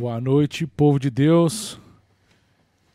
Boa 0.00 0.18
noite, 0.18 0.66
povo 0.66 0.98
de 0.98 1.10
Deus. 1.10 1.78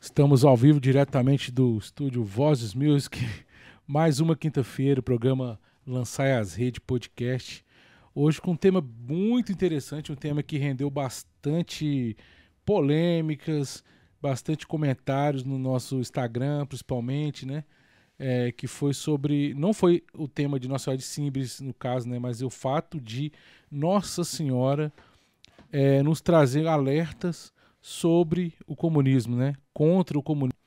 Estamos 0.02 0.44
ao 0.44 0.58
vivo 0.58 0.80
diretamente 0.80 1.52
do 1.52 1.78
estúdio 1.78 2.24
Vozes 2.24 2.74
Music. 2.74 3.20
Mais 3.86 4.20
uma 4.20 4.36
quinta-feira, 4.36 5.02
o 5.02 5.04
programa 5.04 5.60
Lançar 5.86 6.42
as 6.42 6.56
Redes 6.56 6.80
Podcast. 6.80 7.64
Hoje 8.16 8.42
com 8.42 8.54
um 8.54 8.56
tema 8.56 8.84
muito 9.08 9.52
interessante, 9.52 10.12
um 10.12 10.16
tema 10.16 10.42
que 10.42 10.58
rendeu 10.58 10.90
bastante 10.90 12.18
polêmicas, 12.66 13.84
bastante 14.20 14.66
comentários 14.66 15.44
no 15.44 15.60
nosso 15.60 16.00
Instagram, 16.00 16.66
principalmente, 16.66 17.46
né? 17.46 17.66
É, 18.18 18.52
que 18.52 18.66
foi 18.66 18.96
sobre. 18.96 19.54
Não 19.54 19.76
foi 19.76 20.04
o 20.12 20.28
tema 20.28 20.60
de 20.60 20.68
Nossa 20.68 20.86
Senhora 20.86 20.98
de 20.98 21.04
Simples, 21.04 21.62
no 21.62 21.72
caso, 21.72 22.10
né? 22.10 22.18
Mas 22.18 22.42
o 22.42 22.50
fato 22.50 23.00
de 23.00 23.32
Nossa 23.70 24.24
Senhora 24.24 24.92
é, 25.76 26.02
nos 26.02 26.22
trazer 26.22 26.68
alertas 26.68 27.52
sobre 27.82 28.54
o 28.66 28.78
comunismo, 28.78 29.36
né? 29.36 29.56
Contra 29.74 30.18
o 30.18 30.24
comunismo. 30.24 30.58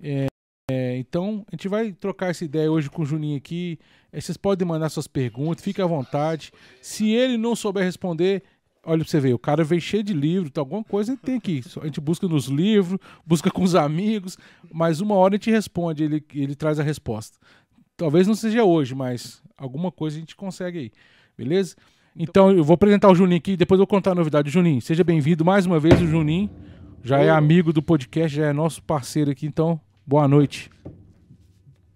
É, 0.00 0.28
é, 0.70 0.96
então, 0.96 1.44
a 1.48 1.56
gente 1.56 1.66
vai 1.66 1.90
trocar 1.90 2.30
essa 2.30 2.44
ideia 2.44 2.70
hoje 2.70 2.88
com 2.88 3.02
o 3.02 3.04
Juninho 3.04 3.36
aqui. 3.36 3.80
É, 4.12 4.20
vocês 4.20 4.36
podem 4.36 4.66
mandar 4.66 4.90
suas 4.90 5.08
perguntas, 5.08 5.64
fique 5.64 5.82
à 5.82 5.86
vontade. 5.86 6.52
Se 6.80 7.10
ele 7.10 7.36
não 7.36 7.56
souber 7.56 7.82
responder, 7.82 8.44
olha 8.84 9.02
pra 9.02 9.10
você 9.10 9.18
ver, 9.18 9.34
o 9.34 9.40
cara 9.40 9.64
veio 9.64 9.80
cheio 9.80 10.04
de 10.04 10.12
livro, 10.12 10.46
então 10.46 10.62
alguma 10.62 10.84
coisa 10.84 11.16
tem 11.16 11.34
aqui. 11.34 11.60
A 11.82 11.86
gente 11.86 12.00
busca 12.00 12.28
nos 12.28 12.46
livros, 12.46 13.00
busca 13.26 13.50
com 13.50 13.64
os 13.64 13.74
amigos, 13.74 14.38
mas 14.72 15.00
uma 15.00 15.16
hora 15.16 15.34
a 15.34 15.36
gente 15.36 15.50
responde, 15.50 16.04
ele, 16.04 16.24
ele 16.32 16.54
traz 16.54 16.78
a 16.78 16.84
resposta. 16.84 17.36
Talvez 17.96 18.28
não 18.28 18.36
seja 18.36 18.62
hoje, 18.62 18.94
mas 18.94 19.42
alguma 19.56 19.90
coisa 19.90 20.16
a 20.16 20.20
gente 20.20 20.36
consegue 20.36 20.78
aí. 20.78 20.92
Beleza? 21.36 21.74
Então 22.20 22.50
eu 22.50 22.64
vou 22.64 22.74
apresentar 22.74 23.08
o 23.08 23.14
Juninho 23.14 23.38
aqui, 23.38 23.56
depois 23.56 23.78
eu 23.78 23.82
vou 23.82 23.86
contar 23.86 24.10
a 24.10 24.14
novidade. 24.16 24.50
Juninho, 24.50 24.82
seja 24.82 25.04
bem-vindo 25.04 25.44
mais 25.44 25.66
uma 25.66 25.78
vez, 25.78 26.02
o 26.02 26.06
Juninho. 26.06 26.50
Já 27.04 27.20
é 27.20 27.30
amigo 27.30 27.72
do 27.72 27.80
podcast, 27.80 28.36
já 28.36 28.46
é 28.46 28.52
nosso 28.52 28.82
parceiro 28.82 29.30
aqui, 29.30 29.46
então 29.46 29.80
boa 30.04 30.26
noite. 30.26 30.68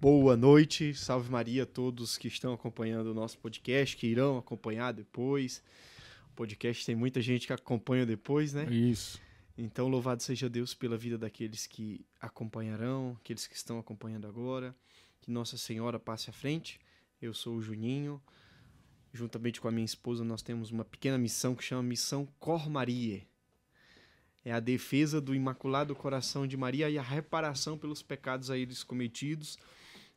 Boa 0.01 0.37
noite, 0.37 0.95
salve 0.95 1.29
Maria 1.29 1.65
a 1.65 1.67
todos 1.67 2.17
que 2.17 2.29
estão 2.29 2.53
acompanhando 2.53 3.09
o 3.09 3.15
nosso 3.15 3.37
podcast, 3.37 3.97
que 3.97 4.07
irão 4.07 4.39
acompanhar 4.39 4.93
depois. 4.93 5.61
O 6.31 6.35
podcast 6.37 6.87
tem 6.87 6.95
muita 6.95 7.21
gente 7.21 7.49
que 7.49 7.53
acompanha 7.53 8.07
depois, 8.07 8.55
né? 8.55 8.65
Isso. 8.71 9.21
Então, 9.59 9.89
louvado 9.89 10.23
seja 10.23 10.49
Deus 10.49 10.73
pela 10.73 10.97
vida 10.97 11.19
daqueles 11.19 11.67
que 11.67 12.07
acompanharão, 12.21 13.17
aqueles 13.21 13.49
que 13.49 13.57
estão 13.57 13.77
acompanhando 13.77 14.29
agora. 14.29 14.73
Que 15.21 15.33
Nossa 15.33 15.57
Senhora 15.59 15.99
passe 15.99 16.31
à 16.31 16.33
frente. 16.33 16.79
Eu 17.21 17.35
sou 17.35 17.57
o 17.57 17.63
Juninho, 17.63 18.21
juntamente 19.13 19.61
com 19.61 19.69
a 19.69 19.71
minha 19.73 19.85
esposa, 19.85 20.25
nós 20.25 20.43
temos 20.43 20.71
uma 20.71 20.85
pequena 20.85 21.19
missão 21.19 21.55
que 21.55 21.63
chama 21.63 21.83
Missão 21.83 22.27
Cor 22.41 22.69
Maria. 22.71 23.23
É 24.45 24.53
a 24.53 24.59
defesa 24.59 25.21
do 25.21 25.35
Imaculado 25.35 25.95
Coração 25.95 26.47
de 26.47 26.57
Maria 26.57 26.91
e 26.91 26.99
a 26.99 27.03
reparação 27.03 27.77
pelos 27.77 28.03
pecados 28.03 28.51
a 28.51 28.57
eles 28.57 28.83
cometidos. 28.83 29.59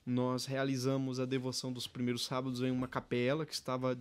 Nós 0.05 0.45
realizamos 0.45 1.19
a 1.19 1.25
devoção 1.25 1.72
dos 1.72 1.88
primeiros 1.88 2.25
sábados 2.25 2.61
em 2.61 2.72
uma 2.72 2.88
capela 2.88 3.45
que 3.45 3.53
estava 3.53 4.00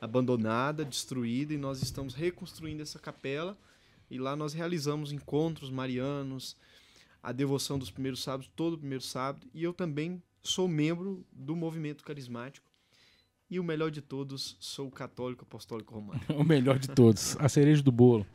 abandonada, 0.00 0.84
destruída, 0.84 1.52
e 1.54 1.58
nós 1.58 1.80
estamos 1.82 2.14
reconstruindo 2.14 2.82
essa 2.82 2.98
capela. 2.98 3.56
E 4.10 4.18
lá 4.18 4.34
nós 4.34 4.52
realizamos 4.52 5.12
encontros 5.12 5.70
marianos, 5.70 6.56
a 7.22 7.30
devoção 7.30 7.78
dos 7.78 7.90
primeiros 7.90 8.22
sábados, 8.22 8.50
todo 8.56 8.78
primeiro 8.78 9.04
sábado. 9.04 9.46
E 9.54 9.62
eu 9.62 9.72
também 9.72 10.20
sou 10.42 10.66
membro 10.66 11.24
do 11.30 11.54
movimento 11.54 12.02
carismático 12.02 12.71
e 13.52 13.60
o 13.60 13.64
melhor 13.64 13.90
de 13.90 14.00
todos, 14.00 14.56
sou 14.58 14.90
católico 14.90 15.44
apostólico 15.44 15.94
romano. 15.94 16.22
o 16.34 16.42
melhor 16.42 16.78
de 16.78 16.88
todos, 16.88 17.36
a 17.38 17.50
cereja 17.50 17.82
do 17.82 17.92
bolo. 17.92 18.26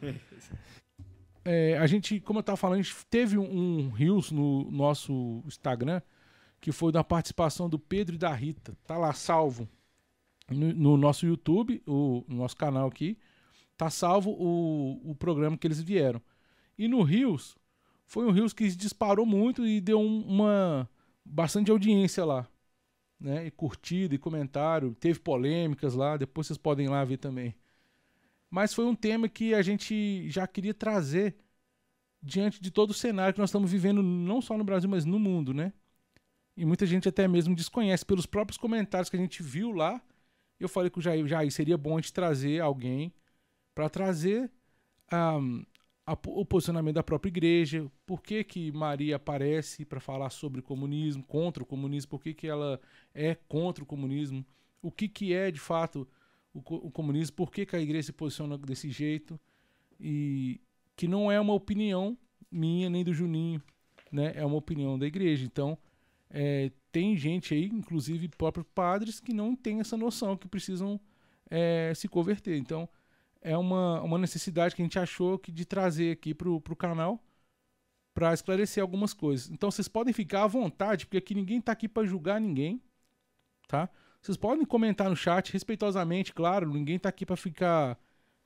É, 1.44 1.76
a 1.80 1.88
gente, 1.88 2.20
como 2.20 2.38
eu 2.38 2.42
estava 2.42 2.56
falando, 2.56 2.82
a 2.82 2.84
gente 2.84 2.96
teve 3.10 3.36
um, 3.36 3.90
Rios 3.90 4.30
no 4.30 4.70
nosso 4.70 5.42
Instagram, 5.48 6.04
que 6.62 6.72
foi 6.72 6.92
da 6.92 7.04
participação 7.04 7.68
do 7.68 7.80
Pedro 7.80 8.14
e 8.14 8.18
da 8.20 8.32
Rita. 8.32 8.78
Tá 8.86 8.96
lá 8.96 9.12
salvo 9.12 9.68
no, 10.52 10.72
no 10.72 10.98
nosso 10.98 11.26
YouTube, 11.26 11.82
o 11.88 12.24
no 12.28 12.38
nosso 12.38 12.56
canal 12.56 12.88
aqui. 12.88 13.18
Tá 13.76 13.90
salvo 13.90 14.30
o, 14.30 15.02
o 15.04 15.16
programa 15.16 15.58
que 15.58 15.66
eles 15.66 15.82
vieram. 15.82 16.22
E 16.78 16.88
no 16.88 17.02
Rios, 17.02 17.58
foi 18.06 18.28
um 18.28 18.32
Rios 18.32 18.54
que 18.54 18.68
disparou 18.70 19.26
muito 19.26 19.66
e 19.66 19.82
deu 19.82 20.00
um, 20.00 20.22
uma 20.28 20.88
bastante 21.26 21.72
audiência 21.72 22.24
lá 22.24 22.48
né? 23.20 23.48
E 23.48 23.52
curtida 23.52 24.16
e 24.16 24.18
comentário. 24.18 24.96
Teve 24.96 25.20
polêmicas 25.20 25.94
lá, 25.94 26.18
depois 26.18 26.48
vocês 26.48 26.58
podem 26.58 26.86
ir 26.86 26.90
lá 26.90 27.04
ver 27.04 27.18
também. 27.18 27.56
Mas 28.50 28.74
foi 28.74 28.86
um 28.86 28.96
tema 28.96 29.28
que 29.28 29.54
a 29.54 29.62
gente 29.62 30.30
já 30.30 30.48
queria 30.48 30.74
trazer 30.74 31.36
diante 32.22 32.62
de 32.62 32.72
todo 32.72 32.92
o 32.92 32.94
cenário 32.94 33.34
que 33.34 33.40
nós 33.40 33.50
estamos 33.50 33.72
vivendo, 33.72 34.02
não 34.02 34.42
só 34.42 34.58
no 34.58 34.64
Brasil, 34.64 34.90
mas 34.90 35.06
no 35.06 35.20
mundo, 35.20 35.54
né? 35.54 35.74
E 36.56 36.66
muita 36.66 36.86
gente 36.86 37.08
até 37.08 37.28
mesmo 37.28 37.56
desconhece 37.56 38.06
pelos 38.06 38.26
próprios 38.26 38.58
comentários 38.58 39.10
que 39.10 39.16
a 39.16 39.20
gente 39.20 39.44
viu 39.44 39.72
lá. 39.72 40.02
Eu 40.60 40.68
falei 40.68 40.90
com 40.90 41.00
o 41.00 41.04
Jair, 41.04 41.28
Jair 41.28 41.52
seria 41.52 41.78
bom 41.78 41.98
a 41.98 42.02
gente 42.02 42.12
trazer 42.12 42.62
alguém 42.62 43.14
para 43.76 43.90
trazer 43.90 44.52
um, 45.14 45.64
a, 46.08 46.14
o 46.14 46.46
posicionamento 46.46 46.96
da 46.96 47.04
própria 47.04 47.30
igreja, 47.30 47.92
por 48.06 48.24
que, 48.24 48.42
que 48.42 48.72
Maria 48.72 49.18
aparece 49.18 49.84
para 49.84 50.00
falar 50.00 50.30
sobre 50.30 50.62
comunismo, 50.62 51.22
contra 51.22 51.62
o 51.62 51.66
comunismo, 51.66 52.10
por 52.10 52.24
que, 52.24 52.34
que 52.34 52.48
ela 52.48 52.80
é 53.14 53.36
contra 53.36 53.84
o 53.84 53.88
comunismo, 53.88 54.46
o 54.82 54.90
que, 54.90 55.10
que 55.10 55.34
é 55.34 55.52
de 55.52 55.60
fato 55.60 56.08
o, 56.54 56.60
o 56.60 56.90
comunismo, 56.90 57.36
por 57.36 57.52
que, 57.52 57.66
que 57.66 57.76
a 57.76 57.82
igreja 57.82 58.08
se 58.08 58.14
posiciona 58.14 58.58
desse 58.58 58.90
jeito, 58.90 59.38
e 60.00 60.62
que 60.96 61.10
não 61.10 61.30
é 61.30 61.40
uma 61.42 61.54
opinião 61.54 62.18
minha 62.50 62.90
nem 62.90 63.04
do 63.04 63.14
Juninho, 63.14 63.62
né? 64.10 64.32
é 64.34 64.46
uma 64.46 64.56
opinião 64.56 64.98
da 64.98 65.06
igreja. 65.06 65.46
Então, 65.46 65.78
é, 66.30 66.72
tem 66.90 67.18
gente 67.18 67.54
aí, 67.54 67.66
inclusive 67.66 68.30
próprios 68.30 68.66
padres, 68.74 69.20
que 69.20 69.34
não 69.34 69.56
tem 69.56 69.82
essa 69.82 69.98
noção, 69.98 70.38
que 70.38 70.48
precisam 70.48 70.98
é, 71.50 71.92
se 71.94 72.08
converter. 72.08 72.58
Então, 72.58 72.88
é 73.48 73.58
uma, 73.58 74.02
uma 74.02 74.18
necessidade 74.18 74.76
que 74.76 74.82
a 74.82 74.86
gente 74.86 75.00
achou 75.00 75.40
que 75.40 75.52
de 75.52 75.64
trazer 75.66 76.12
aqui 76.12 76.34
para 76.34 76.50
o 76.50 76.76
canal 76.76 77.24
para 78.14 78.34
esclarecer 78.34 78.82
algumas 78.82 79.14
coisas. 79.14 79.50
Então 79.50 79.72
vocês 79.72 79.88
podem 79.88 80.14
ficar 80.14 80.44
à 80.44 80.48
vontade, 80.48 81.06
porque 81.06 81.18
aqui 81.18 81.34
ninguém 81.34 81.60
está 81.60 81.72
aqui 81.72 81.88
para 81.88 82.06
julgar 82.06 82.42
ninguém, 82.42 82.82
tá? 83.68 83.90
Vocês 84.22 84.36
podem 84.36 84.66
comentar 84.66 85.10
no 85.10 85.16
chat 85.16 85.54
respeitosamente, 85.54 86.34
claro, 86.34 86.68
ninguém 86.74 86.98
está 86.98 87.10
aqui 87.10 87.26
para 87.26 87.38
ficar 87.38 87.98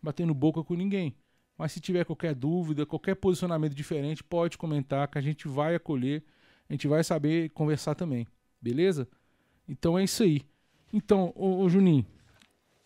batendo 0.03 0.33
boca 0.33 0.63
com 0.63 0.75
ninguém. 0.75 1.15
Mas 1.57 1.71
se 1.71 1.79
tiver 1.79 2.05
qualquer 2.05 2.35
dúvida, 2.35 2.85
qualquer 2.85 3.15
posicionamento 3.15 3.73
diferente, 3.73 4.23
pode 4.23 4.57
comentar 4.57 5.07
que 5.07 5.17
a 5.17 5.21
gente 5.21 5.47
vai 5.47 5.73
acolher, 5.73 6.23
a 6.69 6.73
gente 6.73 6.87
vai 6.87 7.03
saber 7.03 7.49
conversar 7.51 7.95
também, 7.95 8.27
beleza? 8.61 9.07
Então 9.67 9.97
é 9.97 10.03
isso 10.03 10.21
aí. 10.21 10.41
Então, 10.93 11.31
ô, 11.35 11.59
ô 11.61 11.69
Juninho, 11.69 12.05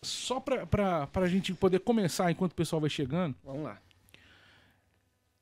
só 0.06 0.40
para 0.40 1.08
a 1.14 1.28
gente 1.28 1.52
poder 1.54 1.80
começar 1.80 2.30
enquanto 2.30 2.52
o 2.52 2.56
pessoal 2.56 2.80
vai 2.80 2.90
chegando. 2.90 3.34
Vamos 3.44 3.64
lá. 3.64 3.80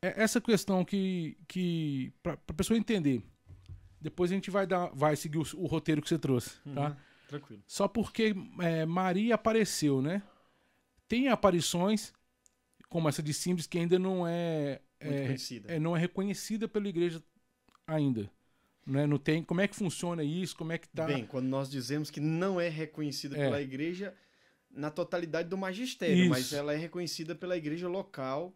É 0.02 0.22
essa 0.22 0.40
questão 0.40 0.84
que. 0.84 1.36
que 1.48 2.12
para 2.22 2.32
a 2.32 2.52
pessoa 2.52 2.76
entender. 2.78 3.22
Depois 4.00 4.30
a 4.30 4.34
gente 4.34 4.50
vai, 4.50 4.66
dar, 4.66 4.90
vai 4.92 5.16
seguir 5.16 5.38
o, 5.38 5.46
o 5.56 5.66
roteiro 5.66 6.02
que 6.02 6.08
você 6.08 6.18
trouxe, 6.18 6.58
uhum, 6.66 6.74
tá? 6.74 6.96
Tranquilo. 7.26 7.62
Só 7.66 7.88
porque 7.88 8.34
é, 8.60 8.84
Maria 8.84 9.34
apareceu, 9.34 10.02
né? 10.02 10.22
Tem 11.08 11.28
aparições, 11.28 12.12
como 12.90 13.08
essa 13.08 13.22
de 13.22 13.32
Simples, 13.32 13.66
que 13.66 13.78
ainda 13.78 13.98
não 13.98 14.26
é, 14.26 14.82
é, 15.00 15.34
é, 15.68 15.78
não 15.78 15.96
é 15.96 16.00
reconhecida 16.00 16.68
pela 16.68 16.86
igreja 16.86 17.22
ainda. 17.86 18.30
Né? 18.86 19.06
Não 19.06 19.18
tem, 19.18 19.42
como 19.42 19.60
é 19.62 19.68
que 19.68 19.74
funciona 19.74 20.22
isso? 20.22 20.54
Como 20.54 20.72
é 20.72 20.78
que 20.78 20.88
tá? 20.88 21.06
Bem, 21.06 21.24
quando 21.24 21.46
nós 21.46 21.70
dizemos 21.70 22.10
que 22.10 22.20
não 22.20 22.60
é 22.60 22.68
reconhecida 22.68 23.36
é. 23.38 23.44
pela 23.44 23.62
igreja, 23.62 24.14
na 24.74 24.90
totalidade 24.90 25.48
do 25.48 25.56
magistério, 25.56 26.16
Isso. 26.16 26.30
mas 26.30 26.52
ela 26.52 26.72
é 26.72 26.76
reconhecida 26.76 27.34
pela 27.34 27.56
igreja 27.56 27.88
local, 27.88 28.52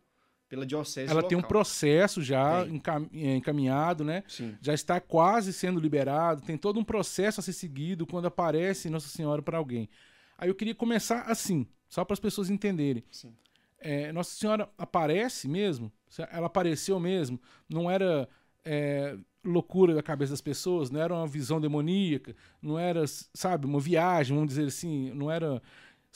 pela 0.49 0.65
diocese 0.65 1.11
Ela 1.11 1.17
local. 1.17 1.29
tem 1.29 1.39
um 1.39 1.43
processo 1.43 2.23
já 2.23 2.67
é, 3.13 3.35
encaminhado, 3.37 4.05
né? 4.05 4.25
Sim. 4.27 4.57
Já 4.61 4.75
está 4.75 5.01
quase 5.01 5.53
sendo 5.53 5.79
liberado, 5.79 6.43
tem 6.43 6.57
todo 6.57 6.81
um 6.81 6.85
processo 6.85 7.41
a 7.41 7.43
ser 7.43 7.53
seguido 7.53 8.07
quando 8.07 8.27
aparece 8.27 8.91
Nossa 8.91 9.09
Senhora 9.09 9.43
para 9.43 9.59
alguém. 9.59 9.89
Aí 10.37 10.49
eu 10.49 10.55
queria 10.55 10.75
começar 10.75 11.23
assim, 11.23 11.67
só 11.89 12.05
para 12.05 12.15
as 12.15 12.21
pessoas 12.21 12.51
entenderem. 12.51 13.05
Sim. 13.11 13.35
É, 13.79 14.11
Nossa 14.13 14.35
Senhora 14.35 14.69
aparece 14.77 15.47
mesmo? 15.47 15.93
Ela 16.33 16.47
apareceu 16.47 16.99
mesmo? 16.99 17.41
Não 17.69 17.91
era 17.91 18.29
é, 18.65 19.17
loucura 19.45 19.95
da 19.95 20.03
cabeça 20.03 20.33
das 20.33 20.41
pessoas? 20.41 20.91
Não 20.91 21.01
era 21.01 21.15
uma 21.15 21.27
visão 21.27 21.61
demoníaca? 21.61 22.35
Não 22.61 22.79
era, 22.79 23.05
sabe, 23.35 23.67
uma 23.67 23.81
viagem, 23.81 24.35
vamos 24.35 24.49
dizer 24.49 24.67
assim? 24.67 25.11
Não 25.13 25.31
era 25.31 25.63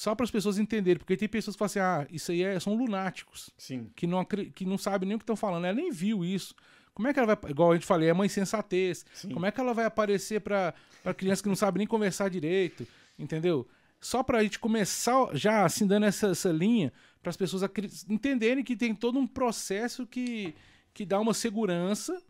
só 0.02 0.16
para 0.16 0.24
as 0.24 0.30
pessoas 0.32 0.58
entenderem, 0.58 0.98
porque 0.98 1.16
tem 1.16 1.28
pessoas 1.28 1.54
que 1.54 1.58
falam 1.58 1.66
assim: 1.66 1.78
ah, 1.78 2.06
isso 2.10 2.32
aí 2.32 2.42
é, 2.42 2.58
são 2.58 2.74
lunáticos. 2.74 3.50
Sim. 3.56 3.88
Que 3.94 4.04
não, 4.04 4.24
que 4.24 4.64
não 4.64 4.76
sabem 4.76 5.06
nem 5.06 5.14
o 5.14 5.18
que 5.18 5.22
estão 5.22 5.36
falando. 5.36 5.64
Ela 5.64 5.76
nem 5.76 5.92
viu 5.92 6.24
isso. 6.24 6.56
Como 6.92 7.06
é 7.06 7.12
que 7.12 7.20
ela 7.20 7.36
vai. 7.36 7.50
Igual 7.50 7.70
a 7.70 7.74
gente 7.74 7.86
falei, 7.86 8.08
é 8.08 8.12
mãe 8.12 8.28
sensatez. 8.28 9.06
Sim. 9.14 9.30
Como 9.30 9.46
é 9.46 9.52
que 9.52 9.60
ela 9.60 9.72
vai 9.72 9.84
aparecer 9.84 10.40
para 10.40 10.74
criança 11.16 11.40
que 11.40 11.48
não 11.48 11.54
sabe 11.54 11.78
nem 11.78 11.86
conversar 11.86 12.28
direito? 12.28 12.84
Entendeu? 13.16 13.68
só 14.02 14.20
para 14.20 14.38
a 14.38 14.42
gente 14.42 14.58
começar 14.58 15.28
já 15.32 15.64
assim 15.64 15.86
dando 15.86 16.06
essa, 16.06 16.26
essa 16.30 16.50
linha 16.50 16.92
para 17.22 17.30
as 17.30 17.36
pessoas 17.36 17.62
entenderem 18.08 18.64
que 18.64 18.74
tem 18.74 18.92
todo 18.92 19.16
um 19.16 19.28
processo 19.28 20.04
que, 20.04 20.52
que 20.92 21.06
dá 21.06 21.20
uma 21.20 21.32
segurança 21.32 22.20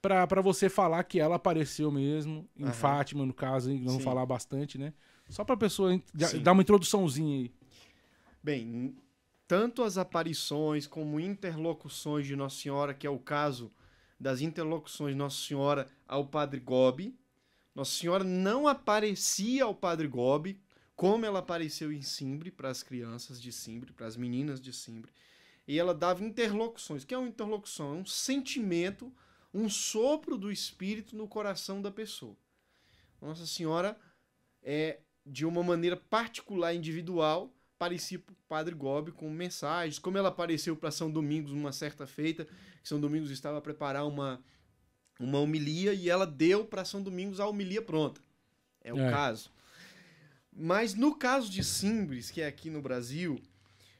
para 0.00 0.40
você 0.40 0.68
falar 0.68 1.02
que 1.02 1.18
ela 1.18 1.34
apareceu 1.34 1.90
mesmo, 1.90 2.48
em 2.56 2.66
uhum. 2.66 2.72
Fátima, 2.72 3.26
no 3.26 3.34
caso, 3.34 3.76
vamos 3.82 4.04
falar 4.04 4.24
bastante, 4.24 4.78
né? 4.78 4.92
Só 5.28 5.44
para 5.44 5.54
a 5.54 5.58
pessoa 5.58 5.92
Sim. 5.92 6.42
dar 6.42 6.52
uma 6.52 6.62
introduçãozinha 6.62 7.38
aí. 7.38 7.52
Bem, 8.42 8.96
tanto 9.46 9.82
as 9.82 9.98
aparições 9.98 10.86
como 10.86 11.20
interlocuções 11.20 12.26
de 12.26 12.34
Nossa 12.34 12.56
Senhora, 12.56 12.94
que 12.94 13.06
é 13.06 13.10
o 13.10 13.18
caso 13.18 13.70
das 14.18 14.40
interlocuções 14.40 15.14
de 15.14 15.18
Nossa 15.18 15.36
Senhora 15.36 15.86
ao 16.06 16.26
Padre 16.26 16.60
Gobi. 16.60 17.16
Nossa 17.74 17.92
Senhora 17.92 18.24
não 18.24 18.66
aparecia 18.66 19.64
ao 19.64 19.74
Padre 19.74 20.08
Gobi 20.08 20.60
como 20.98 21.24
ela 21.24 21.38
apareceu 21.38 21.92
em 21.92 22.02
Simbre 22.02 22.50
para 22.50 22.68
as 22.70 22.82
crianças 22.82 23.40
de 23.40 23.52
Simbre, 23.52 23.92
para 23.92 24.06
as 24.06 24.16
meninas 24.16 24.60
de 24.60 24.72
Simbre. 24.72 25.12
E 25.66 25.78
ela 25.78 25.94
dava 25.94 26.24
interlocuções. 26.24 27.04
O 27.04 27.06
que 27.06 27.14
é 27.14 27.18
uma 27.18 27.28
interlocução? 27.28 27.94
É 27.94 27.98
um 27.98 28.06
sentimento, 28.06 29.12
um 29.54 29.68
sopro 29.68 30.36
do 30.36 30.50
Espírito 30.50 31.14
no 31.14 31.28
coração 31.28 31.80
da 31.80 31.90
pessoa. 31.90 32.36
Nossa 33.22 33.46
Senhora, 33.46 33.96
é, 34.60 34.98
de 35.28 35.44
uma 35.44 35.62
maneira 35.62 35.96
particular, 35.96 36.74
individual, 36.74 37.52
aparecia 37.76 38.18
para 38.18 38.32
o 38.32 38.36
Padre 38.48 38.74
Gobi 38.74 39.12
com 39.12 39.30
mensagens, 39.30 39.98
como 39.98 40.18
ela 40.18 40.30
apareceu 40.30 40.74
para 40.74 40.90
São 40.90 41.10
Domingos 41.10 41.52
numa 41.52 41.72
certa 41.72 42.06
feita, 42.06 42.48
São 42.82 43.00
Domingos 43.00 43.30
estava 43.30 43.58
a 43.58 43.60
preparar 43.60 44.06
uma, 44.06 44.42
uma 45.20 45.38
homilia 45.38 45.92
e 45.92 46.08
ela 46.08 46.26
deu 46.26 46.64
para 46.64 46.84
São 46.84 47.02
Domingos 47.02 47.38
a 47.38 47.46
homilia 47.46 47.82
pronta. 47.82 48.20
É 48.82 48.92
o 48.92 48.98
é. 48.98 49.10
caso. 49.10 49.52
Mas 50.52 50.94
no 50.94 51.14
caso 51.14 51.48
de 51.50 51.62
Simbres, 51.62 52.30
que 52.30 52.40
é 52.40 52.46
aqui 52.46 52.68
no 52.68 52.82
Brasil, 52.82 53.40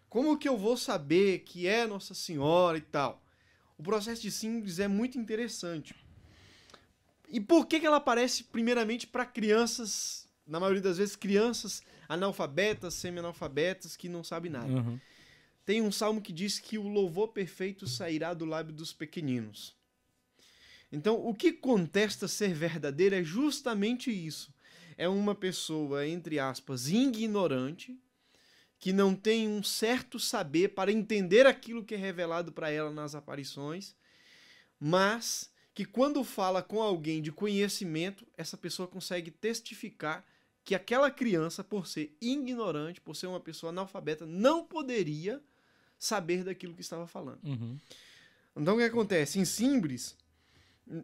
como 0.08 0.38
que 0.38 0.48
eu 0.48 0.56
vou 0.56 0.76
saber 0.76 1.40
que 1.40 1.68
é 1.68 1.86
Nossa 1.86 2.14
Senhora 2.14 2.78
e 2.78 2.80
tal? 2.80 3.22
O 3.76 3.82
processo 3.82 4.22
de 4.22 4.32
Simbres 4.32 4.80
é 4.80 4.88
muito 4.88 5.18
interessante. 5.18 5.94
E 7.28 7.40
por 7.40 7.66
que, 7.66 7.78
que 7.78 7.86
ela 7.86 7.98
aparece 7.98 8.42
primeiramente 8.42 9.06
para 9.06 9.24
crianças, 9.24 10.27
na 10.48 10.58
maioria 10.58 10.82
das 10.82 10.98
vezes 10.98 11.14
crianças 11.14 11.82
analfabetas, 12.08 12.94
semi-analfabetas, 12.94 13.96
que 13.96 14.08
não 14.08 14.24
sabem 14.24 14.50
nada? 14.50 14.72
Uhum. 14.72 14.98
Tem 15.64 15.82
um 15.82 15.92
salmo 15.92 16.22
que 16.22 16.32
diz 16.32 16.58
que 16.58 16.78
o 16.78 16.88
louvor 16.88 17.28
perfeito 17.28 17.86
sairá 17.86 18.32
do 18.32 18.46
lábio 18.46 18.74
dos 18.74 18.92
pequeninos. 18.92 19.76
Então, 20.90 21.14
o 21.14 21.34
que 21.34 21.52
contesta 21.52 22.26
ser 22.26 22.54
verdadeiro 22.54 23.14
é 23.14 23.22
justamente 23.22 24.10
isso 24.10 24.50
é 24.98 25.08
uma 25.08 25.34
pessoa, 25.34 26.06
entre 26.06 26.40
aspas, 26.40 26.88
ignorante, 26.88 27.96
que 28.80 28.92
não 28.92 29.14
tem 29.14 29.48
um 29.48 29.62
certo 29.62 30.18
saber 30.18 30.70
para 30.70 30.90
entender 30.90 31.46
aquilo 31.46 31.84
que 31.84 31.94
é 31.94 31.96
revelado 31.96 32.52
para 32.52 32.68
ela 32.68 32.90
nas 32.90 33.14
aparições, 33.14 33.94
mas 34.78 35.52
que 35.72 35.84
quando 35.84 36.22
fala 36.24 36.62
com 36.62 36.82
alguém 36.82 37.22
de 37.22 37.30
conhecimento, 37.30 38.26
essa 38.36 38.56
pessoa 38.56 38.88
consegue 38.88 39.30
testificar 39.30 40.26
que 40.68 40.74
aquela 40.74 41.10
criança, 41.10 41.64
por 41.64 41.86
ser 41.86 42.14
ignorante, 42.20 43.00
por 43.00 43.16
ser 43.16 43.26
uma 43.26 43.40
pessoa 43.40 43.70
analfabeta, 43.70 44.26
não 44.26 44.62
poderia 44.62 45.42
saber 45.98 46.44
daquilo 46.44 46.74
que 46.74 46.82
estava 46.82 47.06
falando. 47.06 47.42
Uhum. 47.42 47.78
Então 48.54 48.74
o 48.74 48.76
que 48.76 48.84
acontece? 48.84 49.38
Em 49.38 49.46
Simbres, 49.46 50.14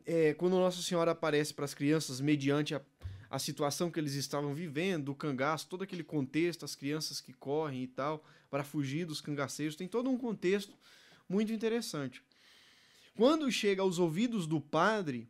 é, 0.04 0.34
quando 0.34 0.56
Nossa 0.56 0.82
Senhora 0.82 1.12
aparece 1.12 1.54
para 1.54 1.64
as 1.64 1.72
crianças 1.72 2.20
mediante 2.20 2.74
a 2.74 2.82
a 3.30 3.38
situação 3.38 3.90
que 3.90 3.98
eles 3.98 4.14
estavam 4.14 4.54
vivendo, 4.54 5.08
o 5.08 5.14
cangaço, 5.14 5.66
todo 5.66 5.82
aquele 5.82 6.04
contexto, 6.04 6.64
as 6.64 6.76
crianças 6.76 7.20
que 7.20 7.32
correm 7.32 7.82
e 7.82 7.88
tal, 7.88 8.24
para 8.48 8.62
fugir 8.62 9.04
dos 9.06 9.20
cangaceiros, 9.20 9.74
tem 9.74 9.88
todo 9.88 10.08
um 10.08 10.16
contexto 10.16 10.72
muito 11.28 11.52
interessante. 11.52 12.22
Quando 13.16 13.50
chega 13.50 13.82
aos 13.82 13.98
ouvidos 13.98 14.46
do 14.46 14.60
padre, 14.60 15.26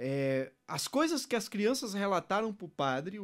é, 0.00 0.52
as 0.66 0.86
coisas 0.86 1.26
que 1.26 1.34
as 1.34 1.48
crianças 1.48 1.92
relataram 1.92 2.54
para 2.54 2.64
o 2.64 2.68
padre, 2.68 3.20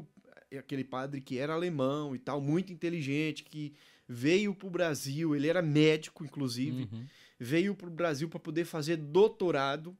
aquele 0.59 0.82
padre 0.82 1.21
que 1.21 1.38
era 1.38 1.55
alemão 1.55 2.17
e 2.17 2.19
tal, 2.19 2.41
muito 2.41 2.73
inteligente, 2.73 3.44
que 3.44 3.76
veio 4.09 4.53
para 4.53 4.67
o 4.67 4.71
Brasil, 4.71 5.37
ele 5.37 5.47
era 5.47 5.62
médico, 5.62 6.25
inclusive, 6.25 6.88
uhum. 6.93 7.06
veio 7.38 7.76
para 7.76 7.87
o 7.87 7.91
Brasil 7.91 8.29
para 8.29 8.41
poder 8.41 8.65
fazer 8.65 8.97
doutorado 8.97 9.97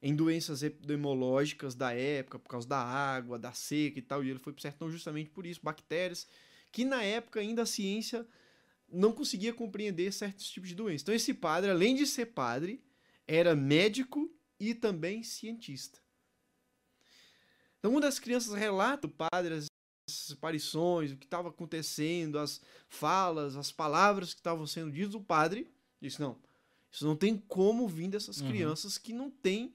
em 0.00 0.14
doenças 0.14 0.62
epidemiológicas 0.62 1.74
da 1.74 1.92
época, 1.92 2.38
por 2.38 2.48
causa 2.48 2.68
da 2.68 2.78
água, 2.78 3.38
da 3.38 3.52
seca 3.52 3.98
e 3.98 4.02
tal, 4.02 4.22
e 4.22 4.30
ele 4.30 4.38
foi 4.38 4.52
para 4.52 4.60
o 4.60 4.62
sertão 4.62 4.90
justamente 4.90 5.30
por 5.30 5.44
isso, 5.44 5.60
bactérias, 5.62 6.28
que 6.70 6.84
na 6.84 7.02
época 7.02 7.40
ainda 7.40 7.62
a 7.62 7.66
ciência 7.66 8.26
não 8.88 9.12
conseguia 9.12 9.52
compreender 9.52 10.12
certos 10.12 10.48
tipos 10.48 10.68
de 10.68 10.76
doenças. 10.76 11.02
Então 11.02 11.14
esse 11.14 11.34
padre, 11.34 11.70
além 11.70 11.94
de 11.96 12.06
ser 12.06 12.26
padre, 12.26 12.82
era 13.26 13.54
médico 13.54 14.30
também 14.74 15.22
cientista. 15.22 15.98
Então 17.78 17.90
uma 17.90 18.00
das 18.00 18.18
crianças 18.18 18.54
relata 18.54 19.08
o 19.08 19.10
padre 19.10 19.54
as 19.54 19.66
aparições, 20.32 21.12
o 21.12 21.16
que 21.16 21.24
estava 21.24 21.48
acontecendo, 21.48 22.38
as 22.38 22.60
falas, 22.88 23.56
as 23.56 23.72
palavras 23.72 24.32
que 24.32 24.40
estavam 24.40 24.66
sendo 24.66 24.92
ditas, 24.92 25.14
o 25.14 25.20
padre 25.20 25.70
disse, 26.00 26.20
não, 26.20 26.38
isso 26.90 27.06
não 27.06 27.16
tem 27.16 27.36
como 27.36 27.88
vir 27.88 28.08
dessas 28.08 28.40
uhum. 28.40 28.48
crianças 28.48 28.98
que 28.98 29.12
não 29.12 29.30
têm 29.30 29.74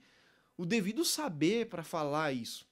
o 0.58 0.66
devido 0.66 1.04
saber 1.04 1.68
para 1.68 1.84
falar 1.84 2.32
isso. 2.34 2.66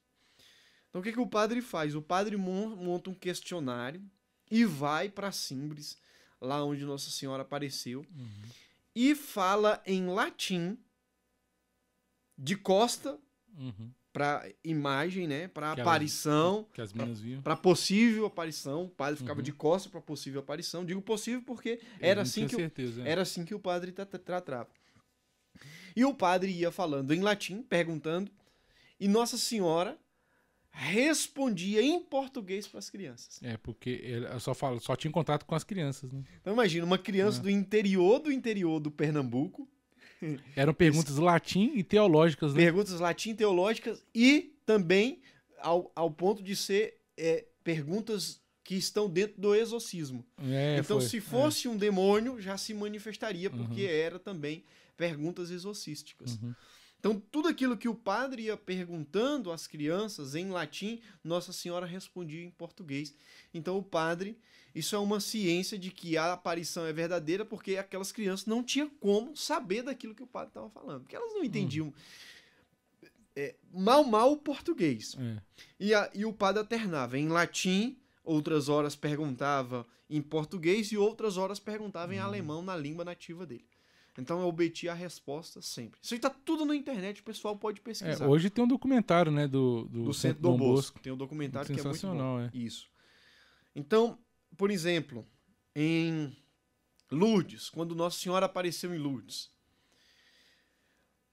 Então 0.89 1.01
o 1.01 1.03
que, 1.03 1.12
que 1.12 1.19
o 1.19 1.27
padre 1.27 1.62
faz? 1.62 1.95
O 1.95 2.01
padre 2.01 2.38
monta 2.38 3.10
um 3.10 3.13
questionário 3.13 4.01
e 4.50 4.63
vai 4.63 5.10
para 5.10 5.31
Simbres, 5.31 5.98
lá 6.39 6.63
onde 6.63 6.86
Nossa 6.86 7.10
Senhora 7.10 7.41
apareceu, 7.41 8.05
uhum. 8.17 8.50
e 8.95 9.15
fala 9.15 9.81
em 9.86 10.07
latim, 10.07 10.77
de 12.38 12.56
costa 12.56 13.18
uhum. 13.58 13.92
para 14.12 14.48
imagem, 14.63 15.27
né? 15.27 15.48
Para 15.48 15.72
aparição, 15.72 16.68
que 16.74 16.82
as 16.82 16.94
meninas 16.94 17.20
viam, 17.20 17.42
para 17.42 17.56
possível 17.56 18.25
aparição. 18.25 18.84
O 18.86 18.89
padre 18.89 19.18
ficava 19.18 19.39
uhum. 19.39 19.44
de 19.44 19.51
costa 19.51 19.89
para 19.89 20.01
possível 20.01 20.39
aparição. 20.42 20.86
Digo 20.86 21.01
possível 21.01 21.42
porque 21.42 21.80
era 22.00 22.22
assim 22.22 22.48
que 22.48 22.56
certeza, 22.56 23.01
o, 23.01 23.06
é. 23.06 23.10
era 23.10 23.22
assim 23.22 23.46
que 23.46 23.56
o 23.56 23.60
padre 23.60 23.92
tratava. 23.92 24.70
E 25.96 26.04
o 26.04 26.13
padre 26.13 26.51
ia 26.51 26.72
falando 26.72 27.13
em 27.13 27.22
latim, 27.22 27.62
perguntando, 27.62 28.30
e 29.00 29.08
Nossa 29.08 29.38
Senhora 29.38 29.98
respondia 30.75 31.82
em 31.82 32.04
português 32.04 32.68
para 32.68 32.80
as 32.80 32.89
crianças. 32.89 33.39
É, 33.42 33.56
porque 33.56 33.89
ele 34.04 34.39
só, 34.39 34.54
fala, 34.54 34.77
só 34.82 34.94
tinha 34.94 35.10
contato 35.10 35.46
com 35.46 35.56
as 35.56 35.63
crianças, 35.63 36.12
né? 36.12 36.22
Então 36.42 36.51
imagina, 36.51 36.86
uma 36.86 36.98
criança 36.98 37.39
é. 37.39 37.44
do 37.44 37.50
interior 37.50 38.20
do 38.20 38.30
interior 38.30 38.80
do 38.82 38.92
Pernambuco. 38.92 39.70
Eram 40.55 40.74
perguntas 40.74 41.17
latim 41.17 41.72
e 41.75 41.84
teológicas, 41.84 42.53
né? 42.53 42.60
Perguntas 42.60 43.00
latim 43.00 43.32
e 43.32 43.36
teológicas 43.36 44.03
e 44.13 44.53
também 44.65 45.22
ao, 45.60 45.91
ao 45.96 46.12
ponto 46.12 46.44
de 46.44 46.55
ser 46.55 46.98
é, 47.17 47.46
perguntas 47.63 48.39
que 48.63 48.75
estão 48.75 49.10
dentro 49.10 49.39
do 49.39 49.53
exorcismo. 49.53 50.25
É, 50.44 50.77
então, 50.79 51.00
foi. 51.00 51.08
se 51.08 51.22
fosse 51.22 51.67
é. 51.67 51.70
um 51.70 51.77
demônio, 51.77 52.41
já 52.41 52.58
se 52.58 52.74
manifestaria, 52.74 53.50
porque 53.50 53.84
uhum. 53.84 53.91
era 53.91 54.20
também 54.20 54.63
perguntas 54.98 55.51
exorcísticas. 55.51 56.39
Uhum. 56.41 56.53
Então, 57.05 57.21
tudo 57.31 57.47
aquilo 57.47 57.77
que 57.77 57.88
o 57.88 57.93
padre 57.93 58.45
ia 58.45 58.57
perguntando 58.57 59.51
às 59.51 59.67
crianças 59.67 60.33
em 60.33 60.50
latim, 60.50 61.00
Nossa 61.24 61.53
Senhora 61.53 61.85
respondia 61.85 62.43
em 62.43 62.50
português. 62.50 63.13
Então, 63.53 63.77
o 63.77 63.83
padre, 63.83 64.35
isso 64.74 64.95
é 64.95 64.97
uma 64.97 65.19
ciência 65.19 65.77
de 65.77 65.91
que 65.91 66.17
a 66.17 66.33
aparição 66.33 66.83
é 66.83 66.91
verdadeira, 66.91 67.45
porque 67.45 67.77
aquelas 67.77 68.12
crianças 68.12 68.47
não 68.47 68.63
tinham 68.63 68.89
como 68.89 69.38
saber 69.38 69.83
daquilo 69.83 70.15
que 70.15 70.24
o 70.24 70.27
padre 70.27 70.47
estava 70.47 70.67
falando, 70.71 71.01
porque 71.01 71.15
elas 71.15 71.31
não 71.31 71.43
entendiam. 71.43 71.85
Uhum. 71.85 71.93
É, 73.35 73.53
mal, 73.71 74.03
mal 74.03 74.31
o 74.31 74.38
português. 74.38 75.15
É. 75.19 75.41
E, 75.79 75.93
a, 75.93 76.09
e 76.12 76.25
o 76.25 76.33
padre 76.33 76.62
alternava 76.62 77.19
em 77.19 77.27
latim, 77.27 78.00
outras 78.24 78.67
horas 78.67 78.95
perguntava 78.95 79.85
em 80.09 80.24
português 80.24 80.91
e 80.91 80.97
outras 80.97 81.38
horas 81.38 81.59
perguntava 81.59 82.13
uhum. 82.13 82.17
em 82.17 82.19
alemão, 82.19 82.63
na 82.63 82.75
língua 82.75 83.05
nativa 83.05 83.45
dele. 83.45 83.75
Então 84.17 84.39
eu 84.39 84.48
obeti 84.48 84.88
a 84.88 84.93
resposta 84.93 85.62
sempre. 85.62 86.00
Isso 86.01 86.13
aí 86.13 86.19
tá 86.19 86.29
tudo 86.29 86.65
na 86.65 86.75
internet, 86.75 87.22
o 87.22 87.24
pessoal 87.24 87.55
pode 87.57 87.81
pesquisar. 87.81 88.25
É, 88.25 88.27
hoje 88.27 88.50
tem 88.50 88.63
um 88.63 88.67
documentário, 88.67 89.31
né, 89.31 89.48
do, 89.48 89.86
do, 89.86 90.05
do 90.05 90.13
Centro 90.13 90.41
Dom 90.41 90.57
Bosco. 90.57 90.74
Bosco. 90.74 91.00
Tem 91.00 91.12
um 91.12 91.17
documentário 91.17 91.74
que 91.74 91.79
é 91.79 91.84
muito 91.84 92.07
bom. 92.07 92.39
É. 92.39 92.50
Isso. 92.53 92.88
Então, 93.75 94.17
por 94.55 94.72
exemplo, 94.72 95.25
em 95.75 96.36
Lourdes, 97.12 97.69
quando 97.69 97.93
Nossa 97.93 98.17
Senhora 98.17 98.45
apareceu 98.45 98.95
em 98.95 98.98
Lourdes, 98.98 99.51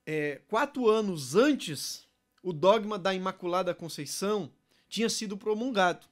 é, 0.05 0.43
quatro 0.49 0.89
anos 0.89 1.37
antes, 1.37 2.07
o 2.43 2.53
dogma 2.53 2.99
da 2.99 3.15
Imaculada 3.15 3.75
Conceição 3.75 4.53
tinha 4.89 5.09
sido 5.09 5.37
promulgado. 5.37 6.07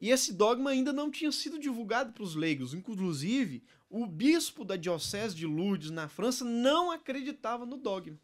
E 0.00 0.10
esse 0.10 0.32
dogma 0.32 0.70
ainda 0.70 0.92
não 0.92 1.10
tinha 1.10 1.32
sido 1.32 1.58
divulgado 1.58 2.12
para 2.12 2.22
os 2.22 2.34
leigos. 2.34 2.74
Inclusive, 2.74 3.62
o 3.88 4.06
bispo 4.06 4.64
da 4.64 4.76
diocese 4.76 5.34
de 5.34 5.46
Lourdes, 5.46 5.90
na 5.90 6.08
França, 6.08 6.44
não 6.44 6.90
acreditava 6.90 7.64
no 7.64 7.76
dogma. 7.76 8.18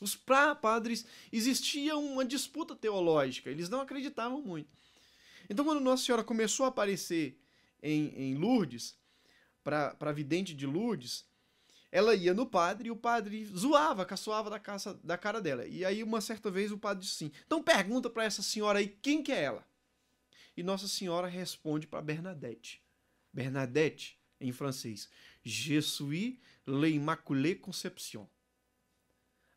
Os 0.00 0.14
padres 0.14 1.06
existia 1.32 1.96
uma 1.96 2.24
disputa 2.24 2.76
teológica, 2.76 3.50
eles 3.50 3.68
não 3.68 3.80
acreditavam 3.80 4.42
muito. 4.42 4.68
Então, 5.48 5.64
quando 5.64 5.80
Nossa 5.80 6.04
Senhora 6.04 6.22
começou 6.22 6.66
a 6.66 6.68
aparecer 6.68 7.40
em, 7.82 8.08
em 8.14 8.34
Lourdes, 8.34 8.96
para 9.64 9.96
a 9.98 10.12
vidente 10.12 10.54
de 10.54 10.66
Lourdes, 10.66 11.24
ela 11.90 12.14
ia 12.14 12.34
no 12.34 12.46
padre 12.46 12.88
e 12.88 12.90
o 12.90 12.96
padre 12.96 13.44
zoava, 13.46 14.04
caçoava 14.04 14.50
da, 14.50 14.60
caça, 14.60 14.94
da 15.02 15.16
cara 15.16 15.40
dela. 15.40 15.66
E 15.66 15.84
aí, 15.84 16.02
uma 16.02 16.20
certa 16.20 16.50
vez, 16.50 16.70
o 16.70 16.78
padre 16.78 17.04
disse 17.04 17.24
assim: 17.24 17.32
Então 17.46 17.62
pergunta 17.62 18.10
para 18.10 18.24
essa 18.24 18.42
senhora 18.42 18.78
aí 18.78 18.88
quem 18.88 19.22
que 19.22 19.32
é 19.32 19.42
ela. 19.42 19.66
E 20.56 20.62
Nossa 20.62 20.88
Senhora 20.88 21.28
responde 21.28 21.86
para 21.86 22.00
Bernadette. 22.00 22.82
Bernadette, 23.32 24.18
em 24.40 24.52
francês, 24.52 25.08
Je 25.44 25.80
suis 25.82 26.38
l'Immaculée 26.66 27.56
Conception. 27.56 28.26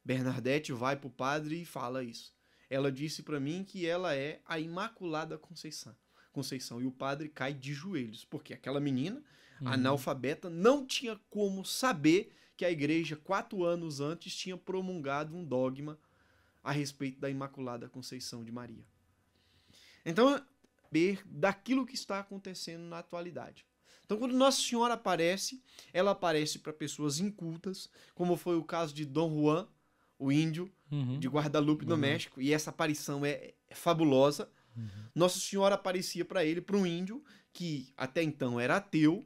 Bernadette 0.04 0.72
vai 0.74 0.96
para 0.96 1.08
o 1.08 1.12
padre 1.12 1.62
e 1.62 1.66
fala 1.66 2.04
isso. 2.04 2.34
Ela 2.70 2.92
disse 2.92 3.24
para 3.24 3.40
mim 3.40 3.64
que 3.64 3.86
ela 3.86 4.14
é 4.16 4.42
a 4.46 4.60
Imaculada 4.60 5.38
Conceição. 5.38 5.96
Conceição. 6.32 6.82
E 6.82 6.86
o 6.86 6.92
padre 6.92 7.30
cai 7.30 7.54
de 7.54 7.74
joelhos, 7.74 8.26
porque 8.26 8.54
aquela 8.54 8.80
menina, 8.80 9.24
uhum. 9.62 9.68
analfabeta, 9.70 10.50
não 10.50 10.86
tinha 10.86 11.20
como 11.30 11.66
saber 11.66 12.34
que 12.56 12.66
a 12.66 12.72
igreja, 12.72 13.16
quatro 13.16 13.64
anos 13.64 14.00
antes, 14.00 14.36
tinha 14.36 14.58
promulgado 14.58 15.36
um 15.36 15.44
dogma 15.44 15.98
a 16.64 16.72
respeito 16.72 17.20
da 17.20 17.30
Imaculada 17.30 17.90
Conceição 17.90 18.44
de 18.44 18.52
Maria. 18.52 18.86
Então, 20.06 20.44
ver 20.92 21.22
daquilo 21.26 21.86
que 21.86 21.96
está 21.96 22.20
acontecendo 22.20 22.84
na 22.84 23.00
atualidade. 23.00 23.66
Então, 24.06 24.18
quando 24.18 24.34
Nossa 24.34 24.60
Senhora 24.60 24.96
aparece, 24.96 25.62
ela 25.94 26.12
aparece 26.12 26.60
para 26.60 26.74
pessoas 26.74 27.20
incultas, 27.20 27.90
como 28.16 28.36
foi 28.36 28.58
o 28.58 28.64
caso 28.64 28.94
de 28.94 29.06
Dom 29.06 29.40
Juan, 29.40 29.68
o 30.18 30.32
índio 30.32 30.72
uhum. 30.92 31.20
de 31.20 31.28
Guadalupe, 31.28 31.86
no 31.86 31.94
uhum. 31.94 32.02
México, 32.02 32.42
e 32.42 32.52
essa 32.52 32.72
aparição 32.72 33.24
é, 33.24 33.54
é 33.68 33.76
fabulosa. 33.76 34.52
Uhum. 34.76 34.90
Nossa 35.14 35.40
Senhora 35.40 35.76
aparecia 35.76 36.26
para 36.26 36.44
ele, 36.44 36.60
para 36.60 36.76
um 36.76 36.86
índio 36.86 37.24
que 37.54 37.94
até 37.96 38.24
então 38.24 38.60
era 38.60 38.78
ateu, 38.78 39.24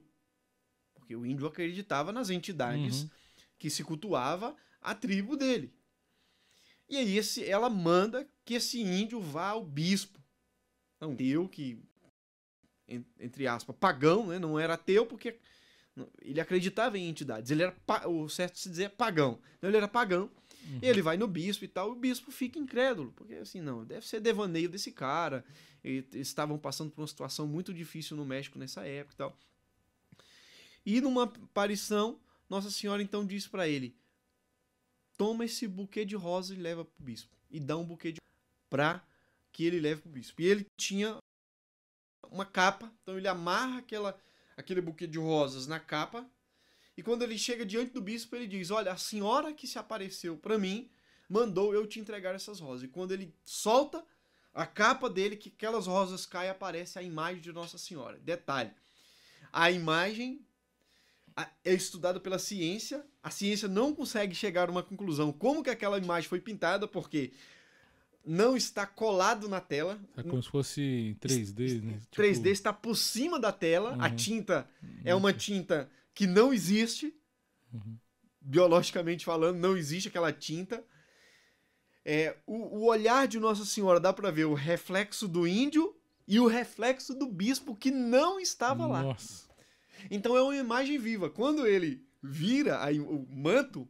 porque 0.94 1.16
o 1.16 1.26
índio 1.26 1.48
acreditava 1.48 2.12
nas 2.12 2.30
entidades 2.30 3.04
uhum. 3.04 3.10
que 3.58 3.70
se 3.70 3.84
cultuava 3.84 4.56
a 4.82 4.94
tribo 4.94 5.36
dele. 5.36 5.74
E 6.90 6.98
aí 6.98 7.18
esse, 7.18 7.44
ela 7.44 7.70
manda 7.70 8.28
que 8.46 8.56
esse 8.56 8.82
índio 8.82 9.20
vá 9.20 9.50
ao 9.50 9.66
bispo, 9.66 10.23
ateu 11.12 11.48
que 11.50 11.80
entre 13.20 13.48
aspas 13.48 13.76
pagão, 13.76 14.28
né? 14.28 14.40
Não 14.40 14.60
era 14.60 14.74
ateu 14.74 15.06
porque 15.06 15.40
ele 16.22 16.40
acreditava 16.40 16.98
em 16.98 17.08
entidades. 17.08 17.52
Ele 17.52 17.64
era 17.64 17.76
o 18.08 18.28
certo 18.30 18.58
se 18.58 18.70
dizer 18.70 18.90
pagão. 18.92 19.40
Então 19.58 19.70
ele 19.70 19.78
era 19.78 19.88
pagão 19.88 20.30
Uhum. 20.66 20.80
Ele 20.82 21.02
vai 21.02 21.18
no 21.18 21.28
bispo 21.28 21.66
e 21.66 21.68
tal, 21.68 21.92
o 21.92 21.96
bispo 21.96 22.32
fica 22.32 22.58
incrédulo, 22.58 23.12
porque 23.14 23.36
assim, 23.36 23.62
não, 23.62 23.84
deve 23.84 24.08
ser 24.08 24.20
devaneio 24.20 24.70
desse 24.70 24.92
cara. 24.92 25.44
Eles 25.84 26.06
estavam 26.14 26.58
passando 26.58 26.92
por 26.92 27.02
uma 27.02 27.08
situação 27.08 27.46
muito 27.46 27.74
difícil 27.74 28.16
no 28.16 28.26
México 28.26 28.58
nessa 28.58 28.86
época 28.86 29.14
e 29.14 29.18
tal. 29.18 29.38
E 30.86 31.02
numa 31.02 31.24
aparição, 31.24 32.20
Nossa 32.50 32.72
Senhora 32.72 33.04
então 33.04 33.26
diz 33.26 33.48
para 33.48 33.68
ele: 33.68 33.96
toma 35.18 35.44
esse 35.44 35.68
buquê 35.68 36.06
de 36.06 36.16
rosa 36.16 36.54
e 36.54 36.58
leva 36.58 36.86
pro 36.86 37.04
bispo. 37.04 37.36
E 37.52 37.60
dá 37.60 37.76
um 37.78 37.84
buquê 37.84 38.14
de 38.14 38.22
para 38.70 39.06
que 39.54 39.66
ele 39.66 39.80
leve 39.80 40.02
pro 40.02 40.12
bispo. 40.12 40.42
E 40.42 40.48
ele 40.48 40.66
tinha 40.78 41.18
uma 42.30 42.46
capa, 42.46 42.92
então 43.02 43.18
ele 43.18 43.28
amarra 43.28 43.78
aquela, 43.78 44.20
aquele 44.58 44.82
buquê 44.82 45.08
de 45.08 45.18
rosas 45.18 45.68
na 45.68 45.80
capa 45.80 46.30
e 46.96 47.02
quando 47.02 47.24
ele 47.24 47.38
chega 47.38 47.66
diante 47.66 47.92
do 47.92 48.02
bispo, 48.02 48.36
ele 48.36 48.48
diz: 48.48 48.70
Olha, 48.72 48.92
a 48.92 48.98
senhora 48.98 49.54
que 49.54 49.68
se 49.68 49.80
apareceu 49.80 50.38
para 50.38 50.58
mim 50.58 50.90
mandou 51.28 51.74
eu 51.74 51.88
te 51.88 52.00
entregar 52.00 52.36
essas 52.36 52.60
rosas. 52.60 52.84
E 52.84 52.88
quando 52.88 53.12
ele 53.12 53.34
solta 53.44 54.04
a 54.54 54.66
capa 54.66 55.10
dele, 55.10 55.36
que 55.36 55.50
aquelas 55.50 55.88
rosas 55.88 56.26
caem, 56.26 56.52
aparece 56.52 57.00
a 57.00 57.04
imagem 57.04 57.42
de 57.42 57.52
Nossa 57.52 57.78
Senhora. 57.78 58.20
Detalhe: 58.20 58.72
a 59.52 59.72
imagem 59.72 60.46
é 61.66 61.74
estudada 61.74 62.20
pela 62.20 62.38
ciência, 62.38 63.04
a 63.24 63.32
ciência 63.32 63.68
não 63.68 63.96
consegue 63.96 64.36
chegar 64.36 64.70
a 64.70 64.72
uma 64.72 64.84
conclusão 64.84 65.32
como 65.32 65.64
que 65.64 65.72
aquela 65.72 65.98
imagem 65.98 66.30
foi 66.30 66.40
pintada, 66.40 66.88
porque 66.88 67.34
não 68.26 68.56
está 68.56 68.86
colado 68.86 69.50
na 69.50 69.60
tela. 69.60 70.00
É 70.16 70.24
como 70.24 70.42
se 70.42 70.50
fosse 70.50 71.18
3D, 71.20 71.82
né? 71.82 72.00
3D 72.12 72.34
tipo... 72.36 72.48
está 72.48 72.72
por 72.72 72.96
cima 72.96 73.40
da 73.40 73.52
tela, 73.52 73.94
uhum. 73.94 74.02
a 74.02 74.10
tinta 74.10 74.70
é 75.04 75.14
uma 75.14 75.34
tinta 75.34 75.90
que 76.14 76.26
não 76.26 76.54
existe, 76.54 77.14
uhum. 77.74 77.98
biologicamente 78.40 79.26
falando, 79.26 79.58
não 79.58 79.76
existe 79.76 80.08
aquela 80.08 80.32
tinta. 80.32 80.84
É, 82.06 82.38
o, 82.46 82.80
o 82.80 82.86
olhar 82.86 83.28
de 83.28 83.40
Nossa 83.40 83.66
Senhora 83.66 84.00
dá 84.00 84.14
para 84.14 84.32
ver 84.32 84.46
o 84.46 84.54
reflexo 84.54 85.28
do 85.28 85.48
índio 85.48 85.96
e 86.28 86.40
o 86.40 86.48
reflexo 86.48 87.14
do 87.14 87.28
bispo 87.28 87.76
que 87.76 87.92
não 87.92 88.40
estava 88.40 88.88
Nossa. 88.88 89.48
lá. 89.48 89.56
Então 90.10 90.36
é 90.36 90.42
uma 90.42 90.56
imagem 90.56 90.98
viva. 90.98 91.30
Quando 91.30 91.66
ele 91.66 92.06
vira 92.22 92.84
aí, 92.84 93.00
o 93.00 93.26
manto, 93.30 93.88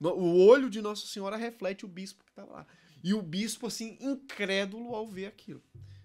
o 0.00 0.46
olho 0.46 0.68
de 0.68 0.80
Nossa 0.80 1.06
Senhora 1.06 1.36
reflete 1.36 1.84
o 1.84 1.88
bispo 1.88 2.24
que 2.24 2.30
estava 2.30 2.52
lá. 2.52 2.66
E 3.02 3.14
o 3.14 3.22
bispo, 3.22 3.66
assim, 3.66 3.96
incrédulo 4.00 4.94
ao 4.94 5.06
ver 5.06 5.26
aquilo. 5.26 5.62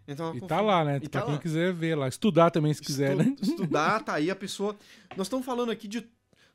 Então, 0.07 0.35
e 0.35 0.41
tá 0.41 0.59
lá, 0.59 0.83
né? 0.83 0.97
E 1.01 1.07
pra 1.07 1.21
tá 1.21 1.25
quem 1.25 1.35
lá. 1.35 1.41
quiser 1.41 1.73
ver 1.73 1.95
lá. 1.95 2.07
Estudar 2.07 2.51
também, 2.51 2.73
se 2.73 2.81
Estu 2.81 2.91
quiser, 2.91 3.15
né? 3.15 3.35
Estudar, 3.41 4.03
tá 4.03 4.15
aí 4.15 4.29
a 4.29 4.35
pessoa. 4.35 4.77
Nós 5.15 5.27
estamos 5.27 5.45
falando 5.45 5.71
aqui 5.71 5.87
de 5.87 6.07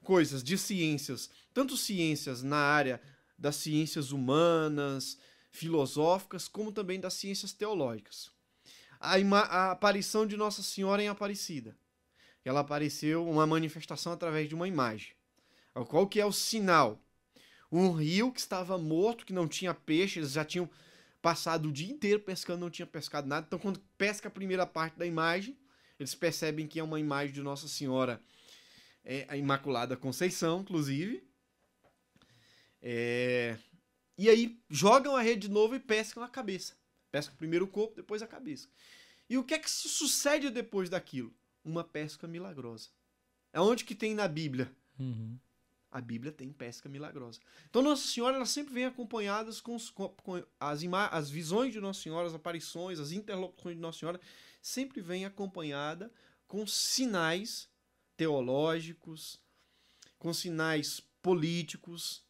coisas, 0.02 0.42
de 0.42 0.58
ciências. 0.58 1.30
Tanto 1.54 1.76
ciências 1.76 2.42
na 2.42 2.58
área 2.58 3.00
das 3.38 3.56
ciências 3.56 4.12
humanas, 4.12 5.18
filosóficas, 5.50 6.46
como 6.46 6.72
também 6.72 7.00
das 7.00 7.14
ciências 7.14 7.52
teológicas. 7.52 8.30
A, 9.00 9.14
a 9.14 9.70
aparição 9.72 10.26
de 10.26 10.36
Nossa 10.36 10.62
Senhora 10.62 11.02
em 11.02 11.08
Aparecida. 11.08 11.76
Ela 12.44 12.60
apareceu 12.60 13.28
uma 13.28 13.46
manifestação 13.46 14.12
através 14.12 14.48
de 14.48 14.54
uma 14.54 14.68
imagem. 14.68 15.12
Qual 15.86 16.06
que 16.06 16.20
é 16.20 16.26
o 16.26 16.32
sinal? 16.32 17.00
Um 17.70 17.92
rio 17.92 18.32
que 18.32 18.40
estava 18.40 18.78
morto, 18.78 19.26
que 19.26 19.32
não 19.32 19.46
tinha 19.46 19.74
peixe, 19.74 20.18
eles 20.18 20.32
já 20.32 20.44
tinham 20.44 20.68
passado 21.20 21.68
o 21.68 21.72
dia 21.72 21.90
inteiro 21.90 22.20
pescando, 22.20 22.60
não 22.60 22.70
tinha 22.70 22.86
pescado 22.86 23.28
nada. 23.28 23.44
Então, 23.46 23.58
quando 23.58 23.80
pesca 23.98 24.28
a 24.28 24.30
primeira 24.30 24.66
parte 24.66 24.98
da 24.98 25.04
imagem, 25.04 25.56
eles 25.98 26.14
percebem 26.14 26.66
que 26.66 26.80
é 26.80 26.82
uma 26.82 26.98
imagem 26.98 27.34
de 27.34 27.42
Nossa 27.42 27.68
Senhora, 27.68 28.22
é, 29.04 29.26
a 29.28 29.36
Imaculada 29.36 29.96
Conceição, 29.96 30.60
inclusive. 30.60 31.22
É... 32.80 33.58
E 34.16 34.28
aí 34.28 34.60
jogam 34.70 35.14
a 35.14 35.22
rede 35.22 35.48
de 35.48 35.50
novo 35.50 35.74
e 35.74 35.80
pescam 35.80 36.22
a 36.22 36.28
cabeça. 36.28 36.74
Pescam 37.10 37.36
primeiro 37.36 37.66
o 37.66 37.68
corpo, 37.68 37.94
depois 37.94 38.22
a 38.22 38.26
cabeça. 38.26 38.68
E 39.28 39.36
o 39.36 39.44
que 39.44 39.54
é 39.54 39.58
que 39.58 39.70
sucede 39.70 40.50
depois 40.50 40.88
daquilo? 40.88 41.34
Uma 41.64 41.84
pesca 41.84 42.26
milagrosa. 42.26 42.88
É 43.52 43.60
onde 43.60 43.84
que 43.84 43.94
tem 43.94 44.14
na 44.14 44.26
Bíblia? 44.26 44.70
Uhum 44.98 45.38
a 45.90 46.00
Bíblia 46.00 46.30
tem 46.30 46.52
pesca 46.52 46.88
milagrosa. 46.88 47.40
Então 47.68 47.82
Nossa 47.82 48.06
Senhora 48.06 48.36
ela 48.36 48.46
sempre 48.46 48.74
vem 48.74 48.84
acompanhadas 48.84 49.60
com, 49.60 49.74
os, 49.74 49.90
com, 49.90 50.08
com 50.08 50.42
as, 50.60 50.82
as 51.10 51.30
visões 51.30 51.72
de 51.72 51.80
Nossa 51.80 52.02
Senhora, 52.02 52.26
as 52.26 52.34
aparições, 52.34 52.98
as 52.98 53.12
interlocuções 53.12 53.76
de 53.76 53.80
Nossa 53.80 53.98
Senhora, 53.98 54.20
sempre 54.60 55.00
vem 55.00 55.24
acompanhada 55.24 56.12
com 56.46 56.66
sinais 56.66 57.68
teológicos, 58.16 59.40
com 60.18 60.32
sinais 60.34 61.00
políticos. 61.22 62.22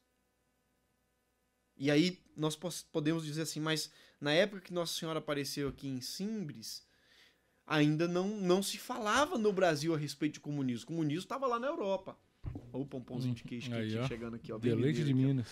E 1.76 1.90
aí 1.90 2.22
nós 2.36 2.56
podemos 2.92 3.24
dizer 3.24 3.42
assim, 3.42 3.60
mas 3.60 3.90
na 4.20 4.32
época 4.32 4.60
que 4.60 4.72
Nossa 4.72 4.94
Senhora 4.94 5.18
apareceu 5.18 5.68
aqui 5.68 5.88
em 5.88 6.00
Simbres, 6.00 6.86
ainda 7.66 8.08
não, 8.08 8.28
não 8.28 8.62
se 8.62 8.78
falava 8.78 9.36
no 9.38 9.52
Brasil 9.52 9.94
a 9.94 9.98
respeito 9.98 10.34
de 10.34 10.40
comunismo. 10.40 10.84
O 10.84 10.86
comunismo 10.88 11.22
estava 11.22 11.46
lá 11.46 11.58
na 11.58 11.66
Europa. 11.66 12.18
O 12.80 12.86
pompomzinho 12.86 13.34
de 13.34 13.42
queijo 13.42 13.72
Aí, 13.74 13.90
que 13.90 14.06
chegando 14.06 14.36
aqui, 14.36 14.52
ó. 14.52 14.58
Deleite 14.58 15.04
de 15.04 15.14
Minas. 15.14 15.48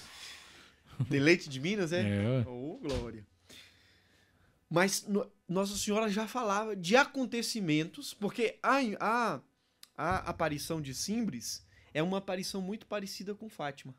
Deleite 1.09 1.49
de 1.49 1.61
Minas, 1.61 1.93
é? 1.93 2.01
É. 2.01 2.45
Oh, 2.47 2.79
glória. 2.79 3.27
Mas 4.69 5.07
no, 5.07 5.31
Nossa 5.49 5.77
Senhora 5.77 6.09
já 6.09 6.27
falava 6.27 6.75
de 6.75 6.97
acontecimentos, 6.97 8.15
porque 8.15 8.59
a, 8.63 8.79
a, 9.01 9.41
a 9.97 10.17
aparição 10.31 10.81
de 10.81 10.95
Simbres 10.95 11.67
é 11.95 12.03
uma 12.03 12.19
aparição 12.19 12.61
muito 12.61 12.87
parecida 12.87 13.35
com 13.35 13.49
Fátima. 13.49 13.95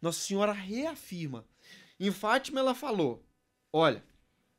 Nossa 0.00 0.20
Senhora 0.20 0.52
reafirma. 0.52 1.46
Em 1.98 2.10
Fátima 2.10 2.60
ela 2.60 2.74
falou: 2.74 3.24
olha, 3.72 4.02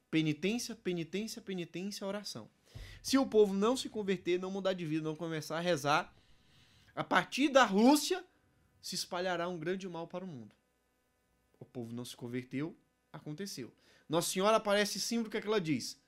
penitência, 0.10 0.76
penitência, 0.76 1.42
penitência, 1.42 2.08
oração. 2.08 2.50
Se 3.02 3.18
o 3.18 3.26
povo 3.26 3.54
não 3.54 3.76
se 3.76 3.90
converter, 3.90 4.40
não 4.40 4.50
mudar 4.50 4.74
de 4.74 4.86
vida, 4.86 5.04
não 5.04 5.16
começar 5.16 5.58
a 5.58 5.62
rezar, 5.62 6.14
a 6.96 7.04
partir 7.04 7.50
da 7.50 7.66
Rússia, 7.66 8.24
se 8.82 8.96
espalhará 8.96 9.48
um 9.48 9.58
grande 9.58 9.88
mal 9.88 10.08
para 10.08 10.26
o 10.26 10.28
mundo. 10.28 10.56
O 11.60 11.66
povo 11.66 11.94
não 11.94 12.06
se 12.06 12.16
converteu, 12.16 12.76
aconteceu. 13.12 13.74
Nossa 14.08 14.30
Senhora 14.30 14.58
aparece 14.58 15.00
símbolo 15.00 15.30
que, 15.30 15.38
é 15.38 15.42
que 15.42 15.48
ela 15.48 15.62
diz? 15.62 16.00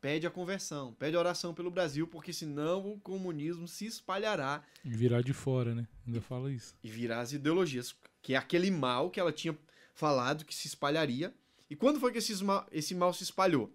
Pede 0.00 0.26
a 0.26 0.30
conversão, 0.30 0.92
pede 0.94 1.16
a 1.16 1.18
oração 1.18 1.54
pelo 1.54 1.70
Brasil, 1.70 2.06
porque 2.06 2.32
senão 2.32 2.92
o 2.92 3.00
comunismo 3.00 3.66
se 3.66 3.86
espalhará. 3.86 4.62
E 4.84 4.90
virá 4.90 5.22
de 5.22 5.32
fora, 5.32 5.74
né? 5.74 5.88
Ainda 6.06 6.20
fala 6.20 6.52
isso. 6.52 6.74
E 6.82 6.90
virá 6.90 7.20
as 7.20 7.32
ideologias, 7.32 7.94
que 8.20 8.34
é 8.34 8.36
aquele 8.36 8.70
mal 8.70 9.08
que 9.08 9.18
ela 9.18 9.32
tinha 9.32 9.56
falado 9.94 10.44
que 10.44 10.54
se 10.54 10.66
espalharia. 10.66 11.32
E 11.70 11.76
quando 11.76 12.00
foi 12.00 12.12
que 12.12 12.18
esse 12.18 12.44
mal, 12.44 12.66
esse 12.70 12.94
mal 12.94 13.14
se 13.14 13.22
espalhou? 13.22 13.72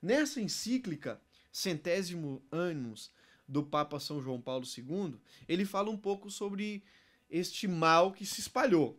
Nessa 0.00 0.40
encíclica 0.40 1.20
centésimo 1.52 2.42
anos 2.50 3.10
do 3.48 3.62
Papa 3.62 4.00
São 4.00 4.20
João 4.20 4.40
Paulo 4.40 4.64
II, 4.64 5.16
ele 5.48 5.64
fala 5.64 5.90
um 5.90 5.96
pouco 5.96 6.30
sobre 6.30 6.82
este 7.30 7.66
mal 7.68 8.12
que 8.12 8.26
se 8.26 8.40
espalhou. 8.40 8.98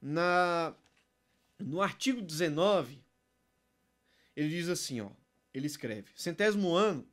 Na, 0.00 0.74
no 1.58 1.80
artigo 1.80 2.20
19, 2.20 3.02
ele 4.34 4.48
diz 4.48 4.68
assim, 4.68 5.00
ó, 5.00 5.10
ele 5.52 5.66
escreve, 5.66 6.10
centésimo 6.14 6.74
ano 6.74 7.06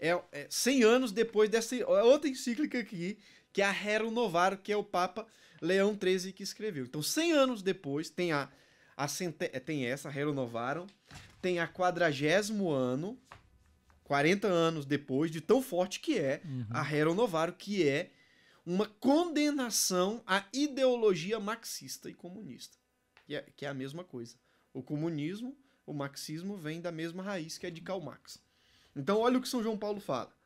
é, 0.00 0.18
é 0.32 0.46
100 0.48 0.82
anos 0.82 1.12
depois 1.12 1.50
dessa 1.50 1.76
outra 2.02 2.28
encíclica 2.28 2.78
aqui, 2.78 3.18
que 3.52 3.60
é 3.60 3.66
a 3.66 3.70
Rerum 3.70 4.10
Novarum, 4.10 4.56
que 4.56 4.72
é 4.72 4.76
o 4.76 4.82
Papa 4.82 5.26
Leão 5.60 5.96
XIII 6.00 6.32
que 6.32 6.42
escreveu. 6.42 6.84
Então, 6.84 7.02
100 7.02 7.32
anos 7.32 7.62
depois, 7.62 8.08
tem 8.08 8.32
a, 8.32 8.48
a 8.96 9.06
tem 9.64 9.86
essa, 9.86 10.08
Rerum 10.08 10.32
Novarum, 10.32 10.86
tem 11.42 11.58
a 11.58 11.68
quadragésimo 11.68 12.70
ano, 12.70 13.18
40 14.10 14.48
anos 14.48 14.84
depois, 14.84 15.30
de 15.30 15.40
tão 15.40 15.62
forte 15.62 16.00
que 16.00 16.18
é 16.18 16.42
uhum. 16.44 16.66
a 16.70 16.82
Rerum 16.82 17.14
Novarum, 17.14 17.52
que 17.52 17.88
é 17.88 18.10
uma 18.66 18.84
condenação 18.84 20.20
à 20.26 20.44
ideologia 20.52 21.38
marxista 21.38 22.10
e 22.10 22.14
comunista, 22.14 22.76
que 23.24 23.36
é, 23.36 23.42
que 23.56 23.64
é 23.64 23.68
a 23.68 23.72
mesma 23.72 24.02
coisa. 24.02 24.34
O 24.74 24.82
comunismo, 24.82 25.56
o 25.86 25.92
marxismo 25.92 26.56
vem 26.56 26.80
da 26.80 26.90
mesma 26.90 27.22
raiz 27.22 27.56
que 27.56 27.68
é 27.68 27.70
de 27.70 27.80
Karl 27.80 28.00
Marx. 28.00 28.42
Então, 28.96 29.20
olha 29.20 29.38
o 29.38 29.40
que 29.40 29.48
São 29.48 29.62
João 29.62 29.78
Paulo 29.78 30.00
fala. 30.00 30.36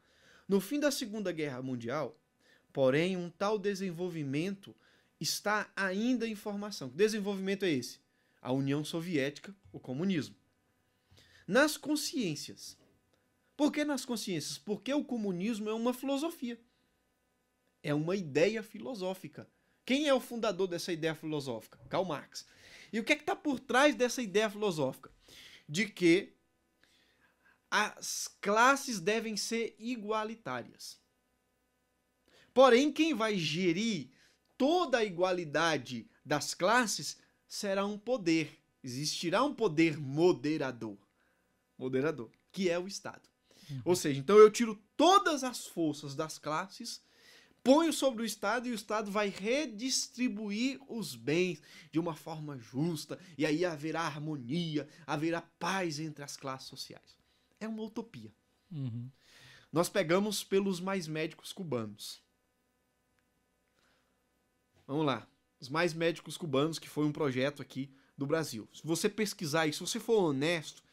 No 0.46 0.60
fim 0.60 0.78
da 0.78 0.90
Segunda 0.90 1.32
Guerra 1.32 1.62
Mundial, 1.62 2.14
porém, 2.70 3.16
um 3.16 3.30
tal 3.30 3.58
desenvolvimento 3.58 4.76
está 5.18 5.72
ainda 5.74 6.28
em 6.28 6.34
formação. 6.34 6.90
Que 6.90 6.98
desenvolvimento 6.98 7.64
é 7.64 7.70
esse? 7.70 7.98
A 8.42 8.52
União 8.52 8.84
Soviética, 8.84 9.56
o 9.72 9.80
comunismo. 9.80 10.36
Nas 11.48 11.78
consciências. 11.78 12.83
Por 13.56 13.72
que 13.72 13.84
nas 13.84 14.04
consciências? 14.04 14.58
Porque 14.58 14.92
o 14.92 15.04
comunismo 15.04 15.68
é 15.68 15.74
uma 15.74 15.94
filosofia. 15.94 16.60
É 17.82 17.94
uma 17.94 18.16
ideia 18.16 18.62
filosófica. 18.62 19.48
Quem 19.84 20.08
é 20.08 20.14
o 20.14 20.20
fundador 20.20 20.66
dessa 20.66 20.92
ideia 20.92 21.14
filosófica? 21.14 21.78
Karl 21.88 22.04
Marx. 22.04 22.46
E 22.92 22.98
o 22.98 23.04
que 23.04 23.12
é 23.12 23.16
que 23.16 23.22
está 23.22 23.36
por 23.36 23.60
trás 23.60 23.94
dessa 23.94 24.22
ideia 24.22 24.48
filosófica? 24.48 25.10
De 25.68 25.88
que 25.88 26.34
as 27.70 28.28
classes 28.40 29.00
devem 29.00 29.36
ser 29.36 29.74
igualitárias. 29.78 31.00
Porém, 32.52 32.92
quem 32.92 33.14
vai 33.14 33.36
gerir 33.36 34.10
toda 34.56 34.98
a 34.98 35.04
igualdade 35.04 36.08
das 36.24 36.54
classes 36.54 37.18
será 37.48 37.84
um 37.84 37.98
poder. 37.98 38.60
Existirá 38.82 39.42
um 39.42 39.52
poder 39.52 39.98
moderador. 39.98 40.96
Moderador, 41.76 42.30
que 42.52 42.70
é 42.70 42.78
o 42.78 42.86
Estado. 42.86 43.33
Uhum. 43.70 43.82
Ou 43.84 43.96
seja, 43.96 44.20
então 44.20 44.36
eu 44.36 44.50
tiro 44.50 44.80
todas 44.96 45.44
as 45.44 45.66
forças 45.66 46.14
das 46.14 46.38
classes, 46.38 47.02
ponho 47.62 47.92
sobre 47.92 48.22
o 48.22 48.26
Estado 48.26 48.68
e 48.68 48.70
o 48.70 48.74
Estado 48.74 49.10
vai 49.10 49.28
redistribuir 49.28 50.80
os 50.88 51.14
bens 51.16 51.62
de 51.90 51.98
uma 51.98 52.14
forma 52.14 52.58
justa, 52.58 53.18
e 53.38 53.46
aí 53.46 53.64
haverá 53.64 54.02
harmonia, 54.02 54.88
haverá 55.06 55.40
paz 55.58 55.98
entre 55.98 56.22
as 56.22 56.36
classes 56.36 56.68
sociais 56.68 57.24
é 57.64 57.68
uma 57.68 57.82
utopia. 57.82 58.32
Uhum. 58.70 59.10
Nós 59.72 59.88
pegamos 59.88 60.44
pelos 60.44 60.80
mais 60.80 61.08
médicos 61.08 61.52
cubanos. 61.52 62.22
Vamos 64.86 65.06
lá. 65.06 65.26
Os 65.58 65.68
mais 65.68 65.94
médicos 65.94 66.36
cubanos, 66.36 66.78
que 66.78 66.88
foi 66.88 67.04
um 67.04 67.12
projeto 67.12 67.60
aqui 67.60 67.90
do 68.16 68.26
Brasil. 68.26 68.68
Se 68.72 68.82
você 68.84 69.08
pesquisar 69.08 69.66
isso, 69.66 69.84
se 69.84 69.92
você 69.92 70.00
for 70.00 70.22
honesto, 70.22 70.83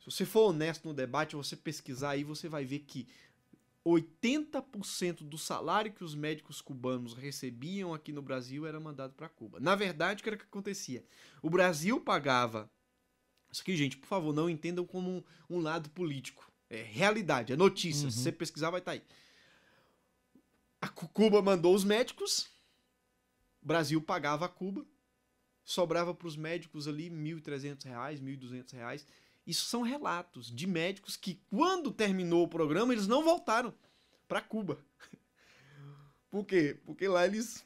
se 0.00 0.10
você 0.10 0.24
for 0.24 0.48
honesto 0.48 0.88
no 0.88 0.94
debate, 0.94 1.36
você 1.36 1.54
pesquisar 1.54 2.10
aí, 2.10 2.24
você 2.24 2.48
vai 2.48 2.64
ver 2.64 2.80
que 2.80 3.06
80% 3.86 5.22
do 5.22 5.38
salário 5.38 5.92
que 5.92 6.04
os 6.04 6.14
médicos 6.14 6.60
cubanos 6.60 7.14
recebiam 7.14 7.94
aqui 7.94 8.12
no 8.12 8.22
Brasil 8.22 8.66
era 8.66 8.80
mandado 8.80 9.14
para 9.14 9.28
Cuba. 9.28 9.60
Na 9.60 9.74
verdade, 9.74 10.20
o 10.20 10.22
que 10.22 10.28
era 10.28 10.36
que 10.36 10.44
acontecia? 10.44 11.04
O 11.42 11.48
Brasil 11.48 12.00
pagava 12.00 12.70
isso 13.50 13.62
aqui, 13.62 13.76
gente, 13.76 13.96
por 13.96 14.06
favor, 14.06 14.32
não 14.32 14.48
entendam 14.48 14.86
como 14.86 15.10
um, 15.10 15.22
um 15.48 15.60
lado 15.60 15.90
político. 15.90 16.50
É 16.68 16.82
realidade, 16.82 17.52
é 17.52 17.56
notícia. 17.56 18.04
Uhum. 18.04 18.10
Se 18.10 18.22
você 18.22 18.32
pesquisar, 18.32 18.70
vai 18.70 18.80
estar 18.80 18.92
tá 18.92 18.96
aí. 18.96 19.02
A 20.80 20.88
Cuba 20.88 21.42
mandou 21.42 21.74
os 21.74 21.84
médicos, 21.84 22.48
o 23.60 23.66
Brasil 23.66 24.00
pagava 24.00 24.46
a 24.46 24.48
Cuba, 24.48 24.86
sobrava 25.64 26.14
para 26.14 26.28
os 26.28 26.36
médicos 26.36 26.88
ali 26.88 27.08
R$ 27.08 27.16
1.300, 27.16 27.84
R$ 27.84 28.36
1.200. 28.36 29.04
Isso 29.46 29.66
são 29.66 29.82
relatos 29.82 30.54
de 30.54 30.66
médicos 30.66 31.16
que, 31.16 31.40
quando 31.48 31.90
terminou 31.90 32.44
o 32.44 32.48
programa, 32.48 32.92
eles 32.92 33.06
não 33.06 33.24
voltaram 33.24 33.74
para 34.28 34.40
Cuba. 34.40 34.78
Por 36.30 36.44
quê? 36.44 36.78
Porque 36.84 37.08
lá 37.08 37.26
eles 37.26 37.64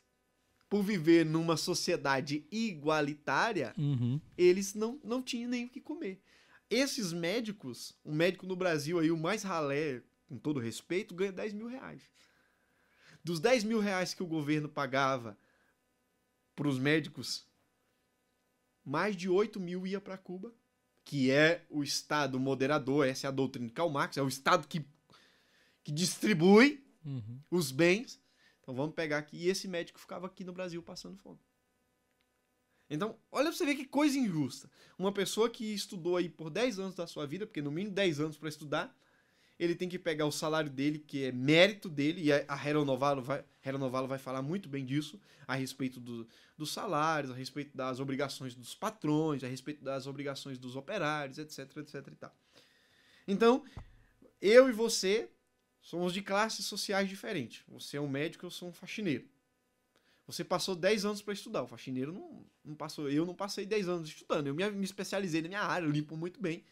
por 0.75 0.83
viver 0.83 1.25
numa 1.25 1.57
sociedade 1.57 2.45
igualitária, 2.51 3.73
uhum. 3.79 4.21
eles 4.37 4.75
não, 4.75 4.99
não 5.05 5.23
tinham 5.23 5.49
nem 5.49 5.67
o 5.67 5.69
que 5.69 5.81
comer. 5.81 6.21
Esses 6.69 7.13
médicos, 7.13 7.95
um 8.05 8.13
médico 8.13 8.45
no 8.45 8.57
Brasil 8.57 8.99
aí, 8.99 9.09
o 9.11 9.17
mais 9.17 9.45
ralé, 9.45 10.03
com 10.27 10.37
todo 10.37 10.59
respeito, 10.59 11.15
ganha 11.15 11.31
10 11.31 11.53
mil 11.53 11.69
reais. 11.69 12.03
Dos 13.23 13.39
10 13.39 13.63
mil 13.63 13.79
reais 13.79 14.15
que 14.15 14.23
o 14.25 14.27
governo 14.27 14.69
pagava 14.69 15.39
para 16.57 16.67
os 16.67 16.79
médicos, 16.79 17.47
mais 18.85 19.15
de 19.15 19.29
8 19.29 19.61
mil 19.61 19.87
ia 19.87 20.01
para 20.01 20.19
Cuba, 20.19 20.53
que 21.05 21.31
é 21.31 21.65
o 21.71 21.83
Estado 21.83 22.41
moderador, 22.41 23.07
essa 23.07 23.27
é 23.27 23.29
a 23.29 23.33
doutrina 23.33 23.67
de 23.67 23.73
Karl 23.73 23.91
Marx, 23.91 24.17
é 24.17 24.23
o 24.23 24.29
Estado 24.29 24.67
que, 24.67 24.85
que 25.83 25.93
distribui 25.93 26.85
uhum. 27.05 27.41
os 27.51 27.71
bens 27.71 28.23
então 28.65 28.75
vamos 28.75 28.95
pegar 28.95 29.19
aqui. 29.19 29.37
E 29.37 29.49
esse 29.49 29.69
médico 29.69 30.01
ficava 30.01 30.27
aqui 30.27 30.43
no 30.43 30.53
Brasil 30.53 30.83
passando 30.83 31.19
fome. 31.19 31.39
Então, 32.89 33.19
olha 33.31 33.49
pra 33.49 33.57
você 33.57 33.67
ver 33.67 33.75
que 33.75 33.85
coisa 33.85 34.19
injusta. 34.19 34.71
Uma 34.99 35.13
pessoa 35.13 35.51
que 35.51 35.75
estudou 35.75 36.17
aí 36.17 36.31
por 36.31 36.49
10 36.49 36.79
anos 36.79 36.95
da 36.95 37.07
sua 37.07 37.27
vida, 37.27 37.47
porque 37.47 37.61
no 37.61 37.71
mínimo 37.71 37.95
10 37.95 38.21
anos 38.21 38.39
para 38.39 38.49
estudar, 38.49 38.97
ele 39.59 39.75
tem 39.75 39.89
que 39.89 39.99
pegar 39.99 40.27
o 40.27 40.33
salário 40.33 40.71
dele, 40.71 40.99
que 40.99 41.25
é 41.25 41.33
mérito 41.33 41.89
dele, 41.89 42.23
e 42.23 42.33
a 42.33 42.55
Renovalo 42.55 43.23
vai, 43.23 43.45
Renovalo 43.61 44.09
vai 44.09 44.19
falar 44.19 44.43
muito 44.43 44.69
bem 44.69 44.85
disso, 44.85 45.21
a 45.47 45.55
respeito 45.55 46.01
do, 46.01 46.27
dos 46.57 46.73
salários, 46.73 47.31
a 47.31 47.35
respeito 47.35 47.77
das 47.77 48.01
obrigações 48.01 48.55
dos 48.55 48.75
patrões, 48.75 49.45
a 49.45 49.49
respeito 49.49 49.83
das 49.85 50.07
obrigações 50.07 50.59
dos 50.59 50.77
operários, 50.77 51.39
etc, 51.39 51.77
etc 51.77 51.95
e 52.09 52.17
tal. 52.17 52.35
Então, 53.27 53.65
eu 54.41 54.69
e 54.69 54.73
você 54.73 55.31
Somos 55.85 56.15
de 56.15 56.23
classes 56.23 56.65
sociais 56.65 57.11
diferentes. 57.11 57.63
Você 57.69 57.99
é 57.99 58.01
um 58.01 58.09
médico, 58.09 58.47
eu 58.47 58.51
sou 58.51 58.71
um 58.71 58.73
faxineiro. 58.73 59.29
Você 60.27 60.43
passou 60.43 60.75
10 60.75 61.05
anos 61.05 61.21
para 61.21 61.35
estudar. 61.35 61.63
O 61.63 61.67
faxineiro 61.67 62.11
não, 62.11 62.47
não 62.65 62.75
passou. 62.75 63.11
Eu 63.11 63.27
não 63.27 63.35
passei 63.35 63.67
10 63.67 63.89
anos 63.91 64.09
estudando. 64.09 64.47
Eu 64.47 64.55
me, 64.55 64.71
me 64.71 64.85
especializei 64.85 65.43
na 65.43 65.49
minha 65.49 65.61
área, 65.61 65.85
eu 65.85 65.91
limpo 65.91 66.17
muito 66.17 66.41
bem. 66.41 66.65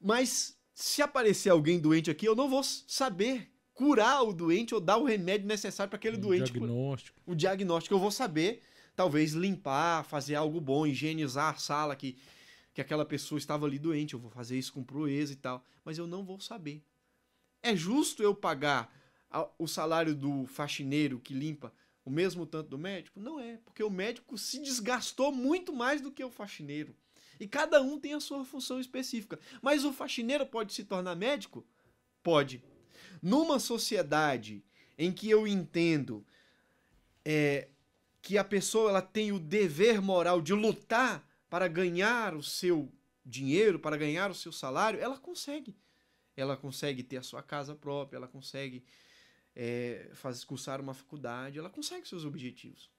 Mas 0.00 0.58
se 0.76 1.00
aparecer 1.00 1.48
alguém 1.48 1.80
doente 1.80 2.10
aqui, 2.10 2.26
eu 2.26 2.36
não 2.36 2.50
vou 2.50 2.62
saber 2.62 3.50
curar 3.72 4.22
o 4.22 4.30
doente 4.30 4.74
ou 4.74 4.80
dar 4.80 4.98
o 4.98 5.04
remédio 5.04 5.46
necessário 5.46 5.88
para 5.88 5.96
aquele 5.96 6.18
o 6.18 6.20
doente. 6.20 6.52
Diagnóstico. 6.52 7.18
O 7.24 7.34
diagnóstico 7.34 7.94
eu 7.94 7.98
vou 7.98 8.10
saber, 8.10 8.60
talvez 8.94 9.32
limpar, 9.32 10.04
fazer 10.04 10.34
algo 10.34 10.60
bom, 10.60 10.86
higienizar 10.86 11.54
a 11.54 11.56
sala 11.56 11.96
que, 11.96 12.18
que 12.74 12.82
aquela 12.82 13.06
pessoa 13.06 13.38
estava 13.38 13.64
ali 13.64 13.78
doente. 13.78 14.12
Eu 14.12 14.20
vou 14.20 14.30
fazer 14.30 14.58
isso 14.58 14.70
com 14.74 14.84
proeza 14.84 15.32
e 15.32 15.36
tal. 15.36 15.64
Mas 15.82 15.96
eu 15.96 16.06
não 16.06 16.22
vou 16.22 16.38
saber. 16.40 16.84
É 17.62 17.74
justo 17.74 18.22
eu 18.22 18.34
pagar 18.34 18.94
o 19.58 19.66
salário 19.66 20.14
do 20.14 20.44
faxineiro 20.44 21.18
que 21.18 21.32
limpa 21.32 21.72
o 22.04 22.10
mesmo 22.10 22.44
tanto 22.44 22.68
do 22.68 22.78
médico? 22.78 23.18
Não 23.18 23.40
é, 23.40 23.56
porque 23.64 23.82
o 23.82 23.88
médico 23.88 24.36
se 24.36 24.60
desgastou 24.60 25.32
muito 25.32 25.72
mais 25.72 26.02
do 26.02 26.12
que 26.12 26.22
o 26.22 26.30
faxineiro. 26.30 26.94
E 27.38 27.46
cada 27.46 27.82
um 27.82 27.98
tem 27.98 28.14
a 28.14 28.20
sua 28.20 28.44
função 28.44 28.80
específica. 28.80 29.38
Mas 29.60 29.84
o 29.84 29.92
faxineiro 29.92 30.46
pode 30.46 30.72
se 30.72 30.84
tornar 30.84 31.14
médico? 31.14 31.66
Pode. 32.22 32.62
Numa 33.22 33.58
sociedade 33.58 34.64
em 34.98 35.12
que 35.12 35.28
eu 35.28 35.46
entendo 35.46 36.24
é, 37.24 37.68
que 38.22 38.38
a 38.38 38.44
pessoa 38.44 38.90
ela 38.90 39.02
tem 39.02 39.32
o 39.32 39.38
dever 39.38 40.00
moral 40.00 40.40
de 40.40 40.52
lutar 40.52 41.26
para 41.48 41.68
ganhar 41.68 42.34
o 42.34 42.42
seu 42.42 42.92
dinheiro, 43.24 43.78
para 43.78 43.96
ganhar 43.96 44.30
o 44.30 44.34
seu 44.34 44.52
salário, 44.52 45.00
ela 45.00 45.18
consegue 45.18 45.76
ela 46.36 46.56
consegue 46.56 47.02
ter 47.02 47.16
a 47.16 47.22
sua 47.22 47.42
casa 47.42 47.74
própria, 47.74 48.18
ela 48.18 48.28
consegue 48.28 48.84
é, 49.54 50.10
fazer 50.12 50.44
cursar 50.44 50.80
uma 50.80 50.92
faculdade, 50.92 51.58
ela 51.58 51.70
consegue 51.70 52.06
seus 52.06 52.24
objetivos. 52.24 52.90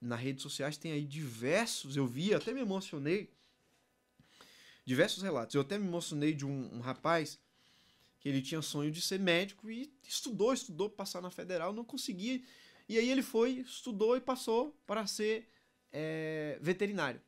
Nas 0.00 0.20
redes 0.20 0.42
sociais 0.42 0.76
tem 0.76 0.92
aí 0.92 1.04
diversos, 1.04 1.96
eu 1.96 2.06
vi, 2.06 2.34
até 2.34 2.52
me 2.52 2.60
emocionei, 2.60 3.30
diversos 4.84 5.22
relatos. 5.22 5.54
Eu 5.54 5.62
até 5.62 5.78
me 5.78 5.86
emocionei 5.86 6.32
de 6.32 6.46
um, 6.46 6.76
um 6.76 6.80
rapaz 6.80 7.38
que 8.20 8.28
ele 8.28 8.42
tinha 8.42 8.62
sonho 8.62 8.90
de 8.90 9.00
ser 9.00 9.18
médico 9.18 9.70
e 9.70 9.92
estudou, 10.02 10.52
estudou 10.52 10.88
para 10.88 10.98
passar 10.98 11.20
na 11.20 11.30
federal, 11.30 11.72
não 11.72 11.84
conseguia. 11.84 12.42
E 12.88 12.98
aí 12.98 13.10
ele 13.10 13.22
foi, 13.22 13.60
estudou 13.60 14.16
e 14.16 14.20
passou 14.20 14.78
para 14.86 15.06
ser 15.06 15.48
é, 15.92 16.58
veterinário. 16.60 17.20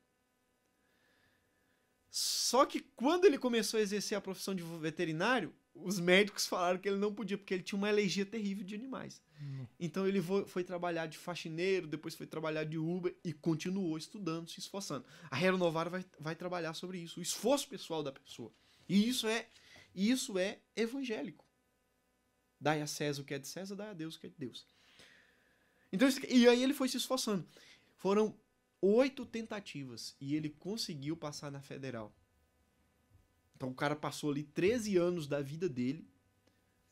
Só 2.10 2.64
que 2.64 2.80
quando 2.80 3.24
ele 3.26 3.38
começou 3.38 3.78
a 3.78 3.82
exercer 3.82 4.16
a 4.16 4.20
profissão 4.20 4.54
de 4.54 4.62
veterinário, 4.62 5.54
os 5.82 5.98
médicos 5.98 6.46
falaram 6.46 6.78
que 6.78 6.88
ele 6.88 6.98
não 6.98 7.12
podia, 7.12 7.38
porque 7.38 7.54
ele 7.54 7.62
tinha 7.62 7.78
uma 7.78 7.88
alergia 7.88 8.24
terrível 8.24 8.64
de 8.64 8.74
animais. 8.74 9.22
Hum. 9.40 9.66
Então 9.78 10.06
ele 10.06 10.20
foi, 10.20 10.46
foi, 10.46 10.64
trabalhar 10.64 11.06
de 11.06 11.16
faxineiro, 11.16 11.86
depois 11.86 12.14
foi 12.14 12.26
trabalhar 12.26 12.64
de 12.64 12.78
Uber 12.78 13.14
e 13.24 13.32
continuou 13.32 13.96
estudando, 13.96 14.50
se 14.50 14.60
esforçando. 14.60 15.04
A 15.30 15.36
Renovar 15.36 15.88
vai, 15.88 16.04
vai 16.18 16.34
trabalhar 16.34 16.74
sobre 16.74 16.98
isso, 16.98 17.20
o 17.20 17.22
esforço 17.22 17.68
pessoal 17.68 18.02
da 18.02 18.12
pessoa. 18.12 18.52
E 18.88 19.08
isso 19.08 19.26
é, 19.26 19.46
isso 19.94 20.38
é 20.38 20.60
evangélico. 20.74 21.44
Dai 22.60 22.82
a 22.82 22.86
César 22.86 23.22
o 23.22 23.24
que 23.24 23.34
é 23.34 23.38
de 23.38 23.46
César, 23.46 23.76
dai 23.76 23.90
a 23.90 23.94
Deus 23.94 24.16
o 24.16 24.20
que 24.20 24.26
é 24.26 24.30
de 24.30 24.36
Deus. 24.38 24.66
Então, 25.92 26.08
e 26.28 26.48
aí 26.48 26.62
ele 26.62 26.74
foi 26.74 26.88
se 26.88 26.96
esforçando. 26.96 27.46
Foram 27.96 28.38
oito 28.80 29.24
tentativas 29.24 30.16
e 30.20 30.34
ele 30.34 30.50
conseguiu 30.50 31.16
passar 31.16 31.50
na 31.50 31.60
federal. 31.60 32.14
Então 33.58 33.70
o 33.70 33.74
cara 33.74 33.96
passou 33.96 34.30
ali 34.30 34.44
13 34.44 34.96
anos 34.96 35.26
da 35.26 35.42
vida 35.42 35.68
dele 35.68 36.06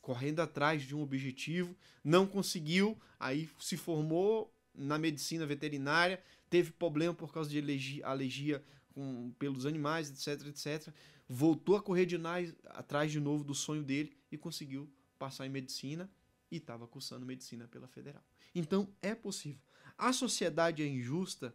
correndo 0.02 0.40
atrás 0.40 0.82
de 0.82 0.94
um 0.94 1.02
objetivo, 1.02 1.76
não 2.02 2.26
conseguiu, 2.26 2.96
aí 3.18 3.48
se 3.58 3.76
formou 3.76 4.52
na 4.74 4.98
medicina 4.98 5.46
veterinária, 5.46 6.22
teve 6.50 6.70
problema 6.70 7.14
por 7.14 7.32
causa 7.32 7.50
de 7.50 7.58
alergia, 8.04 8.64
com, 8.94 9.32
pelos 9.38 9.66
animais, 9.66 10.08
etc, 10.10 10.46
etc. 10.46 10.94
Voltou 11.28 11.76
a 11.76 11.82
correr 11.82 12.06
de 12.06 12.18
nais, 12.18 12.54
atrás 12.66 13.10
de 13.10 13.18
novo 13.18 13.42
do 13.42 13.54
sonho 13.54 13.82
dele 13.82 14.12
e 14.30 14.36
conseguiu 14.36 14.88
passar 15.18 15.46
em 15.46 15.50
medicina 15.50 16.10
e 16.52 16.58
estava 16.58 16.86
cursando 16.86 17.26
medicina 17.26 17.66
pela 17.68 17.88
federal. 17.88 18.22
Então 18.54 18.88
é 19.02 19.14
possível. 19.14 19.60
A 19.98 20.12
sociedade 20.12 20.82
é 20.82 20.86
injusta? 20.86 21.54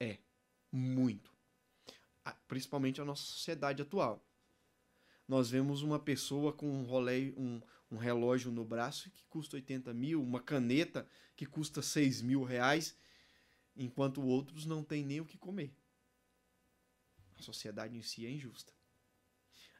É. 0.00 0.18
Muito. 0.70 1.30
Principalmente 2.48 3.02
a 3.02 3.04
nossa 3.04 3.22
sociedade 3.22 3.82
atual 3.82 4.22
nós 5.26 5.50
vemos 5.50 5.82
uma 5.82 5.98
pessoa 5.98 6.52
com 6.52 6.68
um, 6.68 6.84
rolê, 6.84 7.32
um, 7.36 7.60
um 7.90 7.96
relógio 7.96 8.50
no 8.50 8.64
braço 8.64 9.10
que 9.10 9.24
custa 9.24 9.56
80 9.56 9.92
mil, 9.94 10.22
uma 10.22 10.40
caneta 10.40 11.06
que 11.36 11.46
custa 11.46 11.80
6 11.82 12.22
mil 12.22 12.42
reais, 12.42 12.96
enquanto 13.76 14.22
outros 14.22 14.66
não 14.66 14.82
têm 14.82 15.04
nem 15.04 15.20
o 15.20 15.24
que 15.24 15.38
comer. 15.38 15.72
A 17.38 17.42
sociedade 17.42 17.96
em 17.96 18.02
si 18.02 18.26
é 18.26 18.30
injusta. 18.30 18.72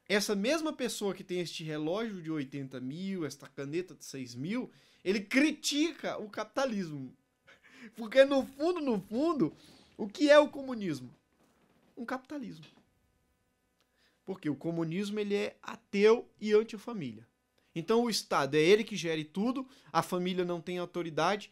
Essa 0.09 0.35
mesma 0.35 0.72
pessoa 0.72 1.14
que 1.14 1.24
tem 1.24 1.40
este 1.40 1.62
relógio 1.62 2.20
de 2.20 2.31
80 2.31 2.81
mil, 2.81 3.24
esta 3.24 3.48
caneta 3.48 3.94
de 3.94 4.05
6 4.05 4.35
mil, 4.35 4.70
ele 5.05 5.20
critica 5.20 6.18
o 6.18 6.28
capitalismo. 6.28 7.16
Porque 7.96 8.24
no 8.24 8.44
fundo, 8.44 8.81
no 8.81 9.00
fundo, 9.00 9.57
o 9.96 10.09
que 10.09 10.31
é 10.31 10.38
o 10.38 10.48
comunismo? 10.48 11.14
Um 11.96 12.05
capitalismo. 12.05 12.64
Porque 14.24 14.48
o 14.48 14.56
comunismo 14.56 15.18
ele 15.18 15.35
é 15.35 15.56
ateu 15.62 16.28
e 16.40 16.52
antifamília. 16.52 17.26
Então 17.74 18.04
o 18.04 18.11
Estado 18.11 18.54
é 18.54 18.61
ele 18.61 18.85
que 18.85 18.96
gere 18.96 19.24
tudo, 19.24 19.66
a 19.92 20.02
família 20.02 20.44
não 20.44 20.61
tem 20.61 20.78
autoridade, 20.78 21.50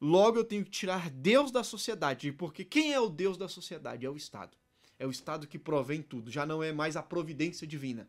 logo 0.00 0.38
eu 0.38 0.44
tenho 0.44 0.64
que 0.64 0.70
tirar 0.70 1.10
Deus 1.10 1.50
da 1.50 1.62
sociedade. 1.62 2.32
Porque 2.32 2.64
quem 2.64 2.92
é 2.92 3.00
o 3.00 3.08
Deus 3.08 3.36
da 3.36 3.48
sociedade? 3.48 4.06
É 4.06 4.10
o 4.10 4.16
Estado. 4.16 4.56
É 4.98 5.06
o 5.06 5.10
Estado 5.10 5.46
que 5.46 5.58
provém 5.58 6.00
tudo, 6.02 6.30
já 6.30 6.46
não 6.46 6.62
é 6.62 6.72
mais 6.72 6.96
a 6.96 7.02
providência 7.02 7.66
divina. 7.66 8.08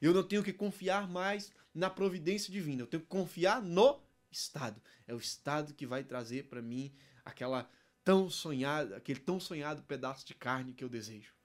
Eu 0.00 0.12
não 0.12 0.22
tenho 0.22 0.42
que 0.42 0.52
confiar 0.52 1.08
mais 1.08 1.52
na 1.74 1.90
providência 1.90 2.52
divina, 2.52 2.82
eu 2.82 2.86
tenho 2.86 3.02
que 3.02 3.08
confiar 3.08 3.62
no 3.62 4.00
Estado. 4.30 4.80
É 5.06 5.14
o 5.14 5.18
Estado 5.18 5.74
que 5.74 5.86
vai 5.86 6.04
trazer 6.04 6.44
para 6.44 6.60
mim 6.60 6.92
aquela 7.24 7.68
tão 8.04 8.28
sonhada, 8.28 8.96
aquele 8.96 9.20
tão 9.20 9.38
sonhado 9.38 9.82
pedaço 9.82 10.26
de 10.26 10.34
carne 10.34 10.72
que 10.72 10.84
eu 10.84 10.88
desejo 10.88 11.37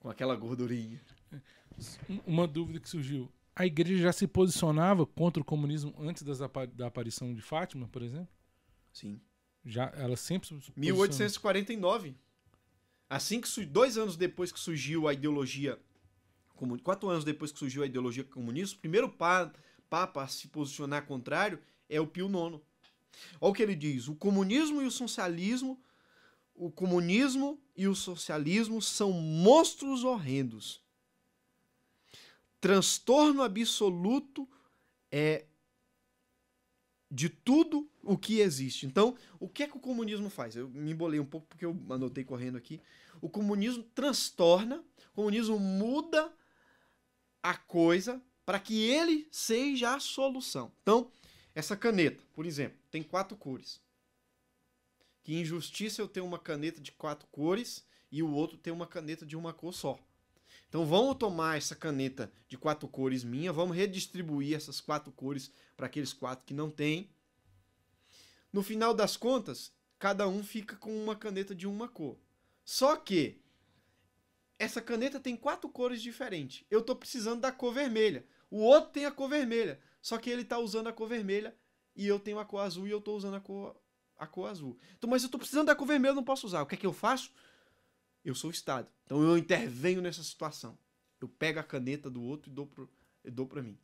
com 0.00 0.10
aquela 0.10 0.34
gordurinha. 0.34 1.00
Uma 2.26 2.48
dúvida 2.48 2.80
que 2.80 2.88
surgiu. 2.88 3.30
A 3.54 3.66
igreja 3.66 4.02
já 4.02 4.12
se 4.12 4.26
posicionava 4.26 5.06
contra 5.06 5.40
o 5.40 5.44
comunismo 5.44 5.94
antes 5.98 6.22
das, 6.22 6.38
da 6.74 6.86
aparição 6.86 7.32
de 7.32 7.42
Fátima, 7.42 7.86
por 7.88 8.02
exemplo? 8.02 8.28
Sim. 8.92 9.20
Já, 9.64 9.92
ela 9.94 10.16
sempre 10.16 10.48
se 10.48 10.72
1849. 10.74 12.16
Assim 13.08 13.40
que 13.40 13.66
dois 13.66 13.98
anos 13.98 14.16
depois 14.16 14.50
que 14.50 14.58
surgiu 14.58 15.06
a 15.06 15.12
ideologia 15.12 15.78
quatro 16.82 17.08
anos 17.08 17.24
depois 17.24 17.50
que 17.52 17.58
surgiu 17.58 17.82
a 17.82 17.86
ideologia 17.86 18.24
comunista, 18.24 18.76
o 18.76 18.80
primeiro 18.80 19.08
papa 19.08 20.22
a 20.22 20.28
se 20.28 20.48
posicionar 20.48 21.06
contrário 21.06 21.58
é 21.88 22.00
o 22.00 22.06
Pio 22.06 22.26
IX. 22.26 22.60
Olha 23.40 23.50
o 23.50 23.52
que 23.52 23.62
ele 23.62 23.74
diz: 23.74 24.08
o 24.08 24.14
comunismo 24.14 24.82
e 24.82 24.86
o 24.86 24.90
socialismo 24.90 25.80
o 26.60 26.70
comunismo 26.70 27.58
e 27.74 27.88
o 27.88 27.94
socialismo 27.94 28.82
são 28.82 29.10
monstros 29.12 30.04
horrendos. 30.04 30.84
Transtorno 32.60 33.42
absoluto 33.42 34.46
é 35.10 35.46
de 37.10 37.30
tudo 37.30 37.90
o 38.02 38.18
que 38.18 38.40
existe. 38.40 38.84
Então, 38.84 39.16
o 39.38 39.48
que 39.48 39.62
é 39.62 39.66
que 39.66 39.76
o 39.78 39.80
comunismo 39.80 40.28
faz? 40.28 40.54
Eu 40.54 40.68
me 40.68 40.90
embolei 40.90 41.18
um 41.18 41.24
pouco 41.24 41.46
porque 41.46 41.64
eu 41.64 41.74
anotei 41.88 42.24
correndo 42.24 42.58
aqui. 42.58 42.78
O 43.22 43.30
comunismo 43.30 43.82
transtorna, 43.94 44.84
o 45.12 45.14
comunismo 45.14 45.58
muda 45.58 46.30
a 47.42 47.56
coisa 47.56 48.22
para 48.44 48.60
que 48.60 48.82
ele 48.82 49.26
seja 49.30 49.94
a 49.94 50.00
solução. 50.00 50.70
Então, 50.82 51.10
essa 51.54 51.74
caneta, 51.74 52.22
por 52.34 52.44
exemplo, 52.44 52.78
tem 52.90 53.02
quatro 53.02 53.34
cores. 53.34 53.80
Que 55.22 55.38
injustiça 55.38 56.00
eu 56.00 56.08
ter 56.08 56.20
uma 56.20 56.38
caneta 56.38 56.80
de 56.80 56.92
quatro 56.92 57.26
cores 57.28 57.84
e 58.10 58.22
o 58.22 58.30
outro 58.30 58.56
ter 58.56 58.70
uma 58.70 58.86
caneta 58.86 59.24
de 59.24 59.36
uma 59.36 59.52
cor 59.52 59.72
só. 59.72 59.98
Então 60.68 60.86
vamos 60.86 61.16
tomar 61.16 61.58
essa 61.58 61.74
caneta 61.74 62.32
de 62.48 62.56
quatro 62.56 62.88
cores 62.88 63.24
minha, 63.24 63.52
vamos 63.52 63.76
redistribuir 63.76 64.56
essas 64.56 64.80
quatro 64.80 65.10
cores 65.12 65.50
para 65.76 65.86
aqueles 65.86 66.12
quatro 66.12 66.44
que 66.46 66.54
não 66.54 66.70
têm. 66.70 67.10
No 68.52 68.62
final 68.62 68.94
das 68.94 69.16
contas, 69.16 69.72
cada 69.98 70.28
um 70.28 70.42
fica 70.42 70.76
com 70.76 70.96
uma 71.02 71.16
caneta 71.16 71.54
de 71.54 71.66
uma 71.66 71.88
cor. 71.88 72.18
Só 72.64 72.96
que 72.96 73.40
essa 74.58 74.80
caneta 74.80 75.18
tem 75.18 75.36
quatro 75.36 75.68
cores 75.68 76.02
diferentes. 76.02 76.64
Eu 76.70 76.80
estou 76.80 76.94
precisando 76.94 77.40
da 77.40 77.50
cor 77.50 77.72
vermelha. 77.72 78.24
O 78.50 78.58
outro 78.58 78.90
tem 78.90 79.06
a 79.06 79.10
cor 79.10 79.28
vermelha. 79.28 79.80
Só 80.02 80.18
que 80.18 80.30
ele 80.30 80.42
está 80.42 80.58
usando 80.58 80.88
a 80.88 80.92
cor 80.92 81.08
vermelha 81.08 81.56
e 81.96 82.06
eu 82.06 82.18
tenho 82.20 82.38
a 82.38 82.44
cor 82.44 82.60
azul 82.60 82.86
e 82.86 82.90
eu 82.90 82.98
estou 82.98 83.16
usando 83.16 83.36
a 83.36 83.40
cor 83.40 83.79
a 84.20 84.26
cor 84.26 84.50
azul. 84.50 84.78
Então, 84.98 85.08
mas 85.08 85.22
eu 85.22 85.26
estou 85.26 85.38
precisando 85.38 85.68
da 85.68 85.74
cor 85.74 85.86
vermelha, 85.86 86.14
não 86.14 86.22
posso 86.22 86.46
usar. 86.46 86.60
O 86.60 86.66
que 86.66 86.74
é 86.74 86.78
que 86.78 86.86
eu 86.86 86.92
faço? 86.92 87.32
Eu 88.22 88.34
sou 88.34 88.50
o 88.50 88.52
Estado. 88.52 88.86
Então 89.06 89.22
eu 89.22 89.38
intervenho 89.38 90.02
nessa 90.02 90.22
situação. 90.22 90.78
Eu 91.18 91.26
pego 91.26 91.58
a 91.58 91.62
caneta 91.62 92.10
do 92.10 92.22
outro 92.22 92.50
e 92.50 92.54
dou 92.54 92.66
para 92.66 92.86
dou 93.24 93.46
para 93.46 93.62
mim. 93.62 93.78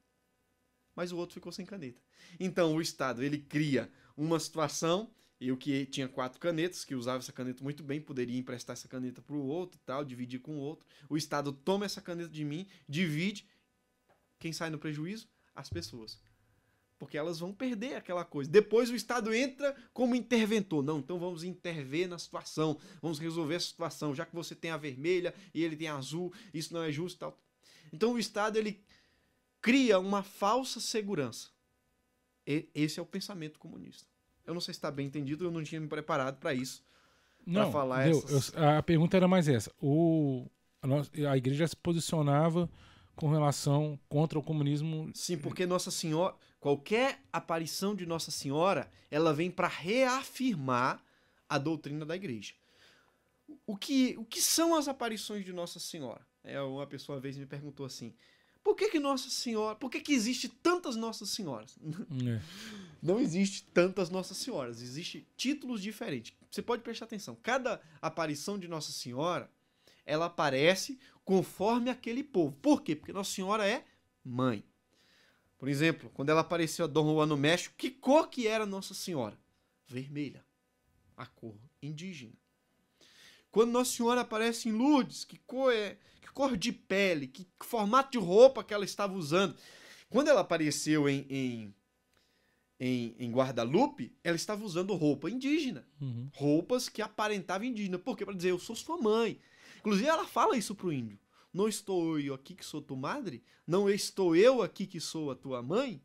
Mas 0.95 1.11
o 1.11 1.17
outro 1.17 1.35
ficou 1.35 1.51
sem 1.51 1.65
caneta. 1.65 2.01
Então 2.39 2.75
o 2.75 2.83
Estado 2.83 3.23
ele 3.23 3.39
cria 3.39 3.91
uma 4.15 4.39
situação. 4.39 5.11
Eu 5.39 5.57
que 5.57 5.85
tinha 5.87 6.09
quatro 6.09 6.39
canetas, 6.39 6.85
que 6.85 6.95
usava 6.95 7.19
essa 7.19 7.33
caneta 7.33 7.63
muito 7.63 7.83
bem, 7.83 8.01
poderia 8.01 8.39
emprestar 8.39 8.73
essa 8.73 8.89
caneta 8.89 9.21
para 9.21 9.37
o 9.37 9.47
outro, 9.47 9.79
tal, 9.85 10.05
dividir 10.05 10.41
com 10.41 10.57
o 10.57 10.61
outro. 10.61 10.87
O 11.11 11.17
Estado 11.17 11.53
toma 11.53 11.85
essa 11.85 12.01
caneta 12.01 12.31
de 12.31 12.45
mim, 12.45 12.67
divide. 12.89 13.47
Quem 14.39 14.53
sai 14.53 14.71
no 14.71 14.79
prejuízo? 14.79 15.29
As 15.55 15.69
pessoas 15.69 16.19
porque 16.99 17.19
elas 17.19 17.39
vão 17.39 17.53
perder 17.53 17.97
aquela 17.97 18.25
coisa. 18.25 18.51
Depois 18.51 18.91
o 18.91 18.95
Estado 18.95 19.35
entra 19.35 19.75
como 19.93 20.15
interventor. 20.15 20.83
Não, 20.83 20.99
então 20.99 21.19
vamos 21.19 21.45
intervir 21.45 22.09
na 22.09 22.19
situação, 22.19 22.79
vamos 23.03 23.19
resolver 23.19 23.57
a 23.57 23.61
situação, 23.61 24.15
já 24.15 24.25
que 24.25 24.35
você 24.35 24.55
tem 24.55 24.71
a 24.71 24.77
vermelha 24.77 25.35
e 25.53 25.63
ele 25.63 25.77
tem 25.77 25.89
a 25.89 25.97
azul, 25.97 26.33
isso 26.53 26.73
não 26.73 26.83
é 26.83 26.91
justo 26.91 27.19
tal. 27.19 27.39
Então 27.93 28.15
o 28.15 28.19
Estado 28.19 28.59
ele 28.59 28.83
cria 29.61 29.99
uma 29.99 30.23
falsa 30.23 30.81
segurança. 30.81 31.49
E, 32.47 32.69
esse 32.75 32.99
é 32.99 33.03
o 33.03 33.07
pensamento 33.07 33.59
comunista. 33.59 34.07
Eu 34.47 34.55
não 34.55 34.61
sei 34.61 34.73
se 34.73 34.79
está 34.79 34.91
bem 34.91 35.07
entendido, 35.07 35.45
eu 35.45 35.51
não 35.51 35.63
tinha 35.63 35.81
me 35.81 35.89
preparado 35.89 36.39
para 36.39 36.55
isso. 36.55 36.85
Para 37.53 37.71
falar 37.71 38.05
deu, 38.05 38.19
essas... 38.19 38.53
eu, 38.55 38.69
a 38.71 38.83
pergunta 38.83 39.17
era 39.17 39.29
mais 39.29 39.49
essa. 39.49 39.73
O, 39.81 40.47
a, 40.83 41.31
a 41.33 41.37
igreja 41.37 41.67
se 41.67 41.77
posicionava 41.77 42.69
com 43.17 43.29
relação 43.29 43.99
contra 44.09 44.39
o 44.39 44.43
comunismo. 44.43 45.11
Sim, 45.15 45.39
porque 45.39 45.65
Nossa 45.67 45.91
Senhora, 45.91 46.35
qualquer 46.67 47.23
aparição 47.33 47.95
de 47.95 48.05
Nossa 48.05 48.33
Senhora, 48.33 48.91
ela 49.09 49.33
vem 49.33 49.53
para 49.53 49.69
reafirmar 49.69 51.01
a 51.49 51.59
doutrina 51.59 52.05
da 52.05 52.17
igreja. 52.17 52.55
O 53.65 53.77
que, 53.77 54.17
o 54.19 54.25
que 54.25 54.43
são 54.43 54.75
as 54.75 54.89
aparições 54.89 55.45
de 55.45 55.53
Nossa 55.53 55.79
Senhora? 55.79 56.27
É, 56.43 56.61
uma 56.61 56.85
pessoa 56.85 57.15
uma 57.15 57.23
vez 57.23 57.37
me 57.37 57.47
perguntou 57.47 57.87
assim: 57.87 58.13
por 58.65 58.75
que, 58.75 58.89
que 58.89 58.99
Nossa 58.99 59.31
Senhora, 59.31 59.77
por 59.77 59.89
que, 59.89 60.01
que 60.01 60.13
existe 60.13 60.49
tantas 60.49 60.97
Nossas 60.97 61.31
Senhoras? 61.31 61.79
É. 62.27 62.43
Não 63.01 63.21
existe 63.21 63.63
tantas 63.73 64.11
Nossas 64.11 64.37
Senhoras, 64.37 64.83
existe 64.83 65.25
títulos 65.37 65.81
diferentes. 65.81 66.37
Você 66.51 66.63
pode 66.63 66.83
prestar 66.83 67.05
atenção, 67.05 67.39
cada 67.45 67.81
aparição 68.03 68.59
de 68.59 68.67
Nossa 68.67 68.91
Senhora, 68.91 69.49
ela 70.05 70.27
aparece 70.27 70.99
conforme 71.25 71.91
aquele 71.91 72.25
povo. 72.25 72.57
Por 72.61 72.83
quê? 72.83 72.97
Porque 72.97 73.13
Nossa 73.13 73.31
Senhora 73.31 73.65
é 73.65 73.85
mãe. 74.25 74.65
Por 75.67 75.71
exemplo, 75.71 76.09
quando 76.15 76.29
ela 76.29 76.43
apareceu 76.43 76.85
a 76.85 76.89
Dom 76.89 77.13
Juan 77.13 77.27
no 77.27 77.37
México, 77.37 77.75
que 77.77 77.91
cor 77.91 78.29
que 78.29 78.47
era 78.47 78.65
Nossa 78.65 78.95
Senhora? 78.95 79.37
Vermelha. 79.89 80.45
A 81.17 81.27
cor 81.27 81.57
indígena. 81.83 82.35
Quando 83.51 83.73
Nossa 83.73 83.91
Senhora 83.91 84.21
aparece 84.21 84.69
em 84.69 84.73
Lourdes, 84.73 85.25
que 85.25 85.37
cor, 85.39 85.73
é, 85.73 85.99
que 86.23 86.31
cor 86.31 86.57
de 86.57 86.71
pele, 86.71 87.27
que 87.27 87.49
formato 87.65 88.13
de 88.13 88.19
roupa 88.25 88.63
que 88.63 88.73
ela 88.73 88.85
estava 88.85 89.15
usando. 89.15 89.57
Quando 90.09 90.29
ela 90.29 90.43
apareceu 90.43 91.09
em, 91.09 91.27
em, 91.29 91.75
em, 92.79 93.17
em 93.19 93.33
Guadalupe, 93.33 94.17
ela 94.23 94.37
estava 94.37 94.65
usando 94.65 94.95
roupa 94.95 95.29
indígena. 95.29 95.85
Uhum. 96.01 96.31
Roupas 96.33 96.89
que 96.89 97.03
aparentavam 97.03 97.67
indígena. 97.67 97.99
Por 97.99 98.17
quê? 98.17 98.25
Para 98.25 98.37
dizer, 98.37 98.53
eu 98.53 98.59
sou 98.61 98.77
sua 98.77 98.99
mãe. 98.99 99.41
Inclusive, 99.79 100.07
ela 100.07 100.29
fala 100.29 100.57
isso 100.57 100.77
pro 100.77 100.93
índio. 100.93 101.19
Não 101.57 101.67
estou 101.67 102.21
eu 102.21 102.35
aqui 102.35 102.55
que 102.55 102.63
sou 102.63 102.83
tua 102.83 102.99
madre? 102.99 103.43
Não 103.67 103.89
estou 103.89 104.37
eu 104.37 104.61
aqui 104.61 104.87
que 104.87 105.01
sou 105.01 105.31
a 105.31 105.35
tua 105.35 105.63
mãe? 105.63 106.03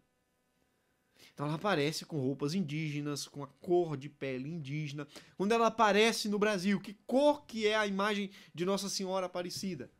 Então 1.33 1.45
ela 1.45 1.55
aparece 1.55 2.05
com 2.05 2.21
roupas 2.21 2.53
indígenas, 2.53 3.27
com 3.27 3.43
a 3.43 3.47
cor 3.47 3.97
de 3.97 4.07
pele 4.07 4.47
indígena. 4.47 5.05
Quando 5.35 5.51
ela 5.51 5.67
aparece 5.67 6.29
no 6.29 6.39
Brasil, 6.39 6.79
que 6.79 6.93
cor 7.05 7.45
que 7.45 7.67
é 7.67 7.75
a 7.75 7.85
imagem 7.85 8.31
de 8.55 8.63
Nossa 8.63 8.87
Senhora 8.87 9.25
Aparecida? 9.25 9.91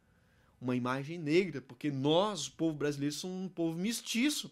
Uma 0.62 0.74
imagem 0.74 1.18
negra, 1.18 1.60
porque 1.60 1.92
nós, 1.92 2.48
o 2.48 2.54
povo 2.54 2.78
brasileiro, 2.78 3.14
somos 3.14 3.46
um 3.46 3.50
povo 3.50 3.78
mestiço. 3.78 4.50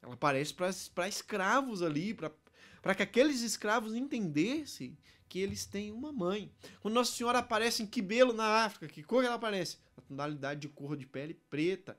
Ela 0.00 0.14
aparece 0.14 0.54
para 0.54 1.08
escravos 1.08 1.82
ali, 1.82 2.14
para 2.14 2.30
que 2.92 3.04
aqueles 3.04 3.40
escravos 3.40 3.94
entendessem 3.94 4.98
que 5.28 5.38
eles 5.38 5.64
têm 5.64 5.92
uma 5.92 6.12
mãe. 6.12 6.52
Quando 6.80 6.94
Nossa 6.94 7.12
Senhora 7.12 7.38
aparece 7.38 7.82
em 7.82 7.86
Quibelo, 7.86 8.32
na 8.32 8.64
África, 8.64 8.88
que 8.88 9.02
cor 9.02 9.24
ela 9.24 9.36
aparece? 9.36 9.78
A 9.96 10.00
tonalidade 10.02 10.60
de 10.60 10.68
cor 10.68 10.96
de 10.96 11.06
pele 11.06 11.34
preta, 11.48 11.98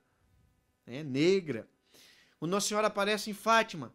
né? 0.86 1.04
negra. 1.04 1.67
Quando 2.38 2.52
Nossa 2.52 2.67
Senhora 2.67 2.88
aparece 2.88 3.30
em 3.30 3.34
Fátima, 3.34 3.93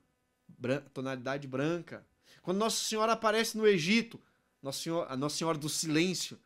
bran 0.48 0.80
tonalidade 0.92 1.46
branca. 1.46 2.06
Quando 2.42 2.58
Nossa 2.58 2.82
Senhora 2.82 3.12
aparece 3.12 3.56
no 3.56 3.66
Egito, 3.66 4.20
Nossa 4.62 4.82
Senhora, 4.82 5.12
a 5.12 5.16
Nossa 5.16 5.36
Senhora 5.36 5.58
do 5.58 5.68
Silêncio, 5.68 6.38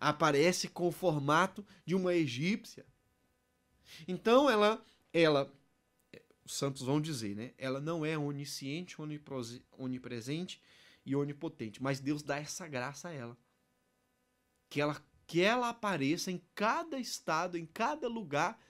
aparece 0.00 0.68
com 0.68 0.88
o 0.88 0.92
formato 0.92 1.64
de 1.86 1.94
uma 1.94 2.14
egípcia. 2.14 2.84
Então 4.08 4.50
ela, 4.50 4.84
ela, 5.12 5.52
os 6.44 6.54
santos 6.54 6.82
vão 6.82 7.00
dizer, 7.00 7.34
né? 7.36 7.52
Ela 7.56 7.80
não 7.80 8.04
é 8.04 8.16
onisciente, 8.18 8.96
onipresente 9.78 10.60
e 11.04 11.14
onipotente, 11.14 11.82
mas 11.82 12.00
Deus 12.00 12.22
dá 12.22 12.38
essa 12.38 12.66
graça 12.66 13.08
a 13.08 13.12
ela. 13.12 13.36
Que 14.68 14.80
ela 14.80 15.00
que 15.26 15.40
ela 15.40 15.70
apareça 15.70 16.30
em 16.30 16.42
cada 16.54 16.98
estado, 16.98 17.56
em 17.56 17.64
cada 17.64 18.06
lugar, 18.06 18.60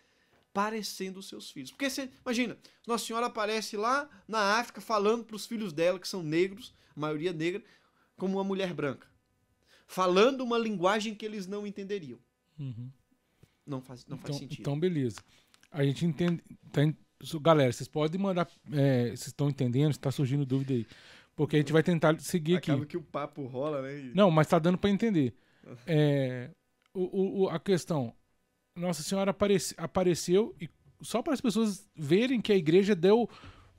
parecendo 0.53 1.19
os 1.19 1.29
seus 1.29 1.51
filhos. 1.51 1.71
Porque 1.71 1.91
você, 1.91 2.09
imagina, 2.25 2.57
Nossa 2.87 3.05
Senhora 3.05 3.27
aparece 3.27 3.77
lá 3.77 4.09
na 4.29 4.61
África 4.61 4.81
falando 4.81 5.25
para 5.25 5.35
os 5.35 5.45
filhos 5.45 5.73
dela, 5.73 5.99
que 5.99 6.07
são 6.07 6.23
negros, 6.23 6.73
a 6.95 7.01
maioria 7.01 7.33
negra, 7.33 7.65
como 8.17 8.37
uma 8.37 8.45
mulher 8.45 8.73
branca. 8.75 9.09
Falando 9.89 10.43
uma 10.43 10.57
linguagem 10.57 11.15
que 11.17 11.25
eles 11.27 11.49
não 11.49 11.67
entenderiam. 11.67 12.21
Uhum. 12.59 12.93
Não 13.67 13.81
faz, 13.81 14.07
não 14.07 14.17
então, 14.17 14.29
faz 14.29 14.39
sentido. 14.39 14.61
Então, 14.61 14.79
beleza. 14.79 15.21
A 15.71 15.83
gente 15.85 16.05
entende. 16.05 16.45
Galera, 17.41 17.73
vocês 17.73 17.89
podem 17.89 18.21
mandar. 18.21 18.49
É, 18.73 19.07
vocês 19.07 19.29
estão 19.29 19.49
entendendo? 19.49 19.93
Está 19.93 20.11
surgindo 20.11 20.45
dúvida 20.45 20.73
aí. 20.75 20.87
Porque 21.35 21.57
a 21.57 21.59
gente 21.59 21.73
vai 21.73 21.83
tentar 21.83 22.19
seguir 22.21 22.57
Acaba 22.57 22.83
aqui. 22.83 22.91
que 22.91 22.97
o 22.97 23.03
papo 23.03 23.47
rola, 23.47 23.83
né? 23.83 24.11
Não, 24.15 24.31
mas 24.31 24.47
tá 24.47 24.59
dando 24.59 24.79
para 24.79 24.91
entender. 24.91 25.35
É, 25.87 26.51
o, 26.93 27.45
o, 27.45 27.49
a 27.49 27.61
questão. 27.61 28.13
Nossa 28.75 29.01
Senhora 29.03 29.31
aparece, 29.31 29.75
apareceu 29.79 30.53
e 30.61 30.69
só 31.01 31.23
para 31.23 31.35
as 31.35 31.41
pessoas 31.41 31.89
verem 31.95 32.41
que 32.41 32.53
a 32.53 32.57
igreja 32.57 32.97
deu. 32.97 33.29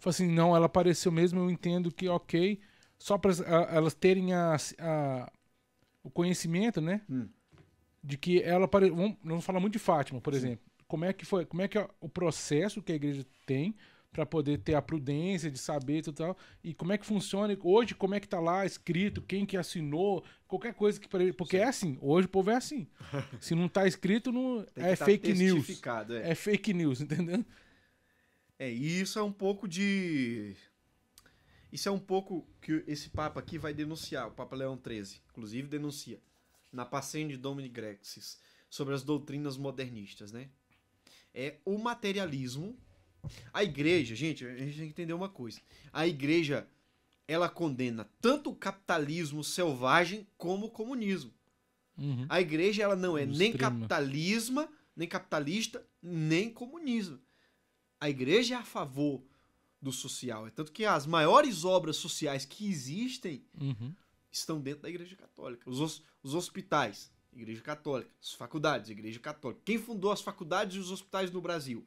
Assim, 0.05 0.27
não, 0.27 0.55
ela 0.55 0.65
apareceu 0.67 1.11
mesmo, 1.11 1.41
eu 1.41 1.49
entendo 1.49 1.91
que 1.91 2.07
ok. 2.07 2.59
Só 2.97 3.17
para 3.17 3.31
elas 3.69 3.93
terem 3.93 4.33
a, 4.33 4.55
a, 4.79 5.31
o 6.03 6.09
conhecimento, 6.09 6.79
né? 6.79 7.01
Hum. 7.09 7.27
De 8.01 8.17
que 8.17 8.41
ela 8.41 8.65
apareceu. 8.65 8.95
Vamos, 8.95 9.17
vamos 9.23 9.45
falar 9.45 9.59
muito 9.59 9.73
de 9.73 9.79
Fátima, 9.79 10.21
por 10.21 10.33
Sim. 10.33 10.39
exemplo. 10.39 10.65
Como 10.93 11.05
é 11.05 11.11
que 11.11 11.25
foi? 11.25 11.43
Como 11.43 11.59
é 11.59 11.67
que 11.67 11.75
é 11.75 11.89
o 11.99 12.07
processo 12.07 12.79
que 12.79 12.91
a 12.91 12.95
igreja 12.95 13.25
tem 13.47 13.75
para 14.11 14.27
poder 14.27 14.59
ter 14.59 14.75
a 14.75 14.81
prudência 14.81 15.49
de 15.49 15.57
saber 15.57 16.07
e 16.07 16.11
tal. 16.13 16.37
E 16.63 16.71
como 16.71 16.93
é 16.93 16.99
que 16.99 17.05
funciona 17.07 17.57
hoje, 17.63 17.95
como 17.95 18.13
é 18.13 18.19
que 18.19 18.27
tá 18.27 18.39
lá 18.39 18.63
escrito, 18.63 19.23
quem 19.23 19.43
que 19.43 19.57
assinou, 19.57 20.23
qualquer 20.47 20.75
coisa 20.75 20.99
que 20.99 21.09
porque 21.33 21.57
é 21.57 21.63
assim, 21.63 21.97
hoje 21.99 22.27
o 22.27 22.29
povo 22.29 22.51
é 22.51 22.55
assim. 22.55 22.87
Se 23.41 23.55
não 23.55 23.67
tá 23.67 23.87
escrito, 23.87 24.31
não 24.31 24.63
é 24.75 24.95
tá 24.95 25.05
fake 25.05 25.33
news. 25.33 25.81
É. 26.11 26.29
É 26.29 26.35
fake 26.35 26.75
news, 26.75 27.01
entendeu? 27.01 27.43
é, 28.59 28.71
e 28.71 29.01
isso 29.01 29.17
é 29.17 29.23
um 29.23 29.33
pouco 29.33 29.67
de. 29.67 30.55
Isso 31.71 31.89
é 31.89 31.91
um 31.91 31.97
pouco 31.97 32.47
que 32.61 32.83
esse 32.85 33.09
Papa 33.09 33.39
aqui 33.39 33.57
vai 33.57 33.73
denunciar, 33.73 34.27
o 34.27 34.31
Papa 34.31 34.55
Leão 34.55 34.79
XIII, 34.79 35.19
inclusive 35.31 35.67
denuncia, 35.67 36.21
na 36.71 36.85
Passende 36.85 37.35
Domini 37.35 37.67
Grexis, 37.67 38.39
sobre 38.69 38.93
as 38.93 39.01
doutrinas 39.01 39.57
modernistas, 39.57 40.31
né? 40.31 40.49
É 41.33 41.57
o 41.65 41.77
materialismo 41.77 42.77
a 43.53 43.63
igreja, 43.63 44.15
gente, 44.15 44.45
a 44.45 44.55
gente 44.57 44.77
tem 44.77 44.85
que 44.87 44.91
entender 44.91 45.13
uma 45.13 45.29
coisa. 45.29 45.61
A 45.91 46.05
igreja, 46.05 46.67
ela 47.27 47.47
condena 47.47 48.09
tanto 48.19 48.49
o 48.49 48.55
capitalismo 48.55 49.43
selvagem 49.43 50.27
como 50.37 50.67
o 50.67 50.71
comunismo. 50.71 51.33
Uhum. 51.97 52.25
A 52.27 52.41
igreja, 52.41 52.83
ela 52.83 52.95
não 52.95 53.17
é 53.17 53.25
nem 53.25 53.53
capitalismo, 53.53 54.67
nem 54.95 55.07
capitalista, 55.07 55.85
nem 56.01 56.49
comunismo. 56.49 57.19
A 57.99 58.09
igreja 58.09 58.55
é 58.55 58.57
a 58.57 58.65
favor 58.65 59.23
do 59.81 59.91
social. 59.91 60.47
É 60.47 60.49
tanto 60.49 60.71
que 60.71 60.85
as 60.85 61.05
maiores 61.05 61.63
obras 61.63 61.95
sociais 61.95 62.45
que 62.45 62.67
existem 62.67 63.45
Uhum. 63.59 63.93
estão 64.31 64.59
dentro 64.59 64.81
da 64.81 64.89
igreja 64.89 65.15
católica. 65.15 65.69
Os, 65.69 66.03
os 66.21 66.33
hospitais, 66.33 67.11
igreja 67.35 67.61
católica. 67.61 68.09
As 68.21 68.33
faculdades, 68.33 68.89
igreja 68.89 69.19
católica. 69.19 69.61
Quem 69.65 69.77
fundou 69.77 70.11
as 70.11 70.21
faculdades 70.21 70.75
e 70.75 70.79
os 70.79 70.91
hospitais 70.91 71.31
no 71.31 71.41
Brasil? 71.41 71.85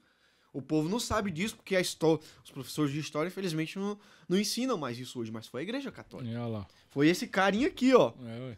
O 0.53 0.63
povo 0.63 0.89
não 0.89 0.99
sabe 0.99 1.31
disso 1.31 1.55
porque 1.57 1.77
a 1.77 1.81
histó- 1.81 2.19
os 2.43 2.51
professores 2.51 2.91
de 2.93 2.99
história, 2.99 3.29
infelizmente, 3.29 3.79
não, 3.79 3.99
não 4.29 4.39
ensinam 4.39 4.79
mais 4.79 4.99
isso 4.99 5.19
hoje, 5.21 5.31
mas 5.31 5.47
foi 5.47 5.61
a 5.61 5.63
igreja 5.65 5.93
católica. 5.93 6.33
É. 6.33 6.67
Foi 6.89 7.09
esse 7.09 7.27
carinha 7.27 7.67
aqui, 7.69 7.93
ó. 7.95 8.13
É. 8.25 8.57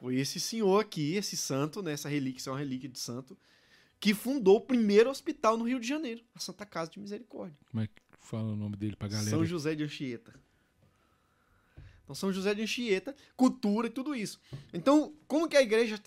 Foi 0.00 0.16
esse 0.16 0.38
senhor 0.40 0.80
aqui, 0.80 1.14
esse 1.14 1.36
santo, 1.36 1.82
né? 1.82 1.92
Essa 1.92 2.08
relíquia, 2.08 2.38
isso 2.38 2.48
é 2.48 2.52
uma 2.52 2.58
relíquia 2.58 2.88
de 2.88 2.98
santo, 2.98 3.36
que 4.00 4.14
fundou 4.14 4.56
o 4.56 4.60
primeiro 4.60 5.10
hospital 5.10 5.56
no 5.56 5.64
Rio 5.64 5.80
de 5.80 5.86
Janeiro, 5.86 6.22
a 6.34 6.38
Santa 6.38 6.64
Casa 6.66 6.90
de 6.90 6.98
Misericórdia. 6.98 7.56
Como 7.70 7.82
é 7.82 7.86
que 7.86 7.94
fala 8.20 8.52
o 8.52 8.56
nome 8.56 8.76
dele 8.76 8.96
pra 8.96 9.08
galera? 9.08 9.28
São 9.30 9.44
José 9.44 9.74
de 9.74 9.84
Anchieta. 9.84 10.34
Então, 12.06 12.14
São 12.14 12.32
José 12.32 12.54
de 12.54 12.62
Anchieta, 12.62 13.16
cultura 13.36 13.88
e 13.88 13.90
tudo 13.90 14.14
isso. 14.14 14.40
Então, 14.72 15.12
como 15.26 15.48
que 15.48 15.56
a 15.56 15.60
igreja 15.60 16.00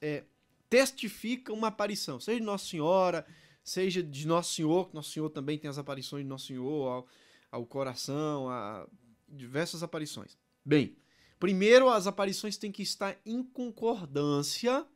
é, 0.00 0.22
testifica 0.70 1.52
uma 1.52 1.66
aparição? 1.66 2.20
Seja 2.20 2.38
de 2.38 2.46
Nossa 2.46 2.64
Senhora, 2.66 3.26
seja 3.64 4.00
de 4.00 4.28
Nosso 4.28 4.54
Senhor, 4.54 4.88
que 4.88 4.94
Nosso 4.94 5.10
Senhor 5.10 5.28
também 5.30 5.58
tem 5.58 5.68
as 5.68 5.76
aparições 5.76 6.22
de 6.22 6.28
Nosso 6.28 6.46
Senhor 6.46 6.88
ao, 6.88 7.08
ao 7.50 7.66
coração, 7.66 8.48
a 8.48 8.86
diversas 9.28 9.82
aparições. 9.82 10.38
Bem, 10.64 10.96
primeiro 11.40 11.88
as 11.88 12.06
aparições 12.06 12.56
têm 12.56 12.70
que 12.70 12.84
estar 12.84 13.20
em 13.26 13.42
concordância 13.42 14.86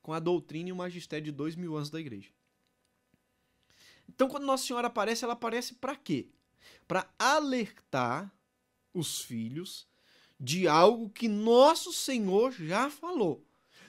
com 0.00 0.14
a 0.14 0.18
doutrina 0.18 0.70
e 0.70 0.72
o 0.72 0.76
magistério 0.76 1.26
de 1.26 1.32
dois 1.32 1.54
mil 1.54 1.76
anos 1.76 1.90
da 1.90 2.00
igreja. 2.00 2.30
Então, 4.08 4.26
quando 4.26 4.46
Nossa 4.46 4.66
Senhora 4.66 4.86
aparece, 4.86 5.22
ela 5.22 5.34
aparece 5.34 5.74
para 5.74 5.94
quê? 5.94 6.30
Para 6.88 7.12
alertar 7.18 8.32
os 8.98 9.20
filhos 9.20 9.86
de 10.38 10.66
algo 10.66 11.10
que 11.10 11.28
nosso 11.28 11.92
Senhor 11.92 12.52
já 12.52 12.90
falou. 12.90 13.46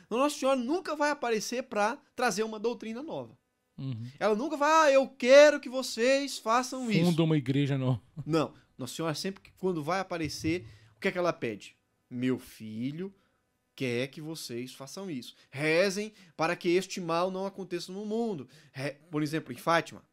Nossa 0.09 0.37
Senhora 0.37 0.59
nunca 0.59 0.95
vai 0.95 1.09
aparecer 1.09 1.63
para 1.63 1.97
trazer 2.15 2.43
uma 2.43 2.59
doutrina 2.59 3.03
nova. 3.03 3.37
Uhum. 3.77 4.09
Ela 4.19 4.35
nunca 4.35 4.57
vai, 4.57 4.71
ah, 4.71 4.91
eu 4.91 5.07
quero 5.07 5.59
que 5.59 5.69
vocês 5.69 6.37
façam 6.37 6.89
isso. 6.89 7.05
Funda 7.05 7.23
uma 7.23 7.37
igreja 7.37 7.77
nova. 7.77 8.01
Não. 8.25 8.53
Nossa 8.77 8.95
Senhora 8.95 9.13
sempre 9.13 9.41
que 9.41 9.51
quando 9.57 9.83
vai 9.83 9.99
aparecer, 9.99 10.65
o 10.95 10.99
que 10.99 11.07
é 11.09 11.11
que 11.11 11.17
ela 11.17 11.33
pede? 11.33 11.75
Meu 12.09 12.39
filho 12.39 13.13
quer 13.75 14.07
que 14.07 14.21
vocês 14.21 14.73
façam 14.73 15.09
isso. 15.09 15.35
Rezem 15.51 16.11
para 16.35 16.55
que 16.55 16.69
este 16.69 16.99
mal 16.99 17.29
não 17.29 17.45
aconteça 17.45 17.91
no 17.91 18.05
mundo. 18.05 18.47
Por 19.11 19.21
exemplo, 19.21 19.53
em 19.53 19.57
Fátima, 19.57 20.03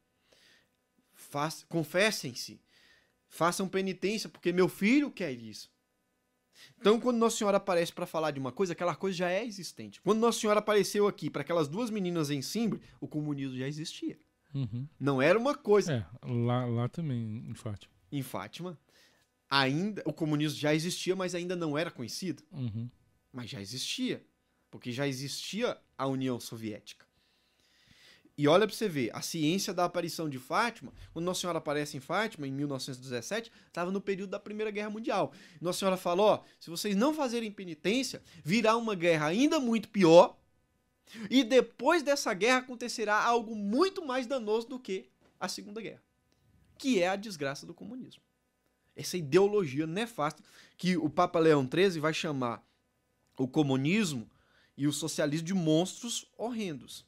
confessem-se, 1.69 2.61
façam 3.35 3.69
penitência, 3.69 4.29
porque 4.29 4.53
meu 4.53 4.69
filho 4.69 5.11
quer 5.11 5.33
isso. 5.33 5.69
Então, 6.79 7.01
quando 7.01 7.19
Nossa 7.19 7.37
Senhora 7.37 7.57
aparece 7.57 7.93
para 7.93 8.07
falar 8.07 8.31
de 8.31 8.39
uma 8.39 8.53
coisa, 8.53 8.73
aquela 8.73 8.95
coisa 8.95 9.17
já 9.17 9.29
é 9.31 9.45
existente. 9.45 10.01
Quando 10.01 10.21
Nossa 10.21 10.39
Senhora 10.39 10.61
apareceu 10.61 11.09
aqui 11.09 11.29
para 11.29 11.43
aquelas 11.43 11.67
duas 11.67 11.91
meninas 11.91 12.31
em 12.31 12.41
Simbre, 12.41 12.81
o 13.01 13.09
comunismo 13.09 13.57
já 13.59 13.67
existia. 13.67 14.17
Uhum. 14.55 14.87
Não 15.01 15.21
era 15.21 15.37
uma 15.37 15.57
coisa 15.57 15.93
É, 16.23 16.27
lá, 16.27 16.65
lá 16.65 16.89
também, 16.89 17.45
em 17.51 17.55
Fátima. 17.55 17.93
em 18.13 18.23
Fátima, 18.23 18.79
ainda 19.51 20.01
o 20.07 20.13
comunismo 20.13 20.57
já 20.59 20.73
existia, 20.73 21.17
mas 21.17 21.35
ainda 21.35 21.57
não 21.57 21.77
era 21.77 21.91
conhecido, 21.91 22.45
Uhum. 22.53 22.89
mas 23.33 23.51
já 23.51 23.61
existia, 23.61 24.25
porque 24.71 24.93
já 24.93 25.09
existia 25.09 25.77
a 25.99 26.07
União 26.07 26.39
Soviética. 26.39 27.05
E 28.37 28.49
olha 28.49 28.67
para 28.67 28.75
você 28.75 28.89
ver, 28.89 29.15
a 29.15 29.23
ciência 29.23 29.73
da 29.73 29.85
aparição 29.85 30.29
de 30.29 30.41
Fátima, 30.41 30.93
quando 31.13 31.25
Nossa 31.25 31.43
Senhora 31.43 31.59
aparece 31.59 31.97
em 31.97 32.01
Fátima, 32.01 32.49
em 32.49 32.51
1917, 32.51 33.53
estava 33.69 33.93
no 33.93 34.01
período 34.01 34.31
da 34.31 34.41
Primeira 34.41 34.73
Guerra 34.73 34.91
Mundial. 34.91 35.33
Nossa 35.61 35.79
Senhora 35.79 35.97
falou: 35.97 36.27
ó, 36.27 36.43
se 36.59 36.69
vocês 36.69 36.97
não 36.97 37.15
fazerem 37.15 37.53
penitência, 37.53 38.23
virá 38.45 38.77
uma 38.77 38.97
guerra 38.97 39.27
ainda 39.27 39.61
muito 39.61 39.89
pior, 39.89 40.37
e 41.31 41.45
depois 41.45 42.03
dessa 42.03 42.35
guerra 42.35 42.59
acontecerá 42.59 43.23
algo 43.23 43.55
muito 43.55 44.05
mais 44.05 44.27
danoso 44.27 44.69
do 44.69 44.81
que 44.81 45.09
a 45.39 45.47
Segunda 45.47 45.81
Guerra, 45.81 46.03
que 46.77 47.01
é 47.01 47.09
a 47.09 47.17
desgraça 47.17 47.65
do 47.65 47.75
comunismo. 47.75 48.23
Essa 48.97 49.17
ideologia 49.17 49.87
nefasta 49.87 50.43
que 50.77 50.97
o 50.97 51.09
Papa 51.09 51.39
Leão 51.39 51.69
XIII 51.69 52.01
vai 52.01 52.15
chamar 52.15 52.65
o 53.37 53.47
comunismo 53.47 54.29
e 54.77 54.87
o 54.89 54.93
socialismo 54.93 55.47
de 55.47 55.55
monstros 55.55 56.27
horrendos. 56.37 57.05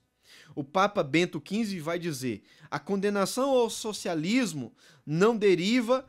O 0.54 0.64
Papa 0.64 1.02
Bento 1.02 1.42
XV 1.44 1.80
vai 1.80 1.98
dizer: 1.98 2.42
a 2.70 2.78
condenação 2.78 3.50
ao 3.50 3.70
socialismo 3.70 4.74
não 5.04 5.36
deriva, 5.36 6.06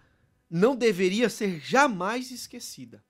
não 0.49 0.75
deveria 0.75 1.29
ser 1.29 1.59
jamais 1.59 2.31
esquecida. 2.31 3.03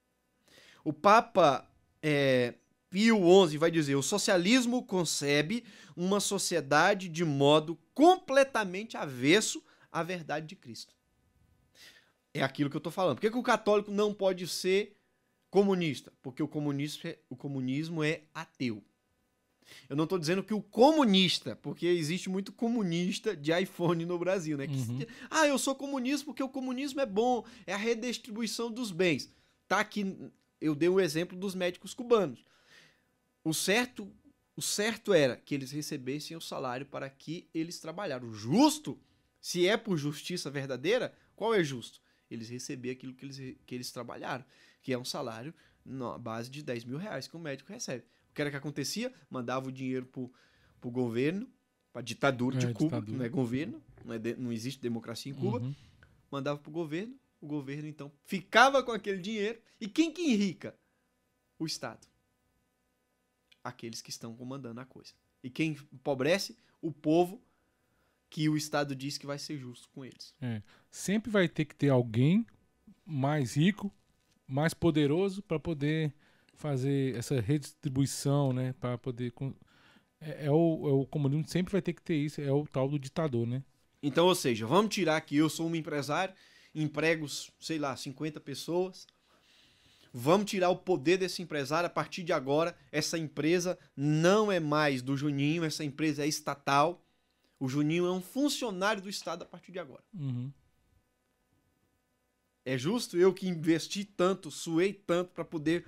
O 0.83 0.93
Papa 0.93 1.69
é, 2.01 2.53
Pio 2.89 3.19
XI 3.47 3.57
vai 3.57 3.69
dizer: 3.69 3.95
o 3.95 4.01
socialismo 4.01 4.83
concebe 4.83 5.63
uma 5.95 6.19
sociedade 6.19 7.09
de 7.09 7.25
modo 7.25 7.77
completamente 7.93 8.95
avesso 8.95 9.63
à 9.91 10.03
verdade 10.03 10.47
de 10.47 10.55
Cristo. 10.55 10.95
É 12.33 12.43
aquilo 12.43 12.69
que 12.69 12.75
eu 12.75 12.79
estou 12.79 12.91
falando. 12.91 13.15
Por 13.15 13.21
que, 13.21 13.31
que 13.31 13.37
o 13.37 13.43
católico 13.43 13.91
não 13.91 14.13
pode 14.13 14.47
ser 14.47 14.95
comunista? 15.49 16.13
Porque 16.21 16.43
o 16.43 16.49
o 17.29 17.35
comunismo 17.35 18.03
é 18.03 18.23
ateu. 18.33 18.83
Eu 19.89 19.95
não 19.95 20.03
estou 20.03 20.17
dizendo 20.17 20.43
que 20.43 20.53
o 20.53 20.61
comunista, 20.61 21.55
porque 21.55 21.85
existe 21.85 22.29
muito 22.29 22.51
comunista 22.51 23.35
de 23.35 23.51
iPhone 23.51 24.05
no 24.05 24.17
Brasil, 24.17 24.57
né? 24.57 24.67
Que, 24.67 24.73
uhum. 24.73 24.99
Ah, 25.29 25.47
eu 25.47 25.57
sou 25.57 25.75
comunista 25.75 26.25
porque 26.25 26.43
o 26.43 26.49
comunismo 26.49 26.99
é 26.99 27.05
bom, 27.05 27.45
é 27.65 27.73
a 27.73 27.77
redistribuição 27.77 28.71
dos 28.71 28.91
bens. 28.91 29.31
Tá 29.67 29.79
aqui, 29.79 30.15
eu 30.59 30.75
dei 30.75 30.89
o 30.89 30.95
um 30.95 30.99
exemplo 30.99 31.37
dos 31.37 31.55
médicos 31.55 31.93
cubanos. 31.93 32.43
O 33.43 33.53
certo, 33.53 34.11
o 34.55 34.61
certo 34.61 35.13
era 35.13 35.37
que 35.37 35.55
eles 35.55 35.71
recebessem 35.71 36.35
o 36.35 36.41
salário 36.41 36.85
para 36.85 37.09
que 37.09 37.47
eles 37.53 37.79
trabalharam. 37.79 38.29
O 38.29 38.33
justo, 38.33 38.99
se 39.39 39.67
é 39.67 39.77
por 39.77 39.97
justiça 39.97 40.49
verdadeira, 40.49 41.13
qual 41.35 41.53
é 41.53 41.63
justo? 41.63 42.01
Eles 42.29 42.49
receber 42.49 42.91
aquilo 42.91 43.13
que 43.13 43.25
eles, 43.25 43.57
que 43.65 43.75
eles 43.75 43.91
trabalharam, 43.91 44.43
que 44.81 44.91
é 44.91 44.97
um 44.97 45.05
salário 45.05 45.53
na 45.85 46.17
base 46.17 46.49
de 46.49 46.61
10 46.61 46.83
mil 46.83 46.97
reais 46.97 47.27
que 47.27 47.37
o 47.37 47.39
médico 47.39 47.71
recebe 47.71 48.03
que 48.37 48.41
era 48.41 48.51
que 48.51 48.55
acontecia? 48.55 49.11
Mandava 49.31 49.67
o 49.67 49.71
dinheiro 49.71 50.05
pro, 50.05 50.31
pro 50.79 50.91
governo, 50.91 51.49
pra 51.91 52.03
ditadura 52.03 52.55
é, 52.55 52.59
de 52.59 52.67
Cuba, 52.67 52.97
ditadura. 52.97 53.17
não 53.17 53.25
é 53.25 53.29
governo, 53.29 53.81
não, 54.05 54.13
é 54.13 54.19
de, 54.19 54.35
não 54.35 54.51
existe 54.51 54.79
democracia 54.79 55.31
em 55.31 55.35
Cuba. 55.35 55.59
Uhum. 55.59 55.75
Mandava 56.29 56.59
pro 56.59 56.71
governo, 56.71 57.15
o 57.41 57.47
governo 57.47 57.87
então 57.87 58.11
ficava 58.25 58.83
com 58.83 58.91
aquele 58.91 59.19
dinheiro. 59.19 59.59
E 59.81 59.87
quem 59.87 60.11
que 60.11 60.21
enrica? 60.21 60.77
O 61.57 61.65
Estado. 61.65 62.07
Aqueles 63.63 64.03
que 64.03 64.11
estão 64.11 64.35
comandando 64.35 64.79
a 64.79 64.85
coisa. 64.85 65.13
E 65.43 65.49
quem 65.49 65.71
empobrece? 65.91 66.55
O 66.79 66.91
povo 66.91 67.41
que 68.29 68.47
o 68.47 68.55
Estado 68.55 68.95
diz 68.95 69.17
que 69.17 69.25
vai 69.25 69.39
ser 69.39 69.57
justo 69.57 69.89
com 69.89 70.05
eles. 70.05 70.35
É. 70.39 70.61
Sempre 70.91 71.31
vai 71.31 71.49
ter 71.49 71.65
que 71.65 71.75
ter 71.75 71.89
alguém 71.89 72.45
mais 73.03 73.57
rico, 73.57 73.91
mais 74.47 74.75
poderoso 74.75 75.41
para 75.41 75.59
poder 75.59 76.13
fazer 76.57 77.15
essa 77.15 77.39
redistribuição, 77.39 78.51
né, 78.51 78.73
para 78.79 78.97
poder 78.97 79.31
é, 80.19 80.45
é, 80.45 80.51
o, 80.51 80.87
é 80.87 80.91
o 80.91 81.05
comunismo 81.05 81.47
sempre 81.47 81.71
vai 81.71 81.81
ter 81.81 81.93
que 81.93 82.01
ter 82.01 82.15
isso, 82.15 82.41
é 82.41 82.51
o 82.51 82.65
tal 82.65 82.89
do 82.89 82.99
ditador, 82.99 83.45
né? 83.47 83.63
Então, 84.01 84.25
ou 84.25 84.35
seja, 84.35 84.65
vamos 84.65 84.93
tirar 84.93 85.19
que 85.21 85.35
eu 85.35 85.49
sou 85.49 85.67
um 85.67 85.75
empresário, 85.75 86.33
emprego, 86.73 87.27
sei 87.59 87.77
lá, 87.77 87.95
50 87.95 88.39
pessoas. 88.39 89.07
Vamos 90.13 90.49
tirar 90.49 90.69
o 90.69 90.77
poder 90.77 91.17
desse 91.17 91.41
empresário 91.41 91.87
a 91.87 91.89
partir 91.89 92.23
de 92.23 92.33
agora. 92.33 92.75
Essa 92.91 93.17
empresa 93.17 93.77
não 93.95 94.51
é 94.51 94.59
mais 94.59 95.01
do 95.01 95.17
Juninho, 95.17 95.63
essa 95.63 95.83
empresa 95.83 96.23
é 96.23 96.27
estatal. 96.27 97.03
O 97.59 97.67
Juninho 97.67 98.05
é 98.05 98.11
um 98.11 98.21
funcionário 98.21 99.01
do 99.01 99.09
Estado 99.09 99.43
a 99.43 99.45
partir 99.45 99.71
de 99.71 99.79
agora. 99.79 100.03
Uhum. 100.13 100.51
É 102.63 102.77
justo 102.77 103.17
eu 103.17 103.33
que 103.33 103.47
investi 103.47 104.03
tanto, 104.03 104.51
suei 104.51 104.93
tanto 104.93 105.31
para 105.31 105.45
poder 105.45 105.85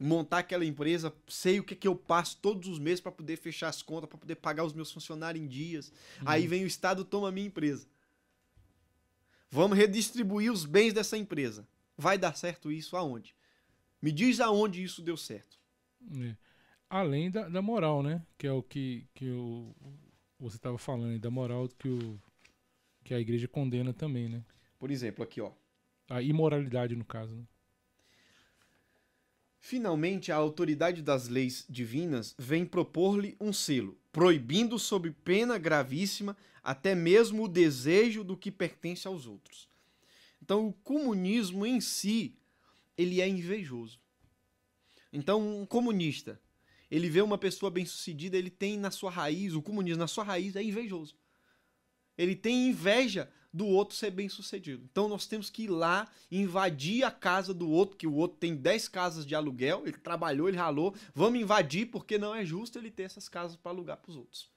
montar 0.00 0.38
aquela 0.38 0.64
empresa, 0.64 1.14
sei 1.28 1.60
o 1.60 1.64
que, 1.64 1.76
que 1.76 1.86
eu 1.86 1.94
passo 1.94 2.38
todos 2.38 2.66
os 2.68 2.78
meses 2.78 3.00
para 3.00 3.12
poder 3.12 3.36
fechar 3.36 3.68
as 3.68 3.82
contas, 3.82 4.08
para 4.08 4.18
poder 4.18 4.36
pagar 4.36 4.64
os 4.64 4.72
meus 4.72 4.90
funcionários 4.90 5.44
em 5.44 5.46
dias. 5.46 5.92
Uhum. 6.20 6.24
Aí 6.26 6.46
vem 6.46 6.64
o 6.64 6.66
Estado 6.66 7.04
toma 7.04 7.28
a 7.28 7.32
minha 7.32 7.46
empresa. 7.46 7.86
Vamos 9.50 9.76
redistribuir 9.76 10.50
os 10.50 10.64
bens 10.64 10.94
dessa 10.94 11.18
empresa. 11.18 11.68
Vai 11.98 12.16
dar 12.16 12.34
certo 12.34 12.72
isso 12.72 12.96
aonde? 12.96 13.34
Me 14.00 14.10
diz 14.10 14.40
aonde 14.40 14.82
isso 14.82 15.02
deu 15.02 15.18
certo. 15.18 15.58
É. 16.18 16.34
Além 16.88 17.30
da, 17.30 17.46
da, 17.48 17.60
moral, 17.60 18.02
né? 18.02 18.24
Que 18.38 18.46
é 18.46 18.52
o 18.52 18.62
que, 18.62 19.06
que 19.14 19.30
o, 19.30 19.74
você 20.38 20.56
estava 20.56 20.78
falando, 20.78 21.18
da 21.18 21.30
moral 21.30 21.68
que, 21.68 21.88
o, 21.88 22.18
que 23.04 23.12
a 23.12 23.20
igreja 23.20 23.46
condena 23.46 23.92
também, 23.92 24.30
né? 24.30 24.42
Por 24.78 24.90
exemplo, 24.90 25.22
aqui, 25.22 25.42
ó. 25.42 25.52
A 26.08 26.22
imoralidade, 26.22 26.96
no 26.96 27.04
caso. 27.04 27.34
Né? 27.34 27.44
Finalmente, 29.60 30.32
a 30.32 30.36
autoridade 30.36 31.02
das 31.02 31.28
leis 31.28 31.66
divinas 31.68 32.34
vem 32.38 32.64
propor-lhe 32.64 33.36
um 33.38 33.52
selo, 33.52 33.96
proibindo 34.10 34.78
sob 34.78 35.10
pena 35.10 35.58
gravíssima 35.58 36.36
até 36.62 36.94
mesmo 36.94 37.44
o 37.44 37.48
desejo 37.48 38.24
do 38.24 38.36
que 38.36 38.50
pertence 38.50 39.06
aos 39.06 39.26
outros. 39.26 39.68
Então, 40.42 40.66
o 40.66 40.72
comunismo 40.72 41.66
em 41.66 41.78
si, 41.80 42.34
ele 42.96 43.20
é 43.20 43.28
invejoso. 43.28 44.00
Então, 45.12 45.60
um 45.60 45.66
comunista, 45.66 46.40
ele 46.90 47.10
vê 47.10 47.20
uma 47.20 47.36
pessoa 47.36 47.70
bem-sucedida, 47.70 48.38
ele 48.38 48.50
tem 48.50 48.78
na 48.78 48.90
sua 48.90 49.10
raiz, 49.10 49.52
o 49.54 49.62
comunismo 49.62 50.00
na 50.00 50.08
sua 50.08 50.24
raiz 50.24 50.56
é 50.56 50.62
invejoso. 50.62 51.14
Ele 52.20 52.36
tem 52.36 52.68
inveja 52.68 53.30
do 53.52 53.66
outro 53.66 53.96
ser 53.96 54.10
bem 54.10 54.28
sucedido. 54.28 54.86
Então 54.90 55.08
nós 55.08 55.26
temos 55.26 55.48
que 55.48 55.62
ir 55.62 55.68
lá, 55.68 56.06
invadir 56.30 57.02
a 57.02 57.10
casa 57.10 57.54
do 57.54 57.68
outro, 57.68 57.96
que 57.96 58.06
o 58.06 58.14
outro 58.14 58.36
tem 58.38 58.54
10 58.54 58.88
casas 58.88 59.24
de 59.24 59.34
aluguel, 59.34 59.82
ele 59.86 59.96
trabalhou, 59.96 60.46
ele 60.46 60.58
ralou. 60.58 60.94
Vamos 61.14 61.40
invadir 61.40 61.86
porque 61.86 62.18
não 62.18 62.34
é 62.34 62.44
justo 62.44 62.78
ele 62.78 62.90
ter 62.90 63.04
essas 63.04 63.26
casas 63.26 63.56
para 63.56 63.72
alugar 63.72 63.96
para 63.96 64.10
os 64.10 64.16
outros. 64.16 64.50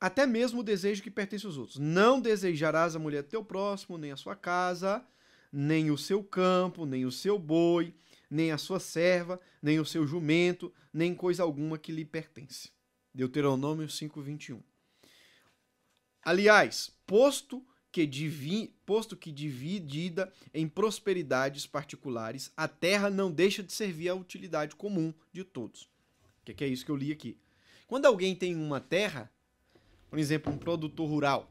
Até 0.00 0.26
mesmo 0.26 0.60
o 0.60 0.64
desejo 0.64 1.02
que 1.04 1.10
pertence 1.10 1.46
aos 1.46 1.56
outros. 1.56 1.78
Não 1.78 2.20
desejarás 2.20 2.96
a 2.96 2.98
mulher 2.98 3.22
do 3.22 3.28
teu 3.28 3.44
próximo, 3.44 3.96
nem 3.96 4.10
a 4.10 4.16
sua 4.16 4.34
casa, 4.34 5.06
nem 5.52 5.92
o 5.92 5.96
seu 5.96 6.24
campo, 6.24 6.84
nem 6.84 7.06
o 7.06 7.12
seu 7.12 7.38
boi, 7.38 7.94
nem 8.28 8.50
a 8.50 8.58
sua 8.58 8.80
serva, 8.80 9.40
nem 9.62 9.78
o 9.78 9.86
seu 9.86 10.04
jumento, 10.04 10.72
nem 10.92 11.14
coisa 11.14 11.44
alguma 11.44 11.78
que 11.78 11.92
lhe 11.92 12.04
pertence. 12.04 12.70
Deuteronômio 13.14 13.88
5:21. 13.88 14.60
Aliás, 16.22 16.92
posto 17.06 17.64
que, 17.90 18.06
divi, 18.06 18.74
posto 18.86 19.16
que 19.16 19.32
dividida 19.32 20.32
em 20.54 20.68
prosperidades 20.68 21.66
particulares, 21.66 22.52
a 22.56 22.68
terra 22.68 23.10
não 23.10 23.30
deixa 23.30 23.62
de 23.62 23.72
servir 23.72 24.08
à 24.08 24.14
utilidade 24.14 24.76
comum 24.76 25.12
de 25.32 25.44
todos. 25.44 25.82
O 25.82 26.44
que, 26.44 26.54
que 26.54 26.64
é 26.64 26.68
isso 26.68 26.84
que 26.84 26.90
eu 26.90 26.96
li 26.96 27.10
aqui? 27.10 27.36
Quando 27.86 28.06
alguém 28.06 28.34
tem 28.36 28.54
uma 28.54 28.80
terra, 28.80 29.30
por 30.08 30.18
exemplo, 30.18 30.52
um 30.52 30.58
produtor 30.58 31.08
rural, 31.08 31.50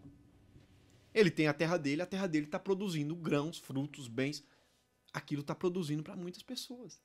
ele 1.13 1.31
tem 1.31 1.47
a 1.47 1.53
terra 1.53 1.77
dele, 1.77 2.01
a 2.01 2.05
terra 2.05 2.27
dele 2.27 2.45
está 2.45 2.59
produzindo 2.59 3.15
grãos, 3.15 3.57
frutos, 3.57 4.07
bens. 4.07 4.43
Aquilo 5.11 5.41
está 5.41 5.55
produzindo 5.55 6.03
para 6.03 6.15
muitas 6.15 6.43
pessoas. 6.43 7.01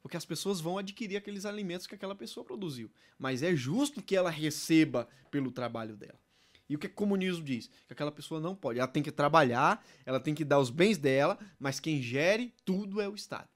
Porque 0.00 0.16
as 0.16 0.24
pessoas 0.24 0.60
vão 0.60 0.78
adquirir 0.78 1.16
aqueles 1.16 1.44
alimentos 1.44 1.86
que 1.86 1.94
aquela 1.94 2.14
pessoa 2.14 2.44
produziu. 2.44 2.90
Mas 3.18 3.42
é 3.42 3.54
justo 3.54 4.00
que 4.00 4.16
ela 4.16 4.30
receba 4.30 5.08
pelo 5.30 5.50
trabalho 5.50 5.96
dela. 5.96 6.18
E 6.70 6.76
o 6.76 6.78
que 6.78 6.86
o 6.86 6.94
comunismo 6.94 7.44
diz? 7.44 7.66
Que 7.88 7.94
aquela 7.94 8.12
pessoa 8.12 8.40
não 8.40 8.54
pode. 8.54 8.78
Ela 8.78 8.86
tem 8.86 9.02
que 9.02 9.10
trabalhar, 9.10 9.84
ela 10.06 10.20
tem 10.20 10.32
que 10.32 10.44
dar 10.44 10.60
os 10.60 10.70
bens 10.70 10.96
dela, 10.96 11.36
mas 11.58 11.80
quem 11.80 12.00
gere 12.00 12.54
tudo 12.64 13.00
é 13.00 13.08
o 13.08 13.14
Estado. 13.16 13.48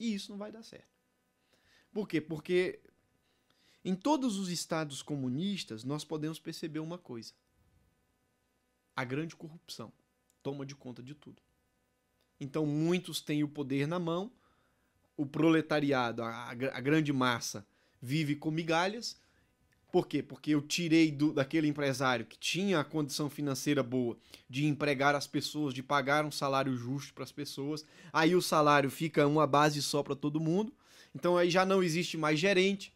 E 0.00 0.12
isso 0.12 0.32
não 0.32 0.36
vai 0.36 0.50
dar 0.50 0.64
certo. 0.64 0.88
Por 1.92 2.08
quê? 2.08 2.20
Porque 2.20 2.80
em 3.84 3.94
todos 3.94 4.36
os 4.36 4.48
estados 4.48 5.00
comunistas 5.00 5.84
nós 5.84 6.04
podemos 6.04 6.40
perceber 6.40 6.80
uma 6.80 6.98
coisa: 6.98 7.34
a 8.96 9.04
grande 9.04 9.36
corrupção 9.36 9.92
toma 10.42 10.66
de 10.66 10.74
conta 10.74 11.04
de 11.04 11.14
tudo. 11.14 11.40
Então 12.40 12.66
muitos 12.66 13.20
têm 13.20 13.44
o 13.44 13.48
poder 13.48 13.86
na 13.86 14.00
mão, 14.00 14.32
o 15.16 15.24
proletariado, 15.24 16.20
a, 16.20 16.50
a 16.50 16.80
grande 16.80 17.12
massa, 17.12 17.64
vive 18.02 18.34
com 18.34 18.50
migalhas 18.50 19.16
por 19.96 20.06
quê? 20.06 20.22
Porque 20.22 20.50
eu 20.50 20.60
tirei 20.60 21.10
do, 21.10 21.32
daquele 21.32 21.66
empresário 21.66 22.26
que 22.26 22.38
tinha 22.38 22.78
a 22.78 22.84
condição 22.84 23.30
financeira 23.30 23.82
boa 23.82 24.14
de 24.46 24.66
empregar 24.66 25.14
as 25.14 25.26
pessoas, 25.26 25.72
de 25.72 25.82
pagar 25.82 26.22
um 26.26 26.30
salário 26.30 26.76
justo 26.76 27.14
para 27.14 27.24
as 27.24 27.32
pessoas. 27.32 27.82
Aí 28.12 28.36
o 28.36 28.42
salário 28.42 28.90
fica 28.90 29.26
uma 29.26 29.46
base 29.46 29.80
só 29.80 30.02
para 30.02 30.14
todo 30.14 30.38
mundo. 30.38 30.70
Então 31.14 31.34
aí 31.34 31.48
já 31.48 31.64
não 31.64 31.82
existe 31.82 32.18
mais 32.18 32.38
gerente, 32.38 32.92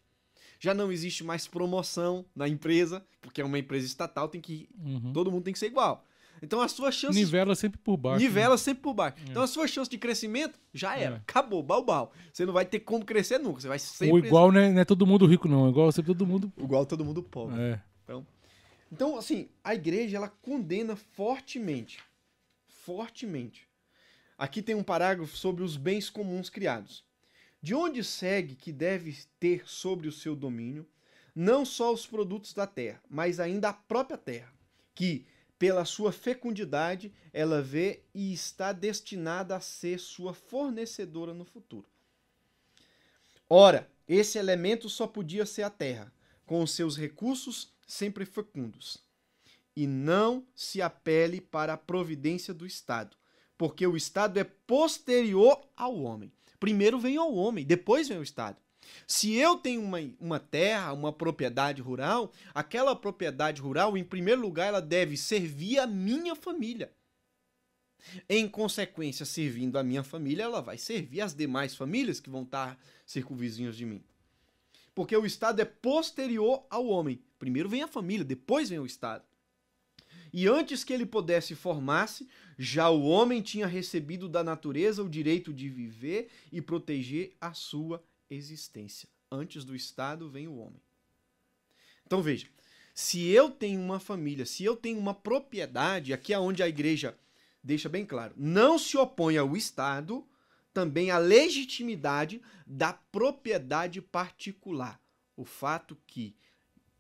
já 0.59 0.75
não 0.75 0.93
existe 0.93 1.25
mais 1.25 1.47
promoção 1.49 2.23
na 2.37 2.47
empresa, 2.47 3.03
porque 3.23 3.41
é 3.41 3.45
uma 3.47 3.59
empresa 3.59 3.87
estatal, 3.87 4.29
tem 4.29 4.39
que 4.43 4.69
Uhum. 4.79 5.15
todo 5.15 5.33
mundo 5.33 5.45
tem 5.45 5.55
que 5.55 5.59
ser 5.59 5.69
igual. 5.69 6.05
Então 6.43 6.61
as 6.61 6.73
suas 6.73 6.95
chances 6.95 7.17
Nivela 7.17 7.55
sempre 7.55 7.79
por 7.79 7.97
baixo. 7.97 8.23
nivela 8.25 8.57
sempre 8.57 8.83
por 8.83 8.95
baixo. 8.95 9.17
Então 9.29 9.43
a 9.43 9.47
sua 9.47 9.67
chance 9.67 9.91
de 9.91 9.99
crescimento 9.99 10.59
já 10.73 10.97
era, 10.97 11.17
É. 11.17 11.19
acabou, 11.19 11.63
balbal. 11.63 12.13
Você 12.33 12.47
não 12.47 12.53
vai 12.53 12.65
ter 12.65 12.81
como 12.81 13.05
crescer 13.05 13.39
nunca, 13.39 13.61
você 13.61 13.69
vai 13.69 13.77
né? 13.77 13.79
sempre 13.81 14.13
Ou 14.13 14.19
igual 14.19 14.51
não 14.51 14.61
é, 14.61 14.71
não 14.73 14.81
é 14.81 14.85
todo 14.85 15.07
mundo 15.07 15.27
rico, 15.27 15.49
não. 15.49 15.69
Igual 15.69 15.93
sempre 15.93 16.13
todo 16.15 16.27
mundo. 16.27 16.53
igual 16.59 16.87
todo 16.87 17.05
mundo 17.05 17.23
pobre. 17.23 17.61
É. 17.61 17.81
Então, 18.93 19.17
assim, 19.17 19.49
a 19.63 19.73
igreja 19.73 20.17
ela 20.17 20.29
condena 20.29 20.97
fortemente, 20.97 22.01
fortemente. 22.67 23.69
Aqui 24.37 24.63
tem 24.63 24.75
um 24.75 24.83
parágrafo 24.83 25.37
sobre 25.37 25.63
os 25.63 25.77
bens 25.77 26.11
comuns 26.11 26.49
criados. 26.51 27.05
De 27.63 27.75
onde 27.75 28.03
segue 28.03 28.55
que 28.57 28.73
deve 28.73 29.17
ter 29.39 29.63
sobre 29.67 30.09
o 30.09 30.13
seu 30.13 30.35
domínio 30.35 30.87
não 31.35 31.65
só 31.65 31.93
os 31.93 32.07
produtos 32.07 32.53
da 32.53 32.67
terra, 32.67 33.01
mas 33.09 33.39
ainda 33.39 33.69
a 33.69 33.73
própria 33.73 34.19
terra, 34.19 34.53
que, 34.95 35.25
pela 35.61 35.85
sua 35.85 36.11
fecundidade, 36.11 37.13
ela 37.35 37.61
vê 37.61 38.01
e 38.15 38.33
está 38.33 38.73
destinada 38.73 39.55
a 39.55 39.61
ser 39.61 40.01
sua 40.01 40.33
fornecedora 40.33 41.35
no 41.35 41.45
futuro. 41.45 41.87
Ora, 43.47 43.87
esse 44.09 44.39
elemento 44.39 44.89
só 44.89 45.07
podia 45.07 45.45
ser 45.45 45.63
a 45.63 45.69
terra, 45.69 46.11
com 46.47 46.63
os 46.63 46.71
seus 46.71 46.97
recursos 46.97 47.75
sempre 47.87 48.25
fecundos. 48.25 49.05
E 49.77 49.87
não 49.87 50.47
se 50.55 50.81
apele 50.81 51.43
para 51.43 51.75
a 51.75 51.77
providência 51.77 52.55
do 52.55 52.65
Estado, 52.65 53.15
porque 53.59 53.87
o 53.87 53.99
Estado 53.99 54.41
é 54.41 54.45
posterior 54.45 55.61
ao 55.77 55.95
homem. 56.01 56.33
Primeiro 56.59 56.99
vem 56.99 57.19
ao 57.19 57.35
homem, 57.35 57.67
depois 57.67 58.09
vem 58.09 58.17
o 58.17 58.23
Estado. 58.23 58.57
Se 59.07 59.35
eu 59.35 59.57
tenho 59.57 59.83
uma, 59.83 59.99
uma 60.21 60.39
terra, 60.39 60.93
uma 60.93 61.13
propriedade 61.13 61.83
rural, 61.83 62.33
aquela 62.55 62.95
propriedade 62.95 63.61
rural, 63.61 63.97
em 63.97 64.05
primeiro 64.05 64.41
lugar, 64.41 64.69
ela 64.69 64.81
deve 64.81 65.17
servir 65.17 65.79
a 65.79 65.87
minha 65.87 66.35
família. 66.35 66.93
Em 68.29 68.49
consequência, 68.49 69.27
servindo 69.27 69.79
a 69.79 69.83
minha 69.83 70.03
família, 70.03 70.45
ela 70.45 70.61
vai 70.61 70.79
servir 70.79 71.21
as 71.21 71.35
demais 71.35 71.75
famílias 71.75 72.21
que 72.21 72.31
vão 72.31 72.43
estar 72.43 72.79
circunvizinhas 73.05 73.77
de 73.77 73.85
mim. 73.85 74.03
Porque 74.95 75.17
o 75.17 75.27
Estado 75.27 75.61
é 75.61 75.65
posterior 75.65 76.65
ao 76.71 76.87
homem. 76.87 77.21
Primeiro 77.39 77.69
vem 77.69 77.83
a 77.83 77.89
família, 77.89 78.25
depois 78.25 78.71
vem 78.71 78.79
o 78.79 78.87
Estado. 78.87 79.25
E 80.33 80.47
antes 80.47 80.85
que 80.85 80.93
ele 80.93 81.07
pudesse 81.07 81.55
formar-se, 81.55 82.29
já 82.59 82.89
o 82.89 83.03
homem 83.03 83.43
tinha 83.43 83.67
recebido 83.67 84.29
da 84.29 84.45
natureza 84.45 85.03
o 85.03 85.09
direito 85.09 85.53
de 85.53 85.69
viver 85.69 86.31
e 86.53 86.61
proteger 86.61 87.37
a 87.41 87.53
sua 87.53 88.03
existência. 88.31 89.09
Antes 89.31 89.65
do 89.65 89.75
Estado 89.75 90.29
vem 90.31 90.49
o 90.49 90.57
homem. 90.57 90.81
Então 92.07 92.23
veja, 92.23 92.49
se 92.95 93.27
eu 93.29 93.51
tenho 93.51 93.81
uma 93.81 94.01
família, 94.01 94.45
se 94.45 94.65
eu 94.65 94.77
tenho 94.77 94.99
uma 94.99 95.15
propriedade, 95.15 96.13
aqui 96.13 96.33
é 96.33 96.39
onde 96.39 96.63
a 96.63 96.69
igreja 96.69 97.17
deixa 97.63 97.89
bem 97.89 98.05
claro, 98.05 98.35
não 98.37 98.79
se 98.79 98.97
opõe 98.97 99.37
ao 99.37 99.57
Estado, 99.57 100.27
também 100.73 101.11
à 101.11 101.19
legitimidade 101.19 102.41
da 102.67 102.93
propriedade 102.93 104.01
particular. 104.01 105.01
O 105.37 105.45
fato 105.45 105.97
que, 106.07 106.35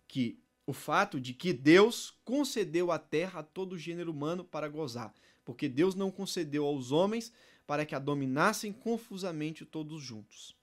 que 0.07 0.39
o 0.67 0.73
fato 0.73 1.21
de 1.21 1.35
que 1.35 1.53
Deus 1.53 2.15
concedeu 2.25 2.93
a 2.93 2.99
terra 2.99 3.41
a 3.41 3.43
todo 3.43 3.79
gênero 3.79 4.11
humano 4.11 4.45
para 4.45 4.69
gozar, 4.69 5.13
porque 5.45 5.69
Deus 5.69 5.95
não 5.95 6.11
concedeu 6.11 6.65
aos 6.65 6.93
homens 6.93 7.33
para 7.67 7.85
que 7.85 7.95
a 7.95 7.99
dominassem 7.99 8.73
confusamente 8.73 9.65
todos 9.65 10.03
juntos. 10.03 10.57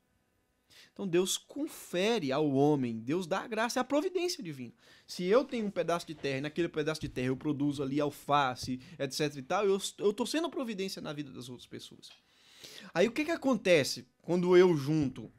Então 0.94 1.08
Deus 1.08 1.38
confere 1.38 2.32
ao 2.32 2.50
homem, 2.52 3.00
Deus 3.00 3.28
dá 3.28 3.40
a 3.40 3.48
graça, 3.48 3.80
é 3.80 3.82
a 3.82 3.84
providência 3.84 4.44
divina. 4.44 4.74
Se 5.06 5.24
eu 5.26 5.44
tenho 5.44 5.68
um 5.68 5.72
pedaço 5.72 6.08
de 6.08 6.16
terra 6.16 6.38
e 6.38 6.42
naquele 6.42 6.70
pedaço 6.70 7.02
de 7.02 7.10
terra 7.10 7.28
eu 7.28 7.38
produzo 7.38 7.84
ali 7.84 8.00
alface, 8.00 8.80
etc 8.98 9.36
e 9.36 9.42
tal, 9.42 9.66
eu 9.66 9.78
estou 9.78 10.26
sendo 10.26 10.50
providência 10.50 11.02
na 11.02 11.14
vida 11.14 11.32
das 11.32 11.50
outras 11.50 11.68
pessoas. 11.68 12.10
Aí 12.94 13.08
o 13.08 13.12
que, 13.12 13.26
que 13.26 13.32
acontece 13.32 14.08
quando 14.22 14.56
eu 14.58 14.76
junto 14.76 15.32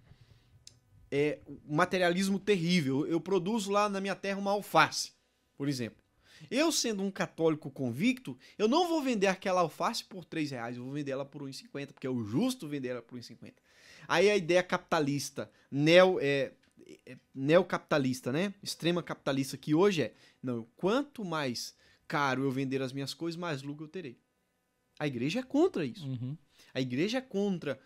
é, 1.10 1.40
materialismo 1.66 2.38
terrível? 2.38 3.06
Eu 3.06 3.20
produzo 3.20 3.70
lá 3.70 3.88
na 3.88 4.00
minha 4.00 4.14
terra 4.14 4.38
uma 4.38 4.52
alface, 4.52 5.12
por 5.56 5.68
exemplo. 5.68 6.02
Eu, 6.50 6.70
sendo 6.70 7.02
um 7.02 7.10
católico 7.10 7.70
convicto, 7.70 8.38
eu 8.56 8.68
não 8.68 8.86
vou 8.86 9.02
vender 9.02 9.26
aquela 9.26 9.60
alface 9.60 10.04
por 10.04 10.24
3 10.24 10.52
reais, 10.52 10.76
eu 10.76 10.84
vou 10.84 10.92
vender 10.92 11.10
ela 11.10 11.24
por 11.24 11.42
1,50, 11.42 11.92
porque 11.92 12.06
é 12.06 12.10
o 12.10 12.22
justo 12.22 12.68
vender 12.68 12.88
ela 12.88 13.02
por 13.02 13.18
1,50. 13.18 13.54
Aí 14.08 14.30
a 14.30 14.36
ideia 14.36 14.62
capitalista, 14.62 15.50
neo, 15.70 16.18
é, 16.18 16.52
é, 17.06 17.18
neocapitalista, 17.34 18.32
né? 18.32 18.54
Extrema 18.62 19.02
capitalista 19.02 19.58
que 19.58 19.74
hoje 19.74 20.02
é, 20.02 20.14
não, 20.42 20.66
quanto 20.76 21.22
mais 21.22 21.76
caro 22.08 22.42
eu 22.42 22.50
vender 22.50 22.80
as 22.80 22.92
minhas 22.92 23.12
coisas, 23.12 23.38
mais 23.38 23.62
lucro 23.62 23.84
eu 23.84 23.88
terei. 23.88 24.18
A 24.98 25.06
igreja 25.06 25.40
é 25.40 25.42
contra 25.42 25.84
isso. 25.84 26.06
Uhum. 26.06 26.36
A 26.72 26.80
igreja 26.80 27.18
é 27.18 27.20
contra 27.20 27.78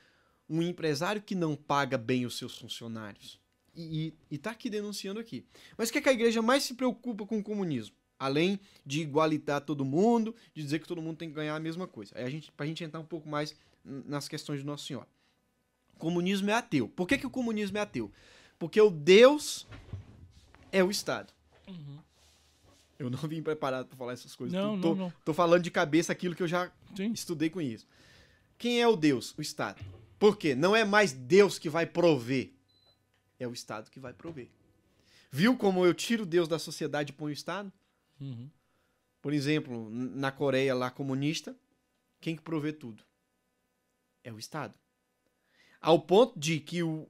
um 0.49 0.63
empresário 0.63 1.21
que 1.21 1.35
não 1.35 1.57
paga 1.57 1.99
bem 1.99 2.25
os 2.25 2.39
seus 2.39 2.57
funcionários. 2.57 3.41
E, 3.75 4.07
e, 4.07 4.15
e 4.31 4.39
tá 4.39 4.53
aqui 4.53 4.71
denunciando 4.71 5.19
aqui. 5.19 5.45
Mas 5.77 5.89
o 5.89 5.93
que, 5.93 5.99
é 5.99 6.03
que 6.03 6.09
a 6.09 6.13
igreja 6.13 6.41
mais 6.41 6.63
se 6.63 6.75
preocupa 6.75 7.27
com 7.27 7.39
o 7.39 7.43
comunismo? 7.43 7.97
Além 8.19 8.61
de 8.87 9.01
igualitar 9.01 9.61
todo 9.61 9.85
mundo, 9.85 10.37
de 10.55 10.63
dizer 10.63 10.79
que 10.79 10.87
todo 10.87 11.03
mundo 11.03 11.17
tem 11.17 11.29
que 11.29 11.35
ganhar 11.35 11.57
a 11.57 11.61
mesma 11.61 11.89
coisa. 11.89 12.17
Aí 12.17 12.25
a 12.25 12.31
gente, 12.31 12.53
pra 12.53 12.65
gente 12.65 12.85
entrar 12.85 13.01
um 13.01 13.05
pouco 13.05 13.29
mais 13.29 13.57
nas 13.85 14.29
questões 14.29 14.61
de 14.61 14.67
Nossa 14.67 14.87
Senhora. 14.87 15.09
O 15.95 15.99
comunismo 15.99 16.51
é 16.51 16.55
ateu. 16.55 16.89
Por 16.89 17.07
que, 17.07 17.19
que 17.19 17.27
o 17.27 17.31
comunismo 17.31 17.79
é 17.79 17.81
ateu? 17.81 18.11
Porque 18.59 18.81
o 18.81 18.91
Deus 18.91 19.67
é 20.71 20.83
o 20.83 20.91
Estado. 20.91 21.33
Uhum. 21.69 21.99
Eu 22.99 23.11
não 23.11 23.19
vim 23.19 23.43
preparado 23.43 23.87
para 23.87 23.97
falar 23.97 24.13
essas 24.13 24.37
coisas. 24.37 24.57
Não, 24.57 24.81
tô, 24.81 24.91
não, 24.91 24.97
não. 24.97 25.13
tô 25.25 25.35
falando 25.35 25.63
de 25.63 25.71
cabeça 25.71 26.13
aquilo 26.13 26.35
que 26.35 26.43
eu 26.43 26.49
já 26.49 26.71
Sim. 26.97 27.13
estudei 27.13 27.51
com 27.51 27.61
isso. 27.61 27.87
Quem 28.57 28.81
é 28.81 28.87
o 28.87 28.95
Deus? 28.95 29.35
O 29.37 29.43
Estado. 29.43 29.83
Por 30.19 30.37
quê? 30.37 30.55
Não 30.55 30.77
é 30.77 30.85
mais 30.85 31.13
Deus 31.13 31.59
que 31.59 31.69
vai 31.69 31.85
prover. 31.85 32.53
É 33.41 33.49
o 33.49 33.53
Estado 33.53 33.91
que 33.91 33.99
vai 33.99 34.13
prover. 34.13 34.49
Viu 35.33 35.57
como 35.57 35.85
eu 35.85 35.93
tiro 35.93 36.25
Deus 36.25 36.47
da 36.47 36.59
sociedade 36.59 37.11
e 37.11 37.13
ponho 37.13 37.31
o 37.31 37.33
Estado? 37.33 37.73
Uhum. 38.21 38.49
Por 39.21 39.33
exemplo, 39.33 39.89
na 39.91 40.31
Coreia 40.31 40.75
lá 40.75 40.91
comunista, 40.91 41.57
quem 42.21 42.37
que 42.37 42.43
provê 42.43 42.73
tudo? 42.73 43.03
É 44.23 44.33
o 44.33 44.39
Estado. 44.39 44.75
Ao 45.83 45.99
ponto 45.99 46.39
de 46.39 46.61
que 46.61 46.81
o, 46.81 47.09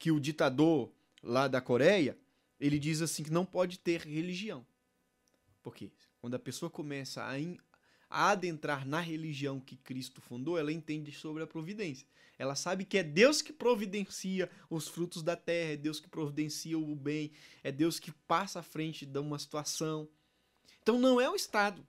que 0.00 0.10
o 0.10 0.18
ditador 0.18 0.90
lá 1.22 1.46
da 1.46 1.60
Coreia, 1.60 2.18
ele 2.58 2.76
diz 2.76 3.00
assim 3.00 3.22
que 3.22 3.30
não 3.30 3.46
pode 3.46 3.78
ter 3.78 4.00
religião. 4.00 4.66
Por 5.62 5.76
quê? 5.76 5.92
Quando 6.20 6.34
a 6.34 6.38
pessoa 6.40 6.68
começa 6.68 7.24
a, 7.24 7.38
in, 7.38 7.56
a 8.10 8.30
adentrar 8.30 8.84
na 8.84 8.98
religião 8.98 9.60
que 9.60 9.76
Cristo 9.76 10.20
fundou, 10.20 10.58
ela 10.58 10.72
entende 10.72 11.12
sobre 11.12 11.44
a 11.44 11.46
providência. 11.46 12.04
Ela 12.36 12.56
sabe 12.56 12.84
que 12.84 12.98
é 12.98 13.02
Deus 13.04 13.40
que 13.40 13.52
providencia 13.52 14.50
os 14.68 14.88
frutos 14.88 15.22
da 15.22 15.36
terra, 15.36 15.74
é 15.74 15.76
Deus 15.76 16.00
que 16.00 16.08
providencia 16.08 16.76
o 16.76 16.96
bem, 16.96 17.30
é 17.62 17.70
Deus 17.70 18.00
que 18.00 18.10
passa 18.10 18.58
à 18.58 18.62
frente 18.64 19.06
de 19.06 19.18
uma 19.20 19.38
situação. 19.38 20.08
Então 20.82 20.98
não 20.98 21.20
é 21.20 21.30
o 21.30 21.36
Estado. 21.36 21.86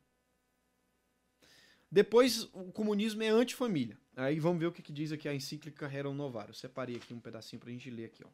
Depois, 1.96 2.44
o 2.52 2.74
comunismo 2.74 3.24
é 3.24 3.30
antifamília. 3.30 3.98
Aí 4.18 4.38
vamos 4.38 4.60
ver 4.60 4.66
o 4.66 4.72
que, 4.74 4.82
que 4.82 4.92
diz 4.92 5.14
aqui 5.14 5.30
a 5.30 5.34
encíclica 5.34 5.88
Rerum 5.88 6.14
Novarum. 6.14 6.50
Eu 6.50 6.54
separei 6.54 6.98
aqui 6.98 7.14
um 7.14 7.22
pedacinho 7.22 7.58
pra 7.58 7.72
gente 7.72 7.90
ler 7.90 8.08
aqui, 8.08 8.22
ó. 8.22 8.28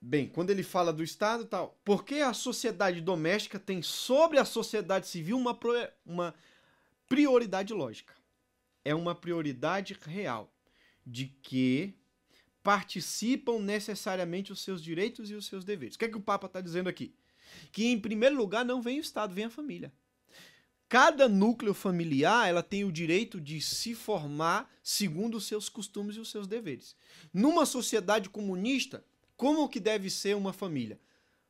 Bem, 0.00 0.28
quando 0.28 0.50
ele 0.50 0.62
fala 0.62 0.92
do 0.92 1.02
Estado 1.02 1.44
tal, 1.44 1.76
por 1.84 2.04
que 2.04 2.20
a 2.20 2.32
sociedade 2.32 3.00
doméstica 3.00 3.58
tem 3.58 3.82
sobre 3.82 4.38
a 4.38 4.44
sociedade 4.44 5.08
civil 5.08 5.36
uma, 5.36 5.52
pro, 5.52 5.72
uma 6.06 6.32
prioridade 7.08 7.74
lógica? 7.74 8.14
É 8.84 8.94
uma 8.94 9.12
prioridade 9.12 9.98
real 10.02 10.54
de 11.04 11.26
que 11.42 11.92
participam 12.62 13.58
necessariamente 13.58 14.52
os 14.52 14.62
seus 14.62 14.80
direitos 14.80 15.32
e 15.32 15.34
os 15.34 15.46
seus 15.46 15.64
deveres. 15.64 15.96
O 15.96 15.98
que 15.98 16.04
é 16.04 16.08
que 16.08 16.16
o 16.16 16.22
Papa 16.22 16.46
está 16.46 16.60
dizendo 16.60 16.88
aqui? 16.88 17.12
Que 17.72 17.86
em 17.86 17.98
primeiro 17.98 18.36
lugar 18.36 18.64
não 18.64 18.82
vem 18.82 18.98
o 18.98 19.00
Estado, 19.00 19.34
vem 19.34 19.44
a 19.44 19.50
família. 19.50 19.92
Cada 20.88 21.28
núcleo 21.28 21.74
familiar 21.74 22.48
ela 22.48 22.62
tem 22.62 22.84
o 22.84 22.92
direito 22.92 23.40
de 23.40 23.60
se 23.60 23.94
formar 23.94 24.70
segundo 24.82 25.36
os 25.36 25.46
seus 25.46 25.68
costumes 25.68 26.16
e 26.16 26.20
os 26.20 26.30
seus 26.30 26.46
deveres. 26.46 26.94
Numa 27.32 27.66
sociedade 27.66 28.28
comunista, 28.28 29.04
como 29.36 29.68
que 29.68 29.80
deve 29.80 30.08
ser 30.10 30.36
uma 30.36 30.52
família? 30.52 31.00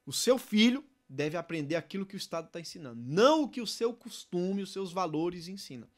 O 0.06 0.12
seu 0.12 0.38
filho 0.38 0.84
deve 1.08 1.36
aprender 1.36 1.76
aquilo 1.76 2.06
que 2.06 2.16
o 2.16 2.16
Estado 2.16 2.46
está 2.46 2.60
ensinando, 2.60 3.02
não 3.04 3.42
o 3.42 3.48
que 3.48 3.60
o 3.60 3.66
seu 3.66 3.92
costume, 3.92 4.62
os 4.62 4.72
seus 4.72 4.92
valores 4.92 5.48
ensinam. 5.48 5.88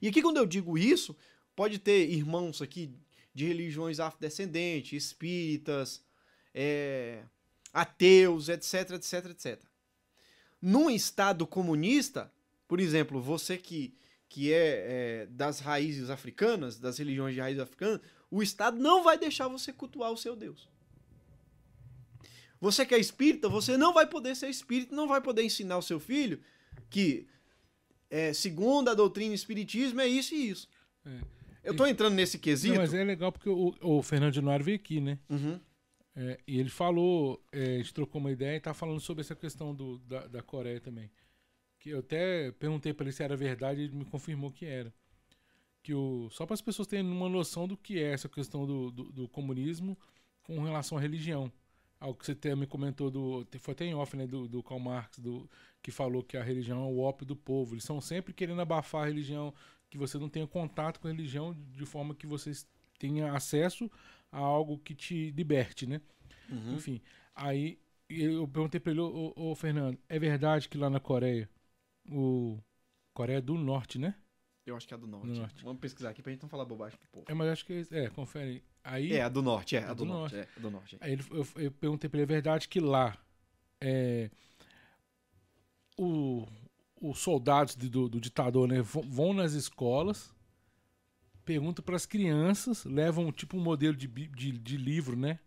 E 0.00 0.08
aqui 0.08 0.22
quando 0.22 0.38
eu 0.38 0.46
digo 0.46 0.78
isso, 0.78 1.16
pode 1.54 1.78
ter 1.78 2.08
irmãos 2.10 2.62
aqui 2.62 2.90
de 3.34 3.46
religiões 3.46 4.00
afrodescendentes, 4.00 5.04
espíritas, 5.04 6.02
é, 6.54 7.24
ateus, 7.74 8.48
etc, 8.48 8.92
etc, 8.92 9.26
etc. 9.30 9.60
Num 10.62 10.88
Estado 10.88 11.46
comunista, 11.46 12.32
por 12.68 12.78
exemplo, 12.78 13.20
você 13.20 13.58
que, 13.58 13.94
que 14.28 14.52
é, 14.52 15.24
é, 15.24 15.26
das 15.26 15.58
raízes 15.58 16.08
africanas, 16.08 16.78
das 16.78 16.96
religiões 16.98 17.34
de 17.34 17.40
raiz 17.40 17.58
africana, 17.58 18.00
o 18.30 18.42
Estado 18.42 18.78
não 18.78 19.02
vai 19.02 19.18
deixar 19.18 19.48
você 19.48 19.72
cultuar 19.72 20.12
o 20.12 20.16
seu 20.16 20.36
Deus. 20.36 20.68
Você 22.60 22.86
que 22.86 22.94
é 22.94 22.98
espírita, 22.98 23.48
você 23.48 23.76
não 23.76 23.92
vai 23.92 24.06
poder 24.06 24.34
ser 24.34 24.48
espírita, 24.48 24.94
não 24.94 25.06
vai 25.06 25.20
poder 25.20 25.42
ensinar 25.42 25.76
o 25.76 25.82
seu 25.82 26.00
filho 26.00 26.40
que, 26.88 27.26
é, 28.08 28.32
segundo 28.32 28.88
a 28.88 28.94
doutrina 28.94 29.34
espiritismo, 29.34 30.00
é 30.00 30.06
isso 30.06 30.34
e 30.34 30.48
isso. 30.48 30.68
É. 31.04 31.20
Eu 31.64 31.76
tô 31.76 31.86
entrando 31.86 32.14
nesse 32.14 32.38
quesito. 32.38 32.74
Não, 32.74 32.82
mas 32.82 32.94
é 32.94 33.02
legal 33.02 33.32
porque 33.32 33.48
o, 33.48 33.74
o 33.80 34.02
Fernando 34.02 34.34
Januário 34.34 34.64
veio 34.64 34.76
aqui, 34.76 35.00
né? 35.00 35.18
Uhum. 35.28 35.58
É, 36.16 36.38
e 36.46 36.60
ele 36.60 36.70
falou, 36.70 37.42
é, 37.50 37.74
a 37.74 37.78
gente 37.78 37.92
trocou 37.92 38.20
uma 38.20 38.30
ideia 38.30 38.56
e 38.56 38.60
tá 38.60 38.72
falando 38.72 39.00
sobre 39.00 39.22
essa 39.22 39.34
questão 39.34 39.74
do, 39.74 39.98
da, 40.00 40.26
da 40.26 40.42
Coreia 40.42 40.80
também. 40.80 41.10
Que 41.78 41.90
eu 41.90 41.98
até 41.98 42.52
perguntei 42.52 42.94
para 42.94 43.04
ele 43.04 43.12
se 43.12 43.22
era 43.22 43.36
verdade 43.36 43.80
e 43.80 43.84
ele 43.84 43.96
me 43.96 44.04
confirmou 44.04 44.50
que 44.50 44.64
era. 44.64 44.94
Que 45.82 45.92
o, 45.92 46.28
só 46.30 46.46
para 46.46 46.54
as 46.54 46.62
pessoas 46.62 46.88
terem 46.88 47.04
uma 47.04 47.28
noção 47.28 47.66
do 47.66 47.76
que 47.76 47.98
é 47.98 48.12
essa 48.12 48.28
questão 48.28 48.66
do, 48.66 48.90
do, 48.90 49.12
do 49.12 49.28
comunismo 49.28 49.98
com 50.44 50.62
relação 50.62 50.96
à 50.96 51.00
religião. 51.00 51.52
Algo 52.00 52.18
que 52.18 52.26
você 52.26 52.32
até 52.32 52.54
me 52.54 52.66
comentou 52.66 53.10
do. 53.10 53.46
Foi 53.60 53.72
até 53.72 53.84
em 53.84 53.94
off, 53.94 54.16
né? 54.16 54.26
Do, 54.26 54.46
do 54.46 54.62
Karl 54.62 54.80
Marx, 54.80 55.18
do, 55.18 55.48
que 55.82 55.90
falou 55.90 56.22
que 56.22 56.36
a 56.36 56.42
religião 56.42 56.84
é 56.84 56.86
o 56.86 57.00
ópio 57.00 57.26
do 57.26 57.36
povo. 57.36 57.74
Eles 57.74 57.84
são 57.84 58.00
sempre 58.00 58.32
querendo 58.32 58.60
abafar 58.60 59.02
a 59.02 59.06
religião, 59.06 59.52
que 59.90 59.98
você 59.98 60.18
não 60.18 60.28
tenha 60.28 60.46
contato 60.46 61.00
com 61.00 61.08
a 61.08 61.10
religião 61.10 61.56
de 61.72 61.84
forma 61.84 62.14
que 62.14 62.26
você 62.26 62.52
tenha 62.98 63.32
acesso 63.32 63.90
a 64.34 64.38
algo 64.38 64.78
que 64.78 64.94
te 64.94 65.30
liberte, 65.30 65.86
né? 65.86 66.00
Uhum. 66.50 66.74
Enfim, 66.74 67.00
aí 67.34 67.78
eu 68.08 68.46
perguntei 68.48 68.80
para 68.80 68.90
ele, 68.90 69.00
ô, 69.00 69.32
ô, 69.36 69.50
ô, 69.52 69.54
Fernando, 69.54 69.96
é 70.08 70.18
verdade 70.18 70.68
que 70.68 70.76
lá 70.76 70.90
na 70.90 70.98
Coreia, 70.98 71.48
o 72.10 72.58
Coreia 73.12 73.40
do 73.40 73.54
Norte, 73.54 73.96
né? 73.96 74.16
Eu 74.66 74.76
acho 74.76 74.88
que 74.88 74.94
é 74.94 74.96
a 74.96 75.00
do 75.00 75.06
norte. 75.06 75.28
do 75.28 75.34
norte. 75.34 75.62
Vamos 75.62 75.78
pesquisar 75.78 76.10
aqui 76.10 76.22
pra 76.22 76.32
gente 76.32 76.42
não 76.42 76.48
falar 76.48 76.64
bobagem 76.64 76.98
pro 76.98 77.08
povo. 77.10 77.26
É, 77.28 77.34
mas 77.34 77.48
acho 77.48 77.66
que 77.66 77.86
é, 77.92 78.04
é 78.04 78.08
confere. 78.08 78.64
Aí, 78.82 79.12
é, 79.12 79.22
a 79.22 79.28
do 79.28 79.42
norte, 79.42 79.76
é, 79.76 79.84
a, 79.84 79.92
do, 79.92 79.96
do, 79.96 80.04
norte. 80.06 80.34
norte. 80.34 80.48
É, 80.48 80.58
a 80.58 80.60
do 80.60 80.70
norte. 80.70 80.96
Aí 81.00 81.12
ele, 81.12 81.24
eu, 81.30 81.46
eu, 81.56 81.70
perguntei 81.70 82.08
pra 82.08 82.18
ele, 82.18 82.24
é 82.24 82.26
verdade 82.26 82.66
que 82.66 82.80
lá 82.80 83.16
é, 83.80 84.30
o, 85.98 86.48
os 87.00 87.18
soldados 87.18 87.76
do, 87.76 88.08
do 88.08 88.20
ditador 88.20 88.66
né, 88.66 88.80
vão 88.82 89.34
nas 89.34 89.52
escolas 89.52 90.33
pergunta 91.44 91.82
para 91.82 91.96
as 91.96 92.06
crianças, 92.06 92.84
levam 92.84 93.30
tipo 93.30 93.56
um 93.56 93.60
modelo 93.60 93.96
de, 93.96 94.06
de, 94.06 94.52
de, 94.52 94.76
livro, 94.76 95.16
né? 95.16 95.38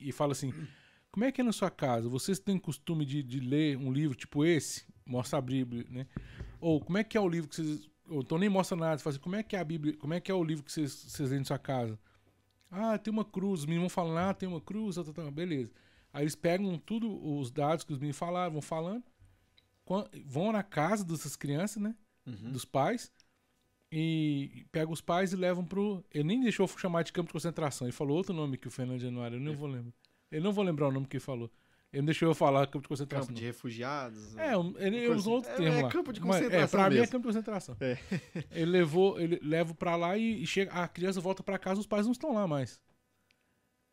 E 0.00 0.10
fala 0.12 0.32
assim: 0.32 0.52
como 1.10 1.24
é 1.24 1.32
que 1.32 1.40
é 1.40 1.44
na 1.44 1.52
sua 1.52 1.70
casa? 1.70 2.08
Vocês 2.08 2.38
têm 2.38 2.58
costume 2.58 3.04
de, 3.04 3.22
de 3.22 3.40
ler 3.40 3.76
um 3.76 3.92
livro 3.92 4.16
tipo 4.16 4.44
esse? 4.44 4.86
Mostra 5.04 5.38
a 5.38 5.42
Bíblia, 5.42 5.86
né? 5.90 6.06
Ou 6.60 6.80
como 6.80 6.98
é 6.98 7.04
que 7.04 7.16
é 7.16 7.20
o 7.20 7.28
livro 7.28 7.48
que 7.48 7.56
vocês. 7.56 7.88
Ou 8.08 8.20
então 8.20 8.38
nem 8.38 8.48
mostra 8.48 8.76
nada, 8.76 8.98
fala 8.98 9.12
assim, 9.14 9.22
como 9.22 9.36
é 9.36 9.42
que 9.42 9.54
é 9.54 9.58
a 9.58 9.64
Bíblia, 9.64 9.94
como 9.98 10.14
é 10.14 10.20
que 10.20 10.30
é 10.30 10.34
o 10.34 10.42
livro 10.42 10.64
que 10.64 10.72
vocês, 10.72 10.92
vocês 10.92 11.28
leem 11.28 11.40
na 11.40 11.44
sua 11.44 11.58
casa? 11.58 11.98
Ah, 12.70 12.96
tem 12.96 13.12
uma 13.12 13.24
cruz, 13.24 13.60
os 13.60 13.66
meninos 13.66 13.82
vão 13.82 13.90
falando, 13.90 14.18
ah, 14.18 14.34
tem 14.34 14.48
uma 14.48 14.60
cruz, 14.60 14.96
tá, 14.96 15.04
tá, 15.04 15.12
tá, 15.12 15.30
beleza. 15.30 15.70
Aí 16.12 16.22
eles 16.22 16.34
pegam 16.34 16.78
tudo, 16.78 17.38
os 17.38 17.50
dados 17.50 17.84
que 17.84 17.92
os 17.92 17.98
meninos 17.98 18.16
falaram, 18.16 18.52
vão 18.52 18.62
falando, 18.62 19.04
vão 20.24 20.52
na 20.52 20.62
casa 20.62 21.04
dessas 21.04 21.36
crianças, 21.36 21.82
né? 21.82 21.94
Uhum. 22.26 22.52
Dos 22.52 22.64
pais, 22.64 23.10
e 23.90 24.66
pega 24.70 24.90
os 24.90 25.00
pais 25.00 25.32
e 25.32 25.36
levam 25.36 25.64
pro. 25.64 26.04
Ele 26.12 26.24
nem 26.24 26.40
deixou 26.40 26.68
chamar 26.68 27.02
de 27.02 27.12
campo 27.12 27.28
de 27.28 27.32
concentração. 27.32 27.86
Ele 27.86 27.92
falou 27.92 28.16
outro 28.16 28.34
nome 28.34 28.58
que 28.58 28.68
o 28.68 28.70
Fernando 28.70 29.00
Januário, 29.00 29.36
eu 29.36 29.40
não 29.40 29.54
vou 29.54 29.68
lembrar. 29.68 29.92
Ele 30.30 30.44
não 30.44 30.52
vou 30.52 30.64
lembrar 30.64 30.88
o 30.88 30.92
nome 30.92 31.06
que 31.06 31.16
ele 31.16 31.24
falou. 31.24 31.50
Ele 31.90 32.02
não 32.02 32.06
deixou 32.06 32.28
eu 32.28 32.34
falar 32.34 32.66
campo 32.66 32.82
de 32.82 32.88
concentração. 32.88 33.28
Campo 33.28 33.38
de 33.38 33.46
refugiados. 33.46 34.36
É, 34.36 34.52
ele 34.78 35.08
usou 35.08 35.36
outro 35.36 35.50
é, 35.50 35.54
termo 35.54 35.78
é, 35.78 35.82
lá. 35.84 35.88
campo 35.88 36.12
de 36.12 36.20
concentração. 36.20 36.60
Mas, 36.60 36.68
é, 36.68 36.70
pra 36.70 36.82
mesmo. 36.90 37.00
mim 37.00 37.02
é 37.02 37.06
campo 37.06 37.28
de 37.28 37.34
concentração. 37.34 37.76
É. 37.80 37.98
Ele 38.52 38.70
levou, 38.70 39.18
ele 39.18 39.38
leva 39.42 39.72
pra 39.72 39.96
lá 39.96 40.16
e, 40.16 40.42
e, 40.42 40.46
chega, 40.46 40.70
a 40.72 40.86
criança 40.86 41.18
volta 41.18 41.42
pra 41.42 41.58
casa, 41.58 41.80
os 41.80 41.86
pais 41.86 42.04
não 42.04 42.12
estão 42.12 42.34
lá 42.34 42.46
mais. 42.46 42.78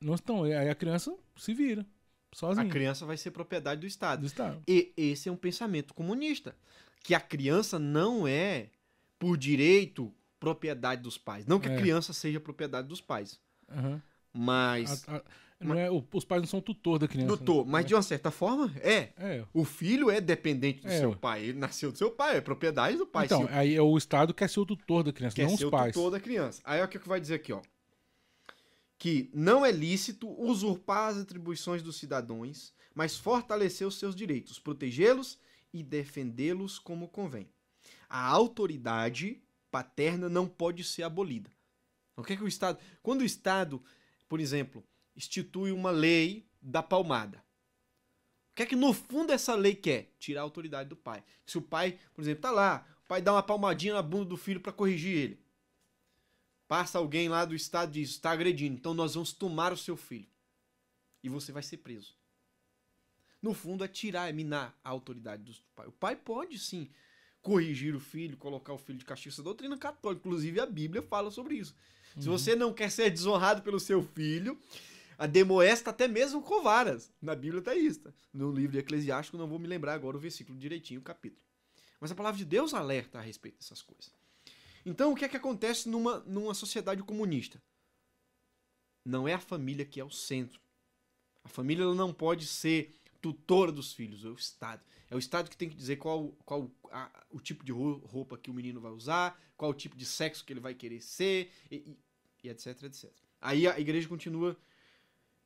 Não 0.02 0.14
estão. 0.14 0.44
Aí 0.44 0.70
a 0.70 0.76
criança 0.76 1.16
se 1.38 1.54
vira. 1.54 1.86
Sozinha. 2.34 2.68
A 2.68 2.70
criança 2.70 3.06
vai 3.06 3.16
ser 3.16 3.32
propriedade 3.32 3.80
do 3.80 3.88
Estado. 3.88 4.20
Do 4.20 4.26
Estado. 4.26 4.62
E 4.68 4.92
esse 4.98 5.30
é 5.30 5.32
um 5.32 5.38
pensamento 5.38 5.94
comunista. 5.94 6.54
Que 7.02 7.16
a 7.16 7.20
criança 7.20 7.80
não 7.80 8.28
é, 8.28 8.72
por 9.26 9.38
direito, 9.38 10.14
propriedade 10.40 11.02
dos 11.02 11.18
pais. 11.18 11.48
Não 11.48 11.60
que 11.60 11.68
é. 11.68 11.76
a 11.76 11.80
criança 11.80 12.14
seja 12.14 12.40
propriedade 12.40 12.88
dos 12.88 13.02
pais. 13.02 13.40
Uhum. 13.68 14.00
Mas. 14.32 15.04
A, 15.10 15.16
a, 15.16 15.80
é, 15.80 15.90
os 15.90 16.24
pais 16.24 16.44
não 16.44 16.48
são 16.48 16.62
tutor 16.62 17.00
da 17.00 17.08
criança. 17.08 17.36
Tutor, 17.36 17.66
né? 17.66 17.72
mas 17.72 17.86
é. 17.86 17.88
de 17.88 17.96
uma 17.96 18.04
certa 18.04 18.30
forma 18.30 18.72
é. 18.82 19.10
é. 19.18 19.44
O 19.52 19.66
filho 19.66 20.12
é 20.12 20.22
dependente 20.22 20.82
do 20.84 20.90
é. 20.90 21.00
seu 21.00 21.16
pai. 21.16 21.46
Ele 21.46 21.58
nasceu 21.58 21.92
do 21.92 21.98
seu 21.98 22.12
pai, 22.12 22.38
é 22.38 22.42
propriedade 22.42 22.98
do 22.98 23.08
pai. 23.08 23.26
Então, 23.26 23.48
aí 23.50 23.74
é 23.74 23.82
o 23.82 23.98
Estado 23.98 24.32
quer 24.32 24.48
ser 24.48 24.60
o 24.60 24.66
tutor 24.66 25.04
da 25.04 25.12
criança, 25.12 25.36
quer 25.36 25.48
não 25.48 25.56
os 25.56 25.64
pais. 25.64 25.90
o 25.90 25.94
tutor 25.94 26.12
da 26.12 26.20
criança. 26.20 26.62
Aí 26.64 26.80
é 26.80 26.84
o 26.84 26.88
que 26.88 27.00
vai 27.00 27.20
dizer 27.20 27.36
aqui, 27.36 27.52
ó. 27.52 27.64
Que 29.00 29.32
não 29.34 29.66
é 29.66 29.72
lícito 29.72 30.30
usurpar 30.40 31.10
as 31.10 31.18
atribuições 31.18 31.82
dos 31.82 31.96
cidadãos, 31.96 32.76
mas 32.94 33.18
fortalecer 33.18 33.88
os 33.88 33.98
seus 33.98 34.16
direitos, 34.16 34.60
protegê-los 34.60 35.40
e 35.74 35.82
defendê-los 35.82 36.78
como 36.78 37.08
convém. 37.08 37.50
A 38.16 38.30
autoridade 38.30 39.44
paterna 39.70 40.30
não 40.30 40.48
pode 40.48 40.86
ser 40.86 41.04
abolida. 41.04 41.52
O 42.16 42.24
que 42.24 42.32
é 42.32 42.38
que 42.38 42.44
o 42.46 42.48
Estado. 42.48 42.80
Quando 43.04 43.20
o 43.20 43.26
Estado, 43.26 43.84
por 44.30 44.40
exemplo, 44.40 44.88
institui 45.14 45.74
uma 45.74 45.92
lei 45.92 46.50
da 46.62 46.82
palmada. 46.82 47.40
O 47.40 48.56
que 48.56 48.64
é 48.64 48.66
que 48.68 48.76
no 48.78 48.94
fundo 48.94 49.34
essa 49.34 49.54
lei 49.54 49.76
quer? 49.76 50.16
Tirar 50.18 50.40
a 50.40 50.44
autoridade 50.44 50.88
do 50.88 50.96
pai. 50.96 51.26
Se 51.46 51.58
o 51.58 51.62
pai, 51.62 52.00
por 52.14 52.22
exemplo, 52.22 52.42
tá 52.42 52.52
lá, 52.52 52.88
o 53.04 53.08
pai 53.10 53.22
dá 53.22 53.34
uma 53.34 53.44
palmadinha 53.44 53.96
na 53.96 54.02
bunda 54.02 54.30
do 54.30 54.38
filho 54.38 54.62
para 54.62 54.72
corrigir 54.72 55.18
ele. 55.18 55.46
Passa 56.70 57.00
alguém 57.00 57.28
lá 57.28 57.44
do 57.44 57.54
estado 57.54 57.90
e 57.90 58.00
diz: 58.00 58.12
está 58.12 58.32
agredindo, 58.32 58.78
então 58.78 58.94
nós 58.94 59.16
vamos 59.16 59.34
tomar 59.34 59.74
o 59.74 59.78
seu 59.78 59.98
filho. 59.98 60.30
E 61.22 61.28
você 61.28 61.52
vai 61.52 61.64
ser 61.64 61.80
preso. 61.80 62.16
No 63.42 63.54
fundo, 63.54 63.84
é 63.84 63.90
tirar, 63.90 64.30
é 64.30 64.32
minar 64.32 64.74
a 64.82 64.90
autoridade 64.90 65.44
do 65.44 65.54
pai. 65.76 65.88
O 65.88 65.92
pai 65.92 66.16
pode 66.16 66.58
sim 66.58 66.90
corrigir 67.46 67.96
o 67.96 68.00
filho, 68.00 68.36
colocar 68.38 68.74
o 68.74 68.78
filho 68.80 68.98
de 68.98 69.06
castigo. 69.06 69.32
Essa 69.32 69.44
doutrina 69.44 69.78
católica, 69.78 70.20
inclusive 70.20 70.60
a 70.60 70.66
Bíblia 70.66 71.04
fala 71.04 71.30
sobre 71.30 71.54
isso. 71.54 71.76
Uhum. 72.16 72.22
Se 72.24 72.28
você 72.28 72.56
não 72.56 72.74
quer 72.74 72.90
ser 72.90 73.12
desonrado 73.12 73.62
pelo 73.62 73.80
seu 73.80 74.02
filho, 74.02 74.60
a 75.16 75.28
demoesta 75.28 75.92
até 75.92 76.08
mesmo 76.08 76.42
com 76.42 76.64
varas. 76.64 77.14
Na 77.22 77.36
Bíblia 77.36 77.60
está 77.60 77.76
isso. 77.76 78.00
Tá? 78.00 78.12
No 78.34 78.52
livro 78.52 78.72
de 78.72 78.80
Eclesiástico, 78.80 79.38
não 79.38 79.48
vou 79.48 79.60
me 79.60 79.68
lembrar 79.68 79.94
agora 79.94 80.18
o 80.18 80.20
versículo 80.20 80.58
direitinho, 80.58 81.00
o 81.02 81.04
capítulo. 81.04 81.40
Mas 82.02 82.12
a 82.12 82.16
palavra 82.16 82.36
de 82.36 82.46
Deus 82.46 82.74
alerta 82.74 83.20
a 83.20 83.22
respeito 83.22 83.60
dessas 83.60 83.84
coisas. 83.84 84.12
Então, 84.84 85.12
o 85.12 85.16
que 85.16 85.24
é 85.24 85.30
que 85.30 85.38
acontece 85.38 85.88
numa, 85.88 86.20
numa 86.22 86.56
sociedade 86.56 87.04
comunista? 87.04 87.62
Não 89.06 89.28
é 89.28 89.36
a 89.36 89.40
família 89.40 89.86
que 89.86 90.00
é 90.00 90.04
o 90.04 90.10
centro. 90.10 90.60
A 91.44 91.48
família 91.48 91.86
não 91.94 92.12
pode 92.12 92.48
ser 92.48 92.92
tutora 93.22 93.72
dos 93.72 93.94
filhos, 93.94 94.26
é 94.26 94.30
o 94.30 94.34
Estado. 94.34 94.82
É 95.10 95.16
o 95.16 95.20
Estado 95.20 95.50
que 95.50 95.58
tem 95.58 95.70
que 95.70 95.76
dizer 95.76 95.98
qual, 95.98 96.30
qual 96.46 96.70
a, 96.92 97.26
o 97.30 97.40
tipo 97.40 97.64
de 97.64 97.72
roupa 97.72 98.38
que 98.38 98.50
o 98.50 98.54
menino 98.54 98.82
vai 98.82 98.92
usar, 98.92 99.40
qual 99.56 99.72
o 99.72 99.74
tipo 99.74 99.96
de 99.96 100.06
sexo 100.06 100.44
que 100.44 100.52
ele 100.52 100.60
vai 100.60 100.74
querer 100.74 101.02
ser, 101.02 101.52
e, 101.70 101.76
e, 101.76 101.98
e 102.44 102.50
etc, 102.50 102.84
etc. 102.84 103.12
Aí 103.40 103.68
a 103.68 103.80
igreja 103.80 104.08
continua 104.08 104.58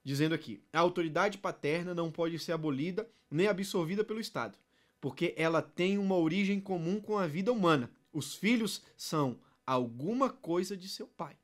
dizendo 0.03 0.33
aqui: 0.33 0.63
a 0.71 0.79
autoridade 0.79 1.37
paterna 1.37 1.93
não 1.93 2.11
pode 2.11 2.39
ser 2.39 2.53
abolida 2.53 3.09
nem 3.29 3.47
absorvida 3.47 4.03
pelo 4.03 4.19
Estado, 4.19 4.57
porque 4.99 5.33
ela 5.37 5.61
tem 5.61 5.97
uma 5.97 6.15
origem 6.15 6.59
comum 6.59 6.99
com 7.01 7.17
a 7.17 7.27
vida 7.27 7.51
humana. 7.51 7.91
Os 8.11 8.35
filhos 8.35 8.81
são 8.97 9.39
alguma 9.65 10.29
coisa 10.29 10.75
de 10.75 10.87
seu 10.87 11.05
pai. 11.07 11.37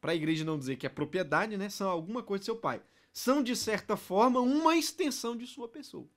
Para 0.00 0.12
a 0.12 0.14
igreja 0.14 0.44
não 0.44 0.58
dizer 0.58 0.76
que 0.76 0.86
é 0.86 0.88
propriedade, 0.88 1.56
né? 1.56 1.68
São 1.68 1.90
alguma 1.90 2.22
coisa 2.22 2.40
de 2.40 2.46
seu 2.46 2.56
pai. 2.56 2.80
São, 3.12 3.42
de 3.42 3.54
certa 3.54 3.96
forma, 3.96 4.40
uma 4.40 4.76
extensão 4.76 5.36
de 5.36 5.46
sua 5.46 5.68
pessoa. 5.68 6.08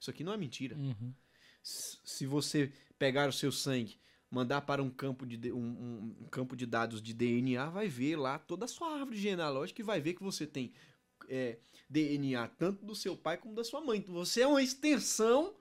Isso 0.00 0.10
aqui 0.10 0.24
não 0.24 0.32
é 0.32 0.36
mentira. 0.36 0.74
Uhum. 0.76 1.12
Se 1.62 2.24
você 2.26 2.72
pegar 2.98 3.28
o 3.28 3.32
seu 3.32 3.52
sangue, 3.52 4.00
mandar 4.30 4.62
para 4.62 4.82
um 4.82 4.88
campo, 4.88 5.26
de, 5.26 5.52
um, 5.52 6.14
um, 6.20 6.26
campo 6.30 6.56
de 6.56 6.64
dados 6.64 7.02
de 7.02 7.12
DNA, 7.12 7.68
vai 7.68 7.88
ver 7.88 8.16
lá 8.16 8.38
toda 8.38 8.64
a 8.64 8.68
sua 8.68 8.94
árvore 8.94 9.18
genealógica 9.18 9.80
e 9.80 9.84
vai 9.84 10.00
ver 10.00 10.14
que 10.14 10.22
você 10.22 10.46
tem 10.46 10.72
é, 11.28 11.58
DNA 11.88 12.48
tanto 12.48 12.84
do 12.84 12.94
seu 12.94 13.16
pai 13.16 13.36
como 13.36 13.54
da 13.54 13.64
sua 13.64 13.80
mãe. 13.80 13.98
Então, 13.98 14.14
você 14.14 14.40
é 14.40 14.46
uma 14.46 14.62
extensão 14.62 15.54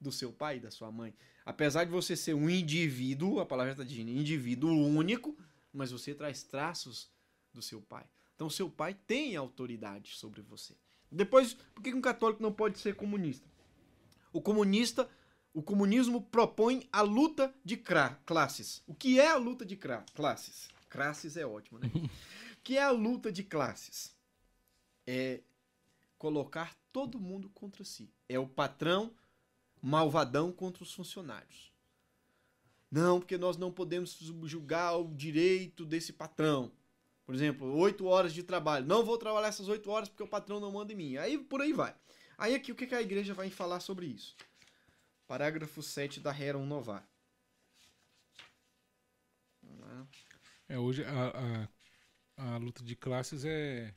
do 0.00 0.10
seu 0.10 0.32
pai 0.32 0.56
e 0.56 0.60
da 0.60 0.70
sua 0.70 0.90
mãe. 0.90 1.14
Apesar 1.44 1.84
de 1.84 1.90
você 1.90 2.16
ser 2.16 2.34
um 2.34 2.50
indivíduo, 2.50 3.38
a 3.38 3.46
palavra 3.46 3.72
está 3.72 3.84
dizendo 3.84 4.10
indivíduo 4.10 4.70
único, 4.70 5.36
mas 5.72 5.92
você 5.92 6.14
traz 6.14 6.42
traços 6.42 7.08
do 7.52 7.62
seu 7.62 7.80
pai. 7.80 8.04
Então, 8.34 8.50
seu 8.50 8.68
pai 8.68 8.94
tem 9.06 9.36
autoridade 9.36 10.16
sobre 10.16 10.42
você. 10.42 10.74
Depois, 11.10 11.54
por 11.54 11.82
que 11.82 11.94
um 11.94 12.00
católico 12.00 12.42
não 12.42 12.52
pode 12.52 12.78
ser 12.78 12.94
comunista? 12.96 13.46
O 14.32 14.40
comunista, 14.40 15.08
o 15.54 15.62
comunismo 15.62 16.20
propõe 16.20 16.88
a 16.92 17.00
luta 17.00 17.54
de 17.64 17.76
classes. 17.76 18.82
O 18.86 18.94
que 18.94 19.18
é 19.18 19.28
a 19.28 19.36
luta 19.36 19.64
de 19.64 19.76
classes? 19.76 20.68
Classes 20.90 21.36
é 21.36 21.46
ótimo, 21.46 21.78
né? 21.78 21.90
o 21.94 22.10
que 22.62 22.76
é 22.76 22.82
a 22.82 22.90
luta 22.90 23.32
de 23.32 23.42
classes? 23.42 24.14
É 25.06 25.40
colocar 26.18 26.74
todo 26.92 27.20
mundo 27.20 27.48
contra 27.50 27.84
si. 27.84 28.10
É 28.28 28.38
o 28.38 28.46
patrão 28.46 29.12
malvadão 29.80 30.50
contra 30.50 30.82
os 30.82 30.92
funcionários. 30.92 31.72
Não, 32.90 33.20
porque 33.20 33.36
nós 33.36 33.56
não 33.56 33.70
podemos 33.70 34.10
subjugar 34.10 34.98
o 34.98 35.14
direito 35.14 35.84
desse 35.84 36.12
patrão. 36.12 36.72
Por 37.26 37.34
exemplo, 37.34 37.76
oito 37.76 38.06
horas 38.06 38.32
de 38.32 38.44
trabalho. 38.44 38.86
Não 38.86 39.04
vou 39.04 39.18
trabalhar 39.18 39.48
essas 39.48 39.68
oito 39.68 39.90
horas 39.90 40.08
porque 40.08 40.22
o 40.22 40.28
patrão 40.28 40.60
não 40.60 40.70
manda 40.70 40.92
em 40.92 40.96
mim. 40.96 41.16
Aí 41.16 41.36
por 41.36 41.60
aí 41.60 41.72
vai. 41.72 41.92
Aí 42.38 42.54
aqui 42.54 42.70
o 42.70 42.74
que 42.76 42.94
a 42.94 43.02
igreja 43.02 43.34
vai 43.34 43.50
falar 43.50 43.80
sobre 43.80 44.06
isso? 44.06 44.36
Parágrafo 45.26 45.82
7 45.82 46.20
da 46.20 46.30
Rerum 46.30 46.64
Novar. 46.64 47.04
É, 50.68 50.78
hoje 50.78 51.04
a, 51.04 51.68
a, 52.36 52.54
a 52.54 52.56
luta 52.58 52.82
de 52.84 52.94
classes 52.94 53.44
é, 53.44 53.92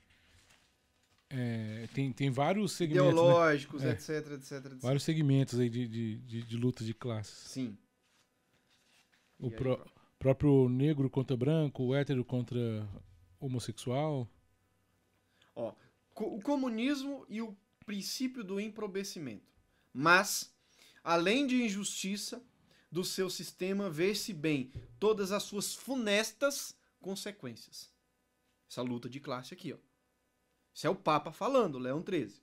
é, 1.30 1.88
tem, 1.94 2.12
tem 2.12 2.32
vários 2.32 2.72
segmentos. 2.72 3.06
né? 3.06 3.12
Ideológicos, 3.12 3.84
né? 3.84 3.92
etc, 3.92 4.10
etc, 4.10 4.52
etc. 4.52 4.74
Vários 4.82 5.04
segmentos 5.04 5.60
aí 5.60 5.70
de, 5.70 5.88
de, 5.88 6.18
de, 6.18 6.44
de 6.44 6.58
luta 6.58 6.84
de 6.84 6.94
classes. 6.94 7.52
Sim. 7.52 7.78
O 9.40 9.52
próprio 10.18 10.68
negro 10.68 11.10
contra 11.10 11.38
branco, 11.38 11.84
o 11.84 11.96
hétero 11.96 12.26
contra 12.26 12.88
homossexual. 13.40 14.30
Ó, 15.56 15.74
o 16.16 16.42
comunismo 16.42 17.26
e 17.30 17.42
o 17.42 17.56
princípio 17.86 18.44
do 18.44 18.60
empobreciimento. 18.60 19.52
Mas, 19.94 20.54
além 21.04 21.48
de 21.48 21.64
injustiça 21.64 22.44
do 22.92 23.04
seu 23.04 23.30
sistema, 23.30 23.90
vê-se 23.90 24.34
bem 24.34 24.72
todas 25.00 25.32
as 25.32 25.44
suas 25.44 25.74
funestas 25.74 26.76
consequências. 27.00 27.92
Essa 28.70 28.82
luta 28.82 29.10
de 29.10 29.20
classe 29.20 29.54
aqui, 29.54 29.74
ó. 29.74 29.78
Isso 30.74 30.88
é 30.88 30.90
o 30.90 30.96
Papa 30.96 31.32
falando, 31.32 31.80
Leão 31.80 32.04
XIII. 32.08 32.42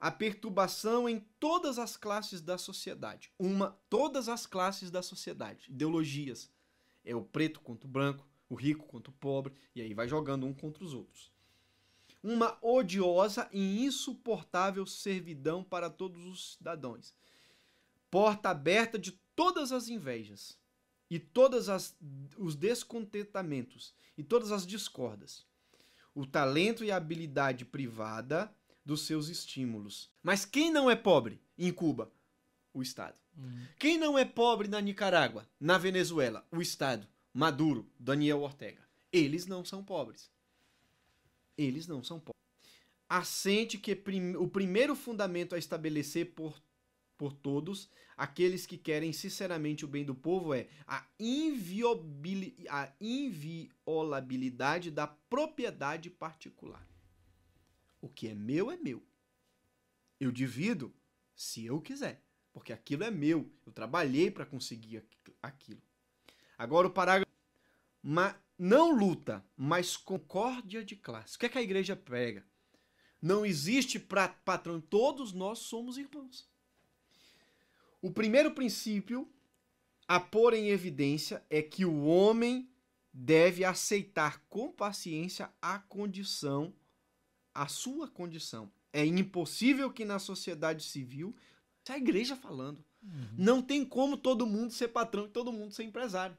A 0.00 0.10
perturbação 0.10 1.08
em 1.08 1.20
todas 1.40 1.78
as 1.78 1.96
classes 1.96 2.40
da 2.40 2.58
sociedade. 2.58 3.32
Uma, 3.38 3.78
todas 3.88 4.28
as 4.28 4.46
classes 4.46 4.90
da 4.90 5.02
sociedade. 5.02 5.70
Ideologias. 5.70 6.50
É 7.04 7.14
o 7.14 7.22
preto 7.22 7.60
contra 7.60 7.86
o 7.86 7.90
branco, 7.90 8.26
o 8.48 8.54
rico 8.54 8.86
contra 8.86 9.10
o 9.10 9.14
pobre, 9.14 9.52
e 9.74 9.82
aí 9.82 9.94
vai 9.94 10.08
jogando 10.08 10.46
um 10.46 10.54
contra 10.54 10.84
os 10.84 10.94
outros 10.94 11.30
uma 12.22 12.58
odiosa 12.60 13.48
e 13.52 13.84
insuportável 13.84 14.86
servidão 14.86 15.62
para 15.62 15.88
todos 15.88 16.26
os 16.26 16.54
cidadãos. 16.54 17.14
Porta 18.10 18.50
aberta 18.50 18.98
de 18.98 19.12
todas 19.36 19.72
as 19.72 19.88
invejas 19.88 20.58
e 21.10 21.18
todos 21.18 21.68
os 22.36 22.56
descontentamentos 22.56 23.94
e 24.16 24.22
todas 24.22 24.50
as 24.50 24.66
discordas. 24.66 25.46
O 26.14 26.26
talento 26.26 26.84
e 26.84 26.90
a 26.90 26.96
habilidade 26.96 27.64
privada 27.64 28.52
dos 28.84 29.02
seus 29.02 29.28
estímulos. 29.28 30.10
Mas 30.22 30.44
quem 30.44 30.72
não 30.72 30.90
é 30.90 30.96
pobre 30.96 31.40
em 31.56 31.72
Cuba? 31.72 32.10
O 32.74 32.82
Estado. 32.82 33.18
Quem 33.78 33.96
não 33.98 34.18
é 34.18 34.24
pobre 34.24 34.66
na 34.66 34.80
Nicarágua, 34.80 35.46
na 35.60 35.78
Venezuela? 35.78 36.46
O 36.50 36.60
Estado. 36.60 37.06
Maduro, 37.38 37.88
Daniel 37.96 38.40
Ortega. 38.40 38.82
Eles 39.12 39.46
não 39.46 39.64
são 39.64 39.84
pobres. 39.84 40.28
Eles 41.56 41.86
não 41.86 42.02
são 42.02 42.18
pobres. 42.18 42.34
Assente 43.08 43.78
que 43.78 43.94
prim- 43.94 44.34
o 44.34 44.48
primeiro 44.48 44.96
fundamento 44.96 45.54
a 45.54 45.58
estabelecer 45.58 46.34
por, 46.34 46.60
por 47.16 47.32
todos 47.32 47.88
aqueles 48.16 48.66
que 48.66 48.76
querem 48.76 49.12
sinceramente 49.12 49.84
o 49.84 49.88
bem 49.88 50.04
do 50.04 50.16
povo 50.16 50.52
é 50.52 50.66
a, 50.84 51.06
a 52.70 52.92
inviolabilidade 52.98 54.90
da 54.90 55.06
propriedade 55.06 56.10
particular. 56.10 56.84
O 58.00 58.08
que 58.08 58.26
é 58.26 58.34
meu 58.34 58.68
é 58.68 58.76
meu. 58.76 59.00
Eu 60.18 60.32
divido 60.32 60.92
se 61.36 61.64
eu 61.64 61.80
quiser, 61.80 62.20
porque 62.52 62.72
aquilo 62.72 63.04
é 63.04 63.12
meu. 63.12 63.48
Eu 63.64 63.70
trabalhei 63.70 64.28
para 64.28 64.44
conseguir 64.44 64.96
aqu- 64.96 65.36
aquilo. 65.40 65.80
Agora 66.58 66.88
o 66.88 66.90
parágrafo 66.90 67.27
Ma- 68.02 68.36
não 68.58 68.90
luta, 68.90 69.44
mas 69.56 69.96
concórdia 69.96 70.84
de 70.84 70.96
classe. 70.96 71.36
O 71.36 71.38
que, 71.38 71.46
é 71.46 71.48
que 71.48 71.58
a 71.58 71.62
igreja 71.62 71.94
prega? 71.94 72.44
Não 73.22 73.46
existe 73.46 73.98
pra, 73.98 74.28
patrão, 74.28 74.80
todos 74.80 75.32
nós 75.32 75.60
somos 75.60 75.96
irmãos. 75.96 76.48
O 78.02 78.10
primeiro 78.10 78.52
princípio 78.52 79.28
a 80.06 80.18
pôr 80.18 80.54
em 80.54 80.68
evidência 80.68 81.44
é 81.50 81.60
que 81.60 81.84
o 81.84 82.04
homem 82.04 82.70
deve 83.12 83.64
aceitar 83.64 84.40
com 84.48 84.72
paciência 84.72 85.50
a 85.60 85.78
condição, 85.78 86.72
a 87.54 87.66
sua 87.68 88.08
condição. 88.08 88.72
É 88.92 89.04
impossível 89.04 89.92
que 89.92 90.04
na 90.04 90.18
sociedade 90.18 90.84
civil, 90.84 91.34
isso 91.82 91.92
é 91.92 91.94
a 91.94 91.98
igreja 91.98 92.36
falando, 92.36 92.84
não 93.36 93.60
tem 93.62 93.84
como 93.84 94.16
todo 94.16 94.46
mundo 94.46 94.72
ser 94.72 94.88
patrão 94.88 95.26
e 95.26 95.30
todo 95.30 95.52
mundo 95.52 95.72
ser 95.74 95.84
empresário, 95.84 96.36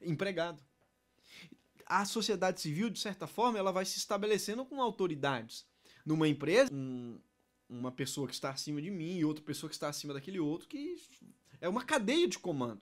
empregado 0.00 0.64
a 1.86 2.04
sociedade 2.04 2.60
civil, 2.60 2.90
de 2.90 2.98
certa 2.98 3.26
forma, 3.26 3.58
ela 3.58 3.72
vai 3.72 3.84
se 3.84 3.96
estabelecendo 3.98 4.64
com 4.66 4.80
autoridades. 4.82 5.64
Numa 6.04 6.26
empresa, 6.28 6.70
um- 6.72 7.18
uma 7.68 7.90
pessoa 7.90 8.26
que 8.28 8.34
está 8.34 8.50
acima 8.50 8.80
de 8.82 8.90
mim 8.90 9.16
e 9.18 9.24
outra 9.24 9.42
pessoa 9.44 9.68
que 9.68 9.74
está 9.74 9.88
acima 9.88 10.12
daquele 10.14 10.38
outro, 10.38 10.68
que 10.68 10.96
é 11.60 11.68
uma 11.68 11.84
cadeia 11.84 12.28
de 12.28 12.38
comando. 12.38 12.80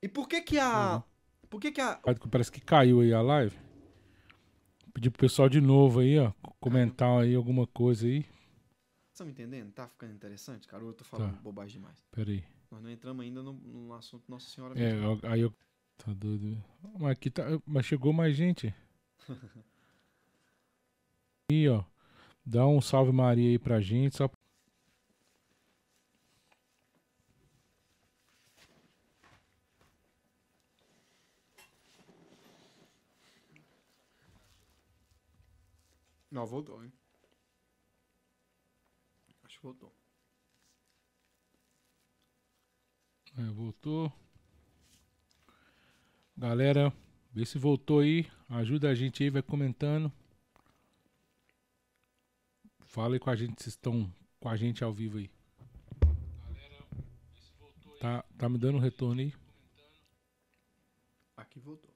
E 0.00 0.08
por 0.08 0.28
que 0.28 0.40
que 0.42 0.58
a... 0.58 1.02
Por 1.48 1.60
que 1.60 1.70
que 1.72 1.80
a... 1.80 2.00
Parece 2.30 2.50
que 2.50 2.60
caiu 2.60 3.00
aí 3.00 3.12
a 3.12 3.20
live. 3.20 3.56
Pedir 4.94 5.10
pro 5.10 5.20
pessoal 5.20 5.48
de 5.48 5.60
novo 5.60 6.00
aí, 6.00 6.18
ó, 6.18 6.32
comentar 6.60 7.22
aí 7.22 7.34
alguma 7.34 7.66
coisa 7.66 8.06
aí. 8.06 8.22
Vocês 8.22 8.30
estão 9.14 9.26
me 9.26 9.32
entendendo? 9.32 9.72
Tá 9.72 9.88
ficando 9.88 10.12
interessante, 10.12 10.66
cara? 10.66 10.82
Ou 10.82 10.90
eu 10.90 10.94
tô 10.94 11.04
falando 11.04 11.34
Tá. 11.34 11.40
bobagem 11.40 11.80
demais? 11.80 11.98
Pera 12.10 12.30
aí. 12.30 12.44
Nós 12.70 12.82
não 12.82 12.90
entramos 12.90 13.24
ainda 13.24 13.42
no, 13.42 13.52
no 13.54 13.92
assunto 13.94 14.24
Nossa 14.28 14.48
Senhora 14.48 14.78
É, 14.78 14.92
mesmo. 14.94 15.20
aí 15.24 15.40
eu. 15.40 15.52
Tá 15.98 16.12
doido. 16.12 16.62
Mas 16.98 17.12
aqui 17.12 17.30
tá. 17.30 17.44
Mas 17.66 17.86
chegou 17.86 18.12
mais 18.12 18.36
gente. 18.36 18.74
Aí, 21.50 21.68
ó. 21.68 21.84
Dá 22.44 22.66
um 22.66 22.80
salve 22.80 23.12
Maria 23.12 23.50
aí 23.50 23.58
pra 23.58 23.80
gente. 23.80 24.16
Só... 24.16 24.28
Não, 36.30 36.46
voltou, 36.46 36.82
hein? 36.82 36.92
Acho 39.44 39.58
que 39.58 39.62
voltou. 39.62 39.92
É, 43.38 43.42
voltou. 43.52 44.12
Galera, 46.42 46.92
vê 47.32 47.46
se 47.46 47.56
voltou 47.56 48.00
aí. 48.00 48.26
Ajuda 48.48 48.90
a 48.90 48.94
gente 48.96 49.22
aí, 49.22 49.30
vai 49.30 49.42
comentando. 49.42 50.12
Fala 52.80 53.14
aí 53.14 53.20
com 53.20 53.30
a 53.30 53.36
gente 53.36 53.62
se 53.62 53.68
estão 53.68 54.12
com 54.40 54.48
a 54.48 54.56
gente 54.56 54.82
ao 54.82 54.92
vivo 54.92 55.18
aí. 55.18 55.30
Tá, 58.00 58.24
tá 58.36 58.48
me 58.48 58.58
dando 58.58 58.78
um 58.78 58.80
retorno 58.80 59.20
aí? 59.20 59.32
Aqui 61.36 61.60
voltou. 61.60 61.94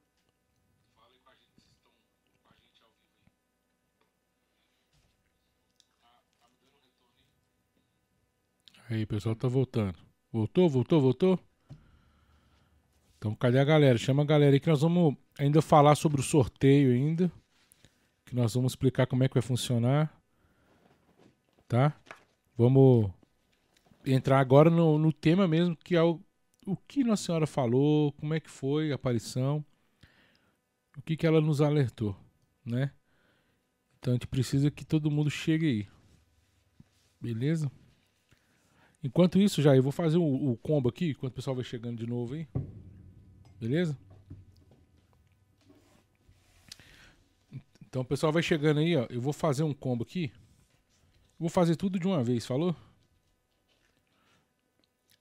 Aí, 8.88 9.04
pessoal, 9.06 9.34
tá 9.34 9.48
voltando. 9.48 9.98
Voltou, 10.30 10.68
voltou, 10.68 11.00
voltou? 11.00 11.45
Então, 13.18 13.34
cadê 13.34 13.58
a 13.58 13.64
galera? 13.64 13.98
Chama 13.98 14.22
a 14.22 14.26
galera 14.26 14.54
aí 14.54 14.60
que 14.60 14.68
nós 14.68 14.82
vamos 14.82 15.16
ainda 15.38 15.62
falar 15.62 15.94
sobre 15.94 16.20
o 16.20 16.24
sorteio 16.24 16.92
ainda. 16.92 17.30
Que 18.24 18.34
nós 18.34 18.54
vamos 18.54 18.72
explicar 18.72 19.06
como 19.06 19.24
é 19.24 19.28
que 19.28 19.34
vai 19.34 19.42
funcionar. 19.42 20.12
Tá? 21.68 21.98
Vamos 22.56 23.10
entrar 24.04 24.38
agora 24.38 24.70
no, 24.70 24.98
no 24.98 25.12
tema 25.12 25.48
mesmo, 25.48 25.76
que 25.76 25.96
é 25.96 26.02
o, 26.02 26.20
o 26.64 26.76
que 26.76 27.02
Nossa 27.02 27.24
Senhora 27.24 27.46
falou, 27.46 28.12
como 28.12 28.34
é 28.34 28.40
que 28.40 28.50
foi 28.50 28.92
a 28.92 28.94
aparição, 28.94 29.64
o 30.96 31.02
que, 31.02 31.16
que 31.16 31.26
ela 31.26 31.40
nos 31.40 31.60
alertou, 31.60 32.16
né? 32.64 32.92
Então 33.98 34.12
a 34.12 34.14
gente 34.14 34.28
precisa 34.28 34.70
que 34.70 34.84
todo 34.84 35.10
mundo 35.10 35.28
chegue 35.28 35.66
aí. 35.66 35.88
Beleza? 37.20 37.70
Enquanto 39.02 39.40
isso, 39.40 39.60
já 39.60 39.74
eu 39.76 39.82
vou 39.82 39.92
fazer 39.92 40.18
o, 40.18 40.52
o 40.52 40.56
combo 40.56 40.88
aqui, 40.88 41.10
enquanto 41.10 41.32
o 41.32 41.36
pessoal 41.36 41.56
vai 41.56 41.64
chegando 41.64 41.98
de 41.98 42.06
novo 42.06 42.34
aí. 42.34 42.46
Beleza? 43.60 43.96
Então 47.88 48.02
o 48.02 48.04
pessoal 48.04 48.32
vai 48.32 48.42
chegando 48.42 48.80
aí, 48.80 48.96
ó. 48.96 49.06
Eu 49.08 49.20
vou 49.20 49.32
fazer 49.32 49.62
um 49.62 49.72
combo 49.74 50.02
aqui. 50.04 50.30
Vou 51.38 51.48
fazer 51.48 51.76
tudo 51.76 51.98
de 51.98 52.06
uma 52.06 52.22
vez, 52.22 52.44
falou? 52.46 52.76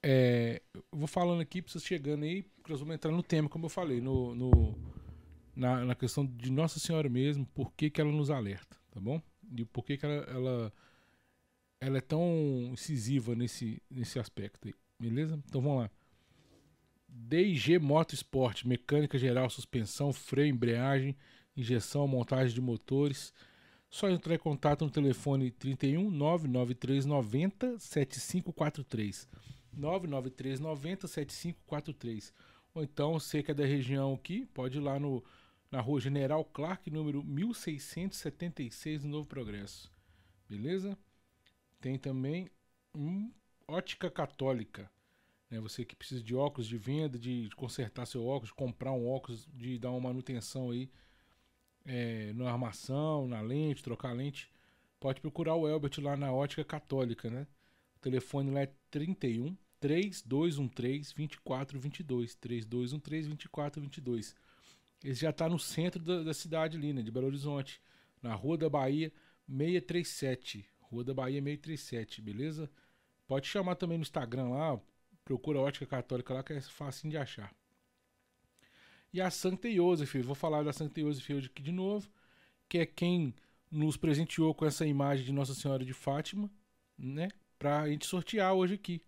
É, 0.04 0.62
vou 0.92 1.08
falando 1.08 1.42
aqui 1.42 1.62
pra 1.62 1.72
vocês 1.72 1.84
chegando 1.84 2.24
aí, 2.24 2.44
porque 2.44 2.72
nós 2.72 2.80
vamos 2.80 2.96
entrar 2.96 3.12
no 3.12 3.24
tema, 3.24 3.50
como 3.50 3.66
eu 3.66 3.70
falei, 3.70 4.00
no, 4.02 4.36
no- 4.36 4.76
na, 5.56 5.86
na 5.86 5.96
questão 5.96 6.26
de 6.26 6.52
Nossa 6.52 6.80
Senhora 6.80 7.10
mesmo, 7.10 7.46
por 7.48 7.74
que, 7.74 7.90
que 7.90 8.02
ela 8.02 8.12
nos 8.12 8.30
alerta, 8.30 8.78
tá 8.92 9.00
bom? 9.00 9.22
E 9.58 9.66
por 9.66 9.84
que, 9.86 9.98
que 9.98 10.06
ela, 10.06 10.16
ela, 10.26 10.74
ela 11.80 11.98
é 11.98 12.02
tão 12.02 12.70
incisiva 12.72 13.36
nesse, 13.36 13.82
nesse 13.90 14.20
aspecto 14.20 14.68
aí, 14.68 14.74
beleza? 15.00 15.40
Então 15.48 15.62
vamos 15.62 15.84
lá. 15.84 15.92
DG 17.18 17.80
Motorsport, 17.80 18.66
mecânica 18.66 19.18
geral, 19.18 19.50
suspensão, 19.50 20.12
freio, 20.12 20.54
embreagem, 20.54 21.16
injeção, 21.56 22.06
montagem 22.08 22.54
de 22.54 22.60
motores. 22.60 23.34
Só 23.90 24.10
entrar 24.10 24.36
em 24.36 24.40
contato 24.40 24.84
no 24.84 24.92
telefone 24.92 25.50
31 25.50 26.12
993 26.12 27.06
90 27.06 27.80
7543. 27.80 29.30
993 29.72 30.60
90 30.60 31.08
7543. 31.08 32.34
Ou 32.74 32.84
então, 32.84 33.14
você 33.14 33.42
que 33.42 33.52
é 33.52 33.54
da 33.54 33.66
região 33.66 34.14
aqui, 34.14 34.46
pode 34.48 34.78
ir 34.78 34.82
lá 34.82 35.00
no, 35.00 35.24
na 35.72 35.80
rua 35.80 36.02
General 36.02 36.44
Clark, 36.44 36.92
número 36.92 37.24
1676, 37.24 39.06
no 39.06 39.10
Novo 39.10 39.28
Progresso. 39.28 39.90
Beleza? 40.50 40.98
Tem 41.80 41.98
também 41.98 42.50
um 42.94 43.32
Ótica 43.66 44.12
Católica. 44.12 44.92
Né? 45.56 45.62
Você 45.62 45.86
que 45.86 45.96
precisa 45.96 46.22
de 46.22 46.36
óculos 46.36 46.68
de 46.68 46.78
venda, 46.78 47.18
de, 47.18 47.50
consertar 47.56 48.06
seu 48.06 48.26
óculos, 48.26 48.50
de 48.50 48.56
comprar 48.56 48.92
um 48.92 49.08
óculos, 49.08 49.48
de 49.54 49.80
dar 49.80 49.92
uma 49.92 50.02
manutenção 50.02 50.72
aí 50.72 50.90
é, 51.86 52.34
na 52.34 52.52
armação, 52.52 53.28
na 53.28 53.42
lente, 53.42 53.84
trocar 53.84 54.12
lente, 54.12 54.52
pode 55.00 55.22
procurar 55.22 55.56
o 55.56 55.68
Elbert 55.68 55.94
lá 56.00 56.18
na 56.18 56.34
Ótica 56.34 56.64
Católica, 56.64 57.30
né? 57.30 57.48
O 57.96 58.00
telefone 58.00 58.52
lá 58.52 58.62
é 58.62 58.72
31 58.92 59.56
3213 59.80 61.14
2422. 61.16 62.36
3213 62.36 63.28
2422. 63.30 64.36
Ele 65.04 65.14
já 65.14 65.30
está 65.30 65.48
no 65.48 65.60
centro 65.60 66.04
da, 66.04 66.24
da, 66.24 66.34
cidade 66.34 66.78
ali, 66.78 66.92
né? 66.92 67.02
De 67.02 67.12
Belo 67.12 67.28
Horizonte. 67.28 67.80
Na 68.22 68.34
Rua 68.34 68.58
da 68.58 68.70
Bahia 68.70 69.14
637. 69.48 70.66
Rua 70.82 71.04
da 71.04 71.14
Bahia 71.14 71.42
637, 71.42 72.22
beleza? 72.22 72.70
Pode 73.28 73.48
chamar 73.48 73.76
também 73.76 73.98
no 73.98 74.04
Instagram 74.04 74.50
lá. 74.50 74.80
Procura 75.26 75.58
a 75.58 75.64
Ótica 75.64 75.88
Católica 75.88 76.36
lá 76.36 76.44
que 76.44 76.54
é 76.54 76.62
fácil 76.62 77.10
de 77.10 77.18
achar. 77.18 77.52
E 79.12 79.20
a 79.20 79.32
Santa 79.32 79.72
Joseph, 79.72 80.14
vou 80.24 80.36
falar 80.36 80.64
da 80.64 80.72
Santa 80.72 81.02
Joseph 81.02 81.30
hoje 81.32 81.48
aqui 81.48 81.64
de 81.64 81.72
novo, 81.72 82.08
que 82.70 82.78
é 82.78 82.86
quem 82.86 83.34
nos 83.72 83.98
presenteou 83.98 84.54
com 84.54 84.66
essa 84.66 84.86
imagem 84.86 85.26
de 85.26 85.32
Nossa 85.32 85.56
Senhora 85.56 85.84
de 85.84 85.94
Fátima, 85.94 86.50
né? 86.98 87.30
Pra 87.58 87.90
gente 87.90 88.06
sortear 88.06 88.54
hoje 88.54 88.76
aqui. 88.76 89.02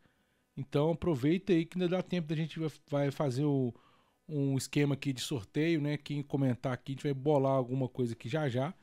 Então 0.55 0.91
aproveita 0.91 1.53
aí 1.53 1.65
que 1.65 1.77
ainda 1.77 1.87
dá 1.87 2.01
tempo 2.01 2.27
da 2.27 2.35
gente 2.35 2.59
vai 2.89 3.11
fazer 3.11 3.45
o, 3.45 3.73
um 4.27 4.57
esquema 4.57 4.95
aqui 4.95 5.13
de 5.13 5.21
sorteio, 5.21 5.79
né? 5.79 5.97
Quem 5.97 6.23
comentar 6.23 6.73
aqui, 6.73 6.93
a 6.93 6.95
gente 6.95 7.03
vai 7.03 7.13
bolar 7.13 7.53
alguma 7.53 7.87
coisa 7.87 8.13
aqui 8.13 8.27
já 8.27 8.49
já. 8.49 8.73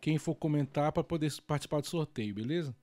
Quem 0.00 0.18
for 0.18 0.34
comentar 0.34 0.92
para 0.92 1.02
poder 1.02 1.32
participar 1.46 1.80
do 1.80 1.86
sorteio, 1.86 2.34
beleza? 2.34 2.76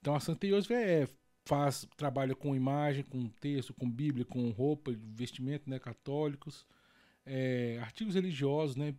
Então 0.00 0.14
a 0.14 0.20
Santa 0.20 0.48
Joseph 0.48 0.72
é, 0.72 1.06
faz 1.44 1.86
trabalha 1.96 2.34
com 2.34 2.54
imagem, 2.54 3.04
com 3.04 3.28
texto, 3.28 3.74
com 3.74 3.90
Bíblia, 3.90 4.24
com 4.24 4.50
roupa, 4.50 4.92
vestimento, 4.96 5.68
né? 5.68 5.78
Católicos 5.78 6.66
é, 7.24 7.78
artigos 7.80 8.14
religiosos, 8.14 8.76
né? 8.76 8.94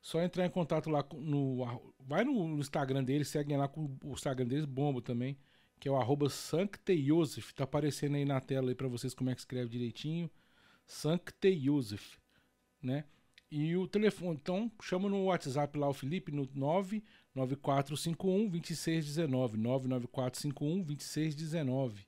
Só 0.00 0.20
entrar 0.20 0.46
em 0.46 0.50
contato 0.50 0.90
lá 0.90 1.04
no. 1.12 1.64
Vai 2.00 2.24
no 2.24 2.58
Instagram 2.58 3.04
deles, 3.04 3.28
segue 3.28 3.56
lá 3.56 3.68
com 3.68 3.96
o 4.02 4.12
Instagram 4.12 4.46
deles, 4.46 4.64
bomba 4.64 5.00
também, 5.00 5.38
que 5.78 5.88
é 5.88 5.90
o 5.90 5.96
arroba 5.96 6.28
Sancteiosef. 6.28 7.54
Tá 7.54 7.64
aparecendo 7.64 8.16
aí 8.16 8.24
na 8.24 8.40
tela 8.40 8.70
aí 8.70 8.74
pra 8.74 8.88
vocês 8.88 9.14
como 9.14 9.30
é 9.30 9.34
que 9.34 9.40
escreve 9.40 9.70
direitinho. 9.70 10.30
Sancteiosef, 10.86 12.18
né? 12.82 13.04
E 13.50 13.76
o 13.76 13.86
telefone, 13.86 14.38
então 14.40 14.72
chama 14.82 15.08
no 15.08 15.26
WhatsApp 15.26 15.78
lá 15.78 15.88
o 15.88 15.92
Felipe 15.92 16.32
no 16.32 16.48
99451 17.34 18.48
2619. 18.48 19.56
99451 19.58 20.82
2619. 20.82 22.06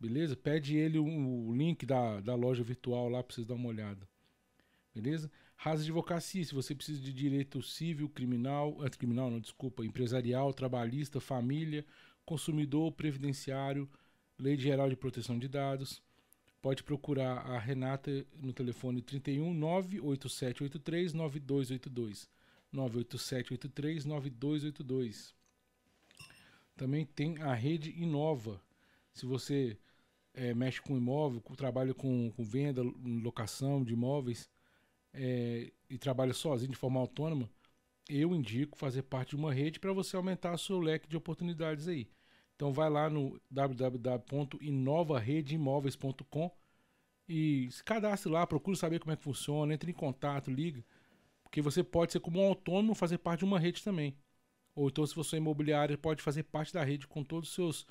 Beleza? 0.00 0.36
Pede 0.36 0.76
ele 0.76 0.98
o, 0.98 1.54
link 1.54 1.84
da, 1.84 2.20
da 2.20 2.34
loja 2.34 2.62
virtual 2.62 3.08
lá 3.08 3.22
pra 3.22 3.34
vocês 3.34 3.46
dar 3.46 3.54
uma 3.54 3.68
olhada 3.68 4.08
beleza? 5.00 5.30
Rasa 5.56 5.82
Advocacia, 5.82 6.44
se 6.44 6.54
você 6.54 6.74
precisa 6.74 7.00
de 7.00 7.12
direito 7.12 7.62
civil, 7.62 8.08
criminal, 8.08 8.76
criminal 8.98 9.30
não, 9.30 9.40
desculpa, 9.40 9.84
empresarial, 9.84 10.52
trabalhista, 10.52 11.20
família, 11.20 11.84
consumidor, 12.24 12.92
previdenciário, 12.92 13.88
Lei 14.38 14.56
Geral 14.56 14.88
de 14.88 14.96
Proteção 14.96 15.38
de 15.38 15.48
Dados, 15.48 16.02
pode 16.60 16.82
procurar 16.82 17.38
a 17.38 17.58
Renata 17.58 18.26
no 18.40 18.52
telefone 18.52 19.02
31 19.02 19.52
98783 19.54 21.12
9282. 21.12 22.28
98783 22.72 24.04
9282. 24.04 25.34
Também 26.76 27.04
tem 27.04 27.42
a 27.42 27.52
rede 27.54 27.90
Inova. 27.90 28.62
Se 29.12 29.26
você 29.26 29.76
é, 30.34 30.54
mexe 30.54 30.80
com 30.80 30.96
imóvel, 30.96 31.40
trabalha 31.56 31.92
com, 31.92 32.30
com 32.30 32.44
venda, 32.44 32.82
locação 32.82 33.82
de 33.82 33.92
imóveis, 33.92 34.48
é, 35.12 35.72
e 35.90 35.98
trabalha 35.98 36.32
sozinho 36.32 36.70
de 36.70 36.76
forma 36.76 37.00
autônoma, 37.00 37.50
eu 38.08 38.32
indico 38.34 38.78
fazer 38.78 39.02
parte 39.02 39.30
de 39.30 39.36
uma 39.36 39.52
rede 39.52 39.80
para 39.80 39.92
você 39.92 40.16
aumentar 40.16 40.54
o 40.54 40.58
seu 40.58 40.78
leque 40.78 41.08
de 41.08 41.16
oportunidades 41.16 41.88
aí. 41.88 42.08
Então 42.54 42.72
vai 42.72 42.88
lá 42.88 43.10
no 43.10 43.40
www.inovaredeimóveis.com 43.50 46.50
e 47.28 47.68
se 47.70 47.84
cadastre 47.84 48.32
lá, 48.32 48.46
procure 48.46 48.76
saber 48.76 49.00
como 49.00 49.12
é 49.12 49.16
que 49.16 49.22
funciona, 49.22 49.74
entre 49.74 49.90
em 49.90 49.94
contato, 49.94 50.50
liga, 50.50 50.82
porque 51.48 51.62
você 51.62 51.82
pode 51.82 52.12
ser 52.12 52.20
como 52.20 52.40
um 52.40 52.46
autônomo 52.46 52.94
fazer 52.94 53.18
parte 53.18 53.40
de 53.40 53.46
uma 53.46 53.58
rede 53.58 53.82
também. 53.82 54.14
Ou 54.74 54.88
então 54.88 55.04
se 55.06 55.14
você 55.14 55.36
é 55.36 55.38
imobiliário, 55.38 55.96
pode 55.96 56.22
fazer 56.22 56.42
parte 56.42 56.72
da 56.74 56.84
rede 56.84 57.06
com 57.06 57.24
todos 57.24 57.48
os 57.48 57.54
seus 57.54 57.86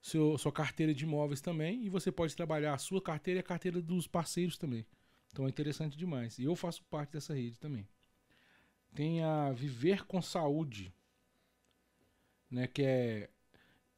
seu, 0.00 0.38
sua 0.38 0.52
carteira 0.52 0.94
de 0.94 1.04
imóveis 1.04 1.40
também 1.40 1.84
e 1.84 1.88
você 1.88 2.12
pode 2.12 2.36
trabalhar 2.36 2.74
a 2.74 2.78
sua 2.78 3.02
carteira 3.02 3.38
e 3.38 3.40
a 3.40 3.44
carteira 3.44 3.80
dos 3.82 4.06
parceiros 4.06 4.56
também. 4.58 4.86
Então 5.32 5.46
é 5.46 5.48
interessante 5.48 5.96
demais. 5.96 6.38
E 6.38 6.44
eu 6.44 6.54
faço 6.54 6.84
parte 6.84 7.14
dessa 7.14 7.34
rede 7.34 7.58
também. 7.58 7.88
Tem 8.94 9.22
a 9.24 9.52
Viver 9.52 10.04
com 10.04 10.20
Saúde, 10.20 10.94
né, 12.50 12.66
que 12.66 12.82
é 12.82 13.30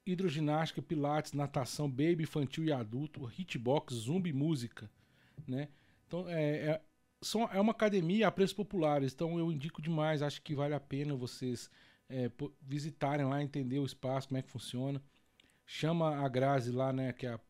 hidroginástica, 0.06 0.80
pilates, 0.80 1.32
natação, 1.32 1.90
baby, 1.90 2.22
infantil 2.22 2.64
e 2.64 2.72
adulto, 2.72 3.30
hitbox, 3.36 3.94
zumbi 3.94 4.32
música, 4.32 4.90
né? 5.46 5.68
Então 6.06 6.28
é, 6.28 6.56
é, 6.56 6.82
são, 7.20 7.42
é 7.52 7.60
uma 7.60 7.72
academia 7.72 8.28
a 8.28 8.32
preços 8.32 8.54
populares, 8.54 9.12
então 9.12 9.38
eu 9.38 9.52
indico 9.52 9.82
demais, 9.82 10.22
acho 10.22 10.40
que 10.42 10.54
vale 10.54 10.74
a 10.74 10.80
pena 10.80 11.14
vocês 11.14 11.70
é, 12.08 12.30
visitarem 12.62 13.26
lá, 13.26 13.42
entender 13.42 13.78
o 13.78 13.86
espaço, 13.86 14.28
como 14.28 14.38
é 14.38 14.42
que 14.42 14.50
funciona. 14.50 15.02
Chama 15.66 16.24
a 16.24 16.28
Grazi 16.28 16.72
lá, 16.72 16.92
né, 16.92 17.12
que 17.12 17.26
é 17.26 17.30
a, 17.30 17.40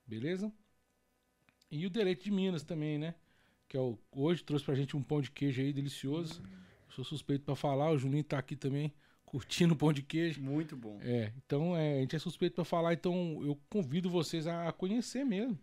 Beleza? 0.07 0.53
E 1.71 1.87
o 1.87 1.91
Direito 1.91 2.25
de 2.25 2.33
Minas 2.33 2.65
também, 2.65 2.99
né? 2.99 3.15
Que 3.71 3.77
é 3.77 3.81
o, 3.81 3.97
hoje 4.11 4.43
trouxe 4.43 4.65
pra 4.65 4.75
gente 4.75 4.97
um 4.97 5.03
pão 5.03 5.21
de 5.21 5.31
queijo 5.31 5.63
aí 5.63 5.73
delicioso. 5.73 6.43
Hum. 6.43 6.47
Sou 6.89 7.05
suspeito 7.05 7.45
para 7.45 7.55
falar, 7.55 7.93
o 7.93 7.97
Juninho 7.97 8.25
tá 8.25 8.37
aqui 8.37 8.57
também 8.57 8.93
curtindo 9.25 9.75
o 9.75 9.77
pão 9.77 9.93
de 9.93 10.03
queijo. 10.03 10.43
Muito 10.43 10.77
bom. 10.77 10.99
É, 11.01 11.33
então 11.47 11.77
é, 11.77 11.99
a 11.99 12.01
gente 12.01 12.17
é 12.17 12.19
suspeito 12.19 12.57
para 12.57 12.65
falar, 12.65 12.95
então 12.95 13.39
eu 13.45 13.57
convido 13.71 14.11
vocês 14.11 14.49
a 14.49 14.73
conhecer 14.73 15.25
mesmo. 15.25 15.57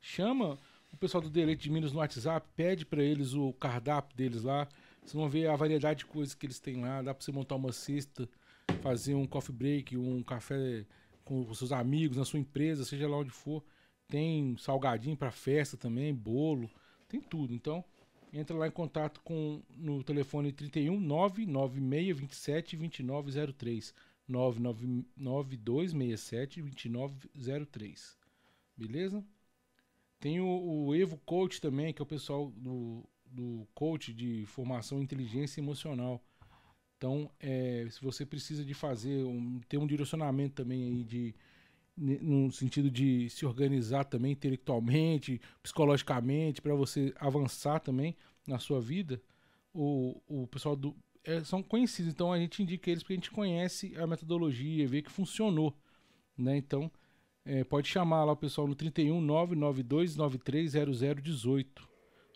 Chama 0.00 0.58
o 0.92 0.96
pessoal 0.96 1.22
do 1.22 1.30
Direito 1.30 1.60
de 1.60 1.70
Minas 1.70 1.92
no 1.92 2.00
WhatsApp, 2.00 2.44
pede 2.56 2.84
para 2.84 3.00
eles 3.00 3.32
o 3.32 3.52
cardápio 3.52 4.16
deles 4.16 4.42
lá. 4.42 4.66
Vocês 4.98 5.12
vão 5.12 5.28
ver 5.28 5.46
a 5.46 5.54
variedade 5.54 6.00
de 6.00 6.06
coisas 6.06 6.34
que 6.34 6.44
eles 6.44 6.58
têm 6.58 6.80
lá. 6.80 7.00
Dá 7.00 7.14
para 7.14 7.24
você 7.24 7.30
montar 7.30 7.54
uma 7.54 7.70
cesta, 7.70 8.28
fazer 8.80 9.14
um 9.14 9.24
coffee 9.24 9.54
break, 9.54 9.96
um 9.96 10.20
café 10.24 10.84
com 11.24 11.48
os 11.48 11.58
seus 11.58 11.70
amigos, 11.70 12.16
na 12.16 12.24
sua 12.24 12.40
empresa, 12.40 12.84
seja 12.84 13.08
lá 13.08 13.18
onde 13.18 13.30
for. 13.30 13.62
Tem 14.08 14.56
salgadinho 14.58 15.16
para 15.16 15.30
festa 15.30 15.76
também, 15.76 16.12
bolo, 16.12 16.68
tem 17.12 17.20
tudo. 17.20 17.54
Então, 17.54 17.84
entra 18.32 18.56
lá 18.56 18.66
em 18.66 18.70
contato 18.70 19.20
com 19.20 19.60
no 19.76 20.02
telefone 20.02 20.50
31 20.50 20.98
99627 20.98 22.78
2903. 22.78 23.94
99267 24.26 26.62
2903. 26.62 28.16
Beleza? 28.74 29.22
Tem 30.18 30.40
o, 30.40 30.86
o, 30.86 30.94
Evo 30.94 31.18
Coach 31.18 31.60
também, 31.60 31.92
que 31.92 32.00
é 32.00 32.04
o 32.04 32.06
pessoal 32.06 32.50
do, 32.56 33.06
do 33.26 33.68
coach 33.74 34.14
de 34.14 34.46
formação 34.46 35.02
inteligência 35.02 35.60
emocional. 35.60 36.24
Então, 36.96 37.30
é, 37.40 37.86
se 37.90 38.00
você 38.00 38.24
precisa 38.24 38.64
de 38.64 38.72
fazer, 38.72 39.22
um, 39.24 39.60
ter 39.68 39.76
um 39.76 39.86
direcionamento 39.86 40.54
também 40.54 40.84
aí 40.84 41.04
de 41.04 41.34
no 41.96 42.50
sentido 42.50 42.90
de 42.90 43.28
se 43.28 43.44
organizar 43.44 44.04
também 44.04 44.32
intelectualmente, 44.32 45.40
psicologicamente, 45.62 46.62
para 46.62 46.74
você 46.74 47.12
avançar 47.18 47.80
também 47.80 48.16
na 48.46 48.58
sua 48.58 48.80
vida, 48.80 49.22
o, 49.72 50.20
o 50.26 50.46
pessoal 50.46 50.74
do 50.74 50.96
é, 51.24 51.44
são 51.44 51.62
conhecidos, 51.62 52.12
então 52.12 52.32
a 52.32 52.38
gente 52.38 52.62
indica 52.62 52.90
eles 52.90 53.02
porque 53.02 53.12
a 53.12 53.16
gente 53.16 53.30
conhece 53.30 53.96
a 53.96 54.06
metodologia, 54.06 54.88
vê 54.88 55.02
que 55.02 55.10
funcionou, 55.10 55.72
né? 56.36 56.56
Então, 56.56 56.90
é, 57.44 57.64
pode 57.64 57.88
chamar 57.88 58.24
lá 58.24 58.32
o 58.32 58.36
pessoal 58.36 58.66
no 58.66 58.74
31 58.74 59.20
992 59.20 60.16
930018. 60.16 61.88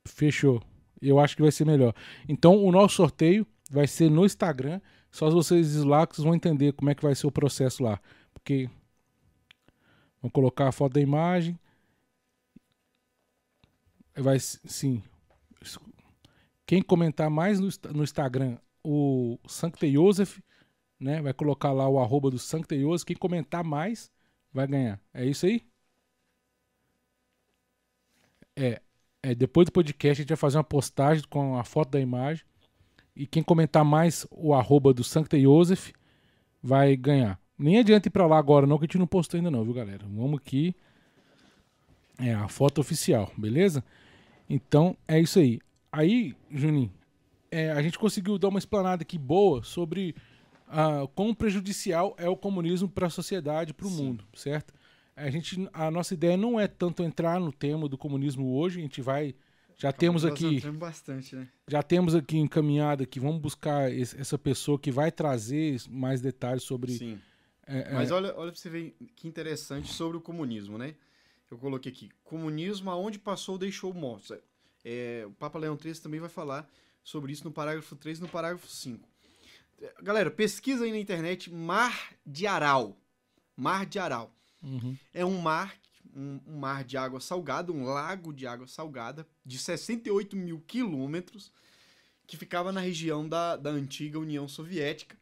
Fechou. 0.05 0.61
Eu 1.01 1.19
acho 1.19 1.35
que 1.35 1.41
vai 1.41 1.51
ser 1.51 1.65
melhor. 1.65 1.93
Então 2.27 2.63
o 2.63 2.71
nosso 2.71 2.95
sorteio 2.95 3.45
vai 3.69 3.87
ser 3.87 4.09
no 4.09 4.25
Instagram. 4.25 4.81
Só 5.11 5.29
vocês 5.29 5.75
lá 5.83 6.05
que 6.05 6.15
vocês 6.15 6.25
vão 6.25 6.35
entender 6.35 6.73
como 6.73 6.89
é 6.89 6.95
que 6.95 7.03
vai 7.03 7.15
ser 7.15 7.27
o 7.27 7.31
processo 7.31 7.83
lá. 7.83 7.99
Porque 8.35 8.69
vão 10.21 10.29
colocar 10.29 10.67
a 10.67 10.71
foto 10.71 10.93
da 10.93 11.01
imagem. 11.01 11.57
Vai 14.15 14.39
sim. 14.39 15.01
Quem 16.65 16.81
comentar 16.81 17.29
mais 17.29 17.59
no, 17.59 17.69
no 17.93 18.03
Instagram 18.03 18.57
o 18.83 19.39
Sancte 19.47 19.91
Joseph, 19.91 20.39
né? 20.99 21.21
Vai 21.21 21.33
colocar 21.33 21.71
lá 21.71 21.89
o 21.89 21.99
arroba 21.99 22.29
do 22.29 22.37
Sancte 22.37 22.79
Joseph. 22.79 23.07
Quem 23.07 23.15
comentar 23.15 23.63
mais 23.63 24.11
vai 24.53 24.67
ganhar. 24.67 25.01
É 25.13 25.25
isso 25.25 25.45
aí? 25.45 25.65
É, 28.55 28.81
é, 29.21 29.35
depois 29.35 29.65
do 29.65 29.71
podcast 29.71 30.21
a 30.21 30.23
gente 30.23 30.29
vai 30.29 30.37
fazer 30.37 30.57
uma 30.57 30.63
postagem 30.63 31.23
com 31.27 31.57
a 31.57 31.63
foto 31.63 31.91
da 31.91 31.99
imagem. 31.99 32.45
E 33.15 33.25
quem 33.25 33.41
comentar 33.41 33.83
mais 33.83 34.27
o 34.29 34.53
arroba 34.53 34.93
do 34.93 35.03
Sancta 35.03 35.39
Joseph 35.39 35.91
vai 36.61 36.95
ganhar. 36.95 37.39
Nem 37.57 37.79
adianta 37.79 38.07
ir 38.07 38.11
pra 38.11 38.27
lá 38.27 38.37
agora 38.37 38.67
não, 38.67 38.77
que 38.77 38.83
a 38.83 38.87
gente 38.87 38.97
não 38.97 39.07
postou 39.07 39.37
ainda 39.37 39.49
não, 39.49 39.63
viu 39.63 39.73
galera? 39.73 40.05
Vamos 40.07 40.39
aqui. 40.39 40.75
É 42.19 42.33
a 42.33 42.47
foto 42.47 42.79
oficial, 42.79 43.31
beleza? 43.37 43.83
Então 44.49 44.95
é 45.07 45.19
isso 45.19 45.39
aí. 45.39 45.59
Aí, 45.91 46.35
Juninho, 46.51 46.91
é, 47.51 47.71
a 47.71 47.81
gente 47.81 47.97
conseguiu 47.97 48.37
dar 48.37 48.49
uma 48.49 48.59
explanada 48.59 49.03
aqui 49.03 49.17
boa 49.17 49.63
sobre 49.63 50.15
ah, 50.67 51.07
quão 51.13 51.33
prejudicial 51.33 52.15
é 52.17 52.27
o 52.27 52.35
comunismo 52.35 52.89
para 52.89 53.07
a 53.07 53.09
sociedade, 53.09 53.73
para 53.73 53.87
o 53.87 53.91
mundo, 53.91 54.25
certo? 54.33 54.73
A, 55.15 55.29
gente, 55.29 55.69
a 55.71 55.89
nossa 55.89 56.13
ideia 56.13 56.35
não 56.35 56.59
é 56.59 56.67
tanto 56.67 57.01
entrar 57.03 57.39
no 57.39 57.51
tema 57.51 57.87
do 57.87 57.97
comunismo 57.97 58.57
hoje, 58.57 58.79
a 58.79 58.81
gente 58.81 59.01
vai. 59.01 59.33
Já 59.77 59.91
temos 59.91 60.25
aqui. 60.25 60.59
bastante, 60.71 61.35
né? 61.35 61.47
Já 61.67 61.81
temos 61.83 62.15
aqui 62.15 62.37
encaminhado 62.37 63.03
aqui, 63.03 63.19
vamos 63.19 63.39
buscar 63.39 63.91
esse, 63.91 64.19
essa 64.19 64.37
pessoa 64.37 64.79
que 64.79 64.91
vai 64.91 65.11
trazer 65.11 65.81
mais 65.89 66.21
detalhes 66.21 66.63
sobre. 66.63 66.93
Sim. 66.93 67.19
É, 67.65 67.93
Mas 67.93 68.11
é... 68.11 68.13
olha, 68.13 68.35
olha 68.37 68.51
pra 68.51 68.59
você 68.59 68.69
ver 68.69 68.95
que 69.15 69.27
interessante 69.27 69.91
sobre 69.91 70.17
o 70.17 70.21
comunismo, 70.21 70.77
né? 70.77 70.95
Eu 71.49 71.57
coloquei 71.57 71.91
aqui: 71.91 72.09
comunismo 72.23 72.89
aonde 72.89 73.19
passou 73.19 73.57
deixou 73.57 73.93
mortos. 73.93 74.37
É, 74.83 75.23
o 75.25 75.31
Papa 75.31 75.57
Leão 75.57 75.77
XIII 75.79 75.95
também 75.95 76.19
vai 76.19 76.29
falar 76.29 76.69
sobre 77.03 77.31
isso 77.31 77.43
no 77.43 77.51
parágrafo 77.51 77.95
3 77.95 78.19
e 78.19 78.21
no 78.21 78.29
parágrafo 78.29 78.67
5. 78.67 79.07
Galera, 80.01 80.31
pesquisa 80.31 80.85
aí 80.85 80.91
na 80.91 80.97
internet 80.97 81.51
Mar 81.51 82.13
de 82.25 82.47
Aral. 82.47 82.97
Mar 83.55 83.85
de 83.85 83.99
Aral. 83.99 84.33
Uhum. 84.61 84.97
É 85.13 85.25
um 85.25 85.39
mar, 85.39 85.75
um, 86.15 86.39
um, 86.47 86.57
mar 86.57 86.83
de 86.83 86.97
água 86.97 87.19
salgada, 87.19 87.71
um 87.71 87.83
lago 87.85 88.33
de 88.33 88.47
água 88.47 88.67
salgada, 88.67 89.27
de 89.45 89.59
68 89.59 90.35
mil 90.35 90.59
quilômetros, 90.61 91.51
que 92.25 92.37
ficava 92.37 92.71
na 92.71 92.79
região 92.79 93.27
da, 93.27 93.55
da 93.55 93.69
antiga 93.69 94.17
União 94.17 94.47
Soviética, 94.47 95.17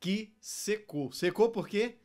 que 0.00 0.34
secou. 0.40 1.12
Secou 1.12 1.50
por 1.50 1.68
quê? 1.68 1.98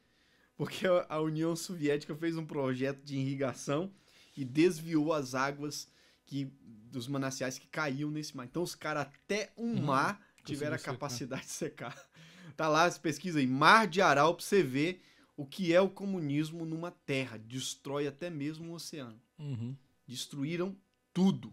Porque 0.55 0.85
a 1.09 1.19
União 1.19 1.55
Soviética 1.55 2.15
fez 2.15 2.37
um 2.37 2.45
projeto 2.45 3.03
de 3.03 3.17
irrigação 3.17 3.91
e 4.35 4.45
desviou 4.45 5.13
as 5.13 5.35
águas 5.35 5.87
que 6.25 6.45
dos 6.93 7.07
mananciais 7.07 7.57
que 7.57 7.67
caíam 7.67 8.11
nesse 8.11 8.35
mar. 8.37 8.45
Então 8.45 8.61
os 8.61 8.75
caras 8.75 9.07
até 9.07 9.51
um 9.57 9.73
uhum. 9.73 9.83
mar 9.83 10.21
tiver 10.43 10.71
a 10.71 10.77
capacidade 10.77 11.45
secar. 11.45 11.89
de 11.89 11.95
secar. 11.97 12.13
Tá 12.55 12.67
lá, 12.67 12.87
pesquisa 12.91 13.39
aí, 13.39 13.47
Mar 13.47 13.87
de 13.87 13.99
Aral, 13.99 14.35
pra 14.35 14.45
você 14.45 14.61
ver 14.61 15.01
o 15.35 15.43
que 15.43 15.73
é 15.73 15.81
o 15.81 15.89
comunismo 15.89 16.67
numa 16.67 16.91
terra. 16.91 17.35
Destrói 17.39 18.05
até 18.05 18.29
mesmo 18.29 18.71
o 18.71 18.75
oceano. 18.75 19.19
Uhum. 19.39 19.75
Destruíram 20.07 20.77
tudo. 21.11 21.51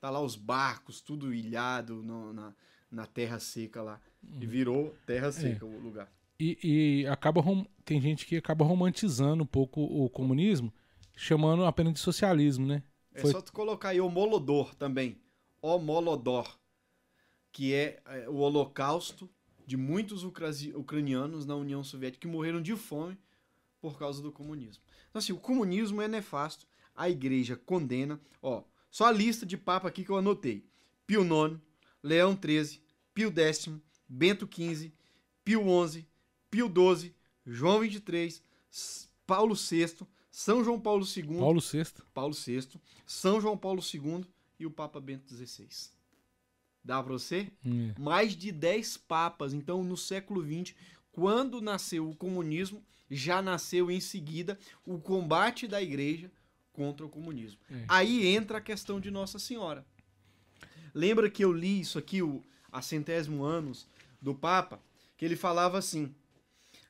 Tá 0.00 0.10
lá 0.10 0.20
os 0.20 0.34
barcos, 0.34 1.00
tudo 1.00 1.32
ilhado 1.32 2.02
no, 2.02 2.32
na, 2.32 2.52
na 2.90 3.06
terra 3.06 3.38
seca 3.38 3.82
lá. 3.82 4.00
Uhum. 4.22 4.38
E 4.42 4.46
virou 4.46 4.96
terra 5.06 5.28
é. 5.28 5.32
seca 5.32 5.64
é. 5.64 5.68
o 5.68 5.78
lugar. 5.78 6.12
E, 6.38 6.58
e 6.62 7.06
acaba 7.06 7.42
tem 7.84 8.00
gente 8.00 8.24
que 8.24 8.36
acaba 8.36 8.64
romantizando 8.64 9.42
um 9.42 9.46
pouco 9.46 9.82
o 9.82 10.08
comunismo, 10.08 10.72
chamando 11.14 11.64
apenas 11.64 11.92
de 11.92 12.00
socialismo, 12.00 12.66
né? 12.66 12.82
É 13.14 13.20
Foi... 13.20 13.32
só 13.32 13.42
tu 13.42 13.52
colocar 13.52 13.90
aí 13.90 14.00
o 14.00 14.08
Molodor 14.08 14.74
também. 14.74 15.20
O 15.60 15.78
Molodor 15.78 16.58
que 17.52 17.74
é, 17.74 18.00
é 18.06 18.28
o 18.28 18.36
holocausto 18.36 19.28
de 19.66 19.76
muitos 19.76 20.24
ucranianos 20.24 21.46
na 21.46 21.54
União 21.54 21.82
Soviética 21.84 22.22
que 22.22 22.32
morreram 22.32 22.60
de 22.60 22.74
fome 22.76 23.18
por 23.80 23.98
causa 23.98 24.22
do 24.22 24.32
comunismo. 24.32 24.82
Então, 25.08 25.18
assim, 25.18 25.32
o 25.32 25.38
comunismo 25.38 26.02
é 26.02 26.08
nefasto, 26.08 26.66
a 26.94 27.08
igreja 27.08 27.56
condena. 27.56 28.20
Ó, 28.42 28.62
só 28.90 29.06
a 29.06 29.12
lista 29.12 29.46
de 29.46 29.56
papa 29.56 29.88
aqui 29.88 30.04
que 30.04 30.10
eu 30.10 30.16
anotei: 30.16 30.64
Pio 31.06 31.22
IX, 31.22 31.60
Leão 32.02 32.38
XIII, 32.40 32.80
Pio 33.14 33.32
X, 33.36 33.68
Bento 34.08 34.48
XV, 34.50 34.92
Pio 35.44 35.62
XI, 35.88 36.06
Pio 36.50 36.66
XII, 36.66 37.14
João 37.46 37.84
XXIII, 37.84 38.40
Paulo 39.26 39.54
VI, 39.54 40.06
São 40.30 40.64
João 40.64 40.80
Paulo 40.80 41.04
II, 41.04 41.38
Paulo 41.38 41.60
VI, 41.60 41.84
Paulo 42.12 42.34
VI, 42.34 42.68
São 43.06 43.40
João 43.40 43.56
Paulo 43.56 43.82
II 43.82 44.24
e 44.58 44.66
o 44.66 44.70
Papa 44.70 45.00
Bento 45.00 45.34
XVI. 45.34 45.68
Dá 46.84 47.02
pra 47.02 47.12
você? 47.12 47.52
Hum. 47.64 47.92
Mais 47.98 48.34
de 48.34 48.50
10 48.50 48.96
papas. 48.96 49.52
Então, 49.52 49.84
no 49.84 49.96
século 49.96 50.42
XX, 50.42 50.74
quando 51.12 51.60
nasceu 51.60 52.08
o 52.08 52.16
comunismo, 52.16 52.82
já 53.10 53.42
nasceu 53.42 53.90
em 53.90 54.00
seguida 54.00 54.58
o 54.84 54.98
combate 54.98 55.66
da 55.66 55.82
igreja 55.82 56.30
contra 56.72 57.04
o 57.04 57.08
comunismo. 57.08 57.60
É. 57.70 57.84
Aí 57.88 58.26
entra 58.26 58.58
a 58.58 58.60
questão 58.60 59.00
de 59.00 59.10
Nossa 59.10 59.38
Senhora. 59.38 59.84
Lembra 60.94 61.30
que 61.30 61.44
eu 61.44 61.52
li 61.52 61.80
isso 61.80 61.98
aqui, 61.98 62.22
o, 62.22 62.42
a 62.70 62.82
centésimo 62.82 63.44
anos 63.44 63.86
do 64.20 64.34
Papa, 64.34 64.80
que 65.16 65.24
ele 65.24 65.36
falava 65.36 65.78
assim: 65.78 66.14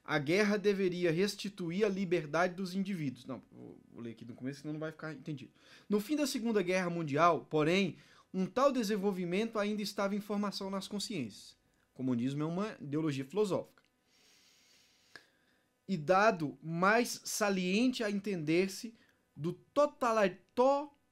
a 0.05 0.19
guerra 0.19 0.57
deveria 0.57 1.13
restituir 1.13 1.85
a 1.85 1.89
liberdade 1.89 2.55
dos 2.55 2.75
indivíduos. 2.75 3.25
Não, 3.27 3.43
vou, 3.53 3.79
vou 3.93 4.03
ler 4.03 4.11
aqui 4.11 4.25
no 4.25 4.35
começo, 4.35 4.61
senão 4.61 4.73
não 4.73 4.81
vai 4.81 4.91
ficar 4.91 5.13
entendido. 5.13 5.53
No 5.89 6.01
fim 6.01 6.17
da 6.17 6.27
Segunda 6.27 6.63
Guerra 6.63 6.91
Mundial, 6.91 7.47
porém, 7.51 7.97
um 8.33 8.47
tal 8.47 8.73
desenvolvimento 8.73 9.59
ainda 9.59 9.83
estava 9.83 10.15
em 10.15 10.21
formação 10.21 10.71
nas 10.71 10.89
consciências. 10.89 11.57
O 11.93 11.97
comunismo 11.97 12.43
é 12.43 12.47
uma 12.47 12.77
ideologia 12.81 13.25
filosófica. 13.25 13.83
E 15.87 15.97
dado 15.97 16.57
mais 16.63 17.21
saliente 17.25 18.05
a 18.05 18.11
entender-se 18.11 18.95
do 19.35 19.53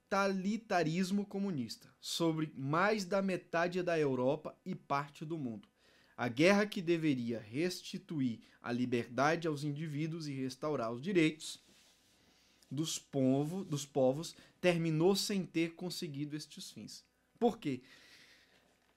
totalitarismo 0.08 1.26
comunista 1.26 1.88
sobre 2.00 2.50
mais 2.56 3.04
da 3.04 3.20
metade 3.20 3.82
da 3.82 3.98
Europa 3.98 4.56
e 4.64 4.74
parte 4.74 5.24
do 5.24 5.36
mundo. 5.36 5.68
A 6.16 6.28
guerra 6.28 6.66
que 6.66 6.80
deveria 6.80 7.38
restituir 7.38 8.40
a 8.62 8.72
liberdade 8.72 9.46
aos 9.46 9.62
indivíduos 9.62 10.26
e 10.26 10.32
restaurar 10.32 10.90
os 10.90 11.02
direitos 11.02 11.62
dos, 12.70 12.98
povo, 12.98 13.64
dos 13.64 13.84
povos 13.84 14.34
terminou 14.60 15.14
sem 15.14 15.44
ter 15.44 15.74
conseguido 15.74 16.36
estes 16.36 16.70
fins. 16.70 17.04
Por 17.38 17.58
quê? 17.58 17.82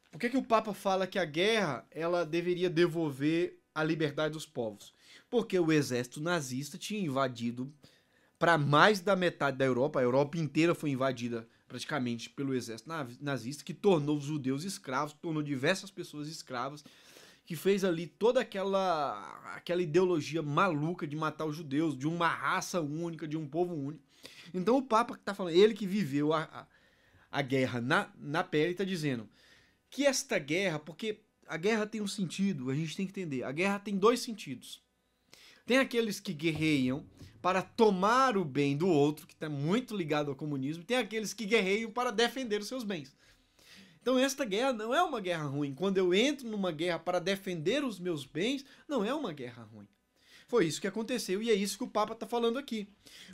Por 0.10 0.20
que, 0.20 0.30
que 0.30 0.38
o 0.38 0.44
Papa 0.44 0.74
fala 0.74 1.06
que 1.06 1.20
a 1.20 1.26
guerra 1.26 1.86
ela 1.92 2.26
deveria 2.26 2.70
devolver 2.70 3.62
a 3.74 3.84
liberdade 3.84 4.34
dos 4.34 4.46
povos? 4.46 4.94
Porque 5.30 5.58
o 5.60 5.72
exército 5.72 6.20
nazista 6.20 6.78
tinha 6.78 7.00
invadido 7.00 7.72
para 8.42 8.58
mais 8.58 9.00
da 9.00 9.16
metade 9.16 9.56
da 9.56 9.66
Europa, 9.66 10.00
a 10.00 10.04
Europa 10.04 10.36
inteira 10.36 10.74
foi 10.74 10.90
invadida 10.90 11.48
praticamente 11.68 12.28
pelo 12.28 12.56
exército 12.56 12.90
nazista, 13.22 13.64
que 13.64 13.72
tornou 13.72 14.18
os 14.18 14.24
judeus 14.24 14.64
escravos, 14.64 15.14
tornou 15.14 15.44
diversas 15.44 15.92
pessoas 15.92 16.28
escravas, 16.28 16.84
que 17.46 17.56
fez 17.56 17.84
ali 17.84 18.08
toda 18.08 18.42
aquela 18.42 19.54
aquela 19.56 19.84
ideologia 19.84 20.42
maluca 20.42 21.06
de 21.06 21.16
matar 21.16 21.46
os 21.46 21.56
judeus, 21.56 21.96
de 21.96 22.08
uma 22.08 22.28
raça 22.28 22.82
única, 22.82 23.28
de 23.28 23.38
um 23.38 23.48
povo 23.48 23.76
único. 23.76 24.04
Então 24.52 24.76
o 24.76 24.82
Papa 24.82 25.14
que 25.14 25.20
está 25.20 25.36
falando, 25.36 25.54
ele 25.54 25.76
que 25.76 25.86
viveu 25.86 26.34
a, 26.34 26.42
a, 26.42 26.68
a 27.32 27.42
guerra 27.44 27.80
na, 27.80 28.12
na 28.18 28.44
pele, 28.44 28.72
está 28.72 28.84
dizendo 28.84 29.30
que 29.88 30.04
esta 30.04 30.40
guerra, 30.40 30.80
porque 30.80 31.20
a 31.48 31.58
guerra 31.58 31.86
tem 31.86 32.02
um 32.02 32.08
sentido, 32.08 32.72
a 32.72 32.74
gente 32.74 32.98
tem 32.98 33.06
que 33.06 33.12
entender. 33.12 33.44
A 33.44 33.52
guerra 33.52 33.78
tem 33.78 33.96
dois 33.96 34.20
sentidos. 34.20 34.82
Tem 35.72 35.78
aqueles 35.78 36.20
que 36.20 36.34
guerreiam 36.34 37.06
para 37.42 37.62
tomar 37.62 38.36
o 38.36 38.44
bem 38.44 38.76
do 38.76 38.90
outro, 38.90 39.26
que 39.26 39.34
está 39.34 39.48
muito 39.48 39.96
ligado 39.96 40.30
ao 40.30 40.36
comunismo, 40.36 40.84
tem 40.84 40.98
aqueles 40.98 41.34
que 41.34 41.46
guerreiam 41.46 41.90
para 41.90 42.12
defender 42.12 42.60
os 42.60 42.68
seus 42.68 42.84
bens. 42.84 43.16
Então, 44.02 44.20
esta 44.20 44.44
guerra 44.44 44.74
não 44.74 44.94
é 44.94 45.02
uma 45.02 45.22
guerra 45.22 45.46
ruim. 45.46 45.74
Quando 45.74 45.98
eu 45.98 46.14
entro 46.14 46.46
numa 46.46 46.74
guerra 46.74 47.00
para 47.00 47.20
defender 47.20 47.86
os 47.86 48.02
meus 48.02 48.26
bens, 48.26 48.66
não 48.86 49.06
é 49.06 49.14
uma 49.14 49.32
guerra 49.32 49.64
ruim. 49.64 49.88
Foi 50.46 50.66
isso 50.66 50.82
que 50.82 50.88
aconteceu 50.88 51.42
e 51.42 51.50
é 51.50 51.54
isso 51.54 51.78
que 51.78 51.86
o 51.86 51.90
Papa 51.90 52.12
está 52.12 52.28
falando 52.28 52.60
aqui. 52.60 52.90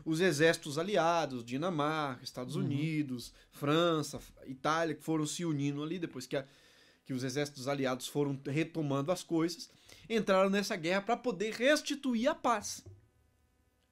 Os 0.06 0.20
exércitos 0.20 0.78
aliados, 0.78 1.44
Dinamarca, 1.44 2.24
Estados 2.24 2.56
uhum. 2.56 2.66
Unidos, 2.66 3.34
França, 3.50 4.20
Itália, 4.46 4.94
que 4.94 5.04
foram 5.04 5.26
se 5.26 5.44
unindo 5.44 5.82
ali 5.82 5.98
depois 5.98 6.28
que, 6.28 6.38
a, 6.38 6.46
que 7.04 7.14
os 7.14 7.24
exércitos 7.24 7.68
aliados 7.68 8.08
foram 8.08 8.40
retomando 8.46 9.12
as 9.12 9.24
coisas, 9.24 9.72
entraram 10.10 10.50
nessa 10.50 10.76
guerra 10.76 11.02
para 11.02 11.18
poder 11.18 11.54
restituir 11.54 12.28
a 12.28 12.36
paz, 12.36 12.84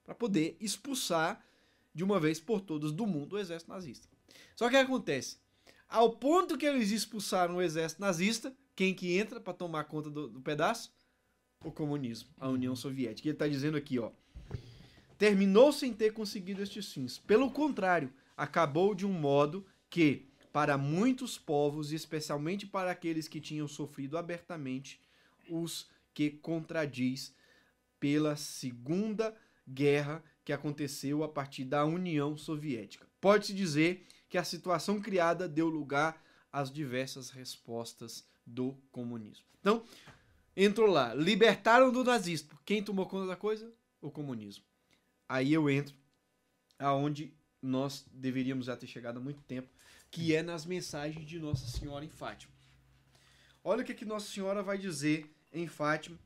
para 0.04 0.14
poder 0.14 0.56
expulsar 0.60 1.44
de 1.94 2.04
uma 2.04 2.20
vez 2.20 2.38
por 2.38 2.60
todas 2.60 2.92
do 2.92 3.06
mundo 3.06 3.34
o 3.34 3.38
exército 3.38 3.70
nazista. 3.70 4.08
Só 4.54 4.68
que 4.68 4.76
acontece? 4.76 5.38
Ao 5.88 6.10
ponto 6.10 6.58
que 6.58 6.66
eles 6.66 6.90
expulsaram 6.90 7.56
o 7.56 7.62
exército 7.62 8.00
nazista, 8.00 8.54
quem 8.74 8.92
que 8.94 9.16
entra 9.16 9.40
para 9.40 9.54
tomar 9.54 9.84
conta 9.84 10.10
do, 10.10 10.28
do 10.28 10.40
pedaço? 10.40 10.92
o 11.64 11.72
comunismo, 11.72 12.28
a 12.38 12.48
União. 12.48 12.76
Soviética. 12.76 13.28
Ele 13.28 13.34
está 13.34 13.48
dizendo 13.48 13.76
aqui, 13.76 13.98
ó, 13.98 14.10
terminou 15.18 15.72
sem 15.72 15.92
ter 15.92 16.12
conseguido 16.12 16.62
estes 16.62 16.92
fins. 16.92 17.18
Pelo 17.18 17.50
contrário, 17.50 18.12
acabou 18.36 18.94
de 18.94 19.06
um 19.06 19.12
modo 19.12 19.66
que, 19.88 20.26
para 20.52 20.76
muitos 20.78 21.38
povos, 21.38 21.92
especialmente 21.92 22.66
para 22.66 22.90
aqueles 22.90 23.28
que 23.28 23.40
tinham 23.40 23.66
sofrido 23.66 24.16
abertamente, 24.18 25.00
os 25.48 25.88
que 26.16 26.30
contradiz 26.30 27.34
pela 28.00 28.36
Segunda 28.36 29.36
Guerra 29.68 30.24
que 30.42 30.50
aconteceu 30.50 31.22
a 31.22 31.28
partir 31.28 31.64
da 31.66 31.84
União 31.84 32.38
Soviética. 32.38 33.06
Pode-se 33.20 33.52
dizer 33.52 34.06
que 34.26 34.38
a 34.38 34.44
situação 34.44 34.98
criada 34.98 35.46
deu 35.46 35.68
lugar 35.68 36.24
às 36.50 36.72
diversas 36.72 37.28
respostas 37.28 38.26
do 38.46 38.72
comunismo. 38.90 39.44
Então, 39.60 39.84
entrou 40.56 40.88
lá, 40.88 41.12
libertaram 41.12 41.92
do 41.92 42.02
nazismo. 42.02 42.58
Quem 42.64 42.82
tomou 42.82 43.04
conta 43.04 43.26
da 43.26 43.36
coisa? 43.36 43.70
O 44.00 44.10
comunismo. 44.10 44.64
Aí 45.28 45.52
eu 45.52 45.68
entro 45.68 45.94
aonde 46.78 47.34
nós 47.60 48.06
deveríamos 48.10 48.66
já 48.66 48.76
ter 48.76 48.86
chegado 48.86 49.18
há 49.18 49.20
muito 49.20 49.42
tempo, 49.42 49.68
que 50.10 50.34
é 50.34 50.42
nas 50.42 50.64
mensagens 50.64 51.26
de 51.26 51.38
Nossa 51.38 51.66
Senhora 51.66 52.06
em 52.06 52.10
Fátima. 52.10 52.54
Olha 53.62 53.82
o 53.82 53.84
que, 53.84 53.92
que 53.92 54.06
Nossa 54.06 54.32
Senhora 54.32 54.62
vai 54.62 54.78
dizer 54.78 55.35
em 55.58 55.66
Fátima 55.66 56.18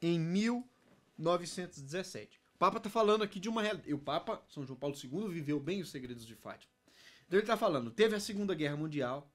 em 0.00 0.20
1917. 0.20 2.40
O 2.54 2.58
Papa 2.58 2.78
está 2.78 2.88
falando 2.88 3.22
aqui 3.22 3.40
de 3.40 3.48
uma 3.48 3.62
realidade. 3.62 3.92
O 3.92 3.98
Papa, 3.98 4.42
São 4.48 4.64
João 4.64 4.78
Paulo 4.78 4.96
II, 4.96 5.28
viveu 5.28 5.60
bem 5.60 5.80
os 5.80 5.90
segredos 5.90 6.26
de 6.26 6.34
Fátima. 6.34 6.72
Então 7.26 7.38
ele 7.38 7.44
está 7.44 7.56
falando, 7.56 7.90
teve 7.90 8.14
a 8.14 8.20
Segunda 8.20 8.54
Guerra 8.54 8.76
Mundial, 8.76 9.30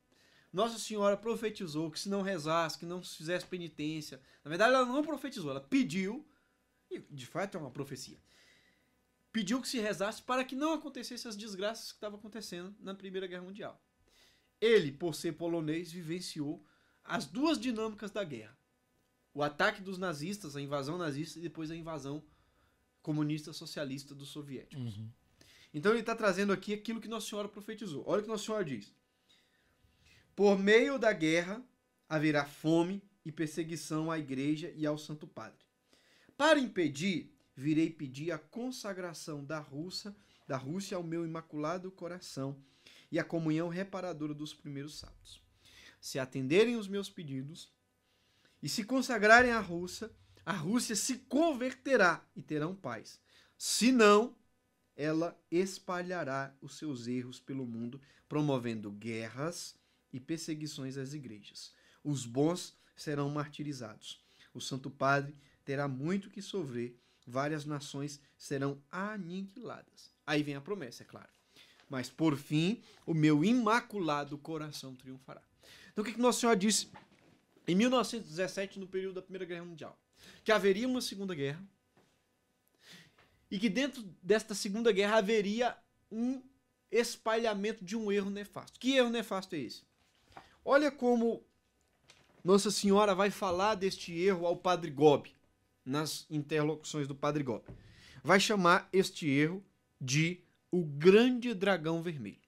nossa 0.52 0.78
Senhora 0.78 1.16
profetizou 1.16 1.90
que 1.90 2.00
se 2.00 2.10
não 2.10 2.22
rezasse, 2.22 2.78
que 2.78 2.86
não 2.86 3.02
fizesse 3.02 3.46
penitência. 3.46 4.22
Na 4.44 4.50
verdade, 4.50 4.74
ela 4.74 4.86
não 4.86 5.04
profetizou, 5.04 5.52
ela 5.52 5.62
pediu, 5.62 6.28
e 6.90 7.00
de 7.00 7.26
fato 7.26 7.58
é 7.58 7.60
uma 7.60 7.72
profecia. 7.72 8.18
Pediu 9.32 9.62
que 9.62 9.68
se 9.68 9.80
rezasse 9.80 10.22
para 10.22 10.44
que 10.44 10.56
não 10.56 10.74
acontecessem 10.74 11.30
as 11.30 11.38
desgraças 11.38 11.92
que 11.92 11.98
estavam 11.98 12.20
acontecendo 12.20 12.76
na 12.82 12.94
Primeira 12.94 13.28
Guerra 13.28 13.44
Mundial. 13.44 13.82
Ele, 14.60 14.92
por 14.92 15.16
ser 15.16 15.34
polonês, 15.34 15.92
vivenciou 15.92 16.66
as 17.04 17.26
duas 17.26 17.58
dinâmicas 17.58 18.12
da 18.12 18.24
guerra: 18.24 18.58
o 19.34 19.42
ataque 19.44 19.82
dos 19.82 19.98
nazistas, 19.98 20.56
a 20.56 20.62
invasão 20.62 20.98
nazista 20.98 21.40
e 21.40 21.42
depois 21.42 21.72
a 21.72 21.76
invasão 21.76 22.24
comunista 23.02 23.54
socialista 23.54 24.14
dos 24.14 24.30
soviéticos. 24.30 24.98
Uhum. 24.98 25.10
Então 25.74 25.92
ele 25.92 26.02
está 26.02 26.16
trazendo 26.16 26.52
aqui 26.52 26.74
aquilo 26.74 27.00
que 27.00 27.08
Nossa 27.08 27.30
Senhora 27.30 27.48
profetizou. 27.48 28.04
Olha 28.06 28.20
o 28.20 28.24
que 28.24 28.30
Nossa 28.30 28.46
Senhora 28.46 28.66
diz. 28.66 28.94
Por 30.36 30.58
meio 30.60 31.00
da 31.00 31.14
guerra 31.14 31.64
haverá 32.10 32.46
fome 32.46 33.02
e 33.24 33.32
perseguição 33.32 34.12
à 34.12 34.20
igreja 34.20 34.72
e 34.76 34.86
ao 34.86 34.98
Santo 34.98 35.28
Padre. 35.28 35.64
Para 36.36 36.60
impedir, 36.60 37.34
virei 37.56 37.90
pedir 37.90 38.32
a 38.32 38.38
consagração 38.38 39.46
da 39.46 39.60
Rússia, 39.60 40.16
da 40.48 40.58
Rússia 40.58 40.98
ao 40.98 41.04
meu 41.04 41.26
imaculado 41.26 41.92
coração 41.92 42.58
e 43.12 43.20
a 43.20 43.24
comunhão 43.24 43.70
reparadora 43.70 44.34
dos 44.34 44.54
primeiros 44.54 44.98
sábados. 44.98 45.42
Se 46.00 46.18
atenderem 46.18 46.76
os 46.76 46.88
meus 46.88 47.10
pedidos 47.10 47.72
e 48.62 48.70
se 48.70 48.84
consagrarem 48.84 49.52
à 49.52 49.60
Rússia, 49.60 50.12
a 50.46 50.54
Rússia 50.54 50.96
se 50.96 51.18
converterá 51.20 52.26
e 52.36 52.42
terão 52.42 52.76
paz. 52.76 53.20
Se 53.58 53.92
não, 53.92 54.36
ela 54.96 55.40
espalhará 55.50 56.54
os 56.62 56.78
seus 56.78 57.08
erros 57.08 57.40
pelo 57.40 57.66
mundo, 57.66 58.02
promovendo 58.28 58.92
guerras, 58.92 59.76
e 60.14 60.20
perseguições 60.20 60.98
às 60.98 61.14
igrejas. 61.14 61.72
Os 62.04 62.26
bons 62.26 62.76
serão 62.96 63.30
martirizados. 63.30 64.22
O 64.54 64.60
Santo 64.60 64.90
Padre 64.90 65.36
terá 65.64 65.88
muito 65.88 66.30
que 66.30 66.42
sofrer, 66.42 66.98
várias 67.26 67.66
nações 67.66 68.20
serão 68.38 68.82
aniquiladas. 68.92 70.12
Aí 70.26 70.44
vem 70.44 70.56
a 70.56 70.62
promessa, 70.62 71.04
é 71.04 71.06
claro. 71.06 71.30
Mas 71.90 72.10
por 72.10 72.38
fim, 72.38 72.82
o 73.06 73.14
meu 73.14 73.44
imaculado 73.44 74.38
coração 74.38 74.96
triunfará. 74.96 75.42
Então 75.92 76.04
o 76.04 76.08
que, 76.08 76.20
Nossa 76.20 76.42
Senhora 76.42 76.58
disse 76.58 76.90
em 77.68 77.76
1917, 77.76 78.80
no 78.80 78.88
período 78.88 79.16
da 79.16 79.22
Primeira 79.22 79.46
Guerra 79.46 79.66
Mundial? 79.66 80.00
Que 80.44 80.52
haveria 80.52 80.88
uma 80.88 81.02
Segunda 81.02 81.36
Guerra 81.36 81.64
e 83.52 83.60
que 83.60 83.70
dentro 83.70 84.02
desta 84.24 84.56
Segunda 84.56 84.92
Guerra 84.94 85.18
haveria 85.18 85.78
um 86.10 86.42
espalhamento 86.90 87.84
de 87.84 87.98
um 87.98 88.12
erro 88.12 88.30
nefasto. 88.30 88.80
Que 88.80 88.96
erro 88.96 89.10
nefasto 89.10 89.56
é 89.56 89.60
esse? 89.60 89.84
Olha 90.64 90.90
como 90.90 91.44
Nossa 92.44 92.72
Senhora 92.72 93.14
vai 93.14 93.30
falar 93.30 93.76
deste 93.76 94.14
erro 94.14 94.46
ao 94.46 94.56
Padre 94.56 94.90
Gobi, 94.90 95.36
nas 95.84 96.26
interlocuções 96.30 97.08
do 97.08 97.16
Padre 97.16 97.44
Gobi. 97.44 97.66
Vai 98.24 98.40
chamar 98.40 98.88
este 98.94 99.28
erro 99.28 99.64
de 100.00 100.40
o 100.72 100.86
grande 100.86 101.54
dragão 101.54 102.02
vermelho. 102.02 102.40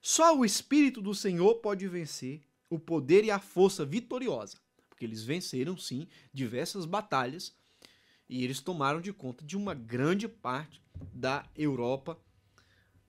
Só 0.00 0.36
o 0.36 0.44
Espírito 0.44 1.02
do 1.02 1.14
Senhor 1.14 1.56
pode 1.56 1.86
vencer 1.88 2.45
o 2.68 2.78
poder 2.78 3.24
e 3.24 3.30
a 3.30 3.38
força 3.38 3.84
vitoriosa, 3.84 4.58
porque 4.88 5.04
eles 5.04 5.22
venceram 5.22 5.76
sim 5.76 6.08
diversas 6.32 6.84
batalhas 6.84 7.54
e 8.28 8.42
eles 8.44 8.60
tomaram 8.60 9.00
de 9.00 9.12
conta 9.12 9.44
de 9.44 9.56
uma 9.56 9.74
grande 9.74 10.28
parte 10.28 10.82
da 11.12 11.48
Europa 11.54 12.18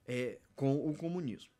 é, 0.05 0.39
com 0.55 0.87
o 0.87 0.95
comunismo 0.95 1.57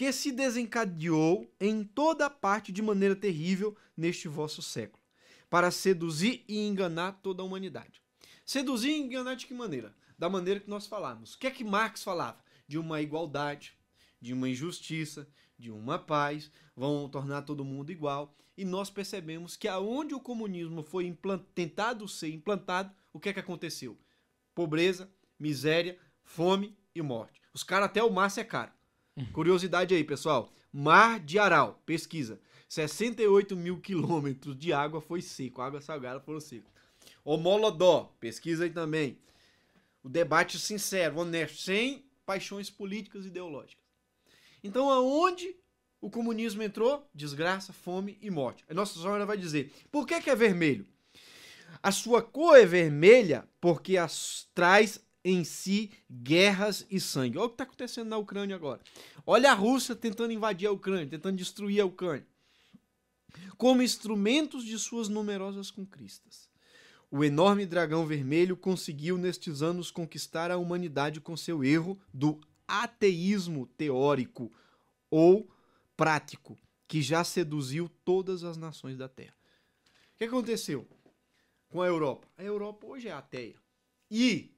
que 0.00 0.12
se 0.12 0.32
desencadeou 0.32 1.46
em 1.60 1.84
toda 1.84 2.30
parte 2.30 2.72
de 2.72 2.80
maneira 2.80 3.14
terrível 3.14 3.76
neste 3.94 4.28
vosso 4.28 4.62
século, 4.62 5.02
para 5.50 5.70
seduzir 5.70 6.42
e 6.48 6.66
enganar 6.66 7.20
toda 7.22 7.42
a 7.42 7.44
humanidade. 7.44 8.00
Seduzir 8.42 8.92
e 8.92 8.98
enganar 8.98 9.34
de 9.34 9.46
que 9.46 9.52
maneira? 9.52 9.94
Da 10.18 10.26
maneira 10.30 10.58
que 10.58 10.70
nós 10.70 10.86
falamos. 10.86 11.34
O 11.34 11.38
que 11.38 11.46
é 11.46 11.50
que 11.50 11.62
Marx 11.62 12.02
falava? 12.02 12.42
De 12.66 12.78
uma 12.78 13.02
igualdade, 13.02 13.74
de 14.18 14.32
uma 14.32 14.48
injustiça, 14.48 15.28
de 15.60 15.70
uma 15.70 15.98
paz, 15.98 16.50
vão 16.74 17.08
tornar 17.08 17.42
todo 17.42 17.64
mundo 17.64 17.92
igual. 17.92 18.34
E 18.56 18.64
nós 18.64 18.90
percebemos 18.90 19.56
que 19.56 19.68
aonde 19.68 20.14
o 20.14 20.20
comunismo 20.20 20.82
foi 20.82 21.16
tentado 21.54 22.08
ser 22.08 22.30
implantado, 22.30 22.92
o 23.12 23.20
que 23.20 23.28
é 23.28 23.32
que 23.32 23.40
aconteceu? 23.40 23.96
Pobreza, 24.54 25.10
miséria, 25.38 25.98
fome 26.22 26.76
e 26.94 27.02
morte. 27.02 27.40
Os 27.52 27.62
caras 27.62 27.86
até 27.86 28.02
o 28.02 28.10
mar 28.10 28.32
é 28.36 28.44
caro 28.44 28.72
Curiosidade 29.32 29.94
aí, 29.94 30.02
pessoal. 30.02 30.50
Mar 30.72 31.20
de 31.20 31.38
Aral, 31.38 31.82
pesquisa. 31.84 32.40
68 32.68 33.56
mil 33.56 33.80
quilômetros 33.80 34.56
de 34.56 34.72
água 34.72 35.00
foi 35.00 35.20
seco, 35.20 35.60
água 35.60 35.80
salgada 35.80 36.20
foram 36.20 36.40
seco. 36.40 36.70
Homolodó, 37.24 38.14
pesquisa 38.20 38.64
aí 38.64 38.70
também. 38.70 39.18
O 40.02 40.08
debate 40.08 40.58
sincero, 40.58 41.18
honesto, 41.18 41.58
sem 41.58 42.04
paixões 42.24 42.70
políticas 42.70 43.24
e 43.24 43.28
ideológicas. 43.28 43.79
Então, 44.62 44.90
aonde 44.90 45.56
o 46.00 46.10
comunismo 46.10 46.62
entrou? 46.62 47.08
Desgraça, 47.14 47.72
fome 47.72 48.18
e 48.20 48.30
morte. 48.30 48.64
A 48.68 48.74
Nossa 48.74 48.98
Senhora 48.98 49.26
vai 49.26 49.36
dizer: 49.36 49.72
por 49.90 50.06
que, 50.06 50.20
que 50.20 50.30
é 50.30 50.36
vermelho? 50.36 50.86
A 51.82 51.92
sua 51.92 52.22
cor 52.22 52.56
é 52.58 52.66
vermelha 52.66 53.48
porque 53.60 53.96
as 53.96 54.48
traz 54.54 55.00
em 55.24 55.44
si 55.44 55.90
guerras 56.10 56.86
e 56.90 56.98
sangue. 56.98 57.38
Olha 57.38 57.46
o 57.46 57.48
que 57.48 57.54
está 57.54 57.64
acontecendo 57.64 58.08
na 58.08 58.16
Ucrânia 58.16 58.56
agora. 58.56 58.80
Olha 59.26 59.50
a 59.50 59.54
Rússia 59.54 59.94
tentando 59.94 60.32
invadir 60.32 60.66
a 60.66 60.72
Ucrânia, 60.72 61.06
tentando 61.06 61.36
destruir 61.36 61.80
a 61.80 61.86
Ucrânia. 61.86 62.26
Como 63.56 63.82
instrumentos 63.82 64.64
de 64.64 64.78
suas 64.78 65.08
numerosas 65.08 65.70
conquistas. 65.70 66.48
O 67.10 67.24
enorme 67.24 67.66
dragão 67.66 68.06
vermelho 68.06 68.56
conseguiu 68.56 69.18
nestes 69.18 69.62
anos 69.62 69.90
conquistar 69.90 70.50
a 70.50 70.56
humanidade 70.56 71.20
com 71.20 71.36
seu 71.36 71.64
erro 71.64 72.00
do 72.14 72.40
ateísmo 72.70 73.66
teórico 73.66 74.52
ou 75.10 75.50
prático, 75.96 76.58
que 76.86 77.02
já 77.02 77.24
seduziu 77.24 77.88
todas 78.04 78.44
as 78.44 78.56
nações 78.56 78.96
da 78.96 79.08
Terra. 79.08 79.34
O 80.14 80.18
que 80.18 80.24
aconteceu 80.24 80.88
com 81.68 81.82
a 81.82 81.86
Europa? 81.86 82.28
A 82.36 82.42
Europa 82.42 82.86
hoje 82.86 83.08
é 83.08 83.12
ateia. 83.12 83.56
E, 84.10 84.54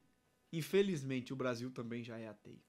infelizmente, 0.51 1.33
o 1.33 1.35
Brasil 1.35 1.71
também 1.71 2.03
já 2.03 2.17
é 2.17 2.27
ateio. 2.27 2.61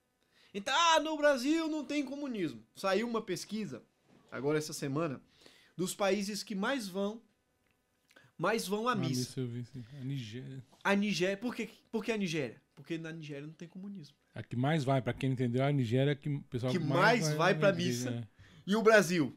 Então, 0.53 0.75
ah, 0.77 1.01
no 1.01 1.17
Brasil 1.17 1.69
não 1.69 1.85
tem 1.85 2.05
comunismo. 2.05 2.65
Saiu 2.77 3.09
uma 3.09 3.21
pesquisa, 3.21 3.83
agora 4.31 4.59
essa 4.59 4.73
semana, 4.73 5.21
dos 5.77 5.95
países 5.95 6.43
que 6.43 6.55
mais 6.55 6.89
vão 6.89 7.23
mais 8.37 8.67
vão 8.67 8.89
à 8.89 8.95
missa. 8.95 9.41
missa 9.41 9.41
eu 9.41 9.47
vi. 9.47 9.65
A 10.01 10.05
Nigéria. 10.05 10.65
A 10.83 10.95
Nigéria, 10.95 11.37
por, 11.37 11.55
quê? 11.55 11.71
por 11.91 12.05
que 12.05 12.13
a 12.13 12.17
Nigéria? 12.17 12.61
Porque 12.75 12.99
na 12.99 13.13
Nigéria 13.13 13.47
não 13.47 13.55
tem 13.55 13.69
comunismo. 13.69 14.17
A 14.35 14.43
que 14.43 14.57
mais 14.57 14.83
vai, 14.83 15.01
pra 15.01 15.13
quem 15.13 15.33
entendeu, 15.33 15.65
a 15.65 15.71
Nigéria 15.71 16.11
é 16.11 16.15
que 16.15 16.29
o 16.29 16.43
pessoal 16.43 16.73
Que 16.73 16.79
mais 16.79 17.33
vai 17.35 17.53
na 17.53 17.59
pra 17.61 17.69
igreja, 17.69 17.89
missa. 17.89 18.11
né? 18.11 18.29
E 18.67 18.75
o 18.75 18.83
Brasil? 18.83 19.37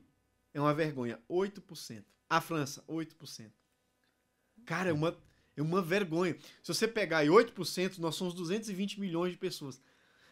É 0.53 0.59
uma 0.59 0.73
vergonha, 0.73 1.19
8%. 1.29 2.03
A 2.29 2.41
França, 2.41 2.83
8%. 2.89 3.51
Cara, 4.65 4.89
é 4.89 4.93
uma, 4.93 5.15
é 5.55 5.61
uma 5.61 5.81
vergonha. 5.81 6.35
Se 6.63 6.73
você 6.73 6.87
pegar 6.87 7.19
aí 7.19 7.27
8%, 7.27 7.99
nós 7.99 8.15
somos 8.15 8.33
220 8.33 8.99
milhões 8.99 9.33
de 9.33 9.37
pessoas. 9.37 9.79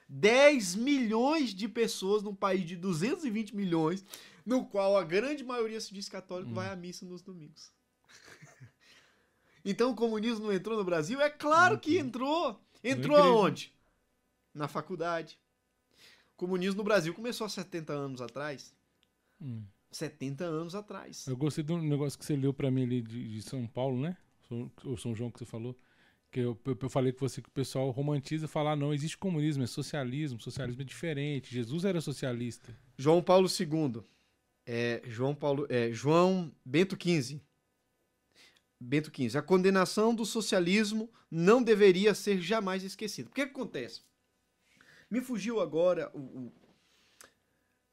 10 0.10 0.76
milhões 0.76 1.54
de 1.54 1.68
pessoas 1.68 2.24
num 2.24 2.36
país 2.36 2.66
de 2.66 2.76
220 2.76 3.56
milhões, 3.56 4.04
no 4.46 4.66
qual 4.66 4.98
a 4.98 5.04
grande 5.04 5.44
maioria 5.44 5.80
se 5.80 5.94
diz 5.94 6.10
católico, 6.10 6.54
vai 6.54 6.70
à 6.70 6.76
missa 6.76 7.06
nos 7.06 7.22
domingos. 7.22 7.72
então 9.64 9.92
o 9.92 9.96
comunismo 9.96 10.46
não 10.48 10.54
entrou 10.54 10.78
no 10.78 10.84
Brasil? 10.84 11.22
É 11.22 11.30
claro 11.30 11.80
que 11.80 11.98
entrou. 11.98 12.60
Entrou 12.84 13.18
igreja. 13.18 13.34
aonde? 13.36 13.75
Na 14.56 14.68
faculdade. 14.68 15.38
O 16.34 16.38
comunismo 16.38 16.78
no 16.78 16.84
Brasil 16.84 17.14
começou 17.14 17.46
há 17.46 17.50
70 17.50 17.94
anos 17.94 18.22
atrás. 18.22 18.74
Hum. 19.40 19.64
70 19.92 20.44
anos 20.46 20.74
atrás. 20.76 21.28
Eu 21.28 21.38
gostei 21.38 21.64
do 21.64 21.78
negócio 21.78 22.18
que 22.18 22.26
você 22.26 22.36
leu 22.36 22.54
pra 22.54 22.72
mim 22.72 22.84
ali 22.84 23.02
de, 23.02 23.34
de 23.36 23.42
São 23.44 23.68
Paulo, 23.68 24.00
né? 24.02 24.18
São- 24.48 24.72
O 24.86 24.98
São 24.98 25.14
João 25.16 25.30
que 25.30 25.40
você 25.40 25.46
falou. 25.46 25.78
Que 26.32 26.40
eu, 26.42 26.60
eu, 26.66 26.78
eu 26.82 26.90
falei 26.90 27.14
com 27.14 27.20
você 27.20 27.42
que 27.42 27.48
o 27.48 27.52
pessoal 27.52 27.90
romantiza 27.92 28.48
fala, 28.48 28.72
ah, 28.72 28.76
não, 28.76 28.94
existe 28.94 29.18
comunismo, 29.18 29.64
é 29.64 29.68
socialismo, 29.68 30.40
socialismo 30.42 30.82
é 30.82 30.86
diferente. 30.86 31.54
Jesus 31.54 31.86
era 31.86 32.02
socialista. 32.02 32.76
João 32.98 33.22
Paulo 33.22 33.48
II. 33.48 34.02
É, 34.66 35.02
João 35.06 35.36
Paulo, 35.36 35.66
é, 35.70 35.92
João 35.94 36.52
Bento 36.66 36.98
XV. 37.02 37.40
Bento 38.80 39.10
XV. 39.16 39.38
A 39.38 39.42
condenação 39.42 40.14
do 40.14 40.26
socialismo 40.26 41.10
não 41.32 41.64
deveria 41.64 42.14
ser 42.14 42.42
jamais 42.42 42.84
esquecida. 42.84 43.30
O 43.30 43.34
que, 43.34 43.46
que 43.46 43.52
acontece? 43.52 44.02
Me 45.10 45.22
fugiu 45.22 45.60
agora 45.60 46.10
o, 46.14 46.20
o- 46.20 46.54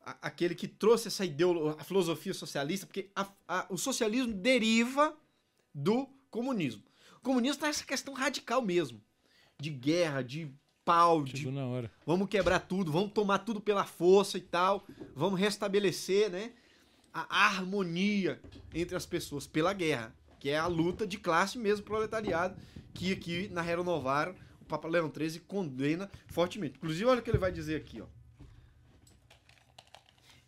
a- 0.05 0.19
aquele 0.23 0.55
que 0.55 0.67
trouxe 0.67 1.09
essa 1.09 1.25
ideologia, 1.25 1.81
a 1.81 1.85
filosofia 1.85 2.35
socialista, 2.35 2.87
porque 2.87 3.11
a- 3.15 3.29
a- 3.47 3.67
o 3.71 3.77
socialismo 3.77 4.33
deriva 4.33 5.17
do 5.75 6.07
comunismo. 6.31 6.83
O 7.19 7.21
comunismo 7.21 7.61
tá 7.61 7.69
essa 7.69 7.85
questão 7.85 8.15
radical 8.15 8.61
mesmo, 8.63 9.01
de 9.61 9.71
guerra, 9.71 10.23
de 10.23 10.51
pau, 10.85 11.23
de 11.23 11.37
Chegou 11.37 11.53
na 11.53 11.65
hora. 11.67 11.91
vamos 12.05 12.29
quebrar 12.29 12.59
tudo, 12.61 12.91
vamos 12.91 13.13
tomar 13.13 13.39
tudo 13.39 13.61
pela 13.61 13.85
força 13.85 14.37
e 14.37 14.41
tal, 14.41 14.85
vamos 15.15 15.39
restabelecer, 15.39 16.29
né, 16.31 16.53
a 17.15 17.45
harmonia 17.47 18.41
entre 18.75 18.97
as 18.97 19.07
pessoas 19.07 19.47
pela 19.47 19.73
guerra, 19.73 20.13
que 20.41 20.49
é 20.49 20.59
a 20.59 20.67
luta 20.67 21.07
de 21.07 21.19
classe 21.19 21.57
mesmo 21.59 21.85
proletariado, 21.85 22.61
que 22.95 23.13
aqui 23.13 23.49
na 23.49 23.61
Renovaram, 23.63 24.35
Papa 24.73 24.89
Leão 24.89 25.13
XIII 25.15 25.41
condena 25.41 26.11
fortemente. 26.29 26.77
Inclusive, 26.79 27.05
olha 27.05 27.21
o 27.21 27.23
que 27.23 27.29
ele 27.29 27.37
vai 27.37 27.53
dizer 27.53 27.77
aqui, 27.77 28.01
ó. 28.01 28.07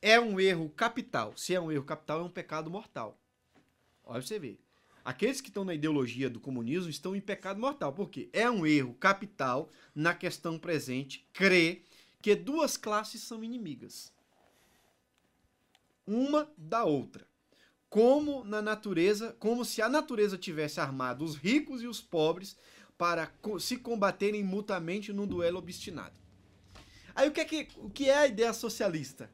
É 0.01 0.19
um 0.19 0.41
erro 0.41 0.71
capital. 0.71 1.37
Se 1.37 1.55
é 1.55 1.61
um 1.61 1.71
erro 1.71 1.85
capital, 1.85 2.21
é 2.21 2.23
um 2.23 2.31
pecado 2.31 2.71
mortal. 2.71 3.21
Olha 4.03 4.21
pra 4.21 4.27
você 4.27 4.39
ver. 4.39 4.59
Aqueles 5.05 5.43
que 5.43 5.49
estão 5.49 5.63
na 5.63 5.75
ideologia 5.75 6.31
do 6.31 6.41
comunismo 6.41 6.89
estão 6.89 7.15
em 7.15 7.21
pecado 7.21 7.61
mortal. 7.61 7.93
Por 7.93 8.09
quê? 8.09 8.31
É 8.33 8.51
um 8.51 8.67
erro 8.67 8.95
capital 8.95 9.69
na 9.95 10.15
questão 10.15 10.59
presente 10.59 11.29
crer 11.31 11.85
que 12.23 12.35
duas 12.35 12.79
classes 12.79 13.21
são 13.21 13.45
inimigas. 13.45 14.11
Uma 16.07 16.51
da 16.57 16.85
outra. 16.85 17.27
Como 17.91 18.43
na 18.45 18.63
natureza, 18.63 19.37
como 19.39 19.67
se 19.67 19.83
a 19.83 19.89
natureza 19.89 20.39
tivesse 20.39 20.81
armado 20.81 21.23
os 21.25 21.37
ricos 21.37 21.83
e 21.83 21.87
os 21.87 22.01
pobres 22.01 22.57
para 22.97 23.33
se 23.61 23.77
combaterem 23.77 24.43
mutuamente 24.45 25.13
num 25.13 25.27
duelo 25.27 25.59
obstinado. 25.59 26.19
Aí 27.15 27.29
o 27.29 27.33
que 27.33 27.41
é, 27.41 27.45
que, 27.45 27.69
o 27.77 27.91
que 27.91 28.09
é 28.09 28.17
a 28.19 28.27
ideia 28.27 28.53
socialista? 28.53 29.31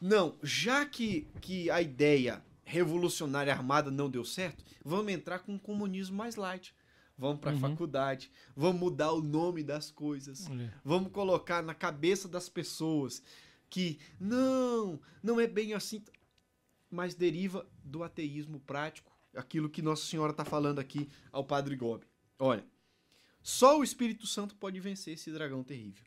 Não, 0.00 0.36
já 0.42 0.86
que, 0.86 1.26
que 1.40 1.70
a 1.70 1.82
ideia 1.82 2.42
revolucionária 2.64 3.52
armada 3.52 3.90
não 3.90 4.08
deu 4.10 4.24
certo, 4.24 4.64
vamos 4.84 5.12
entrar 5.12 5.40
com 5.40 5.54
um 5.54 5.58
comunismo 5.58 6.16
mais 6.16 6.36
light. 6.36 6.74
Vamos 7.16 7.40
para 7.40 7.50
a 7.50 7.54
Uhum. 7.54 7.60
faculdade, 7.60 8.30
vamos 8.54 8.80
mudar 8.80 9.10
o 9.12 9.20
nome 9.20 9.64
das 9.64 9.90
coisas, 9.90 10.46
Olha. 10.48 10.72
vamos 10.84 11.10
colocar 11.10 11.62
na 11.64 11.74
cabeça 11.74 12.28
das 12.28 12.48
pessoas 12.48 13.20
que 13.68 13.98
não, 14.20 15.00
não 15.20 15.40
é 15.40 15.46
bem 15.48 15.74
assim, 15.74 16.00
mas 16.88 17.16
deriva 17.16 17.66
do 17.82 18.04
ateísmo 18.04 18.60
prático, 18.60 19.10
aquilo 19.34 19.68
que 19.68 19.82
Nossa 19.82 20.06
Senhora 20.06 20.30
está 20.30 20.44
falando 20.44 20.78
aqui 20.78 21.08
ao 21.32 21.42
Padre 21.42 21.74
Gobi. 21.74 22.06
Olha, 22.38 22.64
só 23.42 23.78
o 23.78 23.82
Espírito 23.82 24.26
Santo 24.26 24.54
pode 24.54 24.78
vencer 24.78 25.14
esse 25.14 25.30
dragão 25.30 25.64
terrível. 25.64 26.04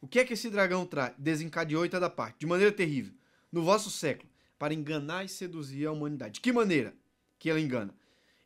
O 0.00 0.08
que 0.08 0.20
é 0.20 0.24
que 0.24 0.32
esse 0.32 0.48
dragão 0.48 0.86
traz? 0.86 1.12
Desencadeou 1.18 1.84
e 1.84 1.88
da 1.88 2.08
parte, 2.08 2.40
de 2.40 2.46
maneira 2.46 2.72
terrível, 2.72 3.12
no 3.52 3.62
vosso 3.62 3.90
século, 3.90 4.30
para 4.58 4.72
enganar 4.72 5.24
e 5.24 5.28
seduzir 5.28 5.86
a 5.86 5.92
humanidade. 5.92 6.34
De 6.34 6.40
que 6.40 6.52
maneira 6.52 6.94
que 7.38 7.50
ela 7.50 7.60
engana? 7.60 7.94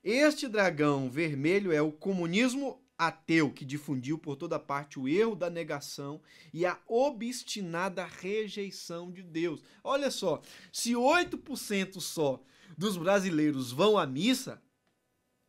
Este 0.03 0.49
dragão 0.49 1.09
vermelho 1.09 1.71
é 1.71 1.81
o 1.81 1.93
comunismo 1.93 2.83
ateu 2.99 3.51
que 3.51 3.65
difundiu 3.65 4.19
por 4.19 4.37
toda 4.37 4.59
parte 4.59 4.99
o 4.99 5.09
erro 5.09 5.37
da 5.37 5.51
negação 5.51 6.21
e 6.53 6.67
a 6.67 6.79
obstinada 6.87 8.05
rejeição 8.05 9.13
de 9.13 9.23
Deus. 9.23 9.63
Olha 9.85 10.11
só, 10.11 10.41
se 10.73 10.93
8% 10.93 12.01
só 12.01 12.43
dos 12.77 12.97
brasileiros 12.97 13.71
vão 13.71 13.99
à 13.99 14.07
missa, 14.07 14.63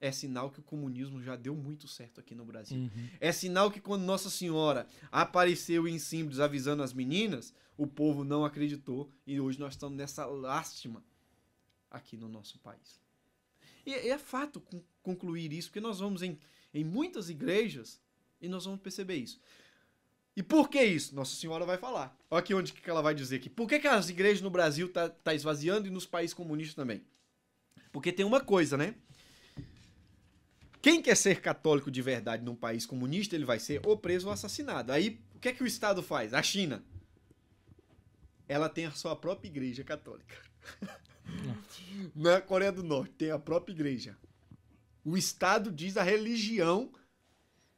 é 0.04 0.12
sinal 0.12 0.52
que 0.52 0.60
o 0.60 0.64
comunismo 0.64 1.22
já 1.22 1.36
deu 1.38 1.56
muito 1.56 1.88
certo 1.88 2.20
aqui 2.20 2.36
no 2.36 2.44
Brasil. 2.44 2.78
Uhum. 2.78 3.08
É 3.22 3.32
sinal 3.32 3.72
que 3.72 3.80
quando 3.80 4.04
Nossa 4.04 4.30
Senhora 4.30 4.86
apareceu 5.10 5.88
em 5.88 5.98
Símbolos 5.98 6.42
avisando 6.42 6.84
as 6.84 6.92
meninas, 6.92 7.54
o 7.78 7.88
povo 7.88 8.26
não 8.26 8.44
acreditou 8.44 9.10
e 9.26 9.40
hoje 9.40 9.58
nós 9.60 9.74
estamos 9.74 9.98
nessa 9.98 10.26
lástima 10.26 11.02
aqui 11.90 12.18
no 12.18 12.28
nosso 12.28 12.60
país. 12.60 13.00
E 13.86 13.94
é 13.94 14.18
fato 14.18 14.60
con- 14.60 14.82
concluir 15.02 15.54
isso, 15.54 15.70
porque 15.70 15.80
nós 15.80 16.00
vamos 16.00 16.22
em, 16.22 16.38
em 16.74 16.84
muitas 16.84 17.30
igrejas 17.30 18.00
e 18.42 18.50
nós 18.50 18.66
vamos 18.66 18.82
perceber 18.82 19.16
isso. 19.16 19.40
E 20.36 20.44
por 20.44 20.68
que 20.68 20.84
isso? 20.84 21.16
Nossa 21.16 21.36
Senhora 21.36 21.66
vai 21.66 21.78
falar. 21.78 22.18
Olha 22.30 22.40
aqui 22.40 22.54
onde 22.54 22.74
que 22.74 22.90
ela 22.90 23.02
vai 23.02 23.16
dizer 23.16 23.38
aqui. 23.38 23.50
Por 23.50 23.70
que, 23.70 23.80
que 23.80 23.88
as 23.88 24.10
igrejas 24.10 24.42
no 24.42 24.50
Brasil 24.50 24.92
tá, 24.92 25.08
tá 25.08 25.34
esvaziando 25.34 25.88
e 25.88 25.92
nos 25.92 26.06
países 26.06 26.34
comunistas 26.34 26.76
também? 26.76 27.04
Porque 27.92 28.12
tem 28.12 28.26
uma 28.26 28.42
coisa, 28.42 28.76
né? 28.76 28.96
Quem 30.84 31.02
quer 31.02 31.16
ser 31.16 31.40
católico 31.40 31.90
de 31.90 32.02
verdade 32.02 32.44
num 32.44 32.58
país 32.58 32.86
comunista, 32.86 33.34
ele 33.34 33.46
vai 33.46 33.58
ser 33.58 33.80
ou 33.88 33.98
preso 33.98 34.28
ou 34.28 34.34
assassinado. 34.34 34.92
Aí, 34.92 35.18
o 35.34 35.40
que 35.40 35.48
é 35.48 35.54
que 35.54 35.64
o 35.64 35.66
Estado 35.66 36.04
faz? 36.04 36.34
A 36.34 36.44
China. 36.44 36.84
Ela 38.50 38.68
tem 38.68 38.86
a 38.86 38.92
sua 38.92 39.16
própria 39.16 39.48
igreja 39.48 39.82
católica. 39.82 40.36
Na 42.14 42.42
Coreia 42.42 42.70
do 42.70 42.84
Norte 42.84 43.14
tem 43.14 43.32
a 43.32 43.40
própria 43.40 43.72
igreja. 43.72 44.18
O 45.06 45.16
Estado 45.16 45.72
diz 45.72 45.96
a 45.96 46.04
religião 46.04 46.92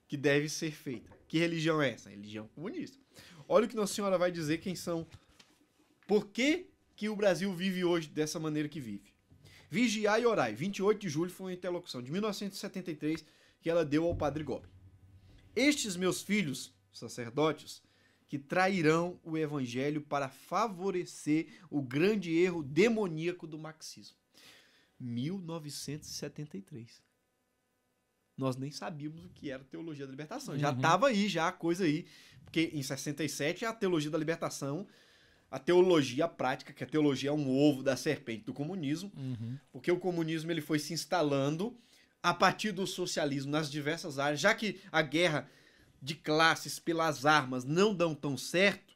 que 0.08 0.18
deve 0.18 0.50
ser 0.50 0.72
feita. 0.72 1.16
Que 1.28 1.38
religião 1.38 1.80
é 1.80 1.92
essa? 1.92 2.10
Religião 2.10 2.48
comunista. 2.56 2.98
Olha 3.48 3.68
o 3.68 3.70
que 3.70 3.76
Nossa 3.76 3.94
Senhora 3.94 4.18
vai 4.18 4.32
dizer 4.32 4.58
quem 4.58 4.74
são. 4.74 5.06
Por 6.08 6.26
que, 6.26 6.66
que 6.96 7.08
o 7.08 7.16
Brasil 7.16 7.54
vive 7.54 7.86
hoje 7.86 8.10
dessa 8.10 8.40
maneira 8.40 8.68
que 8.68 8.80
vive? 8.80 9.15
Vigiar 9.70 10.22
e 10.22 10.26
orai. 10.26 10.54
28 10.54 11.00
de 11.00 11.10
julho 11.10 11.32
foi 11.32 11.48
uma 11.48 11.54
interlocução 11.54 12.02
de 12.02 12.12
1973 12.12 13.26
que 13.62 13.70
ela 13.70 13.86
deu 13.86 14.06
ao 14.06 14.16
padre 14.16 14.44
Gobi. 14.44 14.68
Estes 15.56 15.96
meus 15.96 16.22
filhos, 16.22 16.74
sacerdotes, 16.92 17.82
que 18.28 18.38
trairão 18.40 19.20
o 19.24 19.38
evangelho 19.38 20.02
para 20.02 20.28
favorecer 20.30 21.48
o 21.70 21.82
grande 21.82 22.36
erro 22.38 22.62
demoníaco 22.64 23.48
do 23.48 23.58
marxismo. 23.58 24.18
1973. 25.00 27.02
Nós 28.38 28.58
nem 28.58 28.70
sabíamos 28.72 29.24
o 29.26 29.30
que 29.30 29.50
era 29.50 29.64
teologia 29.64 30.06
da 30.06 30.12
libertação. 30.12 30.58
Já 30.58 30.70
Uhum. 30.72 30.76
estava 30.76 31.08
aí, 31.08 31.28
já 31.30 31.48
a 31.48 31.52
coisa 31.52 31.86
aí. 31.86 32.06
Porque 32.44 32.70
em 32.74 32.84
67 32.84 33.66
a 33.66 33.74
teologia 33.74 34.12
da 34.12 34.18
libertação, 34.18 34.86
a 35.56 35.60
teologia 35.60 36.28
prática, 36.28 36.74
que 36.74 36.84
a 36.84 36.88
teologia 36.88 37.30
é 37.30 37.34
um 37.34 37.50
ovo 37.50 37.82
da 37.82 37.96
serpente 37.96 38.44
do 38.44 38.54
comunismo, 38.54 39.10
Uhum. 39.16 39.58
porque 39.72 39.90
o 39.92 39.98
comunismo 40.00 40.52
ele 40.52 40.60
foi 40.62 40.80
se 40.80 40.92
instalando 40.94 41.78
a 42.22 42.34
partir 42.34 42.72
do 42.74 42.86
socialismo 42.86 43.52
nas 43.52 43.72
diversas 43.72 44.20
áreas, 44.20 44.40
já 44.42 44.54
que 44.54 44.82
a 44.92 45.02
guerra 45.02 45.50
de 46.02 46.14
classes 46.16 46.78
pelas 46.78 47.26
armas 47.26 47.64
não 47.64 47.96
dão 47.96 48.14
tão 48.14 48.36
certo, 48.36 48.94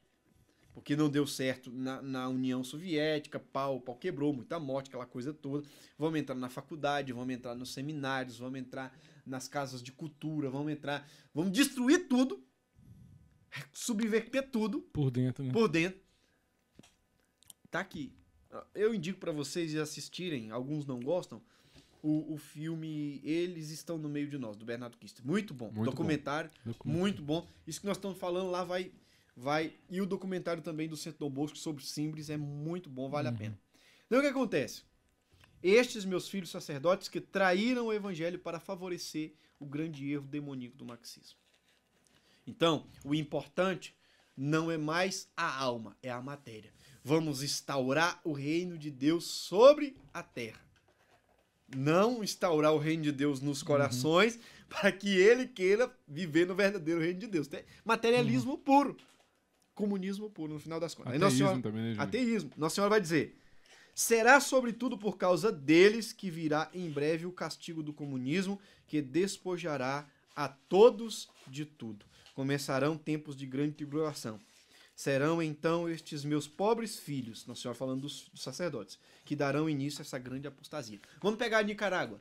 porque 0.74 0.96
não 0.96 1.10
deu 1.10 1.26
certo 1.26 1.72
na, 1.72 2.02
na 2.02 2.28
União 2.28 2.62
Soviética, 2.64 3.40
pau, 3.40 3.80
pau 3.80 3.96
quebrou, 3.96 4.34
muita 4.34 4.60
morte, 4.60 4.88
aquela 4.90 5.06
coisa 5.06 5.34
toda. 5.34 5.66
Vamos 5.98 6.20
entrar 6.20 6.36
na 6.36 6.50
faculdade, 6.50 7.14
vamos 7.14 7.34
entrar 7.34 7.56
nos 7.56 7.72
seminários, 7.74 8.38
vamos 8.40 8.60
entrar 8.60 8.98
nas 9.26 9.48
casas 9.48 9.82
de 9.82 9.92
cultura, 9.92 10.50
vamos 10.50 10.72
entrar, 10.72 11.08
vamos 11.34 11.52
destruir 11.52 12.08
tudo, 12.08 12.44
subverter 13.72 14.50
tudo 14.50 14.82
Por 14.82 15.12
dentro, 15.12 15.44
né? 15.44 15.52
por 15.52 15.68
dentro. 15.68 16.00
Tá 17.72 17.80
aqui. 17.82 18.12
Eu 18.74 18.94
indico 18.94 19.20
pra 19.20 19.32
vocês 19.32 19.76
assistirem, 19.76 20.50
alguns 20.52 20.86
não 20.86 21.00
gostam, 21.00 21.42
o, 22.02 22.34
o 22.34 22.38
filme 22.38 23.22
Eles 23.24 23.70
Estão 23.70 23.98
no 23.98 24.10
Meio 24.10 24.28
de 24.28 24.38
Nós, 24.38 24.58
do 24.58 24.66
Bernardo 24.66 24.98
Kister. 24.98 25.26
Muito 25.26 25.54
bom. 25.54 25.66
Muito 25.72 25.86
documentário, 25.92 26.50
Documento. 26.66 26.98
muito 27.00 27.22
bom. 27.22 27.46
Isso 27.68 27.80
que 27.82 27.86
nós 27.86 27.98
estamos 27.98 28.18
falando 28.18 28.50
lá 28.50 28.64
vai. 28.64 28.92
vai 29.36 29.74
E 29.90 30.02
o 30.02 30.06
documentário 30.06 30.64
também 30.64 30.88
do 30.88 30.98
Centro 30.98 31.20
Dom 31.20 31.30
Bosco 31.30 31.58
sobre 31.58 31.84
Simbres 31.86 32.30
é 32.30 32.38
muito 32.38 32.90
bom, 32.90 33.10
vale 33.10 33.28
a 33.28 33.32
Uhum. 33.32 33.38
pena. 33.38 33.60
Então 34.08 34.18
o 34.20 34.22
que 34.22 34.28
acontece? 34.28 34.84
Estes 35.62 36.06
meus 36.06 36.28
filhos 36.30 36.50
sacerdotes 36.50 37.08
que 37.10 37.20
traíram 37.22 37.88
o 37.88 37.94
evangelho 37.94 38.40
para 38.40 38.60
favorecer 38.60 39.34
o 39.60 39.66
grande 39.66 40.10
erro 40.10 40.26
demoníaco 40.26 40.78
do 40.78 40.86
marxismo. 40.86 41.38
Então, 42.48 42.88
o 43.04 43.14
importante 43.14 43.94
não 44.36 44.72
é 44.72 44.78
mais 44.78 45.28
a 45.36 45.54
alma, 45.62 45.96
é 46.02 46.10
a 46.10 46.22
matéria. 46.22 46.72
Vamos 47.04 47.44
instaurar 47.44 48.20
o 48.24 48.34
reino 48.34 48.78
de 48.78 48.92
Deus 48.92 49.26
sobre 49.26 49.96
a 50.14 50.22
terra. 50.22 50.60
Não 51.76 52.24
instaurar 52.24 52.74
o 52.74 52.78
reino 52.78 53.04
de 53.04 53.12
Deus 53.12 53.42
nos 53.42 53.62
corações 53.62 54.40
para 54.68 54.92
que 54.92 55.10
ele 55.10 55.48
queira 55.48 55.92
viver 56.08 56.48
no 56.48 56.56
verdadeiro 56.56 57.00
reino 57.00 57.20
de 57.20 57.28
Deus. 57.28 57.50
Materialismo 57.86 58.58
puro. 58.58 58.98
Comunismo 59.74 60.30
puro, 60.30 60.54
no 60.54 60.60
final 60.60 60.80
das 60.80 60.94
contas. 60.94 61.14
Ateísmo 61.14 61.38
Senhora- 61.38 61.62
também, 61.62 61.82
né, 61.82 61.88
Juninho? 61.90 62.02
Ateísmo. 62.02 62.52
Nossa 62.58 62.76
Senhora 62.76 62.90
vai 62.90 63.00
dizer: 63.02 63.38
será 63.96 64.40
sobretudo 64.42 64.98
por 64.98 65.18
causa 65.18 65.52
deles 65.52 66.12
que 66.12 66.30
virá 66.30 66.70
em 66.74 66.90
breve 66.90 67.26
o 67.26 67.32
castigo 67.32 67.82
do 67.82 67.94
comunismo, 67.94 68.60
que 68.88 69.02
despojará 69.02 70.06
a 70.36 70.50
todos 70.50 71.30
de 71.48 71.66
tudo. 71.66 72.06
Começarão 72.34 72.98
tempos 72.98 73.36
de 73.36 73.46
grande 73.46 73.74
tribulação. 73.76 74.40
Serão 75.00 75.42
então 75.42 75.88
estes 75.88 76.26
meus 76.26 76.46
pobres 76.46 77.00
filhos, 77.00 77.46
Nossa 77.48 77.62
Senhora 77.62 77.78
falando 77.80 78.02
dos, 78.02 78.28
dos 78.34 78.44
sacerdotes, 78.44 79.00
que 79.24 79.34
darão 79.34 79.70
início 79.70 80.02
a 80.02 80.04
essa 80.04 80.20
grande 80.20 80.46
apostasia. 80.46 81.00
Vamos 81.22 81.40
pegar 81.40 81.60
a 81.60 81.64
Nicarágua. 81.64 82.20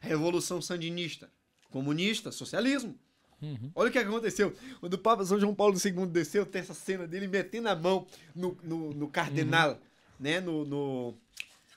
Revolução 0.00 0.62
Sandinista. 0.62 1.28
Comunista, 1.72 2.30
socialismo. 2.30 2.96
Uhum. 3.42 3.72
Olha 3.74 3.88
o 3.88 3.92
que 3.92 3.98
aconteceu. 3.98 4.54
Quando 4.78 4.94
o 4.94 4.98
Papa 4.98 5.24
São 5.24 5.40
João 5.40 5.52
Paulo 5.52 5.74
II 5.76 6.06
desceu, 6.06 6.46
tem 6.46 6.60
essa 6.62 6.74
cena 6.74 7.08
dele 7.08 7.26
metendo 7.26 7.68
a 7.68 7.74
mão 7.74 8.06
no, 8.36 8.56
no, 8.62 8.90
no 8.94 9.08
cardenal, 9.08 9.76
né? 10.20 10.40
No, 10.40 10.64
no- 10.64 11.14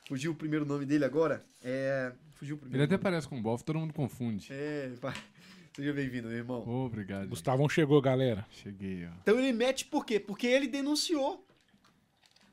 Fugiu 0.07 0.31
o 0.31 0.35
primeiro 0.35 0.63
nome 0.63 0.85
dele 0.85 1.05
agora? 1.05 1.43
É. 1.63 2.13
Fugiu 2.35 2.55
o 2.55 2.57
Ele 2.57 2.61
primeiro. 2.61 2.83
até 2.85 2.93
nome. 2.93 3.03
parece 3.03 3.27
com 3.27 3.39
o 3.39 3.41
Boff, 3.41 3.63
todo 3.63 3.79
mundo 3.79 3.95
confunde. 3.95 4.47
É, 4.51 4.91
pá. 5.01 5.15
Seja 5.77 5.93
bem-vindo, 5.93 6.27
meu 6.27 6.35
irmão. 6.35 6.67
Obrigado. 6.67 7.29
Gustavão 7.29 7.69
chegou, 7.69 8.01
galera. 8.01 8.43
Cheguei, 8.49 9.05
ó. 9.05 9.11
Então 9.21 9.37
ele 9.37 9.53
mete 9.53 9.85
por 9.85 10.07
quê? 10.07 10.19
Porque 10.19 10.47
ele 10.47 10.67
denunciou. 10.67 11.45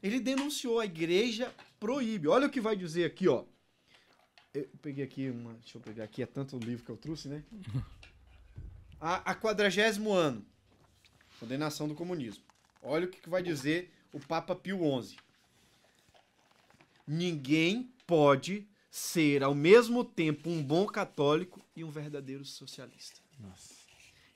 Ele 0.03 0.21
denunciou, 0.21 0.79
a 0.79 0.85
igreja 0.85 1.51
proíbe. 1.81 2.29
Olha 2.29 2.49
o 2.49 2.51
que 2.51 2.61
vai 2.61 2.77
dizer 2.77 3.07
aqui, 3.07 3.27
ó. 3.27 3.47
Eu 4.53 4.69
peguei 4.83 5.03
aqui 5.03 5.31
uma. 5.31 5.55
Deixa 5.55 5.79
eu 5.79 5.81
pegar 5.81 6.05
aqui, 6.05 6.23
é 6.23 6.27
tanto 6.27 6.59
livro 6.59 6.85
que 6.85 6.91
eu 6.91 6.99
trouxe, 6.99 7.29
né? 7.29 7.43
A, 9.01 9.31
a 9.31 9.35
quadragésimo 9.35 10.13
ano. 10.13 10.45
Condenação 11.41 11.89
do 11.89 11.95
comunismo. 11.95 12.45
Olha 12.83 13.07
o 13.07 13.09
que 13.09 13.23
que 13.23 13.31
vai 13.31 13.43
dizer 13.43 13.91
o 14.13 14.21
Papa 14.21 14.55
Pio 14.55 14.81
XI. 15.03 15.17
Ninguém 17.09 17.91
pode 18.07 18.69
ser 18.95 19.43
ao 19.43 19.57
mesmo 19.57 20.05
tempo 20.05 20.49
um 20.49 20.63
bom 20.63 20.87
católico 20.87 21.61
e 21.75 21.83
um 21.83 21.91
verdadeiro 21.91 22.45
socialista. 22.45 23.21
Nossa. 23.41 23.75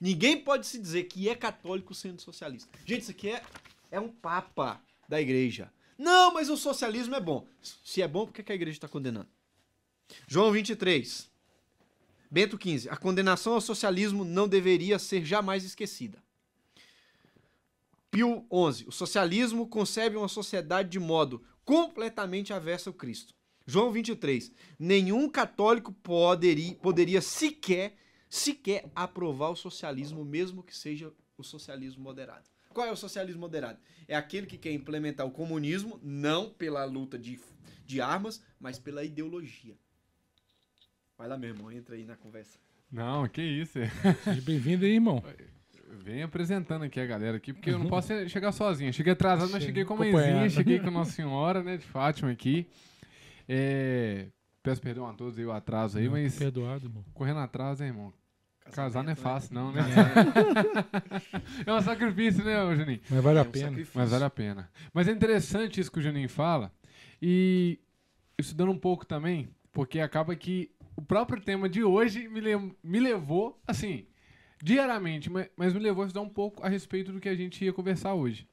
Ninguém 0.01 0.37
pode 0.37 0.67
se 0.67 0.77
dizer 0.77 1.05
que 1.05 1.29
é 1.29 1.33
católico 1.33 1.93
sendo 1.93 2.21
socialista. 2.21 2.67
Gente, 2.85 3.03
isso 3.03 3.11
aqui 3.11 3.29
é, 3.29 3.41
é 3.89 4.01
um 4.01 4.09
papa 4.09 4.81
da 5.07 5.21
igreja. 5.21 5.71
Não, 5.97 6.33
mas 6.33 6.49
o 6.49 6.57
socialismo 6.57 7.15
é 7.15 7.21
bom. 7.21 7.47
Se 7.85 8.01
é 8.01 8.07
bom, 8.07 8.25
por 8.25 8.33
que 8.33 8.51
a 8.51 8.55
igreja 8.55 8.75
está 8.75 8.87
condenando? 8.89 9.29
João 10.27 10.51
23. 10.51 11.29
Bento 12.29 12.57
15. 12.57 12.89
A 12.89 12.97
condenação 12.97 13.53
ao 13.53 13.61
socialismo 13.61 14.25
não 14.25 14.45
deveria 14.45 14.99
ser 14.99 15.23
jamais 15.23 15.63
esquecida. 15.63 16.21
Pio 18.11 18.45
11. 18.51 18.89
O 18.89 18.91
socialismo 18.91 19.65
concebe 19.69 20.17
uma 20.17 20.27
sociedade 20.27 20.89
de 20.89 20.99
modo 20.99 21.41
completamente 21.63 22.51
avesso 22.51 22.89
ao 22.89 22.93
Cristo. 22.93 23.38
João 23.69 23.91
23. 23.91 24.51
Nenhum 24.79 25.29
católico 25.29 25.93
poderia, 25.93 26.73
poderia 26.77 27.21
sequer, 27.21 27.93
sequer 28.27 28.89
aprovar 28.95 29.51
o 29.51 29.55
socialismo, 29.55 30.25
mesmo 30.25 30.63
que 30.63 30.75
seja 30.75 31.13
o 31.37 31.43
socialismo 31.43 32.03
moderado. 32.03 32.49
Qual 32.73 32.87
é 32.87 32.91
o 32.91 32.95
socialismo 32.95 33.41
moderado? 33.41 33.79
É 34.07 34.15
aquele 34.15 34.47
que 34.47 34.57
quer 34.57 34.71
implementar 34.71 35.27
o 35.27 35.31
comunismo, 35.31 35.99
não 36.01 36.49
pela 36.49 36.83
luta 36.85 37.17
de, 37.17 37.39
de 37.85 38.01
armas, 38.01 38.43
mas 38.59 38.79
pela 38.79 39.03
ideologia. 39.03 39.77
Vai 41.15 41.27
lá, 41.27 41.37
meu 41.37 41.49
irmão, 41.49 41.71
entra 41.71 41.95
aí 41.95 42.05
na 42.05 42.15
conversa. 42.15 42.57
Não, 42.91 43.27
que 43.27 43.41
isso. 43.41 43.77
Seja 44.23 44.41
bem-vindo 44.41 44.83
aí, 44.83 44.93
irmão. 44.93 45.23
Vem 46.03 46.23
apresentando 46.23 46.85
aqui 46.85 46.99
a 46.99 47.05
galera 47.05 47.37
aqui, 47.37 47.53
porque 47.53 47.69
eu 47.69 47.77
não 47.77 47.87
posso 47.87 48.27
chegar 48.29 48.51
sozinho. 48.51 48.91
Cheguei 48.91 49.13
atrasado, 49.13 49.51
mas 49.51 49.63
cheguei 49.63 49.85
com 49.85 49.93
a 49.93 49.97
mãezinha, 49.97 50.49
cheguei 50.49 50.79
com 50.79 50.89
Nossa 50.89 51.11
Senhora, 51.11 51.61
né, 51.61 51.77
de 51.77 51.85
Fátima 51.85 52.31
aqui. 52.31 52.67
É, 53.51 54.27
Peço 54.61 54.79
perdão 54.81 55.07
a 55.07 55.13
todos 55.13 55.39
aí 55.39 55.45
o 55.45 55.51
atraso 55.51 55.97
aí, 55.97 56.07
mas 56.07 56.37
Perdoado, 56.37 56.85
irmão. 56.85 57.03
correndo 57.13 57.39
atrás, 57.39 57.79
né, 57.79 57.87
irmão? 57.87 58.13
Casar 58.71 59.03
não 59.03 59.11
é 59.11 59.15
Casamento, 59.15 59.21
fácil, 59.21 59.53
não, 59.55 59.71
né? 59.71 59.81
Casamento. 59.81 61.63
É 61.65 61.73
um 61.73 61.81
sacrifício, 61.81 62.43
né, 62.45 62.75
Juninho? 62.75 62.99
Mas 63.09 63.23
vale 63.23 63.39
a 63.39 63.41
É 63.41 63.45
um 63.47 63.51
pena. 63.51 63.65
sacrifício. 63.69 63.99
Mas 63.99 64.11
vale 64.11 64.23
a 64.25 64.29
pena. 64.29 64.69
Mas 64.93 65.07
é 65.07 65.11
interessante 65.11 65.81
isso 65.81 65.91
que 65.91 65.97
o 65.97 66.01
Juninho 66.01 66.29
fala. 66.29 66.71
E 67.21 67.79
estudando 68.37 68.71
um 68.71 68.77
pouco 68.77 69.05
também, 69.05 69.49
porque 69.71 69.99
acaba 69.99 70.35
que 70.35 70.69
o 70.95 71.01
próprio 71.01 71.41
tema 71.41 71.67
de 71.67 71.83
hoje 71.83 72.27
me, 72.27 72.39
le- 72.41 72.75
me 72.83 72.99
levou, 72.99 73.59
assim, 73.65 74.05
diariamente, 74.61 75.29
ma- 75.31 75.47
mas 75.57 75.73
me 75.73 75.79
levou 75.79 76.03
a 76.03 76.07
estudar 76.07 76.21
um 76.23 76.29
pouco 76.29 76.63
a 76.63 76.69
respeito 76.69 77.11
do 77.11 77.19
que 77.19 77.29
a 77.29 77.35
gente 77.35 77.63
ia 77.65 77.73
conversar 77.73 78.13
hoje. 78.13 78.47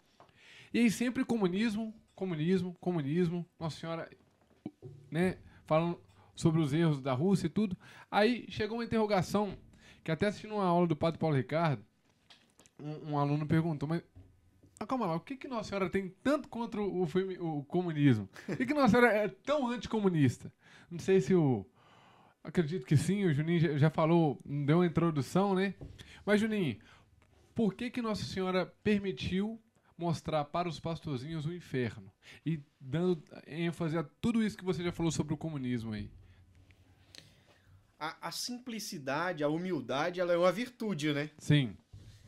E 0.73 0.78
aí 0.78 0.90
sempre 0.90 1.24
comunismo, 1.24 1.93
comunismo, 2.14 2.74
comunismo, 2.81 3.44
Nossa 3.60 3.78
Senhora, 3.78 4.09
né, 5.11 5.39
falando 5.67 6.01
sobre 6.35 6.61
os 6.61 6.73
erros 6.73 7.01
da 7.01 7.13
Rússia 7.13 7.47
e 7.47 7.51
tudo. 7.51 7.77
Aí 8.11 8.47
chegou 8.49 8.79
uma 8.79 8.85
interrogação, 8.85 9.57
que 10.05 10.11
até 10.11 10.27
assistindo 10.27 10.55
uma 10.55 10.65
aula 10.65 10.87
do 10.87 10.97
Padre 10.97 11.19
Paulo 11.19 11.37
Ricardo, 11.37 11.85
um, 12.79 13.13
um 13.13 13.19
aluno 13.19 13.47
perguntou, 13.47 13.89
mas 13.89 14.03
ah, 14.79 14.87
calma 14.87 15.07
lá, 15.07 15.17
o 15.17 15.21
que, 15.21 15.37
que 15.37 15.49
Nossa 15.49 15.71
Senhora 15.71 15.89
tem 15.89 16.15
tanto 16.23 16.49
contra 16.49 16.81
o, 16.81 17.07
filme- 17.07 17.39
o 17.39 17.65
comunismo? 17.65 18.29
Por 18.47 18.57
que, 18.59 18.67
que 18.67 18.75
Nossa 18.75 18.89
Senhora 18.91 19.13
é 19.13 19.29
tão 19.29 19.69
anticomunista? 19.69 20.53
Não 20.91 20.99
sei 20.99 21.21
se 21.21 21.35
o. 21.35 21.65
Acredito 22.45 22.87
que 22.87 22.97
sim, 22.97 23.25
o 23.25 23.33
Juninho 23.33 23.59
já, 23.59 23.79
já 23.79 23.91
falou, 23.91 24.39
deu 24.45 24.79
uma 24.79 24.87
introdução, 24.87 25.55
né? 25.55 25.75
Mas, 26.25 26.41
Juninho, 26.41 26.77
por 27.55 27.75
que, 27.75 27.91
que 27.91 28.03
Nossa 28.03 28.25
Senhora 28.25 28.67
permitiu 28.85 29.59
mostrar 29.97 30.44
para 30.44 30.68
os 30.68 30.78
pastorzinhos 30.81 31.47
o 31.47 31.52
inferno? 31.52 32.12
E 32.44 32.60
dando 32.81 33.23
ênfase 33.47 33.97
a 33.97 34.05
tudo 34.20 34.43
isso 34.43 34.56
que 34.56 34.64
você 34.64 34.82
já 34.82 34.93
falou 34.93 35.10
sobre 35.10 35.35
o 35.35 35.36
comunismo 35.36 35.93
aí. 35.93 36.10
A, 37.98 38.28
a 38.28 38.31
simplicidade, 38.31 39.43
a 39.43 39.48
humildade, 39.48 40.20
ela 40.20 40.32
é 40.32 40.36
uma 40.36 40.52
virtude, 40.52 41.12
né? 41.12 41.31
Sim. 41.39 41.77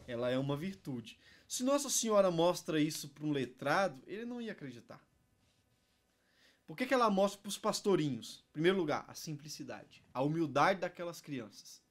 Ela 0.06 0.30
é 0.30 0.38
uma 0.38 0.56
virtude. 0.56 1.18
Se 1.46 1.62
Nossa 1.62 1.90
Senhora 1.90 2.30
mostra 2.30 2.80
isso 2.80 3.08
para 3.08 3.24
um 3.24 3.32
letrado, 3.32 4.02
ele 4.06 4.24
não 4.24 4.40
ia 4.40 4.52
acreditar. 4.52 5.00
Por 6.66 6.76
que, 6.76 6.84
que 6.84 6.92
ela 6.92 7.08
mostra 7.08 7.40
para 7.40 7.48
os 7.48 7.56
pastorinhos? 7.56 8.44
Em 8.50 8.52
primeiro 8.52 8.76
lugar, 8.76 9.02
a 9.08 9.14
simplicidade, 9.14 10.04
a 10.12 10.22
humildade 10.22 10.80
daquelas 10.80 11.18
crianças. 11.18 11.82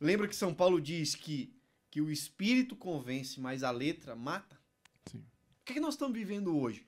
Lembra 0.00 0.28
que 0.28 0.36
São 0.36 0.54
Paulo 0.54 0.80
diz 0.80 1.16
que, 1.16 1.52
que 1.92 2.00
o 2.00 2.10
espírito 2.10 2.74
convence, 2.74 3.38
mas 3.38 3.62
a 3.62 3.70
letra 3.70 4.16
mata? 4.16 4.58
Sim. 5.04 5.18
O 5.18 5.64
que, 5.66 5.74
que 5.74 5.80
nós 5.80 5.92
estamos 5.92 6.16
vivendo 6.16 6.56
hoje? 6.58 6.86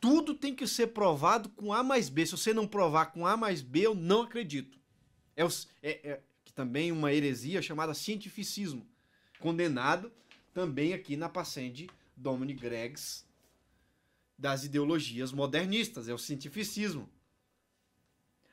Tudo 0.00 0.32
tem 0.32 0.54
que 0.54 0.64
ser 0.64 0.86
provado 0.88 1.48
com 1.50 1.72
A 1.72 1.82
mais 1.82 2.08
B. 2.08 2.24
Se 2.24 2.32
você 2.32 2.54
não 2.54 2.64
provar 2.64 3.06
com 3.06 3.26
A 3.26 3.36
mais 3.36 3.60
B, 3.60 3.80
eu 3.80 3.96
não 3.96 4.22
acredito. 4.22 4.78
É, 5.34 5.44
os- 5.44 5.66
é- 5.82 6.08
é 6.08 6.22
que 6.44 6.52
também 6.52 6.92
uma 6.92 7.12
heresia 7.12 7.60
chamada 7.60 7.92
cientificismo, 7.94 8.86
condenado 9.40 10.12
também 10.52 10.92
aqui 10.94 11.16
na 11.16 11.28
Passende 11.28 11.90
Domini 12.16 12.54
Gregs 12.54 13.26
das 14.38 14.62
ideologias 14.62 15.32
modernistas, 15.32 16.08
é 16.08 16.14
o 16.14 16.18
cientificismo. 16.18 17.10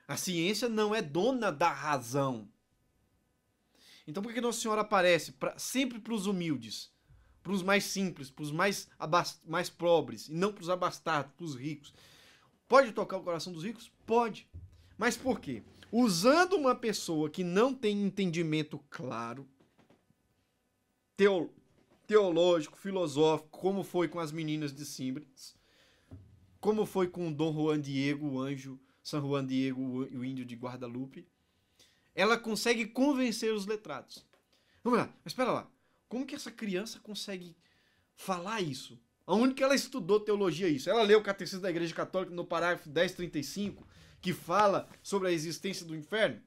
A 0.07 0.17
ciência 0.17 0.67
não 0.67 0.95
é 0.95 1.01
dona 1.01 1.51
da 1.51 1.71
razão. 1.71 2.49
Então 4.07 4.21
por 4.23 4.33
que 4.33 4.41
Nossa 4.41 4.59
Senhora 4.59 4.81
aparece 4.81 5.31
pra, 5.33 5.57
sempre 5.57 5.99
para 5.99 6.13
os 6.13 6.25
humildes, 6.25 6.91
para 7.43 7.51
os 7.53 7.63
mais 7.63 7.83
simples, 7.83 8.29
para 8.29 8.43
os 8.43 8.51
mais, 8.51 8.89
mais 9.45 9.69
pobres, 9.69 10.27
e 10.27 10.33
não 10.33 10.51
para 10.53 10.61
os 10.61 10.69
abastados, 10.69 11.31
para 11.33 11.45
os 11.45 11.55
ricos? 11.55 11.93
Pode 12.67 12.91
tocar 12.93 13.17
o 13.17 13.23
coração 13.23 13.51
dos 13.51 13.63
ricos? 13.63 13.91
Pode. 14.05 14.47
Mas 14.97 15.17
por 15.17 15.39
quê? 15.39 15.63
Usando 15.91 16.53
uma 16.53 16.73
pessoa 16.75 17.29
que 17.29 17.43
não 17.43 17.73
tem 17.73 18.01
entendimento 18.01 18.79
claro, 18.89 19.47
teo- 21.17 21.49
teológico, 22.07 22.77
filosófico, 22.77 23.49
como 23.49 23.83
foi 23.83 24.07
com 24.07 24.19
as 24.19 24.31
meninas 24.31 24.73
de 24.73 24.85
Simbres, 24.85 25.55
como 26.59 26.85
foi 26.85 27.07
com 27.07 27.31
Dom 27.31 27.53
Juan 27.53 27.81
Diego, 27.81 28.27
o 28.27 28.39
anjo, 28.39 28.79
São 29.03 29.19
Juan 29.19 29.45
Diego, 29.45 29.81
o 29.81 30.23
índio 30.23 30.45
de 30.45 30.55
Guadalupe, 30.55 31.27
ela 32.13 32.37
consegue 32.37 32.85
convencer 32.85 33.53
os 33.53 33.65
letrados. 33.65 34.25
Vamos 34.83 34.99
lá, 34.99 35.05
mas 35.23 35.33
espera 35.33 35.51
lá. 35.51 35.71
Como 36.07 36.25
que 36.25 36.35
essa 36.35 36.51
criança 36.51 36.99
consegue 36.99 37.55
falar 38.15 38.61
isso? 38.61 38.99
Aonde 39.25 39.53
que 39.53 39.63
ela 39.63 39.75
estudou 39.75 40.19
teologia 40.19 40.67
isso? 40.67 40.89
Ela 40.89 41.03
leu 41.03 41.19
o 41.19 41.23
Catecismo 41.23 41.61
da 41.61 41.69
Igreja 41.69 41.95
Católica 41.95 42.33
no 42.33 42.43
parágrafo 42.43 42.89
1035, 42.89 43.87
que 44.21 44.33
fala 44.33 44.89
sobre 45.01 45.29
a 45.29 45.31
existência 45.31 45.85
do 45.85 45.95
inferno? 45.95 46.41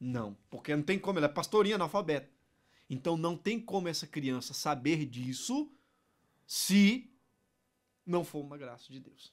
Não, 0.00 0.36
porque 0.50 0.74
não 0.74 0.82
tem 0.82 0.98
como, 0.98 1.18
ela 1.18 1.26
é 1.26 1.30
pastorinha 1.30 1.76
analfabeta. 1.76 2.28
Então 2.90 3.16
não 3.16 3.36
tem 3.36 3.60
como 3.60 3.88
essa 3.88 4.06
criança 4.06 4.52
saber 4.52 5.06
disso 5.06 5.70
se 6.46 7.10
não 8.04 8.24
for 8.24 8.40
uma 8.40 8.58
graça 8.58 8.92
de 8.92 9.00
Deus. 9.00 9.32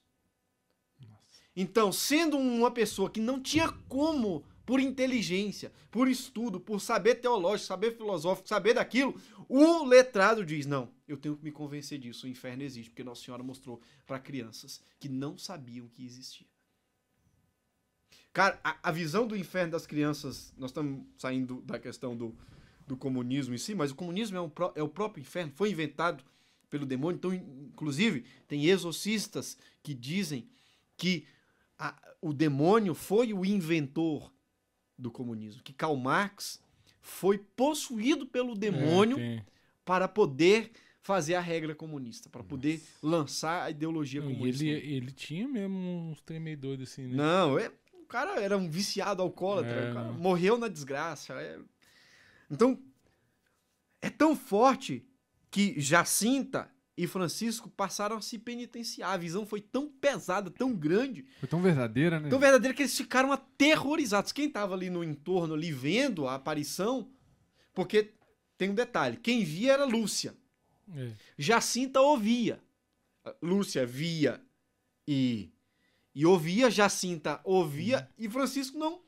Então, 1.55 1.91
sendo 1.91 2.37
uma 2.37 2.71
pessoa 2.71 3.09
que 3.09 3.19
não 3.19 3.41
tinha 3.41 3.69
como, 3.89 4.45
por 4.71 4.79
inteligência, 4.79 5.69
por 5.91 6.07
estudo, 6.07 6.57
por 6.57 6.79
saber 6.79 7.15
teológico, 7.15 7.67
saber 7.67 7.91
filosófico, 7.97 8.47
saber 8.47 8.75
daquilo, 8.75 9.19
o 9.49 9.83
letrado 9.83 10.45
diz: 10.45 10.65
Não, 10.65 10.89
eu 11.05 11.17
tenho 11.17 11.35
que 11.35 11.43
me 11.43 11.51
convencer 11.51 11.99
disso. 11.99 12.25
O 12.25 12.29
inferno 12.29 12.63
existe, 12.63 12.89
porque 12.89 13.03
Nossa 13.03 13.21
Senhora 13.21 13.43
mostrou 13.43 13.81
para 14.07 14.17
crianças 14.17 14.81
que 14.97 15.09
não 15.09 15.37
sabiam 15.37 15.89
que 15.89 16.05
existia. 16.05 16.47
Cara, 18.31 18.61
a, 18.63 18.77
a 18.81 18.91
visão 18.93 19.27
do 19.27 19.35
inferno 19.35 19.73
das 19.73 19.85
crianças, 19.85 20.53
nós 20.57 20.69
estamos 20.69 21.03
saindo 21.17 21.61
da 21.63 21.77
questão 21.77 22.15
do, 22.15 22.33
do 22.87 22.95
comunismo 22.95 23.53
em 23.53 23.57
si, 23.57 23.75
mas 23.75 23.91
o 23.91 23.95
comunismo 23.95 24.37
é, 24.37 24.41
um 24.41 24.49
é 24.75 24.81
o 24.81 24.87
próprio 24.87 25.19
inferno, 25.21 25.51
foi 25.53 25.71
inventado 25.71 26.23
pelo 26.69 26.85
demônio. 26.85 27.17
Então, 27.17 27.33
in- 27.33 27.67
inclusive, 27.73 28.23
tem 28.47 28.67
exorcistas 28.67 29.57
que 29.83 29.93
dizem 29.93 30.47
que 30.95 31.25
o 32.21 32.31
demônio 32.31 32.95
foi 32.95 33.33
o 33.33 33.43
inventor 33.43 34.31
do 35.01 35.09
comunismo, 35.11 35.61
que 35.63 35.73
Karl 35.73 35.95
Marx 35.97 36.61
foi 37.01 37.37
possuído 37.37 38.25
pelo 38.27 38.55
demônio 38.55 39.19
É, 39.19 39.43
para 39.83 40.07
poder 40.07 40.71
fazer 41.01 41.33
a 41.33 41.41
regra 41.41 41.73
comunista, 41.73 42.29
para 42.29 42.43
poder 42.43 42.79
lançar 43.01 43.63
a 43.63 43.71
ideologia 43.71 44.21
Não, 44.21 44.31
comunista. 44.31 44.63
ele, 44.63 44.93
ele 44.95 45.11
tinha 45.11 45.47
mesmo 45.47 46.11
uns 46.11 46.21
trem 46.21 46.39
meio 46.39 46.57
doido 46.57 46.83
assim, 46.83 47.07
né? 47.07 47.15
Não, 47.15 47.57
é, 47.57 47.71
o 47.93 48.05
cara 48.05 48.39
era 48.39 48.55
um 48.57 48.69
viciado 48.69 49.21
alcoólatra, 49.23 49.71
É, 49.73 49.91
o 49.91 49.93
cara 49.95 50.07
não. 50.11 50.19
morreu 50.19 50.57
na 50.59 50.67
desgraça. 50.67 51.33
é. 51.33 51.57
Então, 52.49 52.79
é 54.01 54.09
tão 54.09 54.35
forte 54.35 55.03
que 55.49 55.79
Jacinta 55.81 56.69
e 57.03 57.07
Francisco 57.07 57.67
passaram 57.67 58.17
a 58.17 58.21
se 58.21 58.37
penitenciar. 58.37 59.09
A 59.09 59.17
visão 59.17 59.43
foi 59.43 59.59
tão 59.59 59.87
pesada, 59.89 60.51
tão 60.51 60.71
grande, 60.75 61.25
Foi 61.39 61.49
tão 61.49 61.59
verdadeira, 61.59 62.19
né? 62.19 62.29
tão 62.29 62.37
verdadeira 62.37 62.75
que 62.75 62.83
eles 62.83 62.95
ficaram 62.95 63.31
aterrorizados. 63.31 64.31
Quem 64.31 64.45
estava 64.45 64.75
ali 64.75 64.87
no 64.91 65.03
entorno, 65.03 65.55
ali 65.55 65.71
vendo 65.71 66.27
a 66.27 66.35
aparição, 66.35 67.09
porque 67.73 68.13
tem 68.55 68.69
um 68.69 68.75
detalhe, 68.75 69.17
quem 69.17 69.43
via 69.43 69.73
era 69.73 69.83
Lúcia. 69.83 70.35
É. 70.95 71.11
Jacinta 71.39 71.99
ouvia. 72.01 72.59
Lúcia 73.41 73.83
via 73.83 74.39
e, 75.07 75.49
e 76.13 76.23
ouvia, 76.23 76.69
Jacinta 76.69 77.41
ouvia 77.43 78.07
e 78.15 78.29
Francisco 78.29 78.77
não. 78.77 79.01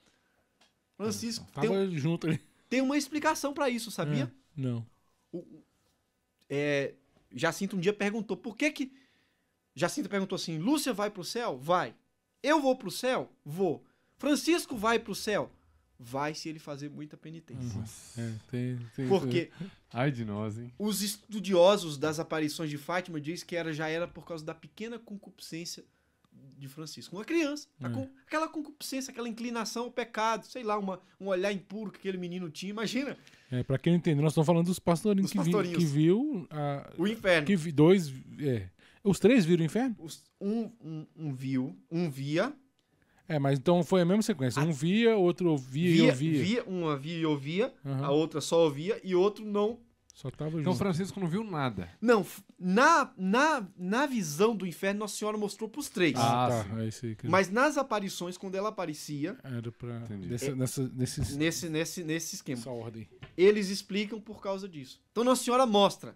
Francisco 0.97 1.45
tem, 1.61 1.69
Tava 1.69 1.87
junto 1.91 2.25
ali. 2.25 2.39
tem 2.67 2.81
uma 2.81 2.97
explicação 2.97 3.53
para 3.53 3.69
isso, 3.69 3.91
sabia? 3.91 4.23
É, 4.57 4.61
Não. 4.61 4.83
É, 6.49 6.95
Jacinta 7.33 7.75
um 7.75 7.79
dia 7.79 7.93
perguntou 7.93 8.37
por 8.37 8.55
que 8.55 8.71
que. 8.71 8.93
Jacinta 9.75 10.07
perguntou 10.07 10.35
assim: 10.35 10.57
Lúcia 10.57 10.93
vai 10.93 11.09
pro 11.09 11.23
céu? 11.23 11.57
Vai. 11.57 11.95
Eu 12.41 12.61
vou 12.61 12.75
pro 12.75 12.91
céu? 12.91 13.31
Vou. 13.43 13.83
Francisco 14.17 14.77
vai 14.77 14.99
pro 14.99 15.15
céu? 15.15 15.51
Vai 15.99 16.35
se 16.35 16.49
ele 16.49 16.59
fazer 16.59 16.89
muita 16.89 17.15
penitência. 17.15 17.79
Nossa. 17.79 18.21
É, 18.21 18.33
tem, 18.51 18.79
tem 18.95 19.07
Porque 19.07 19.51
Ai 19.91 20.11
de 20.11 20.25
nós, 20.25 20.57
hein? 20.57 20.71
os 20.77 21.01
estudiosos 21.01 21.97
das 21.97 22.19
aparições 22.19 22.69
de 22.69 22.77
Fátima 22.77 23.21
dizem 23.21 23.45
que 23.45 23.55
era, 23.55 23.71
já 23.71 23.87
era 23.87 24.07
por 24.07 24.25
causa 24.25 24.43
da 24.43 24.53
pequena 24.53 24.99
concupiscência 24.99 25.83
de 26.57 26.67
Francisco. 26.67 27.15
Uma 27.15 27.25
criança. 27.25 27.67
É. 27.81 27.89
com 27.89 28.09
aquela 28.25 28.47
concupiscência, 28.47 29.11
aquela 29.11 29.29
inclinação 29.29 29.85
ao 29.85 29.91
pecado, 29.91 30.45
sei 30.45 30.63
lá, 30.63 30.77
uma, 30.77 30.99
um 31.19 31.27
olhar 31.27 31.51
impuro 31.51 31.91
que 31.91 31.99
aquele 31.99 32.17
menino 32.17 32.49
tinha. 32.49 32.71
Imagina 32.71 33.17
É, 33.55 33.63
pra 33.63 33.77
quem 33.77 33.93
não 33.93 33.97
entendeu, 33.97 34.23
nós 34.23 34.31
estamos 34.31 34.47
falando 34.47 34.65
dos 34.65 34.79
pastorinhos, 34.79 35.29
Dos 35.29 35.31
que, 35.31 35.37
vi- 35.45 35.51
pastorinhos. 35.51 35.77
que 35.77 35.85
viu. 35.85 36.47
a- 36.49 36.89
o 36.97 37.07
inferno. 37.07 37.45
que 37.45 37.55
vi, 37.55 37.71
dois. 37.71 38.11
É. 38.39 38.63
Os 39.03 39.19
três 39.19 39.45
viram 39.45 39.61
o 39.61 39.65
inferno? 39.65 39.95
Os- 39.99 40.23
um, 40.41 40.71
um, 40.83 41.05
um 41.15 41.33
viu, 41.33 41.77
um 41.91 42.09
via, 42.09 42.51
É, 43.27 43.37
mas 43.39 43.57
então 43.59 43.83
foi 43.83 44.01
a 44.01 44.05
mesma 44.05 44.21
sequência. 44.21 44.61
Um 44.61 44.71
via, 44.71 45.15
outro 45.15 45.49
ouvia, 45.51 45.89
e 45.89 45.93
via, 45.93 46.05
ouvia. 46.09 46.43
via, 46.43 46.63
uma 46.65 46.97
via 46.97 47.17
e 47.19 47.25
ouvia, 47.25 47.73
Aham. 47.85 48.05
a 48.05 48.11
outra 48.11 48.41
só 48.41 48.63
ouvia 48.65 48.99
e 49.03 49.13
outro 49.15 49.45
não. 49.45 49.79
Só 50.13 50.29
tava 50.29 50.59
Então 50.61 50.73
junto. 50.73 50.77
Francisco 50.77 51.19
não 51.19 51.27
viu 51.27 51.43
nada. 51.43 51.89
Não, 51.99 52.23
na, 52.59 53.11
na, 53.17 53.67
na 53.75 54.05
visão 54.05 54.55
do 54.55 54.65
inferno, 54.67 54.99
Nossa 54.99 55.17
Senhora 55.17 55.37
mostrou 55.39 55.67
pros 55.67 55.89
três. 55.89 56.15
Ah, 56.15 56.45
Ah, 56.45 56.49
tá. 56.49 56.63
sim. 56.65 56.79
É 56.81 56.87
isso 56.87 57.05
aí. 57.07 57.15
que- 57.15 57.27
Mas 57.27 57.49
nas 57.49 57.77
aparições, 57.77 58.37
quando 58.37 58.53
ela 58.53 58.69
aparecia, 58.69 59.35
Era 59.43 59.71
pra. 59.71 59.97
Entendi. 60.01 60.27
Dessa, 60.27 60.55
nessa, 60.55 60.87
nesses, 60.89 61.35
nesse, 61.35 61.67
nesse, 61.69 62.03
nesse 62.03 62.35
esquema. 62.35 62.59
essa 62.61 62.69
ordem. 62.69 63.09
eles 63.35 63.69
explicam 63.69 64.21
por 64.21 64.39
causa 64.39 64.69
disso. 64.69 65.01
Então 65.11 65.23
Nossa 65.23 65.43
Senhora 65.43 65.65
mostra. 65.65 66.15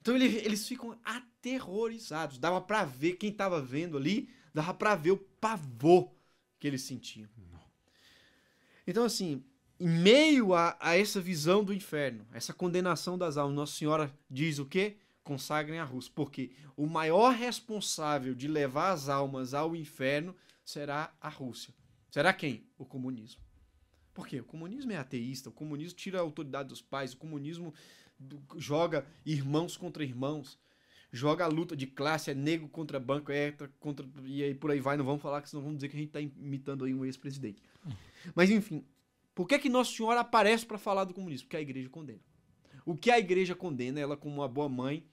Então 0.00 0.16
ele- 0.16 0.38
eles 0.38 0.66
ficam 0.66 0.98
aterrorizados. 1.04 2.38
Dava 2.38 2.58
pra 2.60 2.86
ver, 2.86 3.16
quem 3.16 3.30
tava 3.30 3.60
vendo 3.60 3.98
ali, 3.98 4.30
dava 4.54 4.72
pra 4.72 4.94
ver 4.94 5.10
o 5.10 5.18
pavor 5.18 6.10
que 6.58 6.66
eles 6.66 6.80
sentiam. 6.80 7.28
Então, 8.86 9.04
assim, 9.04 9.44
em 9.80 9.88
meio 9.88 10.52
a, 10.52 10.76
a 10.78 10.96
essa 10.98 11.22
visão 11.22 11.64
do 11.64 11.72
inferno, 11.72 12.26
essa 12.34 12.52
condenação 12.52 13.16
das 13.16 13.38
almas, 13.38 13.56
Nossa 13.56 13.72
Senhora 13.72 14.14
diz 14.30 14.58
o 14.58 14.66
quê? 14.66 14.98
Consagrem 15.24 15.78
a 15.78 15.84
Rússia. 15.84 16.12
Porque 16.14 16.52
o 16.76 16.86
maior 16.86 17.32
responsável 17.32 18.34
de 18.34 18.46
levar 18.46 18.90
as 18.90 19.08
almas 19.08 19.54
ao 19.54 19.74
inferno 19.74 20.36
será 20.62 21.10
a 21.18 21.30
Rússia. 21.30 21.72
Será 22.10 22.30
quem? 22.34 22.66
O 22.76 22.84
comunismo. 22.84 23.40
Por 24.12 24.26
quê? 24.26 24.40
O 24.40 24.44
comunismo 24.44 24.92
é 24.92 24.96
ateísta, 24.96 25.48
o 25.48 25.52
comunismo 25.52 25.96
tira 25.96 26.18
a 26.18 26.22
autoridade 26.22 26.68
dos 26.68 26.82
pais, 26.82 27.14
o 27.14 27.16
comunismo 27.16 27.72
joga 28.56 29.06
irmãos 29.24 29.78
contra 29.78 30.04
irmãos, 30.04 30.58
joga 31.10 31.44
a 31.44 31.48
luta 31.48 31.74
de 31.74 31.86
classe, 31.86 32.30
é 32.30 32.34
negro 32.34 32.68
contra 32.68 33.00
banco, 33.00 33.32
é 33.32 33.52
contra. 33.78 34.06
E 34.24 34.42
aí 34.42 34.54
por 34.54 34.70
aí 34.70 34.80
vai, 34.80 34.98
não 34.98 35.06
vamos 35.06 35.22
falar, 35.22 35.40
que 35.40 35.48
senão 35.48 35.62
vamos 35.62 35.78
dizer 35.78 35.88
que 35.88 35.96
a 35.96 35.98
gente 36.00 36.08
está 36.08 36.20
imitando 36.20 36.84
aí 36.84 36.92
um 36.92 37.04
ex-presidente. 37.04 37.62
Mas 38.34 38.50
enfim, 38.50 38.84
por 39.34 39.46
que, 39.46 39.58
que 39.58 39.68
Nossa 39.68 39.94
Senhora 39.94 40.20
aparece 40.20 40.66
para 40.66 40.78
falar 40.78 41.04
do 41.04 41.14
comunismo? 41.14 41.46
Porque 41.46 41.56
a 41.56 41.60
igreja 41.60 41.88
condena. 41.88 42.20
O 42.84 42.96
que 42.96 43.10
a 43.10 43.18
igreja 43.18 43.54
condena, 43.54 44.00
ela 44.00 44.16
como 44.16 44.34
uma 44.36 44.48
boa 44.48 44.68
mãe. 44.68 45.06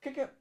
Que 0.00 0.10
que 0.12 0.20
é- 0.20 0.34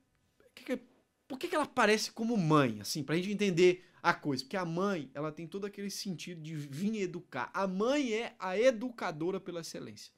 que 0.56 0.73
é- 0.73 0.80
por 1.28 1.38
que, 1.40 1.48
que 1.48 1.56
ela 1.56 1.64
aparece 1.64 2.11
como 2.11 2.36
mãe, 2.38 2.80
assim, 2.82 3.03
pra 3.03 3.15
gente 3.15 3.32
entender 3.32 3.86
a 4.03 4.14
coisa? 4.14 4.44
Porque 4.44 4.57
a 4.57 4.65
mãe, 4.65 5.10
ela 5.14 5.32
tem 5.32 5.48
todo 5.48 5.65
aquele 5.65 5.90
sentido 5.90 6.41
de 6.41 6.56
vir 6.56 6.95
educar. 7.02 7.49
A 7.53 7.65
mãe 7.68 8.14
é 8.14 8.36
a 8.38 8.57
educadora 8.60 9.40
pela 9.40 9.61
excelência. 9.61 10.11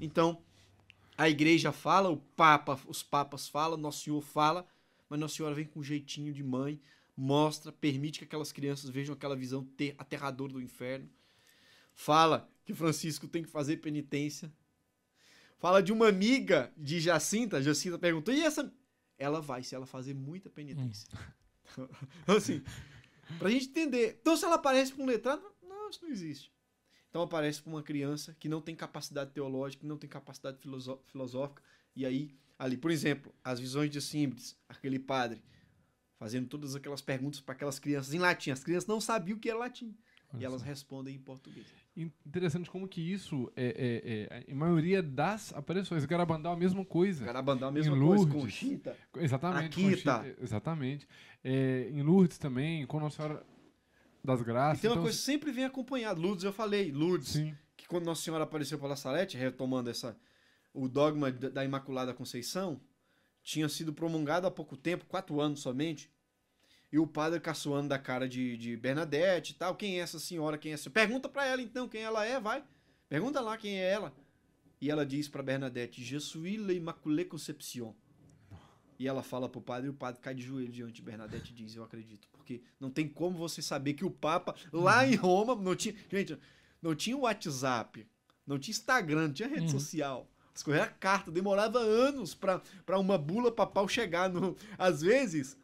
Então, 0.00 0.42
A 1.16 1.28
igreja 1.28 1.70
fala, 1.70 2.08
o 2.08 2.16
Papa, 2.16 2.80
os 2.86 3.02
papas 3.02 3.46
falam, 3.46 3.76
Nosso 3.76 4.04
Senhor 4.04 4.22
fala, 4.22 4.66
mas 5.08 5.20
Nossa 5.20 5.34
Senhora 5.36 5.54
vem 5.54 5.66
com 5.66 5.80
um 5.80 5.82
jeitinho 5.82 6.32
de 6.32 6.42
mãe, 6.42 6.80
mostra, 7.14 7.70
permite 7.70 8.18
que 8.20 8.24
aquelas 8.24 8.52
crianças 8.52 8.88
vejam 8.88 9.14
aquela 9.14 9.36
visão 9.36 9.62
ter, 9.62 9.94
aterradora 9.98 10.54
do 10.54 10.62
inferno. 10.62 11.10
Fala 12.00 12.50
que 12.64 12.72
Francisco 12.72 13.28
tem 13.28 13.42
que 13.42 13.50
fazer 13.50 13.76
penitência. 13.76 14.50
Fala 15.58 15.82
de 15.82 15.92
uma 15.92 16.08
amiga 16.08 16.72
de 16.74 16.98
Jacinta. 16.98 17.62
Jacinta 17.62 17.98
perguntou: 17.98 18.32
e 18.32 18.40
essa? 18.40 18.72
Ela 19.18 19.38
vai, 19.42 19.62
se 19.62 19.74
ela 19.74 19.84
fazer 19.84 20.14
muita 20.14 20.48
penitência. 20.48 21.06
Hum. 21.76 21.86
assim, 22.26 22.62
pra 23.38 23.50
gente 23.50 23.68
entender. 23.68 24.16
Então, 24.18 24.34
se 24.34 24.46
ela 24.46 24.54
aparece 24.54 24.94
pra 24.94 25.02
um 25.02 25.06
letrado, 25.06 25.42
não, 25.62 25.90
isso 25.90 26.02
não 26.02 26.10
existe. 26.10 26.50
Então, 27.10 27.20
aparece 27.20 27.60
pra 27.60 27.70
uma 27.70 27.82
criança 27.82 28.34
que 28.40 28.48
não 28.48 28.62
tem 28.62 28.74
capacidade 28.74 29.32
teológica, 29.32 29.82
que 29.82 29.86
não 29.86 29.98
tem 29.98 30.08
capacidade 30.08 30.56
filosófica. 31.04 31.62
E 31.94 32.06
aí, 32.06 32.34
ali, 32.58 32.78
por 32.78 32.90
exemplo, 32.90 33.30
as 33.44 33.60
visões 33.60 33.90
de 33.90 34.00
Simbres, 34.00 34.56
aquele 34.66 34.98
padre, 34.98 35.44
fazendo 36.18 36.48
todas 36.48 36.74
aquelas 36.74 37.02
perguntas 37.02 37.42
para 37.42 37.54
aquelas 37.54 37.78
crianças 37.78 38.14
em 38.14 38.18
latim. 38.18 38.52
As 38.52 38.64
crianças 38.64 38.88
não 38.88 39.02
sabiam 39.02 39.36
o 39.36 39.40
que 39.40 39.50
era 39.50 39.58
latim. 39.58 39.94
Olha 40.32 40.42
e 40.42 40.44
elas 40.44 40.62
respondem 40.62 41.14
em 41.14 41.18
português. 41.18 41.66
Interessante 42.24 42.70
como 42.70 42.86
que 42.86 43.00
isso 43.00 43.50
é, 43.56 44.28
é, 44.30 44.36
é 44.36 44.52
em 44.52 44.54
maioria 44.54 45.02
das 45.02 45.52
aparições. 45.54 46.04
Garabandal 46.04 46.52
a 46.52 46.56
mesma 46.56 46.84
coisa. 46.84 47.24
Garabandal 47.24 47.68
a 47.68 47.72
mesma 47.72 47.96
em 47.96 47.98
Lourdes, 47.98 48.24
coisa. 48.26 48.38
Conchita. 48.38 48.96
Exatamente. 49.16 49.66
Aquita. 49.66 50.18
Conchita, 50.18 50.42
exatamente. 50.42 51.08
É, 51.42 51.88
em 51.90 52.02
Lourdes 52.02 52.38
também, 52.38 52.86
com 52.86 53.00
Nossa 53.00 53.16
Senhora 53.16 53.46
das 54.22 54.42
Graças. 54.42 54.78
E 54.78 54.82
tem 54.82 54.90
uma 54.90 54.94
então, 54.94 55.02
coisa 55.02 55.18
que 55.18 55.24
sempre 55.24 55.50
vem 55.50 55.64
acompanhada. 55.64 56.20
Lourdes, 56.20 56.44
eu 56.44 56.52
falei. 56.52 56.92
Lourdes. 56.92 57.30
Sim. 57.30 57.54
Que 57.76 57.88
quando 57.88 58.04
Nossa 58.04 58.22
Senhora 58.22 58.44
apareceu 58.44 58.78
pela 58.78 58.94
Salete, 58.94 59.36
retomando 59.36 59.90
essa, 59.90 60.16
o 60.72 60.88
dogma 60.88 61.32
da 61.32 61.64
Imaculada 61.64 62.14
Conceição, 62.14 62.80
tinha 63.42 63.68
sido 63.68 63.92
promulgado 63.92 64.46
há 64.46 64.50
pouco 64.50 64.76
tempo, 64.76 65.04
quatro 65.06 65.40
anos 65.40 65.60
somente 65.60 66.10
e 66.92 66.98
o 66.98 67.06
padre 67.06 67.40
caçoando 67.40 67.88
da 67.88 67.98
cara 67.98 68.28
de, 68.28 68.56
de 68.56 68.76
Bernadette 68.76 69.52
e 69.52 69.54
tal. 69.54 69.76
Quem 69.76 69.98
é 69.98 70.02
essa 70.02 70.18
senhora? 70.18 70.58
Quem 70.58 70.72
é 70.72 70.74
essa? 70.74 70.90
Pergunta 70.90 71.28
para 71.28 71.46
ela 71.46 71.62
então 71.62 71.88
quem 71.88 72.02
ela 72.02 72.24
é, 72.24 72.40
vai. 72.40 72.64
Pergunta 73.08 73.40
lá 73.40 73.56
quem 73.56 73.78
é 73.78 73.90
ela. 73.90 74.12
E 74.80 74.90
ela 74.90 75.04
diz 75.04 75.28
para 75.28 75.42
Bernadette: 75.42 76.02
Je 76.02 76.20
suis 76.20 76.58
l'Immaculée 76.58 77.24
Conception. 77.24 77.94
E 78.98 79.08
ela 79.08 79.22
fala 79.22 79.48
pro 79.48 79.62
padre 79.62 79.86
e 79.86 79.90
o 79.90 79.94
padre 79.94 80.20
cai 80.20 80.34
de 80.34 80.42
joelho 80.42 80.70
diante 80.70 80.94
de 80.94 81.02
Bernadette 81.02 81.52
e 81.52 81.54
diz: 81.54 81.74
Eu 81.74 81.84
acredito. 81.84 82.28
Porque 82.32 82.62
não 82.78 82.90
tem 82.90 83.08
como 83.08 83.38
você 83.38 83.62
saber 83.62 83.94
que 83.94 84.04
o 84.04 84.10
Papa, 84.10 84.54
lá 84.72 85.06
em 85.06 85.14
Roma, 85.14 85.54
não 85.54 85.76
tinha. 85.76 85.94
Gente, 86.10 86.38
não 86.82 86.94
tinha 86.94 87.16
WhatsApp, 87.16 88.06
não 88.46 88.58
tinha 88.58 88.72
Instagram, 88.72 89.28
não 89.28 89.32
tinha 89.32 89.48
rede 89.48 89.62
uhum. 89.62 89.68
social. 89.68 90.30
As 90.54 90.62
coisas 90.62 90.82
era 90.82 90.90
carta, 90.90 91.30
demorava 91.30 91.78
anos 91.78 92.34
para 92.34 92.98
uma 92.98 93.16
bula 93.16 93.52
papal 93.52 93.88
chegar. 93.88 94.28
No... 94.28 94.56
Às 94.76 95.00
vezes, 95.00 95.56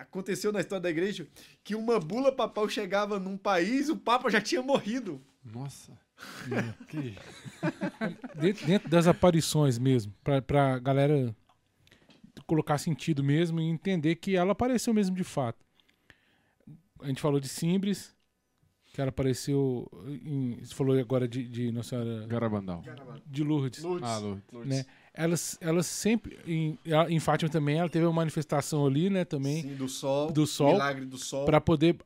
aconteceu 0.00 0.52
na 0.52 0.60
história 0.60 0.82
da 0.82 0.90
igreja 0.90 1.26
que 1.62 1.74
uma 1.74 1.98
bula 1.98 2.32
papal 2.32 2.68
chegava 2.68 3.18
num 3.18 3.36
país, 3.36 3.88
o 3.88 3.96
papa 3.96 4.30
já 4.30 4.40
tinha 4.40 4.62
morrido. 4.62 5.20
Nossa. 5.44 5.92
que... 6.88 7.16
dentro, 8.40 8.66
dentro, 8.66 8.88
das 8.88 9.06
aparições 9.06 9.78
mesmo, 9.78 10.12
pra, 10.22 10.40
pra 10.40 10.78
galera 10.78 11.34
colocar 12.46 12.78
sentido 12.78 13.22
mesmo 13.22 13.60
e 13.60 13.64
entender 13.64 14.16
que 14.16 14.36
ela 14.36 14.52
apareceu 14.52 14.92
mesmo 14.92 15.16
de 15.16 15.24
fato. 15.24 15.64
A 17.00 17.06
gente 17.08 17.20
falou 17.20 17.38
de 17.38 17.48
Simbres, 17.48 18.14
que 18.92 19.00
ela 19.00 19.10
apareceu. 19.10 19.90
Em, 20.24 20.58
você 20.62 20.74
falou 20.74 20.98
agora 20.98 21.26
de, 21.26 21.46
de 21.48 21.72
Nossa 21.72 21.90
Senhora. 21.90 22.26
Garabandal. 22.26 22.82
De 23.26 23.42
Lourdes. 23.42 23.82
Lourdes. 23.82 24.08
Ah, 24.08 24.18
Lourdes. 24.18 24.66
Né? 24.66 24.86
Elas, 25.14 25.56
elas 25.60 25.86
sempre. 25.86 26.38
Em, 26.46 26.78
em 27.08 27.20
Fátima 27.20 27.48
também, 27.48 27.78
ela 27.78 27.88
teve 27.88 28.04
uma 28.04 28.12
manifestação 28.12 28.84
ali, 28.84 29.08
né? 29.08 29.24
Também. 29.24 29.62
Sim, 29.62 29.74
do 29.76 29.88
sol. 29.88 30.32
Do 30.32 30.46
sol. 30.46 30.72
Milagre 30.72 31.06
do 31.06 31.16
sol. 31.16 31.46
Para 31.46 31.60
poder 31.60 31.96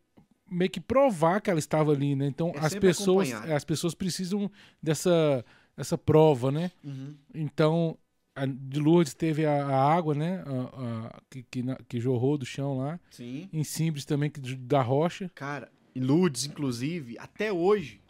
meio 0.50 0.70
que 0.70 0.80
provar 0.80 1.40
que 1.40 1.50
ela 1.50 1.58
estava 1.58 1.92
ali, 1.92 2.14
né? 2.14 2.26
Então 2.26 2.52
é 2.54 2.58
as 2.58 2.74
pessoas 2.74 3.32
as 3.32 3.64
pessoas 3.64 3.94
precisam 3.94 4.50
dessa 4.82 5.44
essa 5.76 5.96
prova, 5.96 6.50
né? 6.50 6.70
Uhum. 6.84 7.14
Então 7.34 7.96
a, 8.34 8.46
de 8.46 8.78
Lourdes 8.78 9.14
teve 9.14 9.44
a, 9.46 9.64
a 9.64 9.94
água, 9.94 10.14
né? 10.14 10.42
A, 10.46 11.20
que, 11.30 11.42
que, 11.50 11.64
que, 11.88 12.00
jorrou 12.00 12.36
do 12.36 12.46
chão 12.46 12.78
lá. 12.78 13.00
Sim. 13.10 13.48
Em 13.52 13.64
Simples 13.64 14.04
também 14.04 14.30
que, 14.30 14.40
da 14.40 14.82
rocha. 14.82 15.30
Cara, 15.34 15.70
Lourdes 15.96 16.44
inclusive 16.44 17.16
até 17.18 17.52
hoje 17.52 18.00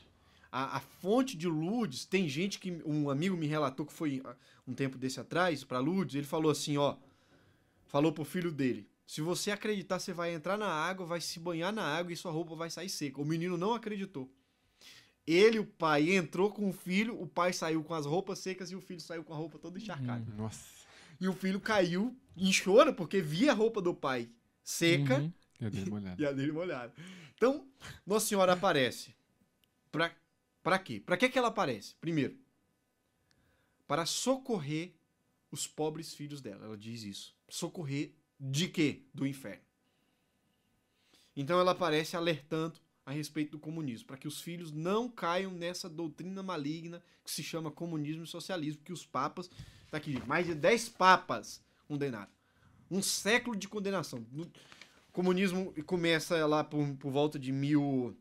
a, 0.50 0.76
a, 0.76 0.80
fonte 0.80 1.36
de 1.36 1.46
Lourdes, 1.46 2.04
tem 2.04 2.28
gente 2.28 2.58
que. 2.58 2.82
Um 2.84 3.10
amigo 3.10 3.36
me 3.36 3.46
relatou 3.46 3.84
que 3.84 3.92
foi 3.92 4.22
um 4.66 4.74
tempo 4.74 4.96
desse 4.96 5.20
atrás, 5.20 5.64
para 5.64 5.78
Lourdes, 5.78 6.14
ele 6.14 6.26
falou 6.26 6.50
assim: 6.50 6.76
ó. 6.76 6.96
Falou 7.86 8.12
pro 8.12 8.24
filho 8.24 8.52
dele: 8.52 8.88
se 9.06 9.22
você 9.22 9.50
acreditar, 9.50 9.98
você 9.98 10.12
vai 10.12 10.34
entrar 10.34 10.58
na 10.58 10.68
água, 10.68 11.06
vai 11.06 11.20
se 11.20 11.40
banhar 11.40 11.72
na 11.72 11.82
água 11.82 12.12
e 12.12 12.16
sua 12.16 12.30
roupa 12.30 12.54
vai 12.54 12.68
sair 12.68 12.90
seca. 12.90 13.20
O 13.20 13.24
menino 13.24 13.56
não 13.56 13.74
acreditou. 13.74 14.30
Ele, 15.26 15.58
o 15.58 15.64
pai, 15.64 16.14
entrou 16.14 16.50
com 16.50 16.68
o 16.68 16.72
filho, 16.72 17.20
o 17.20 17.26
pai 17.26 17.52
saiu 17.52 17.82
com 17.82 17.94
as 17.94 18.06
roupas 18.06 18.38
secas 18.38 18.70
e 18.70 18.76
o 18.76 18.80
filho 18.80 19.00
saiu 19.00 19.24
com 19.24 19.32
a 19.32 19.36
roupa 19.36 19.58
toda 19.58 19.78
encharcada. 19.78 20.24
Hum, 20.30 20.36
nossa. 20.36 20.60
E 21.20 21.28
o 21.28 21.32
filho 21.32 21.60
caiu 21.60 22.16
em 22.36 22.52
choro 22.52 22.94
porque 22.94 23.20
via 23.20 23.52
a 23.52 23.54
roupa 23.54 23.82
do 23.82 23.92
pai 23.94 24.28
seca 24.62 25.18
uhum. 25.18 25.32
e 25.60 25.64
a 25.64 25.68
dele 25.68 25.90
molhada. 25.90 26.22
e 26.22 26.26
a 26.26 26.32
dele 26.32 26.52
molhada. 26.52 26.92
Então, 27.34 27.66
Nossa 28.06 28.26
Senhora 28.26 28.52
aparece 28.52 29.14
para 29.90 30.14
para 30.62 30.78
quê? 30.78 31.00
Para 31.00 31.16
que, 31.16 31.38
ela 31.38 31.48
aparece? 31.48 31.94
Primeiro, 32.00 32.36
para 33.86 34.04
socorrer 34.04 34.92
os 35.50 35.66
pobres 35.66 36.14
filhos 36.14 36.40
dela. 36.40 36.66
Ela 36.66 36.76
diz 36.76 37.02
isso. 37.02 37.34
Socorrer 37.48 38.12
de 38.38 38.68
quê? 38.68 39.02
Do 39.14 39.26
inferno. 39.26 39.62
Então 41.34 41.58
ela 41.58 41.72
aparece 41.72 42.16
alertando 42.16 42.78
a 43.06 43.12
respeito 43.12 43.52
do 43.52 43.58
comunismo, 43.58 44.06
para 44.06 44.18
que 44.18 44.28
os 44.28 44.40
filhos 44.40 44.70
não 44.70 45.08
caiam 45.08 45.50
nessa 45.50 45.88
doutrina 45.88 46.42
maligna 46.42 47.02
que 47.24 47.30
se 47.30 47.42
chama 47.42 47.70
comunismo 47.70 48.24
e 48.24 48.26
socialismo, 48.26 48.82
que 48.84 48.92
os 48.92 49.06
papas, 49.06 49.50
tá 49.90 49.96
aqui, 49.96 50.22
mais 50.26 50.46
de 50.46 50.54
10 50.54 50.90
papas 50.90 51.62
condenaram. 51.86 52.30
Um 52.90 53.00
século 53.00 53.56
de 53.56 53.66
condenação. 53.66 54.26
O 54.36 55.12
comunismo 55.12 55.72
começa 55.86 56.44
lá 56.46 56.62
por, 56.62 56.86
por 56.96 57.10
volta 57.10 57.38
de 57.38 57.50
mil 57.50 58.14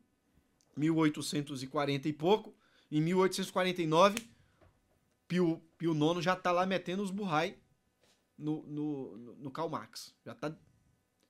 1840 0.78 2.08
e 2.08 2.14
pouco. 2.14 2.56
Em 2.90 3.02
1849, 3.02 4.30
Pio, 5.28 5.62
Pio 5.78 5.94
IX 5.94 6.24
já 6.24 6.34
está 6.34 6.52
lá 6.52 6.66
metendo 6.66 7.04
os 7.04 7.12
burrai 7.12 7.58
no, 8.38 8.64
no, 8.64 9.18
no, 9.18 9.36
no 9.36 9.52
Karl 9.52 9.70
Marx. 9.70 10.16
Já 10.26 10.32
está 10.32 10.56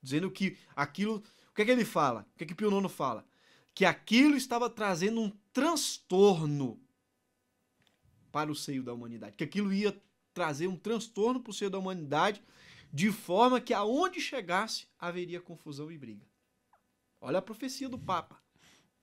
dizendo 0.02 0.30
que 0.30 0.58
aquilo. 0.76 1.24
O 1.50 1.56
que 1.56 1.64
é 1.64 1.66
que 1.66 1.72
ele 1.72 1.86
fala? 1.86 2.28
O 2.34 2.38
que 2.38 2.44
é 2.44 2.48
que 2.48 2.56
Pio 2.56 2.70
IX 2.70 2.92
fala? 2.92 3.26
Que 3.74 3.86
aquilo 3.86 4.36
estava 4.36 4.70
trazendo 4.70 5.22
um 5.22 5.32
transtorno 5.52 6.80
para 8.32 8.52
o 8.52 8.56
seio 8.56 8.84
da 8.84 8.94
humanidade. 8.94 9.36
Que 9.36 9.44
aquilo 9.44 9.74
ia 9.74 10.00
trazer 10.34 10.68
um 10.68 10.78
transtorno 10.78 11.42
para 11.42 11.50
o 11.50 11.54
seio 11.54 11.72
da 11.72 11.80
humanidade, 11.80 12.44
de 12.94 13.12
forma 13.12 13.60
que 13.60 13.74
aonde 13.74 14.22
chegasse 14.22 14.86
haveria 15.00 15.42
confusão 15.42 15.92
e 15.92 15.98
briga. 15.98 16.28
Olha 17.20 17.40
a 17.40 17.42
profecia 17.42 17.90
do 17.90 17.98
Papa. 17.98 18.40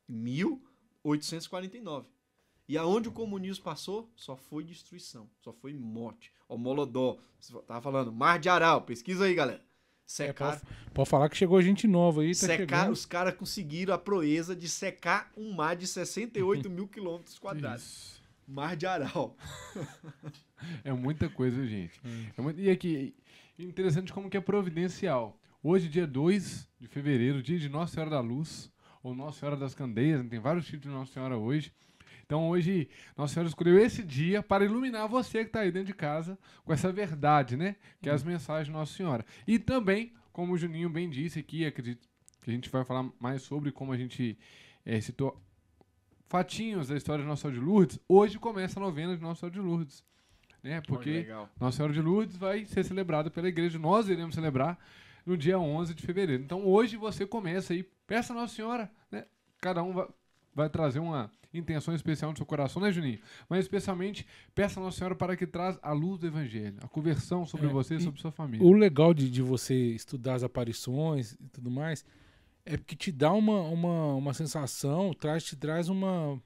1849. 0.08 2.06
E 2.66 2.78
aonde 2.78 3.08
o 3.08 3.12
comunismo 3.12 3.62
passou, 3.62 4.10
só 4.16 4.36
foi 4.36 4.64
destruição, 4.64 5.28
só 5.40 5.52
foi 5.52 5.74
morte. 5.74 6.32
O 6.48 6.56
Molodó, 6.56 7.18
tava 7.66 7.82
falando, 7.82 8.10
Mar 8.10 8.38
de 8.38 8.48
Aral, 8.48 8.82
pesquisa 8.82 9.26
aí, 9.26 9.34
galera. 9.34 9.62
Secar. 10.06 10.54
É, 10.54 10.58
pode, 10.58 10.62
pode, 10.92 11.10
falar 11.10 11.28
que 11.28 11.36
chegou 11.36 11.60
gente 11.62 11.86
nova 11.86 12.22
aí. 12.22 12.30
Tá 12.30 12.46
secar, 12.46 12.90
os 12.90 13.06
caras 13.06 13.34
conseguiram 13.34 13.94
a 13.94 13.98
proeza 13.98 14.54
de 14.54 14.68
secar 14.68 15.30
um 15.36 15.52
mar 15.52 15.76
de 15.76 15.86
68 15.86 16.68
mil 16.70 16.86
quilômetros 16.88 17.38
quadrados. 17.38 18.22
Mar 18.46 18.76
de 18.76 18.86
Aral. 18.86 19.36
é 20.84 20.92
muita 20.92 21.28
coisa, 21.28 21.66
gente. 21.66 21.98
Hum. 22.04 22.26
É 22.36 22.42
muito, 22.42 22.60
e 22.60 22.68
aqui, 22.70 23.14
interessante 23.58 24.12
como 24.12 24.28
que 24.28 24.36
é 24.36 24.40
providencial. 24.40 25.38
Hoje, 25.62 25.88
dia 25.88 26.06
2 26.06 26.68
de 26.78 26.86
fevereiro, 26.86 27.42
dia 27.42 27.58
de 27.58 27.70
Nossa 27.70 27.94
Senhora 27.94 28.10
da 28.10 28.20
Luz, 28.20 28.70
ou 29.04 29.14
Nossa 29.14 29.38
Senhora 29.38 29.56
das 29.56 29.74
Candeias, 29.74 30.22
né? 30.22 30.28
tem 30.30 30.40
vários 30.40 30.64
títulos 30.64 30.84
de 30.84 30.98
Nossa 30.98 31.12
Senhora 31.12 31.36
hoje. 31.36 31.70
Então 32.24 32.48
hoje 32.48 32.88
Nossa 33.16 33.34
Senhora 33.34 33.48
escolheu 33.48 33.78
esse 33.78 34.02
dia 34.02 34.42
para 34.42 34.64
iluminar 34.64 35.06
você 35.06 35.40
que 35.40 35.50
está 35.50 35.60
aí 35.60 35.70
dentro 35.70 35.88
de 35.88 35.94
casa 35.94 36.38
com 36.64 36.72
essa 36.72 36.90
verdade, 36.90 37.54
né? 37.54 37.76
Que 38.00 38.08
é 38.08 38.12
as 38.12 38.24
mensagens 38.24 38.66
de 38.66 38.72
Nossa 38.72 38.94
Senhora. 38.94 39.24
E 39.46 39.58
também, 39.58 40.14
como 40.32 40.54
o 40.54 40.58
Juninho 40.58 40.88
bem 40.88 41.10
disse 41.10 41.38
aqui, 41.38 41.66
acredito 41.66 42.08
que 42.40 42.50
a 42.50 42.52
gente 42.54 42.70
vai 42.70 42.82
falar 42.82 43.08
mais 43.20 43.42
sobre 43.42 43.70
como 43.70 43.92
a 43.92 43.96
gente 43.96 44.38
é, 44.86 44.98
citou 45.02 45.38
fatinhos 46.26 46.88
da 46.88 46.96
história 46.96 47.22
de 47.22 47.28
Nossa 47.28 47.42
Senhora 47.42 47.60
de 47.60 47.64
Lourdes. 47.64 48.00
Hoje 48.08 48.38
começa 48.38 48.80
a 48.80 48.82
novena 48.82 49.14
de 49.14 49.22
Nossa 49.22 49.40
Senhora 49.40 49.54
de 49.54 49.60
Lourdes. 49.60 50.02
Né? 50.62 50.80
Porque 50.80 51.26
Nossa 51.60 51.76
Senhora 51.76 51.92
de 51.92 52.00
Lourdes 52.00 52.36
vai 52.38 52.64
ser 52.64 52.82
celebrada 52.82 53.30
pela 53.30 53.48
igreja. 53.48 53.78
Nós 53.78 54.08
iremos 54.08 54.34
celebrar 54.34 54.78
no 55.26 55.36
dia 55.36 55.58
11 55.58 55.94
de 55.94 56.02
fevereiro. 56.02 56.42
Então 56.42 56.64
hoje 56.66 56.96
você 56.96 57.26
começa 57.26 57.74
aí, 57.74 57.86
peça 58.06 58.32
a 58.32 58.36
Nossa 58.36 58.54
Senhora, 58.54 58.90
né? 59.10 59.26
Cada 59.60 59.82
um 59.82 59.92
vai, 59.92 60.06
vai 60.54 60.68
trazer 60.70 60.98
uma 60.98 61.30
intenção 61.52 61.94
especial 61.94 62.30
no 62.30 62.36
seu 62.36 62.46
coração, 62.46 62.82
né, 62.82 62.90
Juninho? 62.90 63.18
Mas 63.48 63.60
especialmente 63.60 64.26
peça 64.54 64.80
a 64.80 64.82
Nossa 64.82 64.98
Senhora 64.98 65.14
para 65.14 65.36
que 65.36 65.46
traz 65.46 65.78
a 65.82 65.92
luz 65.92 66.18
do 66.18 66.26
Evangelho, 66.26 66.76
a 66.82 66.88
conversão 66.88 67.46
sobre 67.46 67.66
É, 67.68 67.70
você 67.70 67.96
e 67.96 68.00
sobre 68.00 68.20
sua 68.20 68.32
família. 68.32 68.66
O 68.66 68.72
legal 68.72 69.14
de, 69.14 69.30
de 69.30 69.40
você 69.40 69.74
estudar 69.74 70.34
as 70.34 70.42
aparições 70.42 71.32
e 71.32 71.48
tudo 71.48 71.70
mais 71.70 72.04
é 72.66 72.76
porque 72.76 72.96
te 72.96 73.12
dá 73.12 73.32
uma, 73.32 73.60
uma, 73.62 74.14
uma 74.14 74.34
sensação, 74.34 75.12
traz, 75.12 75.44
te 75.44 75.54
traz 75.54 75.88
uma, 75.88 76.40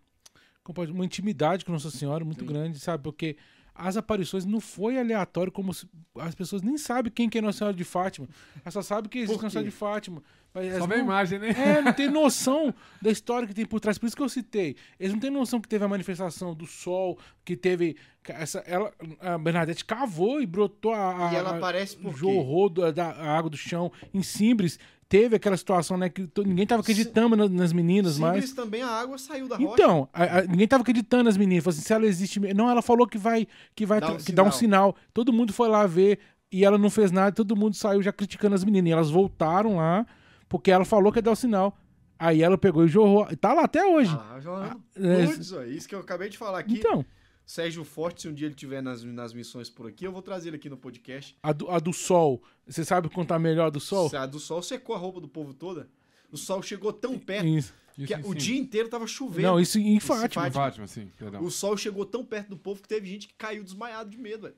uma 0.91 1.05
intimidade 1.05 1.65
com 1.65 1.73
Nossa 1.73 1.91
Senhora 1.91 2.25
muito 2.25 2.41
Sim. 2.41 2.47
grande, 2.47 2.79
sabe? 2.79 3.03
Porque 3.03 3.37
as 3.75 3.97
aparições 3.97 4.45
não 4.45 4.61
foi 4.61 4.99
aleatório, 4.99 5.53
como 5.53 5.71
as 6.17 6.35
pessoas 6.35 6.63
nem 6.63 6.77
sabem 6.77 7.13
quem 7.13 7.29
que 7.31 7.39
é 7.39 7.41
Nossa 7.41 7.59
Senhora 7.59 7.77
de 7.77 7.85
Fátima. 7.85 8.29
Elas 8.65 8.75
só 8.75 8.83
sabem 8.83 9.09
que 9.09 9.19
existe 9.19 9.37
Nossa 9.37 9.51
Senhora 9.51 9.71
de 9.71 9.75
Fátima. 9.75 10.23
Só 10.53 10.87
vê 10.87 10.95
a 10.95 10.99
não- 10.99 11.05
imagem, 11.05 11.39
né? 11.39 11.51
é, 11.51 11.83
não 11.83 11.93
tem 11.93 12.09
noção 12.11 12.75
da 13.01 13.11
história 13.11 13.47
que 13.47 13.55
tem 13.55 13.65
por 13.67 13.79
trás. 13.81 13.97
Por 13.99 14.07
isso 14.07 14.17
que 14.17 14.23
eu 14.23 14.29
citei. 14.29 14.77
Eles 14.99 15.13
não 15.13 15.21
têm 15.21 15.31
noção 15.31 15.61
que 15.61 15.69
teve 15.69 15.85
a 15.85 15.89
manifestação 15.89 16.55
do 16.55 16.67
sol, 16.67 17.19
que 17.45 17.57
teve. 17.57 17.97
Essa, 18.29 18.59
ela, 18.67 18.93
a 19.21 19.39
Bernadette 19.39 19.85
cavou 19.85 20.41
e 20.41 20.47
brotou 20.47 20.93
a. 20.93 21.29
a 21.29 21.33
E 21.33 21.37
ela 21.37 21.57
aparece 21.57 21.97
por 21.97 22.13
quê? 22.13 22.19
jorrou 22.21 22.69
da, 22.69 22.91
da 22.91 23.07
a 23.11 23.39
água 23.39 23.51
do 23.51 23.57
chão 23.57 23.91
em 24.13 24.23
Simbres. 24.23 24.79
Teve 25.09 25.37
aquela 25.37 25.57
situação, 25.57 25.97
né? 25.97 26.11
Que 26.11 26.29
ninguém 26.45 26.67
tava 26.67 26.83
acreditando 26.83 27.35
na- 27.35 27.49
nas 27.49 27.73
meninas. 27.73 28.15
Simples 28.17 28.53
também 28.53 28.83
a 28.83 28.89
água 28.89 29.17
saiu 29.17 29.49
da 29.49 29.57
rocha. 29.57 29.73
Então, 29.73 30.07
a- 30.13 30.39
a- 30.41 30.43
ninguém 30.43 30.69
tava 30.69 30.83
acreditando 30.83 31.25
nas 31.25 31.37
meninas. 31.39 31.65
Falou 31.65 31.75
assim, 31.79 31.87
se 31.87 31.93
ela 31.95 32.05
existe. 32.07 32.39
Não, 32.53 32.69
ela 32.69 32.83
falou 32.83 33.07
que 33.07 33.17
vai, 33.17 33.47
que 33.75 33.87
vai 33.87 34.01
Dá 34.01 34.13
um 34.13 34.17
que 34.19 34.33
dá 34.33 34.43
um 34.43 34.53
sinal. 34.53 34.93
sinal. 34.93 34.97
Todo 35.15 35.33
mundo 35.33 35.51
foi 35.53 35.67
lá 35.69 35.87
ver 35.87 36.19
e 36.53 36.63
ela 36.63 36.77
não 36.77 36.91
fez 36.91 37.11
nada. 37.11 37.33
Todo 37.33 37.57
mundo 37.57 37.75
saiu 37.75 38.03
já 38.03 38.13
criticando 38.13 38.55
as 38.55 38.63
meninas. 38.65 38.91
E 38.91 38.93
elas 38.93 39.11
voltaram 39.11 39.77
lá 39.77 40.05
porque 40.49 40.71
ela 40.71 40.85
falou 40.85 41.13
que 41.13 41.19
ia 41.19 41.23
dar 41.23 41.33
o 41.33 41.37
sinal. 41.37 41.77
Aí 42.19 42.43
ela 42.43 42.59
pegou 42.59 42.85
e 42.85 42.89
jorrou. 42.89 43.27
Tá 43.37 43.53
lá 43.53 43.63
até 43.65 43.85
hoje. 43.87 44.11
Ah 44.13 44.33
lá, 44.33 44.41
João. 44.41 44.83
é, 44.97 45.27
Putz, 45.27 45.53
ó, 45.53 45.63
isso 45.63 45.89
que 45.89 45.95
eu 45.95 46.01
acabei 46.01 46.29
de 46.29 46.37
falar 46.37 46.59
aqui. 46.59 46.75
Então, 46.75 47.05
Sérgio 47.47 47.85
Forte, 47.85 48.23
se 48.23 48.29
um 48.29 48.35
dia 48.35 48.47
ele 48.47 48.55
estiver 48.55 48.83
nas, 48.83 49.05
nas 49.05 49.33
missões 49.33 49.71
por 49.71 49.87
aqui, 49.89 50.05
eu 50.05 50.11
vou 50.13 50.21
trazer 50.21 50.49
ele 50.49 50.57
aqui 50.57 50.69
no 50.69 50.77
podcast. 50.77 51.37
a 51.43 51.53
do, 51.53 51.71
a 51.71 51.79
do 51.79 51.93
sol. 51.93 52.43
Você 52.67 52.85
sabe 52.85 53.09
contar 53.09 53.39
melhor 53.39 53.67
a 53.69 53.71
do 53.71 53.79
sol? 53.81 54.11
Se 54.11 54.17
A 54.17 54.27
do 54.27 54.41
sol 54.41 54.63
secou 54.63 54.95
a 54.95 54.99
roupa 54.99 55.21
do 55.21 55.29
povo 55.29 55.55
toda. 55.55 55.89
O 56.31 56.37
sol 56.37 56.61
chegou 56.63 56.93
tão 56.93 57.19
perto 57.19 57.47
Isso. 57.47 57.73
Isso 57.97 58.07
que 58.07 58.15
em 58.15 58.21
o 58.21 58.33
si. 58.33 58.39
dia 58.39 58.59
inteiro 58.61 58.89
tava 58.89 59.07
chovendo. 59.07 59.49
Não, 59.49 59.59
isso 59.61 59.79
em 59.79 59.97
Isso 59.97 60.07
Fátima. 60.09 60.43
faz- 60.43 60.55
Fátima, 60.55 60.87
sim, 60.87 61.11
perdão. 61.17 61.43
O 61.43 61.51
sol 61.51 61.77
chegou 61.77 62.05
tão 62.05 62.25
perto 62.25 62.49
do 62.51 62.57
povo 62.57 62.83
que 62.83 62.87
teve 62.89 63.09
gente 63.09 63.27
que 63.29 63.35
caiu 63.35 63.65
desmaiado 63.65 64.11
de 64.11 64.19
medo, 64.19 64.43
velho. 64.43 64.55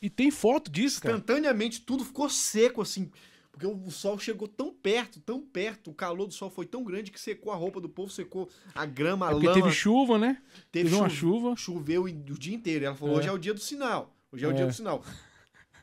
E 0.00 0.08
tem 0.08 0.30
foto 0.30 0.70
disso, 0.70 1.00
cara. 1.02 1.14
Instantaneamente 1.16 1.80
tudo 1.80 2.04
ficou 2.04 2.30
seco, 2.30 2.80
assim. 2.80 3.10
Porque 3.58 3.66
o 3.66 3.90
sol 3.90 4.18
chegou 4.18 4.46
tão 4.46 4.72
perto, 4.72 5.18
tão 5.20 5.40
perto. 5.40 5.90
O 5.90 5.94
calor 5.94 6.26
do 6.26 6.32
sol 6.34 6.48
foi 6.48 6.64
tão 6.64 6.84
grande 6.84 7.10
que 7.10 7.20
secou 7.20 7.52
a 7.52 7.56
roupa 7.56 7.80
do 7.80 7.88
povo, 7.88 8.10
secou 8.10 8.48
a 8.74 8.86
grama, 8.86 9.26
a 9.26 9.30
É 9.30 9.32
porque 9.32 9.46
lama. 9.48 9.60
teve 9.60 9.74
chuva, 9.74 10.16
né? 10.16 10.40
Teve 10.70 10.88
Teve 10.90 10.94
uma 11.00 11.08
chuva. 11.08 11.56
Choveu 11.56 12.04
o 12.04 12.10
dia 12.10 12.54
inteiro. 12.54 12.84
Ela 12.84 12.94
falou, 12.94 13.16
É. 13.16 13.18
hoje 13.18 13.28
é 13.28 13.32
o 13.32 13.38
dia 13.38 13.52
do 13.52 13.60
sinal. 13.60 14.14
Hoje 14.30 14.44
é 14.44 14.48
o 14.48 14.52
É. 14.52 14.54
dia 14.54 14.66
do 14.66 14.72
sinal. 14.72 15.04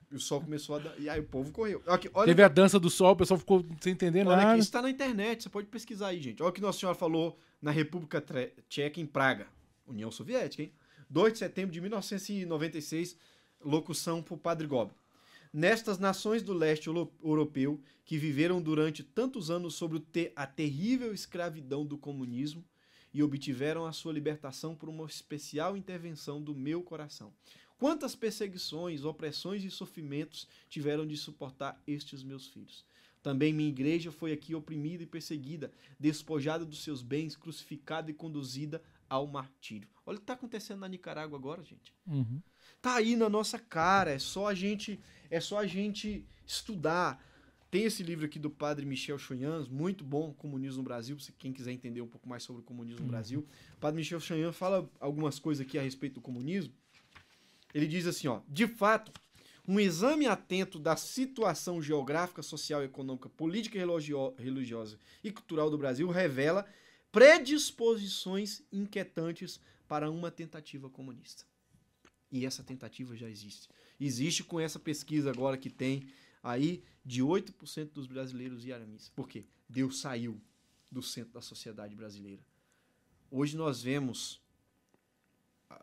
E 0.09 0.15
o 0.15 0.19
sol 0.19 0.39
começou 0.39 0.77
a. 0.77 0.81
E 0.97 1.09
aí 1.09 1.19
o 1.19 1.23
povo 1.23 1.51
correu. 1.51 1.81
Aqui, 1.87 2.09
olha 2.13 2.27
Teve 2.27 2.43
a 2.43 2.47
dança 2.47 2.79
do 2.79 2.89
sol, 2.89 3.11
o 3.11 3.15
pessoal 3.17 3.37
ficou 3.39 3.65
sem 3.81 3.91
entender 3.91 4.19
Olha 4.25 4.37
nada. 4.37 4.51
aqui, 4.51 4.61
isso 4.61 4.71
tá 4.71 4.81
na 4.81 4.89
internet, 4.89 5.43
você 5.43 5.49
pode 5.49 5.67
pesquisar 5.67 6.07
aí, 6.07 6.21
gente. 6.21 6.41
Olha 6.41 6.49
o 6.49 6.53
que 6.53 6.61
Nossa 6.61 6.79
Senhora 6.79 6.97
falou 6.97 7.37
na 7.61 7.71
República 7.71 8.23
Tcheca, 8.69 9.01
em 9.01 9.05
Praga, 9.05 9.47
União 9.85 10.09
Soviética, 10.11 10.63
hein? 10.63 10.71
2 11.09 11.33
de 11.33 11.39
setembro 11.39 11.71
de 11.73 11.81
1996, 11.81 13.17
locução 13.63 14.21
pro 14.21 14.37
Padre 14.37 14.65
Gob. 14.67 14.91
Nestas 15.57 15.97
nações 15.97 16.43
do 16.43 16.51
leste 16.51 16.87
euro- 16.87 17.13
europeu, 17.23 17.81
que 18.03 18.17
viveram 18.17 18.61
durante 18.61 19.01
tantos 19.01 19.49
anos 19.49 19.79
te- 20.11 20.33
a 20.35 20.45
terrível 20.45 21.13
escravidão 21.13 21.85
do 21.85 21.97
comunismo 21.97 22.61
e 23.13 23.23
obtiveram 23.23 23.85
a 23.85 23.93
sua 23.93 24.11
libertação 24.11 24.75
por 24.75 24.89
uma 24.89 25.05
especial 25.05 25.77
intervenção 25.77 26.43
do 26.43 26.53
meu 26.53 26.83
coração. 26.83 27.33
Quantas 27.77 28.17
perseguições, 28.17 29.05
opressões 29.05 29.63
e 29.63 29.71
sofrimentos 29.71 30.45
tiveram 30.67 31.07
de 31.07 31.15
suportar 31.15 31.81
estes 31.87 32.21
meus 32.21 32.47
filhos? 32.47 32.85
Também 33.23 33.53
minha 33.53 33.69
igreja 33.69 34.11
foi 34.11 34.33
aqui 34.33 34.53
oprimida 34.53 35.03
e 35.03 35.07
perseguida, 35.07 35.71
despojada 35.97 36.65
dos 36.65 36.83
seus 36.83 37.01
bens, 37.01 37.33
crucificada 37.33 38.11
e 38.11 38.13
conduzida 38.13 38.83
ao 39.09 39.25
martírio. 39.25 39.87
Olha 40.05 40.15
o 40.15 40.19
que 40.19 40.23
está 40.23 40.33
acontecendo 40.33 40.81
na 40.81 40.89
Nicarágua 40.89 41.39
agora, 41.39 41.63
gente. 41.63 41.93
Uhum. 42.05 42.41
Tá 42.85 42.97
aí 42.97 43.15
na 43.15 43.27
nossa 43.27 43.57
cara, 43.57 44.11
é 44.11 44.19
só 44.19 44.45
a 44.45 44.53
gente, 44.53 44.99
é 45.31 45.39
só 45.39 45.57
a 45.57 45.65
gente 45.65 46.23
estudar. 46.45 47.19
Tem 47.71 47.83
esse 47.83 48.03
livro 48.03 48.27
aqui 48.27 48.37
do 48.37 48.47
padre 48.47 48.85
Michel 48.85 49.17
Choyans, 49.17 49.67
muito 49.67 50.03
bom, 50.03 50.31
Comunismo 50.33 50.77
no 50.77 50.83
Brasil, 50.83 51.17
se 51.17 51.31
quem 51.31 51.51
quiser 51.51 51.71
entender 51.71 52.01
um 52.01 52.07
pouco 52.07 52.29
mais 52.29 52.43
sobre 52.43 52.61
o 52.61 52.63
comunismo 52.63 53.01
no 53.01 53.07
Brasil. 53.07 53.43
O 53.75 53.79
padre 53.79 53.95
Michel 53.97 54.19
Choyans 54.19 54.55
fala 54.55 54.87
algumas 54.99 55.39
coisas 55.39 55.65
aqui 55.65 55.79
a 55.79 55.81
respeito 55.81 56.13
do 56.13 56.21
comunismo. 56.21 56.71
Ele 57.73 57.87
diz 57.87 58.05
assim, 58.05 58.27
ó, 58.27 58.41
de 58.47 58.67
fato, 58.67 59.11
um 59.67 59.79
exame 59.79 60.27
atento 60.27 60.77
da 60.77 60.95
situação 60.95 61.81
geográfica, 61.81 62.43
social, 62.43 62.83
econômica, 62.83 63.29
política, 63.29 63.79
religio- 63.79 64.35
religiosa 64.37 64.99
e 65.23 65.31
cultural 65.31 65.71
do 65.71 65.77
Brasil 65.79 66.07
revela 66.11 66.67
predisposições 67.11 68.61
inquietantes 68.71 69.59
para 69.87 70.11
uma 70.11 70.29
tentativa 70.29 70.87
comunista. 70.87 71.45
E 72.35 72.45
essa 72.45 72.61
tentativa 72.61 73.15
já 73.15 73.29
existe. 73.29 73.69
Existe 73.97 74.43
com 74.43 74.59
essa 74.59 74.77
pesquisa 74.77 75.29
agora 75.29 75.57
que 75.57 75.69
tem 75.69 76.09
aí 76.43 76.83
de 77.05 77.23
8% 77.23 77.93
dos 77.93 78.07
brasileiros 78.07 78.65
ir 78.65 78.73
à 78.73 78.79
missa. 78.79 79.09
Por 79.15 79.25
quê? 79.25 79.45
Deus 79.69 80.01
saiu 80.01 80.41
do 80.91 81.01
centro 81.01 81.31
da 81.31 81.41
sociedade 81.41 81.95
brasileira. 81.95 82.45
Hoje 83.31 83.55
nós 83.55 83.81
vemos 83.81 84.41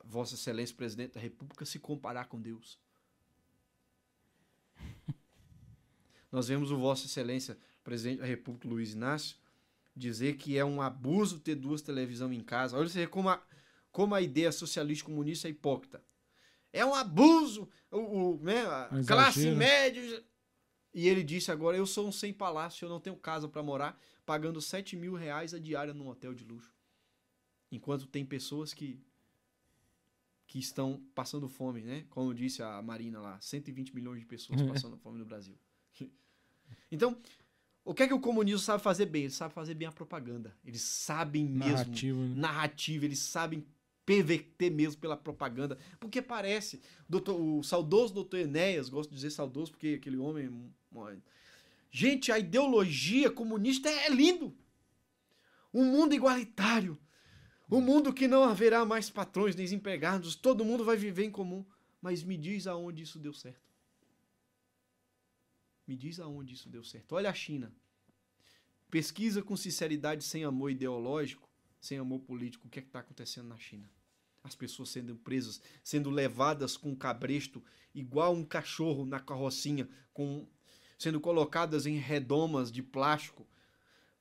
Vossa 0.04 0.34
Excelência 0.34 0.76
Presidente 0.76 1.14
da 1.14 1.20
República 1.20 1.64
se 1.64 1.78
comparar 1.78 2.26
com 2.26 2.38
Deus. 2.38 2.78
Nós 6.30 6.48
vemos 6.48 6.70
o 6.70 6.76
Vossa 6.76 7.06
Excelência 7.06 7.56
Presidente 7.82 8.18
da 8.18 8.26
República 8.26 8.68
Luiz 8.68 8.92
Inácio 8.92 9.38
dizer 9.96 10.36
que 10.36 10.58
é 10.58 10.64
um 10.64 10.82
abuso 10.82 11.40
ter 11.40 11.54
duas 11.54 11.80
televisões 11.80 12.36
em 12.36 12.42
casa. 12.42 12.76
Olha 12.76 13.08
como 13.08 13.30
a, 13.30 13.42
como 13.90 14.14
a 14.14 14.20
ideia 14.20 14.52
socialista 14.52 15.06
comunista 15.06 15.48
é 15.48 15.50
hipócrita. 15.50 16.02
É 16.72 16.84
um 16.84 16.94
abuso, 16.94 17.68
o, 17.90 17.98
o, 17.98 18.38
né, 18.42 18.62
a 18.66 18.88
classe 19.06 19.50
média. 19.50 20.24
E 20.94 21.08
ele 21.08 21.22
disse 21.22 21.50
agora: 21.50 21.76
eu 21.76 21.86
sou 21.86 22.08
um 22.08 22.12
sem 22.12 22.32
palácio, 22.32 22.84
eu 22.84 22.88
não 22.88 23.00
tenho 23.00 23.16
casa 23.16 23.48
para 23.48 23.62
morar, 23.62 23.98
pagando 24.24 24.60
7 24.60 24.96
mil 24.96 25.14
reais 25.14 25.52
a 25.52 25.58
diária 25.58 25.92
num 25.92 26.08
hotel 26.08 26.34
de 26.34 26.44
luxo. 26.44 26.72
Enquanto 27.70 28.06
tem 28.06 28.24
pessoas 28.24 28.72
que 28.72 29.00
que 30.52 30.58
estão 30.58 31.02
passando 31.14 31.48
fome, 31.48 31.80
né? 31.80 32.04
Como 32.10 32.34
disse 32.34 32.62
a 32.62 32.82
Marina 32.82 33.18
lá, 33.20 33.40
120 33.40 33.94
milhões 33.94 34.20
de 34.20 34.26
pessoas 34.26 34.60
passando 34.68 34.98
fome 34.98 35.18
no 35.18 35.24
Brasil. 35.24 35.56
Então, 36.90 37.18
o 37.84 37.94
que 37.94 38.02
é 38.02 38.06
que 38.06 38.14
o 38.14 38.20
comunismo 38.20 38.58
sabe 38.58 38.82
fazer 38.82 39.06
bem? 39.06 39.22
Ele 39.22 39.32
sabe 39.32 39.52
fazer 39.54 39.74
bem 39.74 39.88
a 39.88 39.92
propaganda. 39.92 40.54
Eles 40.62 40.82
sabem 40.82 41.46
mesmo 41.46 41.76
Narrativa, 41.76 42.18
né? 42.18 42.34
narrativa, 42.34 43.04
eles 43.06 43.18
sabem 43.18 43.66
perverter 44.04 44.70
mesmo 44.70 45.00
pela 45.00 45.16
propaganda, 45.16 45.78
porque 46.00 46.20
parece, 46.20 46.80
doutor, 47.08 47.40
o 47.40 47.62
saudoso 47.62 48.14
doutor 48.14 48.40
Enéas, 48.40 48.88
gosto 48.88 49.10
de 49.10 49.16
dizer 49.16 49.30
saudoso 49.30 49.72
porque 49.72 49.98
aquele 50.00 50.16
homem, 50.16 50.72
gente, 51.90 52.32
a 52.32 52.38
ideologia 52.38 53.30
comunista 53.30 53.88
é 53.88 54.08
lindo, 54.08 54.56
um 55.72 55.84
mundo 55.84 56.14
igualitário, 56.14 56.98
um 57.70 57.80
mundo 57.80 58.12
que 58.12 58.28
não 58.28 58.44
haverá 58.44 58.84
mais 58.84 59.08
patrões 59.08 59.56
nem 59.56 59.66
empregados, 59.72 60.34
todo 60.34 60.64
mundo 60.64 60.84
vai 60.84 60.96
viver 60.96 61.24
em 61.24 61.30
comum, 61.30 61.64
mas 62.00 62.22
me 62.22 62.36
diz 62.36 62.66
aonde 62.66 63.02
isso 63.02 63.18
deu 63.18 63.32
certo. 63.32 63.72
Me 65.86 65.96
diz 65.96 66.20
aonde 66.20 66.54
isso 66.54 66.68
deu 66.68 66.84
certo. 66.84 67.14
Olha 67.14 67.30
a 67.30 67.34
China. 67.34 67.72
Pesquisa 68.90 69.42
com 69.42 69.56
sinceridade, 69.56 70.22
sem 70.24 70.44
amor 70.44 70.70
ideológico, 70.70 71.48
sem 71.82 71.98
amor 71.98 72.20
político, 72.20 72.68
o 72.68 72.70
que 72.70 72.78
é 72.78 72.82
está 72.82 73.00
acontecendo 73.00 73.48
na 73.48 73.58
China? 73.58 73.90
As 74.44 74.54
pessoas 74.54 74.88
sendo 74.88 75.16
presas, 75.16 75.60
sendo 75.82 76.10
levadas 76.10 76.76
com 76.76 76.94
cabresto, 76.94 77.62
igual 77.92 78.32
um 78.32 78.44
cachorro 78.44 79.04
na 79.04 79.18
carrocinha, 79.18 79.88
com, 80.14 80.46
sendo 80.96 81.20
colocadas 81.20 81.84
em 81.84 81.96
redomas 81.96 82.70
de 82.70 82.82
plástico, 82.84 83.46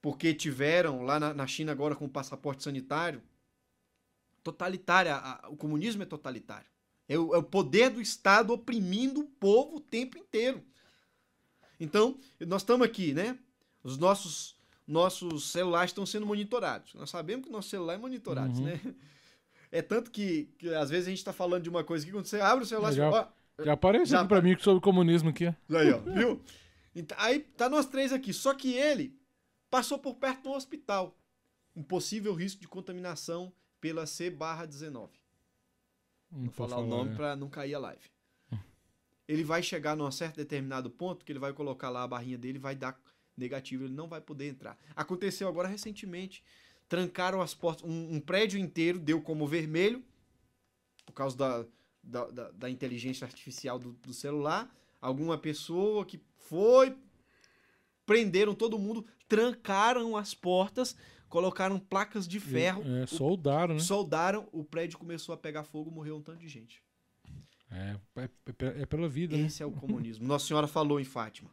porque 0.01 0.33
tiveram 0.33 1.03
lá 1.03 1.19
na, 1.19 1.33
na 1.35 1.45
China 1.45 1.71
agora 1.71 1.95
com 1.95 2.09
passaporte 2.09 2.63
sanitário. 2.63 3.21
Totalitária, 4.43 5.21
o 5.47 5.55
comunismo 5.55 6.01
é 6.01 6.05
totalitário. 6.07 6.67
É 7.07 7.17
o, 7.17 7.35
é 7.35 7.37
o 7.37 7.43
poder 7.43 7.91
do 7.91 8.01
Estado 8.01 8.53
oprimindo 8.53 9.19
o 9.19 9.27
povo 9.27 9.75
o 9.75 9.81
tempo 9.81 10.17
inteiro. 10.17 10.63
Então, 11.79 12.19
nós 12.39 12.63
estamos 12.63 12.85
aqui, 12.85 13.13
né? 13.13 13.37
Os 13.83 13.99
nossos 13.99 14.55
nossos 14.91 15.51
celulares 15.51 15.89
estão 15.91 16.05
sendo 16.05 16.25
monitorados. 16.25 16.93
Nós 16.93 17.09
sabemos 17.09 17.45
que 17.45 17.51
nosso 17.51 17.69
celular 17.69 17.93
é 17.95 17.97
monitorado, 17.97 18.57
Uhum. 18.59 18.65
né? 18.65 18.79
É 19.73 19.81
tanto 19.81 20.11
que, 20.11 20.49
que 20.59 20.67
às 20.73 20.89
vezes 20.89 21.07
a 21.07 21.09
gente 21.11 21.19
está 21.19 21.31
falando 21.31 21.63
de 21.63 21.69
uma 21.69 21.81
coisa 21.81 22.05
que 22.05 22.11
quando 22.11 22.25
você 22.25 22.41
abre 22.41 22.65
o 22.65 22.67
celular, 22.67 22.91
Já- 22.91 23.05
você 23.05 23.11
fala, 23.11 23.33
ó, 23.59 23.63
Já 23.63 23.71
apareceu 23.73 24.05
Já 24.07 24.19
aqui 24.19 24.27
pra 24.27 24.41
mim 24.41 24.57
sobre 24.59 24.81
comunismo 24.83 25.29
aqui. 25.29 25.45
Aí, 25.45 25.93
ó, 25.93 25.99
viu? 26.11 26.41
Então, 26.93 27.17
aí 27.17 27.39
tá 27.39 27.69
nós 27.69 27.85
três 27.85 28.11
aqui. 28.11 28.33
Só 28.33 28.53
que 28.53 28.73
ele 28.73 29.15
passou 29.69 29.97
por 29.97 30.15
perto 30.15 30.43
do 30.43 30.51
hospital. 30.51 31.15
um 31.73 31.81
possível 31.81 32.33
risco 32.33 32.59
de 32.59 32.67
contaminação 32.67 33.53
pela 33.79 34.05
C/19. 34.05 35.09
Não 36.29 36.41
Vou 36.43 36.51
pode 36.51 36.69
falar 36.71 36.81
o 36.81 36.85
nome 36.85 37.11
né? 37.11 37.15
para 37.15 37.35
não 37.37 37.47
cair 37.49 37.75
a 37.75 37.79
live. 37.79 38.11
Ele 39.25 39.43
vai 39.45 39.63
chegar 39.63 39.95
num 39.95 40.11
certo 40.11 40.35
determinado 40.35 40.89
ponto 40.89 41.23
que 41.23 41.31
ele 41.31 41.39
vai 41.39 41.53
colocar 41.53 41.89
lá 41.89 42.03
a 42.03 42.07
barrinha 42.09 42.37
dele 42.37 42.57
e 42.57 42.61
vai 42.61 42.75
dar 42.75 42.99
negativo, 43.37 43.83
ele 43.85 43.93
não 43.93 44.07
vai 44.07 44.21
poder 44.21 44.47
entrar. 44.49 44.77
Aconteceu 44.95 45.47
agora 45.47 45.67
recentemente, 45.67 46.43
trancaram 46.87 47.41
as 47.41 47.53
portas, 47.53 47.83
um, 47.89 48.15
um 48.15 48.19
prédio 48.19 48.59
inteiro 48.59 48.99
deu 48.99 49.21
como 49.21 49.47
vermelho, 49.47 50.03
por 51.05 51.13
causa 51.13 51.37
da, 51.37 51.65
da, 52.03 52.25
da- 52.31 52.51
da 52.51 52.69
inteligência 52.69 53.25
artificial 53.25 53.79
do, 53.79 53.93
do 53.93 54.13
celular. 54.13 54.69
Alguma 55.01 55.37
pessoa 55.37 56.05
que 56.05 56.19
foi, 56.37 56.95
prenderam 58.05 58.53
todo 58.53 58.77
mundo, 58.77 59.05
trancaram 59.27 60.15
as 60.17 60.33
portas, 60.33 60.95
colocaram 61.29 61.79
placas 61.79 62.27
de 62.27 62.39
ferro, 62.39 62.83
É, 62.85 63.05
soldaram, 63.07 63.75
né? 63.75 63.79
soldaram, 63.79 64.47
o 64.51 64.63
prédio 64.63 64.97
começou 64.99 65.33
a 65.33 65.37
pegar 65.37 65.63
fogo, 65.63 65.89
morreu 65.89 66.17
um 66.17 66.21
tanto 66.21 66.39
de 66.39 66.47
gente. 66.47 66.83
É, 67.71 67.95
é, 68.17 68.23
é- 68.23 68.81
é 68.81 68.85
pela 68.85 69.07
vida, 69.07 69.37
né? 69.37 69.45
Esse 69.45 69.63
é 69.63 69.65
o 69.65 69.71
comunismo. 69.71 70.27
Nossa 70.27 70.45
Senhora 70.45 70.67
falou 70.67 70.99
em 70.99 71.05
Fátima: 71.05 71.49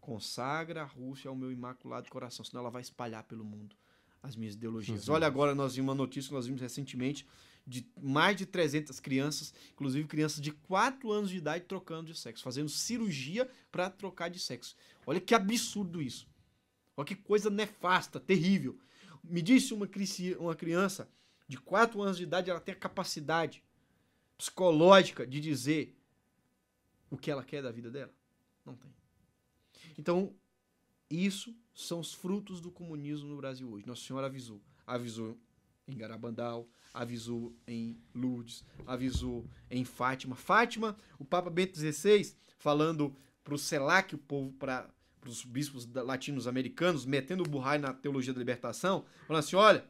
consagra 0.00 0.82
a 0.82 0.84
Rússia 0.84 1.28
ao 1.28 1.36
meu 1.36 1.52
imaculado 1.52 2.08
coração, 2.10 2.44
senão 2.44 2.62
ela 2.62 2.70
vai 2.70 2.82
espalhar 2.82 3.24
pelo 3.24 3.44
mundo 3.44 3.76
as 4.22 4.36
minhas 4.36 4.54
ideologias. 4.54 5.08
Olha 5.08 5.26
agora, 5.26 5.54
nós 5.54 5.74
vimos 5.74 5.88
uma 5.88 5.94
notícia 5.94 6.28
que 6.28 6.34
nós 6.34 6.46
vimos 6.46 6.60
recentemente 6.60 7.26
de 7.66 7.86
mais 8.00 8.36
de 8.36 8.46
300 8.46 8.98
crianças, 9.00 9.54
inclusive 9.72 10.06
crianças 10.08 10.40
de 10.40 10.50
4 10.50 11.10
anos 11.10 11.30
de 11.30 11.36
idade 11.36 11.64
trocando 11.64 12.12
de 12.12 12.18
sexo, 12.18 12.42
fazendo 12.42 12.68
cirurgia 12.68 13.48
para 13.70 13.88
trocar 13.88 14.28
de 14.28 14.38
sexo. 14.38 14.76
Olha 15.06 15.20
que 15.20 15.34
absurdo 15.34 16.02
isso. 16.02 16.28
Olha 16.96 17.06
que 17.06 17.14
coisa 17.14 17.48
nefasta, 17.48 18.18
terrível. 18.18 18.78
Me 19.22 19.40
disse 19.40 19.72
uma, 19.72 19.88
uma 20.38 20.54
criança 20.54 21.08
de 21.46 21.58
4 21.58 22.00
anos 22.00 22.16
de 22.16 22.24
idade, 22.24 22.50
ela 22.50 22.60
tem 22.60 22.74
a 22.74 22.78
capacidade 22.78 23.62
psicológica 24.36 25.26
de 25.26 25.40
dizer 25.40 25.96
o 27.10 27.16
que 27.16 27.30
ela 27.30 27.44
quer 27.44 27.62
da 27.62 27.70
vida 27.70 27.90
dela? 27.90 28.12
Não 28.64 28.74
tem. 28.74 28.90
Então, 29.98 30.34
isso 31.10 31.54
são 31.74 32.00
os 32.00 32.12
frutos 32.14 32.60
do 32.60 32.70
comunismo 32.70 33.28
no 33.28 33.36
Brasil 33.36 33.70
hoje. 33.70 33.86
Nossa 33.86 34.02
Senhora 34.02 34.26
avisou. 34.26 34.60
Avisou 34.86 35.38
em 35.86 35.96
Garabandal, 35.96 36.68
avisou 36.94 37.54
em 37.66 37.98
Lourdes, 38.14 38.64
avisou 38.86 39.44
em 39.70 39.84
Fátima. 39.84 40.36
Fátima, 40.36 40.96
o 41.18 41.24
Papa 41.24 41.50
Bento 41.50 41.76
XVI, 41.78 42.34
falando 42.58 43.14
para 43.42 43.54
o 43.54 43.58
CELAC, 43.58 44.14
o 44.14 44.18
povo, 44.18 44.52
para 44.52 44.88
os 45.26 45.44
bispos 45.44 45.84
da- 45.86 46.02
latinos-americanos, 46.02 47.04
metendo 47.04 47.42
o 47.42 47.48
burrai 47.48 47.78
na 47.78 47.92
teologia 47.92 48.32
da 48.32 48.38
libertação, 48.38 49.04
falando 49.26 49.40
assim: 49.40 49.56
olha, 49.56 49.84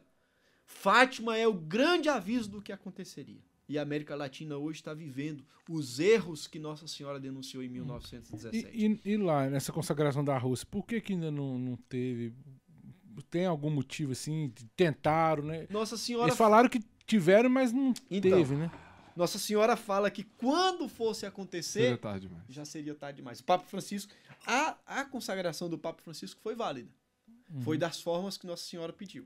Fátima 0.65 1.37
é 1.37 1.47
o 1.47 1.53
grande 1.53 2.09
aviso 2.09 2.49
do 2.49 2.61
que 2.61 2.71
aconteceria. 2.71 3.41
E 3.71 3.77
a 3.79 3.81
América 3.83 4.15
Latina 4.15 4.57
hoje 4.57 4.79
está 4.81 4.93
vivendo 4.93 5.45
os 5.69 5.97
erros 5.97 6.45
que 6.45 6.59
Nossa 6.59 6.87
Senhora 6.87 7.17
denunciou 7.21 7.63
em 7.63 7.69
1917. 7.69 8.67
E, 8.77 8.85
e- 8.85 9.13
e 9.13 9.17
lá, 9.17 9.49
nessa 9.49 9.71
consagração 9.71 10.25
da 10.25 10.37
Rússia, 10.37 10.67
por 10.69 10.85
que, 10.85 10.99
que 10.99 11.13
ainda 11.13 11.31
não, 11.31 11.57
não 11.57 11.75
teve? 11.77 12.33
Tem 13.29 13.45
algum 13.45 13.69
motivo 13.69 14.11
assim? 14.11 14.49
de- 14.49 14.65
Tentaram, 14.75 15.43
né? 15.43 15.67
Nossa 15.69 15.95
Senhora, 15.95 16.27
Eles 16.27 16.37
falaram 16.37 16.67
que 16.67 16.81
tiveram, 17.05 17.49
mas 17.49 17.71
não 17.71 17.93
Então, 18.09 18.31
teve, 18.31 18.55
né? 18.55 18.69
Nossa 19.15 19.39
Senhora 19.39 19.77
fala 19.77 20.11
que 20.11 20.23
quando 20.23 20.89
fosse 20.89 21.25
acontecer, 21.25 21.81
Seria 21.83 21.97
tarde 21.97 22.27
demais. 22.27 22.43
já 22.49 22.65
seria 22.65 22.93
tarde 22.95 23.17
demais. 23.17 23.39
O 23.39 23.43
Papa 23.45 23.63
Francisco, 23.65 24.13
a, 24.45 24.77
a 24.85 25.05
consagração 25.05 25.69
do 25.69 25.77
Papa 25.77 26.01
Francisco 26.01 26.41
foi 26.41 26.55
válida. 26.55 26.89
Uhum. 27.49 27.61
Foi 27.61 27.77
das 27.77 28.01
formas 28.01 28.37
que 28.37 28.45
Nossa 28.45 28.63
Senhora 28.65 28.91
pediu. 28.91 29.25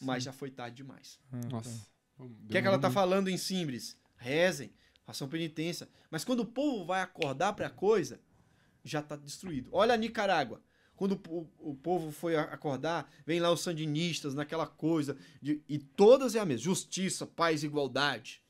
Mas 0.00 0.22
já 0.22 0.32
foi 0.32 0.48
tarde 0.50 0.76
demais. 0.76 1.18
Ah, 1.32 1.40
tá. 1.60 1.70
O 2.18 2.48
que 2.48 2.58
é 2.58 2.62
que 2.62 2.66
ela 2.66 2.78
tá 2.78 2.90
falando 2.90 3.28
em 3.28 3.36
Simbres? 3.36 3.96
Rezem, 4.16 4.72
façam 5.04 5.28
penitência. 5.28 5.88
Mas 6.10 6.24
quando 6.24 6.40
o 6.40 6.46
povo 6.46 6.84
vai 6.84 7.00
acordar 7.00 7.52
para 7.52 7.66
a 7.68 7.70
coisa, 7.70 8.20
já 8.84 9.00
está 9.00 9.16
destruído. 9.16 9.70
Olha 9.72 9.94
a 9.94 9.96
Nicarágua. 9.96 10.60
Quando 10.96 11.12
o, 11.28 11.46
o 11.70 11.74
povo 11.76 12.10
foi 12.10 12.34
acordar, 12.34 13.08
vem 13.24 13.38
lá 13.38 13.52
os 13.52 13.60
sandinistas 13.60 14.34
naquela 14.34 14.66
coisa. 14.66 15.16
de- 15.40 15.62
e 15.68 15.78
todas 15.78 16.34
é 16.34 16.40
a 16.40 16.44
mesma. 16.44 16.64
Justiça, 16.64 17.24
paz, 17.24 17.62
igualdade. 17.62 18.42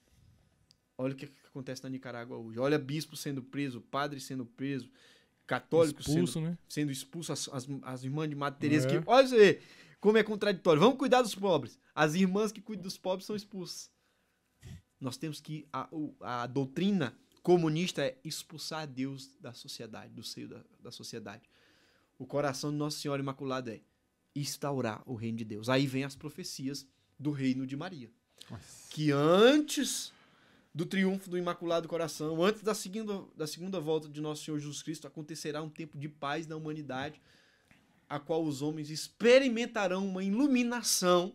Olha 0.96 1.12
o 1.12 1.16
que, 1.16 1.26
que 1.26 1.32
acontece 1.46 1.82
na 1.84 1.90
Nicarágua 1.90 2.38
hoje. 2.38 2.58
Olha 2.58 2.78
bispo 2.78 3.16
sendo 3.16 3.42
preso, 3.42 3.80
padre 3.82 4.18
sendo 4.18 4.46
preso, 4.46 4.90
católico 5.46 6.02
sendo 6.02 6.14
Expulso, 6.24 6.40
né? 6.40 6.58
sendo 6.66 6.90
expulso 6.90 7.32
as, 7.32 7.48
as, 7.50 7.68
as 7.82 8.04
irmãs 8.04 8.28
de 8.30 8.34
Madre 8.34 8.58
Teresa. 8.60 8.88
É. 8.88 8.98
Que, 8.98 9.08
olha 9.08 9.26
você, 9.28 9.60
como 10.00 10.16
é 10.16 10.22
contraditório. 10.22 10.80
Vamos 10.80 10.96
cuidar 10.98 11.20
dos 11.22 11.34
pobres. 11.34 11.78
As 11.98 12.14
irmãs 12.14 12.52
que 12.52 12.60
cuidam 12.60 12.84
dos 12.84 12.96
pobres 12.96 13.26
são 13.26 13.34
expulsas. 13.34 13.90
Nós 15.00 15.16
temos 15.16 15.40
que. 15.40 15.66
A, 15.72 15.88
a 16.20 16.46
doutrina 16.46 17.12
comunista 17.42 18.02
é 18.02 18.16
expulsar 18.24 18.86
Deus 18.86 19.34
da 19.40 19.52
sociedade, 19.52 20.14
do 20.14 20.22
seio 20.22 20.46
da, 20.48 20.64
da 20.78 20.92
sociedade. 20.92 21.50
O 22.16 22.24
coração 22.24 22.70
de 22.70 22.76
Nossa 22.76 23.00
Senhora 23.00 23.20
Imaculada 23.20 23.74
é 23.74 23.80
instaurar 24.32 25.02
o 25.06 25.16
reino 25.16 25.38
de 25.38 25.44
Deus. 25.44 25.68
Aí 25.68 25.88
vem 25.88 26.04
as 26.04 26.14
profecias 26.14 26.86
do 27.18 27.32
reino 27.32 27.66
de 27.66 27.76
Maria. 27.76 28.12
Nossa. 28.48 28.88
Que 28.90 29.10
antes 29.10 30.12
do 30.72 30.86
triunfo 30.86 31.28
do 31.28 31.36
Imaculado 31.36 31.88
Coração, 31.88 32.44
antes 32.44 32.62
da 32.62 32.74
segunda, 32.74 33.24
da 33.36 33.48
segunda 33.48 33.80
volta 33.80 34.08
de 34.08 34.20
Nosso 34.20 34.44
Senhor 34.44 34.60
Jesus 34.60 34.84
Cristo, 34.84 35.08
acontecerá 35.08 35.60
um 35.60 35.68
tempo 35.68 35.98
de 35.98 36.08
paz 36.08 36.46
na 36.46 36.54
humanidade, 36.54 37.20
a 38.08 38.20
qual 38.20 38.44
os 38.44 38.62
homens 38.62 38.88
experimentarão 38.88 40.06
uma 40.06 40.22
iluminação. 40.22 41.34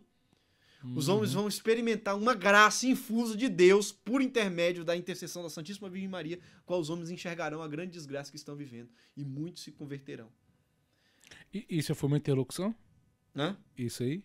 Os 0.96 1.08
homens 1.08 1.32
vão 1.34 1.48
experimentar 1.48 2.18
uma 2.18 2.34
graça 2.34 2.86
infusa 2.86 3.38
de 3.38 3.48
Deus 3.48 3.92
por 3.92 4.22
intermédio 4.22 4.84
da 4.84 4.96
intercessão 4.98 5.42
da 5.42 5.50
Santíssima 5.50 5.90
Virgem 5.90 6.10
Maria, 6.10 6.40
qual 6.66 6.80
os 6.80 6.90
homens 6.90 7.10
enxergarão 7.10 7.62
a 7.62 7.68
grande 7.68 7.92
desgraça 7.94 8.30
que 8.30 8.38
estão 8.38 8.56
vivendo 8.56 8.90
e 9.16 9.24
muitos 9.24 9.64
se 9.64 9.72
converterão. 9.72 10.28
E 11.54 11.66
isso 11.70 11.94
foi 11.96 12.08
uma 12.08 12.18
interlocução? 12.18 12.76
Né? 13.34 13.56
Isso 13.78 14.04
aí? 14.04 14.24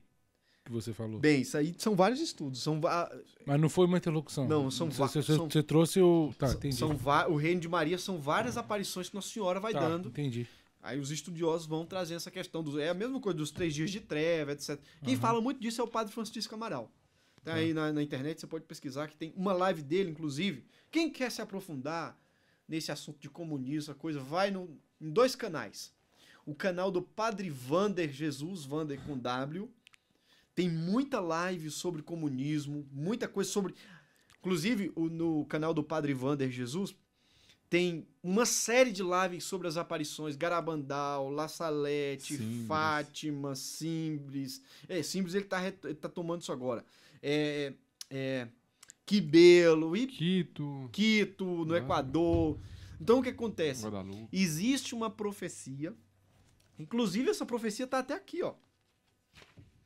Que 0.64 0.72
você 0.72 0.92
falou. 0.92 1.18
Bem, 1.18 1.40
isso 1.42 1.56
aí 1.56 1.74
são 1.78 1.94
vários 1.96 2.20
estudos. 2.20 2.62
São, 2.62 2.80
va- 2.80 3.10
Mas 3.46 3.58
não 3.60 3.68
foi 3.70 3.86
uma 3.86 3.96
interlocução. 3.96 4.46
Não, 4.46 4.70
são 4.70 4.90
Você, 4.90 4.98
va- 4.98 5.08
você, 5.08 5.22
são- 5.22 5.48
você 5.48 5.62
trouxe 5.62 6.00
o. 6.02 6.30
Tá, 6.38 6.50
entendi. 6.52 6.76
são 6.76 6.94
va- 6.96 7.26
o 7.26 7.36
reino 7.36 7.60
de 7.60 7.68
Maria 7.68 7.96
são 7.96 8.20
várias 8.20 8.56
aparições 8.58 9.08
que 9.08 9.14
Nossa 9.14 9.28
Senhora 9.30 9.58
vai 9.60 9.72
Tá, 9.72 9.80
dando. 9.80 10.08
Entendi. 10.08 10.46
Aí 10.82 10.98
os 10.98 11.10
estudiosos 11.10 11.66
vão 11.66 11.84
trazer 11.84 12.14
essa 12.14 12.30
questão. 12.30 12.62
Do, 12.62 12.78
é 12.80 12.88
a 12.88 12.94
mesma 12.94 13.20
coisa 13.20 13.36
dos 13.36 13.50
três 13.50 13.74
dias 13.74 13.90
de 13.90 14.00
treva, 14.00 14.52
etc. 14.52 14.80
Quem 15.04 15.16
fala 15.16 15.40
muito 15.40 15.60
disso 15.60 15.80
é 15.80 15.84
o 15.84 15.88
padre 15.88 16.12
Francisco 16.12 16.54
Amaral. 16.54 16.90
Tá 17.44 17.54
aí 17.54 17.72
na, 17.74 17.92
na 17.92 18.02
internet, 18.02 18.40
você 18.40 18.46
pode 18.46 18.64
pesquisar 18.64 19.08
que 19.08 19.16
tem 19.16 19.32
uma 19.36 19.52
live 19.52 19.82
dele, 19.82 20.10
inclusive. 20.10 20.64
Quem 20.90 21.10
quer 21.10 21.30
se 21.30 21.40
aprofundar 21.40 22.18
nesse 22.66 22.92
assunto 22.92 23.18
de 23.20 23.28
comunismo, 23.30 23.92
a 23.92 23.94
coisa, 23.96 24.20
vai 24.20 24.50
no, 24.50 24.78
em 25.00 25.10
dois 25.10 25.34
canais. 25.34 25.92
O 26.44 26.54
canal 26.54 26.90
do 26.90 27.00
Padre 27.02 27.48
Vander 27.50 28.10
Jesus, 28.12 28.64
Vander 28.64 29.00
com 29.04 29.18
W. 29.18 29.70
Tem 30.54 30.68
muita 30.68 31.20
live 31.20 31.70
sobre 31.70 32.02
comunismo, 32.02 32.86
muita 32.92 33.28
coisa 33.28 33.50
sobre. 33.50 33.74
Inclusive, 34.40 34.92
o- 34.94 35.08
no 35.08 35.44
canal 35.46 35.72
do 35.72 35.82
Padre 35.82 36.12
Vander 36.14 36.50
Jesus, 36.50 36.94
tem 37.70 38.06
uma 38.22 38.46
série 38.46 38.90
de 38.92 39.02
lives 39.02 39.44
sobre 39.44 39.68
as 39.68 39.76
aparições 39.76 40.36
Garabandal, 40.36 41.30
La 41.30 41.48
Salete, 41.48 42.36
Simbres. 42.36 42.66
Fátima, 42.66 43.54
Simbres. 43.54 44.62
É, 44.88 45.02
Simbres 45.02 45.34
ele 45.34 45.44
tá, 45.44 45.64
ele 45.66 45.94
tá 45.94 46.08
tomando 46.08 46.40
isso 46.42 46.52
agora. 46.52 46.84
É, 47.22 47.72
é, 48.10 48.48
Quibelo 49.04 49.96
e 49.96 50.06
Quito, 50.06 50.88
Quito, 50.92 51.44
no 51.64 51.74
Ah. 51.74 51.78
Equador. 51.78 52.58
Então 53.00 53.20
o 53.20 53.22
que 53.22 53.28
acontece? 53.30 53.84
Guadalupe. 53.84 54.28
Existe 54.32 54.94
uma 54.94 55.08
profecia, 55.10 55.94
inclusive 56.78 57.30
essa 57.30 57.46
profecia 57.46 57.86
tá 57.86 57.98
até 58.00 58.14
aqui, 58.14 58.42
ó, 58.42 58.54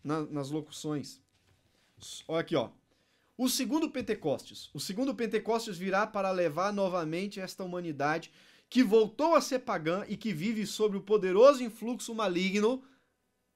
na- 0.03 0.25
nas 0.27 0.51
locuções. 0.51 1.21
Olha 2.27 2.41
aqui, 2.41 2.57
ó. 2.57 2.71
O 3.43 3.49
segundo 3.49 3.91
Pentecostes. 3.91 4.71
O 4.73 4.79
segundo 4.79 5.13
Pentecostes 5.13 5.77
virá 5.77 6.07
para 6.07 6.31
levar 6.31 6.73
novamente 6.73 7.41
esta 7.41 7.65
humanidade 7.65 8.31
que 8.71 8.85
voltou 8.85 9.35
a 9.35 9.41
ser 9.41 9.59
pagã 9.59 10.05
e 10.07 10.17
que 10.17 10.33
vive 10.33 10.65
sob 10.65 10.97
o 10.97 11.01
poderoso 11.01 11.61
influxo 11.61 12.15
maligno 12.15 12.85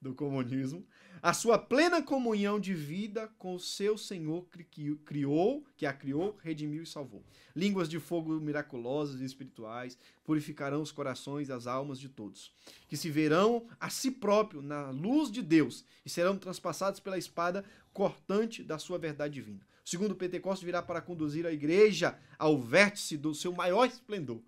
do 0.01 0.13
comunismo, 0.13 0.85
a 1.21 1.33
sua 1.33 1.57
plena 1.57 2.03
comunhão 2.03 2.59
de 2.59 2.73
vida 2.73 3.29
com 3.37 3.55
o 3.55 3.59
seu 3.61 3.97
Senhor 3.97 4.45
que 4.69 4.93
criou, 5.05 5.65
que 5.77 5.85
a 5.85 5.93
criou, 5.93 6.37
redimiu 6.43 6.83
e 6.83 6.85
salvou. 6.85 7.23
Línguas 7.55 7.87
de 7.87 7.97
fogo 7.97 8.41
miraculosas 8.41 9.21
e 9.21 9.23
espirituais 9.23 9.97
purificarão 10.25 10.81
os 10.81 10.91
corações 10.91 11.47
e 11.47 11.53
as 11.53 11.65
almas 11.65 11.97
de 11.97 12.09
todos, 12.09 12.53
que 12.89 12.97
se 12.97 13.09
verão 13.09 13.65
a 13.79 13.89
si 13.89 14.11
próprio 14.11 14.61
na 14.61 14.89
luz 14.89 15.31
de 15.31 15.41
Deus 15.41 15.85
e 16.05 16.09
serão 16.09 16.37
transpassados 16.37 16.99
pela 16.99 17.17
espada 17.17 17.63
cortante 17.93 18.61
da 18.61 18.77
sua 18.77 18.97
verdade 18.97 19.35
divina. 19.35 19.65
Segundo 19.87 20.17
Pentecostes 20.17 20.65
virá 20.65 20.81
para 20.81 20.99
conduzir 20.99 21.47
a 21.47 21.51
igreja 21.53 22.19
ao 22.37 22.61
vértice 22.61 23.15
do 23.15 23.33
seu 23.33 23.53
maior 23.53 23.85
esplendor. 23.85 24.41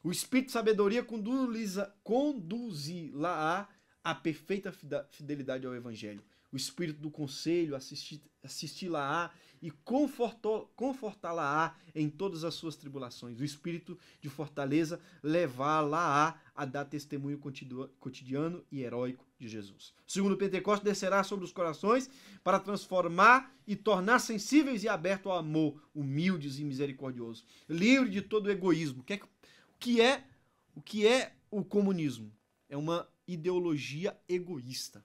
O 0.00 0.12
Espírito 0.12 0.46
de 0.46 0.52
sabedoria 0.52 1.02
conduzi- 1.02 1.84
conduzirá 2.04 3.68
a 4.04 4.14
perfeita 4.14 4.72
fidelidade 5.10 5.66
ao 5.66 5.74
Evangelho. 5.74 6.22
O 6.52 6.56
espírito 6.56 7.00
do 7.00 7.10
conselho, 7.10 7.74
assisti- 7.74 8.22
assisti-la-á 8.40 9.32
e 9.62 9.70
confortá-la-á 9.70 11.74
em 11.94 12.08
todas 12.08 12.44
as 12.44 12.54
suas 12.54 12.76
tribulações. 12.76 13.38
O 13.38 13.44
espírito 13.44 13.98
de 14.20 14.28
fortaleza 14.28 15.00
levá-la-á 15.22 16.38
a 16.54 16.64
dar 16.64 16.84
testemunho 16.84 17.40
cotidiano 17.98 18.64
e 18.70 18.82
heróico 18.82 19.26
de 19.38 19.48
Jesus. 19.48 19.94
Segundo 20.06 20.36
Pentecostes, 20.36 20.84
descerá 20.84 21.22
sobre 21.22 21.44
os 21.44 21.52
corações 21.52 22.10
para 22.42 22.58
transformar 22.58 23.54
e 23.66 23.76
tornar 23.76 24.18
sensíveis 24.18 24.82
e 24.82 24.88
abertos 24.88 25.30
ao 25.30 25.38
amor, 25.38 25.80
humildes 25.94 26.58
e 26.58 26.64
misericordiosos, 26.64 27.44
livre 27.68 28.10
de 28.10 28.22
todo 28.22 28.50
egoísmo. 28.50 29.00
O 29.00 29.04
que 29.04 29.14
é, 29.14 29.16
o 29.16 29.78
que 29.78 30.00
é, 30.00 30.24
o 30.74 30.80
que 30.80 31.06
é 31.06 31.34
o 31.50 31.64
comunismo? 31.64 32.32
É 32.68 32.76
uma 32.76 33.08
ideologia 33.26 34.18
egoísta. 34.28 35.04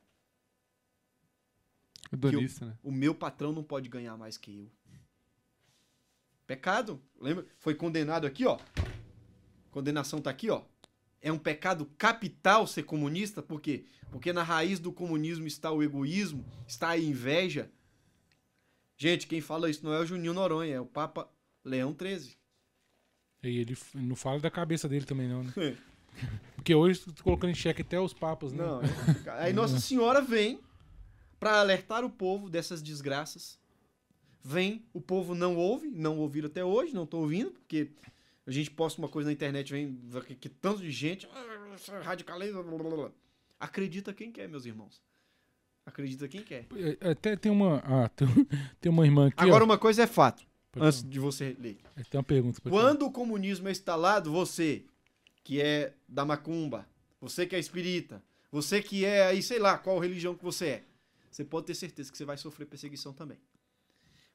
Hedonista, 2.13 2.65
né? 2.65 2.77
O 2.83 2.91
meu 2.91 3.13
patrão 3.15 3.51
não 3.51 3.63
pode 3.63 3.89
ganhar 3.89 4.15
mais 4.17 4.37
que 4.37 4.57
eu. 4.57 4.71
Pecado, 6.45 7.01
lembra? 7.19 7.45
Foi 7.57 7.73
condenado 7.73 8.27
aqui, 8.27 8.45
ó. 8.45 8.59
Condenação 9.71 10.21
tá 10.21 10.29
aqui, 10.29 10.49
ó. 10.49 10.61
É 11.21 11.31
um 11.31 11.37
pecado 11.39 11.85
capital 11.97 12.67
ser 12.67 12.83
comunista, 12.83 13.41
por 13.41 13.61
quê? 13.61 13.85
Porque 14.11 14.33
na 14.33 14.43
raiz 14.43 14.79
do 14.79 14.91
comunismo 14.91 15.47
está 15.47 15.71
o 15.71 15.81
egoísmo, 15.81 16.45
está 16.67 16.89
a 16.89 16.97
inveja. 16.97 17.71
Gente, 18.97 19.25
quem 19.25 19.41
fala 19.41 19.69
isso 19.69 19.83
não 19.83 19.93
é 19.93 19.99
o 19.99 20.05
Juninho 20.05 20.33
Noronha, 20.33 20.75
é 20.75 20.79
o 20.79 20.85
Papa 20.85 21.29
Leão 21.63 21.95
XIII. 21.99 22.35
E 23.41 23.57
ele 23.59 23.77
não 23.95 24.15
fala 24.15 24.39
da 24.39 24.51
cabeça 24.51 24.87
dele 24.87 25.05
também, 25.05 25.27
não, 25.27 25.43
né? 25.43 25.53
Porque 26.55 26.75
hoje 26.75 26.99
tu 27.01 27.23
colocando 27.23 27.49
em 27.49 27.55
xeque 27.55 27.81
até 27.81 27.99
os 27.99 28.13
papas, 28.13 28.53
né? 28.53 28.63
Não, 28.63 28.81
é- 28.81 29.45
aí 29.45 29.53
Nossa 29.53 29.79
Senhora 29.81 30.21
vem 30.21 30.59
para 31.43 31.59
alertar 31.59 32.05
o 32.05 32.09
povo 32.09 32.49
dessas 32.49 32.81
desgraças. 32.81 33.59
Vem, 34.41 34.85
o 34.93 35.01
povo 35.01 35.35
não 35.35 35.57
ouve, 35.57 35.89
não 35.89 36.17
ouviram 36.17 36.47
até 36.47 36.63
hoje, 36.63 36.93
não 36.93 37.03
estão 37.03 37.19
ouvindo, 37.19 37.51
porque 37.51 37.89
a 38.47 38.51
gente 38.51 38.71
posta 38.71 39.01
uma 39.01 39.09
coisa 39.09 39.27
na 39.27 39.33
internet, 39.33 39.71
vem 39.71 39.99
que, 40.25 40.35
que 40.35 40.49
tanto 40.49 40.81
de 40.81 40.91
gente, 40.91 41.27
"Ah, 41.33 41.75
isso 41.75 41.93
é 41.93 42.01
radicalismo, 42.01 42.63
blá, 42.63 42.77
blá, 42.77 42.95
blá." 42.95 43.11
acredita 43.59 44.13
quem 44.13 44.31
quer, 44.31 44.47
meus 44.47 44.65
irmãos. 44.65 45.01
Acredita 45.85 46.27
quem 46.27 46.43
quer. 46.43 46.65
É, 47.01 47.09
Até 47.11 47.35
tem 47.35 47.51
uma. 47.51 47.79
Ah, 47.85 48.09
tem, 48.79 48.89
uma 48.89 49.05
irmã 49.05 49.27
aqui. 49.27 49.43
Agora 49.43 49.63
ó. 49.63 49.65
uma 49.65 49.77
coisa 49.77 50.03
é 50.03 50.07
fato, 50.07 50.45
Pode 50.71 50.85
antes 50.85 50.99
falar. 50.99 51.11
de 51.11 51.19
você 51.19 51.57
ler. 51.59 51.77
Tem 52.09 52.17
uma 52.17 52.23
pergunta. 52.23 52.61
pode 52.61 52.73
falar. 52.73 52.89
Quando 52.89 53.05
o 53.05 53.11
comunismo 53.11 53.67
é 53.67 53.71
instalado, 53.71 54.31
você 54.31 54.85
que 55.43 55.61
é 55.61 55.93
da 56.07 56.23
macumba, 56.23 56.87
você 57.19 57.45
que 57.45 57.53
é 57.53 57.59
espírita, 57.59 58.23
você 58.49 58.81
que 58.81 59.03
é 59.03 59.27
aí, 59.27 59.41
sei 59.41 59.59
lá, 59.59 59.77
qual 59.77 59.99
religião 59.99 60.35
que 60.35 60.43
você 60.43 60.67
é, 60.67 60.83
você 61.35 61.43
pode 61.43 61.65
ter 61.65 61.75
certeza 61.75 62.11
que 62.11 62.17
você 62.17 62.25
vai 62.25 62.37
sofrer 62.37 62.65
perseguição 62.65 63.11
também. 63.13 63.39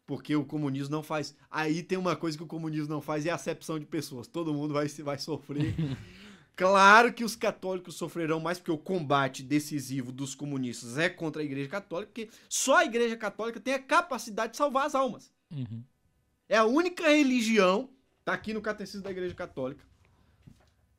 Porque 0.06 0.34
o 0.34 0.44
comunismo 0.44 0.90
não 0.90 1.02
faz. 1.02 1.34
Aí 1.50 1.82
tem 1.82 1.98
uma 1.98 2.16
coisa 2.16 2.36
que 2.36 2.42
o 2.42 2.46
comunismo 2.46 2.88
não 2.88 3.00
faz, 3.00 3.26
é 3.26 3.30
a 3.30 3.34
acepção 3.34 3.78
de 3.78 3.84
pessoas. 3.86 4.26
Todo 4.26 4.54
mundo 4.54 4.72
vai, 4.74 4.88
se- 4.88 5.02
vai 5.02 5.18
sofrer. 5.18 5.74
Claro 6.56 7.12
que 7.12 7.22
os 7.22 7.36
católicos 7.36 7.94
sofrerão 7.94 8.40
mais, 8.40 8.58
porque 8.58 8.72
o 8.72 8.76
combate 8.76 9.44
decisivo 9.44 10.10
dos 10.10 10.34
comunistas 10.34 10.98
é 10.98 11.08
contra 11.08 11.40
a 11.40 11.44
Igreja 11.44 11.68
Católica, 11.68 12.10
porque 12.12 12.28
só 12.48 12.78
a 12.78 12.84
Igreja 12.84 13.16
Católica 13.16 13.60
tem 13.60 13.74
a 13.74 13.78
capacidade 13.78 14.50
de 14.54 14.56
salvar 14.56 14.84
as 14.84 14.96
almas. 14.96 15.32
Uhum. 15.52 15.84
É 16.48 16.56
a 16.56 16.64
única 16.64 17.08
religião, 17.08 17.88
tá 18.24 18.32
aqui 18.32 18.52
no 18.52 18.60
Catecismo 18.60 19.04
da 19.04 19.10
Igreja 19.12 19.36
Católica, 19.36 19.84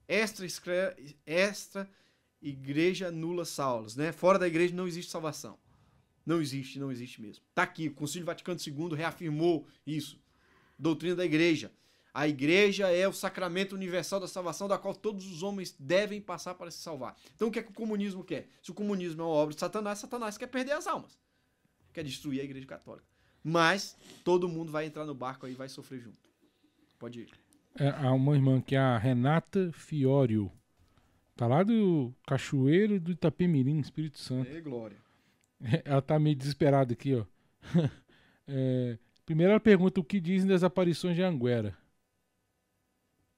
extra, 0.07 0.47
extra 1.25 1.89
igreja 2.41 3.11
nula 3.11 3.43
salvos, 3.43 3.97
né? 3.97 4.13
Fora 4.13 4.39
da 4.39 4.47
igreja 4.47 4.73
não 4.73 4.87
existe 4.87 5.11
salvação. 5.11 5.57
Não 6.29 6.39
existe, 6.39 6.77
não 6.77 6.91
existe 6.91 7.19
mesmo. 7.19 7.43
Tá 7.55 7.63
aqui, 7.63 7.87
o 7.87 7.93
Concílio 7.95 8.23
Vaticano 8.23 8.59
II 8.59 8.95
reafirmou 8.95 9.65
isso. 9.83 10.21
Doutrina 10.77 11.15
da 11.15 11.25
igreja. 11.25 11.71
A 12.13 12.27
igreja 12.27 12.87
é 12.87 13.07
o 13.07 13.11
sacramento 13.11 13.73
universal 13.73 14.19
da 14.19 14.27
salvação, 14.27 14.67
da 14.67 14.77
qual 14.77 14.93
todos 14.93 15.25
os 15.25 15.41
homens 15.41 15.75
devem 15.79 16.21
passar 16.21 16.53
para 16.53 16.69
se 16.69 16.77
salvar. 16.83 17.17
Então 17.33 17.47
o 17.47 17.51
que 17.51 17.57
é 17.57 17.63
que 17.63 17.71
o 17.71 17.73
comunismo 17.73 18.23
quer? 18.23 18.47
Se 18.61 18.69
o 18.69 18.75
comunismo 18.75 19.23
é 19.23 19.25
uma 19.25 19.33
obra 19.33 19.55
de 19.55 19.59
Satanás, 19.59 19.97
Satanás 19.97 20.37
quer 20.37 20.45
perder 20.45 20.73
as 20.73 20.85
almas. 20.85 21.17
Quer 21.91 22.03
destruir 22.03 22.41
a 22.41 22.43
igreja 22.43 22.67
católica. 22.67 23.07
Mas 23.43 23.97
todo 24.23 24.47
mundo 24.47 24.71
vai 24.71 24.85
entrar 24.85 25.05
no 25.05 25.15
barco 25.15 25.47
aí 25.47 25.53
e 25.53 25.55
vai 25.55 25.67
sofrer 25.67 25.99
junto. 25.99 26.29
Pode 26.99 27.21
ir. 27.21 27.29
É, 27.79 27.89
há 27.89 28.13
uma 28.13 28.35
irmã 28.35 28.61
que 28.61 28.75
é 28.75 28.79
a 28.79 28.99
Renata 28.99 29.71
Fiorio. 29.73 30.51
Tá 31.35 31.47
lá 31.47 31.63
do 31.63 32.13
Cachoeiro 32.27 32.99
do 32.99 33.13
Itapemirim, 33.13 33.79
Espírito 33.79 34.19
Santo. 34.19 34.47
Ei, 34.47 34.61
glória. 34.61 35.08
Ela 35.85 36.01
tá 36.01 36.17
meio 36.19 36.35
desesperada 36.35 36.93
aqui, 36.93 37.15
ó. 37.15 37.25
É, 38.51 38.97
primeiro 39.27 39.51
ela 39.51 39.59
pergunta 39.59 39.99
o 39.99 40.03
que 40.03 40.19
dizem 40.19 40.49
das 40.49 40.63
aparições 40.63 41.15
de 41.15 41.21
Anguera. 41.21 41.77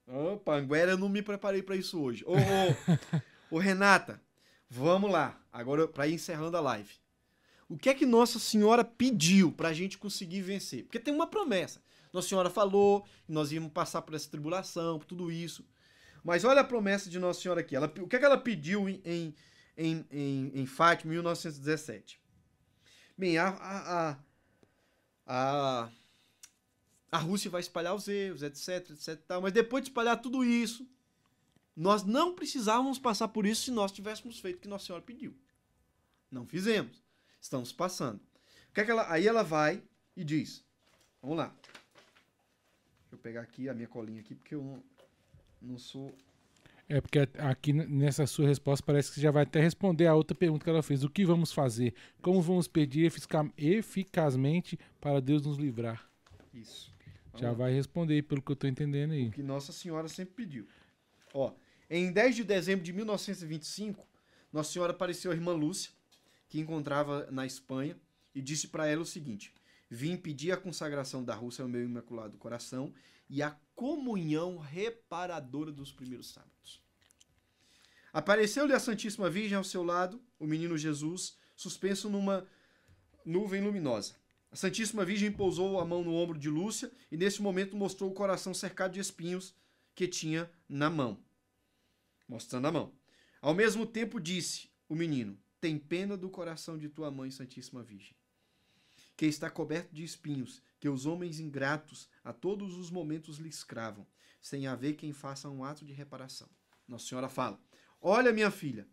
Opa, 0.07 0.55
Anguera, 0.55 0.91
eu 0.91 0.97
não 0.97 1.09
me 1.09 1.21
preparei 1.21 1.61
pra 1.61 1.75
isso 1.75 2.01
hoje. 2.01 2.23
Ô, 2.25 2.31
ô, 2.31 3.55
ô, 3.55 3.59
Renata, 3.59 4.21
vamos 4.69 5.11
lá. 5.11 5.37
Agora, 5.51 5.89
pra 5.89 6.07
ir 6.07 6.13
encerrando 6.13 6.55
a 6.55 6.61
live. 6.61 6.93
O 7.67 7.77
que 7.77 7.89
é 7.89 7.93
que 7.93 8.05
Nossa 8.05 8.39
Senhora 8.39 8.85
pediu 8.85 9.51
pra 9.51 9.73
gente 9.73 9.97
conseguir 9.97 10.41
vencer? 10.41 10.83
Porque 10.83 10.97
tem 10.97 11.13
uma 11.13 11.27
promessa. 11.27 11.81
Nossa 12.13 12.29
Senhora 12.29 12.49
falou 12.49 13.01
que 13.25 13.31
nós 13.33 13.51
íamos 13.51 13.73
passar 13.73 14.01
por 14.01 14.15
essa 14.15 14.29
tribulação, 14.29 14.97
por 14.97 15.05
tudo 15.05 15.29
isso. 15.29 15.65
Mas 16.23 16.43
olha 16.43 16.61
a 16.61 16.65
promessa 16.65 17.09
de 17.09 17.19
Nossa 17.19 17.41
Senhora 17.41 17.61
aqui. 17.61 17.75
Ela, 17.75 17.91
o 17.99 18.07
que 18.07 18.15
é 18.15 18.19
que 18.19 18.25
ela 18.25 18.37
pediu 18.37 18.87
em, 18.87 19.01
em, 19.03 19.35
em, 19.81 20.05
em, 20.11 20.61
em 20.61 20.65
Fátima, 20.65 21.11
em 21.11 21.15
1917? 21.15 22.21
Bem, 23.17 23.37
a, 23.37 23.49
a, 23.49 24.19
a, 25.25 25.91
a, 27.11 27.17
Rússia 27.17 27.49
vai 27.49 27.61
espalhar 27.61 27.95
os 27.95 28.07
erros, 28.07 28.43
etc, 28.43 28.91
etc. 28.91 29.19
tal. 29.27 29.41
Mas 29.41 29.53
depois 29.53 29.83
de 29.83 29.89
espalhar 29.89 30.21
tudo 30.21 30.43
isso, 30.43 30.87
nós 31.75 32.03
não 32.03 32.35
precisávamos 32.35 32.99
passar 32.99 33.27
por 33.29 33.45
isso 33.45 33.63
se 33.63 33.71
nós 33.71 33.91
tivéssemos 33.91 34.39
feito 34.39 34.57
o 34.57 34.59
que 34.61 34.67
Nossa 34.67 34.85
Senhora 34.85 35.03
pediu. 35.03 35.35
Não 36.29 36.45
fizemos. 36.45 37.01
Estamos 37.39 37.71
passando. 37.71 38.19
O 38.69 38.73
que 38.73 38.81
é 38.81 38.85
que 38.85 38.91
ela, 38.91 39.11
aí 39.11 39.27
ela 39.27 39.43
vai 39.43 39.83
e 40.15 40.23
diz: 40.23 40.63
Vamos 41.21 41.37
lá. 41.37 41.47
Deixa 43.01 43.13
eu 43.13 43.17
pegar 43.17 43.41
aqui 43.41 43.67
a 43.67 43.73
minha 43.73 43.87
colinha 43.87 44.21
aqui, 44.21 44.35
porque 44.35 44.55
eu 44.55 44.63
não, 44.63 44.83
não 45.61 45.77
sou. 45.77 46.15
É 46.91 46.99
porque 46.99 47.19
aqui 47.37 47.71
nessa 47.71 48.25
sua 48.27 48.47
resposta 48.47 48.85
parece 48.85 49.09
que 49.09 49.15
você 49.15 49.21
já 49.21 49.31
vai 49.31 49.43
até 49.43 49.61
responder 49.61 50.07
a 50.07 50.15
outra 50.15 50.35
pergunta 50.35 50.63
que 50.63 50.69
ela 50.69 50.83
fez. 50.83 51.03
O 51.03 51.09
que 51.09 51.25
vamos 51.25 51.53
fazer? 51.53 51.93
Como 52.21 52.41
vamos 52.41 52.67
pedir 52.67 53.05
efica- 53.05 53.49
eficazmente 53.57 54.77
para 54.99 55.21
Deus 55.21 55.45
nos 55.45 55.57
livrar? 55.57 56.09
Isso. 56.53 56.91
Vamos 57.27 57.41
Já 57.41 57.47
lá. 57.49 57.53
vai 57.53 57.73
responder 57.73 58.15
aí, 58.15 58.21
pelo 58.21 58.41
que 58.41 58.51
eu 58.51 58.55
tô 58.57 58.67
entendendo 58.67 59.11
aí. 59.13 59.29
que 59.31 59.41
Nossa 59.41 59.71
Senhora 59.71 60.09
sempre 60.09 60.33
pediu. 60.35 60.67
Ó, 61.33 61.53
em 61.89 62.11
10 62.11 62.35
de 62.35 62.43
dezembro 62.43 62.83
de 62.83 62.91
1925, 62.91 64.05
Nossa 64.51 64.73
Senhora 64.73 64.91
apareceu 64.91 65.31
à 65.31 65.33
irmã 65.33 65.53
Lúcia, 65.53 65.91
que 66.49 66.59
encontrava 66.59 67.29
na 67.31 67.45
Espanha, 67.45 67.95
e 68.35 68.41
disse 68.41 68.67
para 68.67 68.85
ela 68.85 69.01
o 69.01 69.05
seguinte: 69.05 69.53
Vim 69.89 70.17
pedir 70.17 70.51
a 70.51 70.57
consagração 70.57 71.23
da 71.23 71.33
Rússia 71.35 71.63
ao 71.63 71.69
meu 71.69 71.81
imaculado 71.83 72.37
coração 72.37 72.93
e 73.29 73.41
a 73.41 73.55
comunhão 73.75 74.57
reparadora 74.57 75.71
dos 75.71 75.91
primeiros 75.93 76.29
sábados. 76.33 76.80
Apareceu-lhe 78.13 78.73
a 78.73 78.79
Santíssima 78.79 79.29
Virgem 79.29 79.57
ao 79.57 79.63
seu 79.63 79.83
lado, 79.83 80.21
o 80.37 80.45
menino 80.45 80.77
Jesus, 80.77 81.37
suspenso 81.55 82.09
numa 82.09 82.45
nuvem 83.25 83.61
luminosa. 83.61 84.15
A 84.51 84.55
Santíssima 84.55 85.05
Virgem 85.05 85.31
pousou 85.31 85.79
a 85.79 85.85
mão 85.85 86.03
no 86.03 86.13
ombro 86.13 86.37
de 86.37 86.49
Lúcia 86.49 86.91
e 87.09 87.15
nesse 87.15 87.41
momento 87.41 87.75
mostrou 87.77 88.11
o 88.11 88.13
coração 88.13 88.53
cercado 88.53 88.93
de 88.93 88.99
espinhos 88.99 89.55
que 89.95 90.07
tinha 90.07 90.51
na 90.67 90.89
mão. 90.89 91.17
Mostrando 92.27 92.67
a 92.67 92.71
mão. 92.71 92.91
Ao 93.41 93.53
mesmo 93.53 93.85
tempo 93.85 94.19
disse 94.19 94.69
o 94.89 94.95
menino: 94.95 95.37
Tem 95.61 95.77
pena 95.77 96.17
do 96.17 96.29
coração 96.29 96.77
de 96.77 96.89
tua 96.89 97.09
mãe, 97.09 97.31
Santíssima 97.31 97.81
Virgem, 97.81 98.15
que 99.15 99.25
está 99.25 99.49
coberto 99.49 99.95
de 99.95 100.03
espinhos, 100.03 100.61
que 100.79 100.89
os 100.89 101.05
homens 101.05 101.39
ingratos 101.39 102.09
a 102.23 102.33
todos 102.33 102.77
os 102.77 102.91
momentos 102.91 103.37
lhe 103.37 103.49
escravam, 103.49 104.05
sem 104.41 104.67
haver 104.67 104.95
quem 104.95 105.13
faça 105.13 105.49
um 105.49 105.63
ato 105.63 105.85
de 105.85 105.93
reparação. 105.93 106.49
Nossa 106.87 107.07
Senhora 107.07 107.29
fala: 107.29 107.57
Olha, 108.01 108.33
minha 108.33 108.49
filha, 108.49 108.87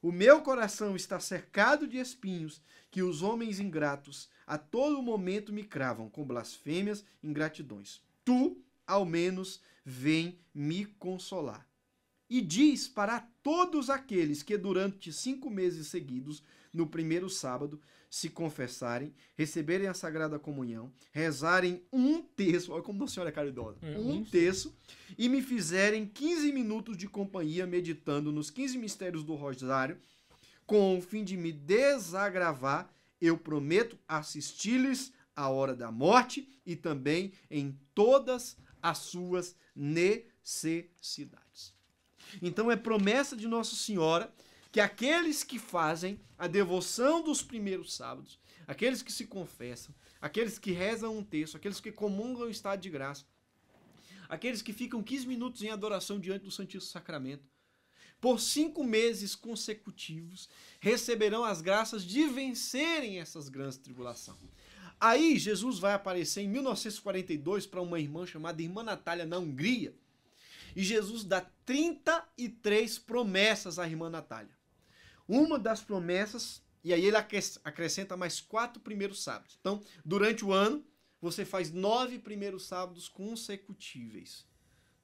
o 0.00 0.10
meu 0.10 0.40
coração 0.40 0.96
está 0.96 1.20
cercado 1.20 1.86
de 1.86 1.98
espinhos 1.98 2.62
que 2.90 3.02
os 3.02 3.22
homens 3.22 3.60
ingratos 3.60 4.30
a 4.46 4.56
todo 4.56 5.02
momento 5.02 5.52
me 5.52 5.62
cravam 5.64 6.08
com 6.08 6.24
blasfêmias 6.24 7.04
e 7.22 7.28
ingratidões. 7.28 8.00
Tu, 8.24 8.56
ao 8.86 9.04
menos, 9.04 9.60
vem 9.84 10.38
me 10.54 10.86
consolar. 10.86 11.68
E 12.28 12.40
diz 12.40 12.88
para 12.88 13.20
todos 13.42 13.90
aqueles 13.90 14.42
que 14.42 14.56
durante 14.56 15.12
cinco 15.12 15.50
meses 15.50 15.88
seguidos, 15.88 16.42
no 16.74 16.86
primeiro 16.86 17.30
sábado, 17.30 17.80
se 18.10 18.28
confessarem, 18.28 19.14
receberem 19.36 19.86
a 19.86 19.94
Sagrada 19.94 20.38
Comunhão, 20.38 20.92
rezarem 21.12 21.82
um 21.92 22.20
terço, 22.20 22.72
olha 22.72 22.82
como 22.82 22.98
Nossa 22.98 23.14
Senhora 23.14 23.30
é 23.30 23.32
caridosa, 23.32 23.78
É, 23.82 23.98
um 23.98 24.24
terço, 24.24 24.74
e 25.16 25.28
me 25.28 25.40
fizerem 25.40 26.06
15 26.06 26.52
minutos 26.52 26.96
de 26.96 27.08
companhia 27.08 27.66
meditando 27.66 28.32
nos 28.32 28.50
15 28.50 28.76
mistérios 28.78 29.24
do 29.24 29.34
Rosário, 29.34 29.98
com 30.66 30.98
o 30.98 31.00
fim 31.00 31.24
de 31.24 31.36
me 31.36 31.52
desagravar, 31.52 32.90
eu 33.20 33.38
prometo 33.38 33.98
assistir-lhes 34.08 35.12
à 35.34 35.48
hora 35.48 35.74
da 35.74 35.90
morte 35.90 36.48
e 36.66 36.76
também 36.76 37.32
em 37.50 37.78
todas 37.94 38.56
as 38.82 38.98
suas 38.98 39.56
necessidades. 39.74 41.72
Então 42.40 42.70
é 42.70 42.76
promessa 42.76 43.36
de 43.36 43.46
Nossa 43.46 43.76
Senhora 43.76 44.32
que 44.74 44.80
aqueles 44.80 45.44
que 45.44 45.56
fazem 45.56 46.18
a 46.36 46.48
devoção 46.48 47.22
dos 47.22 47.40
primeiros 47.40 47.94
sábados, 47.94 48.40
aqueles 48.66 49.02
que 49.02 49.12
se 49.12 49.24
confessam, 49.24 49.94
aqueles 50.20 50.58
que 50.58 50.72
rezam 50.72 51.16
um 51.16 51.22
texto, 51.22 51.56
aqueles 51.56 51.78
que 51.78 51.92
comungam 51.92 52.48
o 52.48 52.50
estado 52.50 52.80
de 52.80 52.90
graça, 52.90 53.24
aqueles 54.28 54.62
que 54.62 54.72
ficam 54.72 55.00
15 55.00 55.28
minutos 55.28 55.62
em 55.62 55.70
adoração 55.70 56.18
diante 56.18 56.42
do 56.42 56.50
Santíssimo 56.50 56.90
Sacramento, 56.90 57.44
por 58.20 58.40
cinco 58.40 58.82
meses 58.82 59.36
consecutivos, 59.36 60.48
receberão 60.80 61.44
as 61.44 61.60
graças 61.60 62.02
de 62.02 62.26
vencerem 62.26 63.20
essas 63.20 63.48
grandes 63.48 63.78
tribulações. 63.78 64.40
Aí 65.00 65.38
Jesus 65.38 65.78
vai 65.78 65.92
aparecer 65.92 66.40
em 66.42 66.48
1942 66.48 67.64
para 67.64 67.80
uma 67.80 68.00
irmã 68.00 68.26
chamada 68.26 68.60
Irmã 68.60 68.82
Natália 68.82 69.24
na 69.24 69.38
Hungria. 69.38 69.94
E 70.74 70.82
Jesus 70.82 71.22
dá 71.22 71.42
33 71.64 72.98
promessas 72.98 73.78
à 73.78 73.86
irmã 73.86 74.10
Natália. 74.10 74.53
Uma 75.26 75.58
das 75.58 75.82
promessas, 75.82 76.62
e 76.82 76.92
aí 76.92 77.04
ele 77.04 77.16
acrescenta 77.16 78.16
mais 78.16 78.40
quatro 78.40 78.80
primeiros 78.80 79.22
sábados. 79.22 79.56
Então, 79.60 79.82
durante 80.04 80.44
o 80.44 80.52
ano, 80.52 80.84
você 81.20 81.44
faz 81.44 81.72
nove 81.72 82.18
primeiros 82.18 82.66
sábados 82.66 83.08
consecutíveis. 83.08 84.46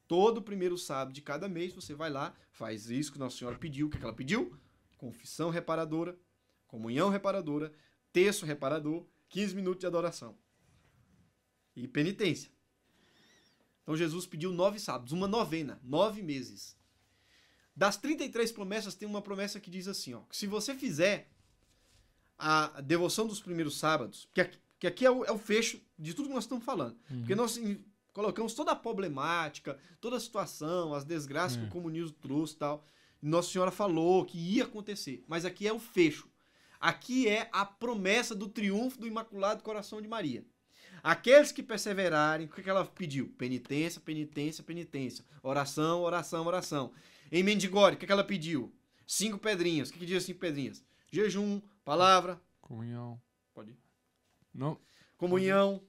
Todo 0.07 0.43
primeiro 0.43 0.77
sábado 0.77 1.15
de 1.15 1.23
cada 1.23 1.49
mês, 1.49 1.73
você 1.73 1.95
vai 1.95 2.11
lá, 2.11 2.35
faz 2.51 2.91
isso 2.91 3.13
que 3.13 3.19
Nossa 3.19 3.39
Senhora 3.39 3.59
pediu. 3.59 3.87
O 3.87 3.91
que 3.91 4.03
ela 4.03 4.13
pediu? 4.13 4.59
Confissão 4.99 5.51
reparadora, 5.51 6.19
comunhão 6.67 7.09
reparadora, 7.09 7.73
terço 8.13 8.45
reparador, 8.45 9.07
15 9.29 9.55
minutos 9.55 9.81
de 9.81 9.87
adoração. 9.87 10.37
E 11.75 11.89
penitência. 11.89 12.51
Então 13.83 13.97
Jesus 13.97 14.27
pediu 14.27 14.53
nove 14.53 14.79
sábados, 14.79 15.13
uma 15.13 15.27
novena, 15.27 15.81
nove 15.83 16.23
meses. 16.23 16.77
Das 17.75 17.97
33 17.97 18.53
promessas, 18.53 18.95
tem 18.95 19.09
uma 19.09 19.23
promessa 19.23 19.61
que 19.61 19.71
diz 19.71 19.89
assim: 19.89 20.15
ó, 20.15 20.21
que 20.23 20.37
se 20.37 20.47
você 20.47 20.75
fizer 20.75 21.31
a 22.39 22.81
devoção 22.81 23.27
dos 23.27 23.41
primeiros 23.41 23.79
sábados, 23.79 24.29
que 24.33 24.41
aqui, 24.41 24.59
que 24.79 24.87
aqui 24.87 25.07
é, 25.07 25.11
o, 25.11 25.25
é 25.25 25.33
o 25.33 25.39
fecho 25.39 25.81
de 25.99 26.15
tudo 26.15 26.29
que 26.29 26.35
nós 26.35 26.45
estamos 26.45 26.65
falando. 26.65 26.97
Uhum. 27.11 27.19
Porque 27.19 27.35
nós 27.35 27.61
colocamos 28.13 28.55
toda 28.55 28.73
a 28.73 28.77
problemática, 28.77 29.79
toda 30.01 30.17
a 30.17 30.21
situação, 30.21 30.95
as 30.95 31.05
desgraças 31.05 31.57
uhum. 31.57 31.65
que 31.65 31.69
o 31.69 31.73
comunismo 31.73 32.17
trouxe 32.21 32.55
e 32.55 32.59
tal. 32.59 32.85
Nossa 33.23 33.51
Senhora 33.51 33.71
falou 33.71 34.25
que 34.25 34.39
ia 34.39 34.65
acontecer. 34.65 35.23
Mas 35.29 35.45
aqui 35.45 35.67
é 35.69 35.73
o 35.73 35.79
fecho. 35.79 36.29
Aqui 36.81 37.29
é 37.29 37.51
a 37.53 37.67
promessa 37.67 38.35
do 38.35 38.49
triunfo 38.49 38.99
do 38.99 39.07
Imaculado 39.07 39.63
Coração 39.63 40.01
de 40.01 40.09
Maria. 40.09 40.43
Aqueles 41.03 41.53
que 41.53 41.63
perseverarem, 41.63 42.47
o 42.47 42.51
que 42.51 42.69
ela 42.69 42.85
pediu? 42.85 43.29
Penitência, 43.37 44.01
penitência, 44.01 44.65
penitência. 44.65 45.25
Oração, 45.43 46.03
oração, 46.03 46.47
oração. 46.47 46.93
Em 47.31 47.43
Mendigore, 47.43 47.95
o 47.95 47.99
que 47.99 48.11
ela 48.11 48.25
pediu? 48.25 48.75
Cinco 49.07 49.39
pedrinhas. 49.39 49.89
O 49.89 49.93
que, 49.93 49.99
que 50.01 50.07
diz 50.07 50.25
cinco 50.25 50.41
pedrinhas? 50.41 50.85
Jejum, 51.11 51.61
palavra. 51.85 52.41
Comunhão. 52.61 53.21
Pode 53.55 53.71
ir. 53.71 53.79
Não. 54.55 54.79
Comunhão. 55.17 55.83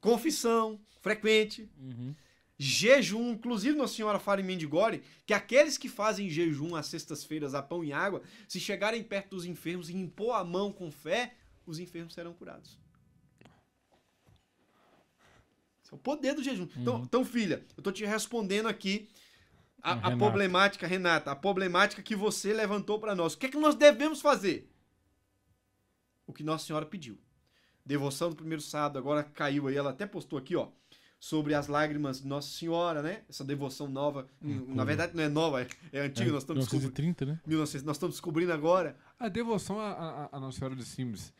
Confissão 0.00 0.80
frequente. 1.00 1.68
Uhum. 1.78 2.14
Jejum, 2.56 3.32
inclusive 3.32 3.76
Nossa 3.76 3.94
Senhora 3.94 4.18
fala 4.18 4.40
em 4.40 4.44
Mendigore 4.44 5.02
que 5.26 5.34
aqueles 5.34 5.76
que 5.76 5.88
fazem 5.88 6.30
jejum 6.30 6.76
às 6.76 6.86
sextas-feiras 6.86 7.54
a 7.54 7.62
pão 7.62 7.82
e 7.84 7.92
água, 7.92 8.22
se 8.48 8.60
chegarem 8.60 9.02
perto 9.02 9.30
dos 9.30 9.44
enfermos 9.44 9.90
e 9.90 9.96
impor 9.96 10.36
a 10.36 10.44
mão 10.44 10.72
com 10.72 10.90
fé, 10.90 11.34
os 11.66 11.78
enfermos 11.78 12.14
serão 12.14 12.32
curados. 12.32 12.78
Esse 15.82 15.92
é 15.92 15.96
o 15.96 15.98
poder 15.98 16.34
do 16.34 16.42
jejum. 16.42 16.68
Então, 16.76 16.76
uhum. 16.76 16.82
Então, 16.82 17.04
então, 17.04 17.24
filha, 17.24 17.64
eu 17.76 17.82
tô 17.82 17.90
te 17.90 18.04
respondendo 18.04 18.68
aqui 18.68 19.08
a, 19.84 19.92
a 20.08 20.16
problemática, 20.16 20.86
Renata, 20.86 21.30
a 21.30 21.36
problemática 21.36 22.02
que 22.02 22.16
você 22.16 22.54
levantou 22.54 22.98
para 22.98 23.14
nós. 23.14 23.34
O 23.34 23.38
que 23.38 23.46
é 23.46 23.48
que 23.50 23.58
nós 23.58 23.74
devemos 23.74 24.22
fazer? 24.22 24.70
O 26.26 26.32
que 26.32 26.42
Nossa 26.42 26.66
Senhora 26.66 26.86
pediu. 26.86 27.18
Devoção 27.84 28.30
do 28.30 28.36
primeiro 28.36 28.62
sábado, 28.62 28.98
agora 28.98 29.22
caiu 29.22 29.68
aí, 29.68 29.76
ela 29.76 29.90
até 29.90 30.06
postou 30.06 30.38
aqui, 30.38 30.56
ó, 30.56 30.68
sobre 31.20 31.52
as 31.52 31.66
lágrimas 31.68 32.22
de 32.22 32.26
Nossa 32.26 32.48
Senhora, 32.48 33.02
né? 33.02 33.24
Essa 33.28 33.44
devoção 33.44 33.86
nova, 33.86 34.26
hum, 34.42 34.74
na 34.74 34.84
verdade 34.84 35.14
não 35.14 35.22
é 35.22 35.28
nova, 35.28 35.60
é, 35.60 35.68
é 35.92 36.00
antiga, 36.00 36.30
é, 36.30 36.32
nós 36.32 36.42
estamos 36.44 36.64
1930, 36.64 37.26
né? 37.26 37.40
1900, 37.46 37.84
nós 37.84 37.96
estamos 37.96 38.14
descobrindo 38.14 38.54
agora. 38.54 38.98
A 39.18 39.28
devoção 39.28 39.78
à, 39.78 40.30
à, 40.32 40.40
Nossa 40.40 40.58
Senhora 40.58 40.74
de 40.74 40.84
Simbres 40.86 41.30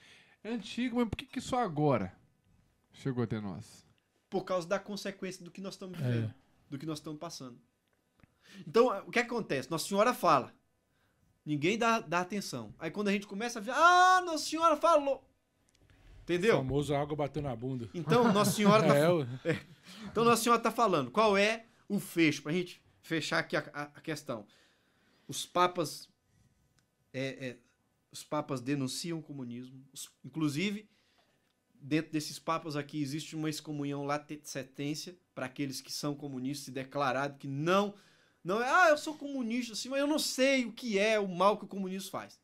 é 0.42 0.50
antiga, 0.50 0.94
mas 0.96 1.08
por 1.08 1.16
que, 1.16 1.24
que 1.24 1.40
só 1.40 1.60
agora 1.60 2.14
chegou 2.92 3.24
até 3.24 3.40
nós? 3.40 3.86
Por 4.28 4.44
causa 4.44 4.68
da 4.68 4.78
consequência 4.78 5.42
do 5.42 5.50
que 5.50 5.62
nós 5.62 5.74
estamos 5.74 5.98
vivendo, 5.98 6.26
é. 6.26 6.34
do 6.68 6.78
que 6.78 6.84
nós 6.84 6.98
estamos 6.98 7.18
passando. 7.18 7.58
Então, 8.66 8.86
o 9.06 9.10
que 9.10 9.18
acontece? 9.18 9.70
Nossa 9.70 9.88
Senhora 9.88 10.14
fala. 10.14 10.52
Ninguém 11.44 11.76
dá, 11.76 12.00
dá 12.00 12.20
atenção. 12.20 12.74
Aí 12.78 12.90
quando 12.90 13.08
a 13.08 13.12
gente 13.12 13.26
começa 13.26 13.58
a 13.58 13.62
ver, 13.62 13.72
ah, 13.72 14.22
Nossa 14.24 14.44
Senhora 14.44 14.76
falou. 14.76 15.28
Entendeu? 16.22 16.54
O 16.54 16.58
famoso 16.58 16.94
água 16.94 17.14
bateu 17.14 17.42
na 17.42 17.54
bunda. 17.54 17.88
Então, 17.92 18.32
Nossa 18.32 18.52
Senhora 18.52 18.82
tá, 18.88 18.96
é, 18.96 19.04
é. 19.52 19.60
Então, 20.10 20.24
Nossa 20.24 20.42
Senhora 20.42 20.60
tá 20.60 20.70
falando. 20.70 21.10
Qual 21.10 21.36
é 21.36 21.66
o 21.86 22.00
fecho? 22.00 22.42
Pra 22.42 22.52
gente 22.52 22.82
fechar 23.02 23.38
aqui 23.38 23.56
a, 23.56 23.60
a, 23.60 24.00
questão. 24.00 24.46
Os 25.28 25.44
papas. 25.44 26.08
É, 27.12 27.48
é, 27.48 27.58
os 28.10 28.24
papas 28.24 28.60
denunciam 28.62 29.18
o 29.18 29.22
comunismo. 29.22 29.84
Inclusive, 30.24 30.88
dentro 31.74 32.10
desses 32.10 32.38
papas 32.38 32.74
aqui 32.74 33.02
existe 33.02 33.36
uma 33.36 33.50
excomunhão 33.50 34.04
latentência 34.04 35.14
para 35.34 35.46
aqueles 35.46 35.82
que 35.82 35.92
são 35.92 36.14
comunistas 36.14 36.68
e 36.68 36.72
declarado 36.72 37.38
que 37.38 37.46
não 37.46 37.94
não 38.44 38.62
é, 38.62 38.68
ah, 38.68 38.90
eu 38.90 38.98
sou 38.98 39.16
comunista, 39.16 39.72
assim, 39.72 39.88
mas 39.88 40.00
eu 40.00 40.06
não 40.06 40.18
sei 40.18 40.66
o 40.66 40.72
que 40.72 40.98
é 40.98 41.18
o 41.18 41.26
mal 41.26 41.56
que 41.56 41.64
o 41.64 41.68
comunismo 41.68 42.10
faz. 42.10 42.38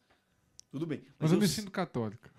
Tudo 0.70 0.86
bem. 0.86 1.00
Mas, 1.00 1.12
mas 1.20 1.30
eu, 1.32 1.36
eu 1.36 1.42
me 1.42 1.48
sinto 1.48 1.70
católica. 1.70 2.30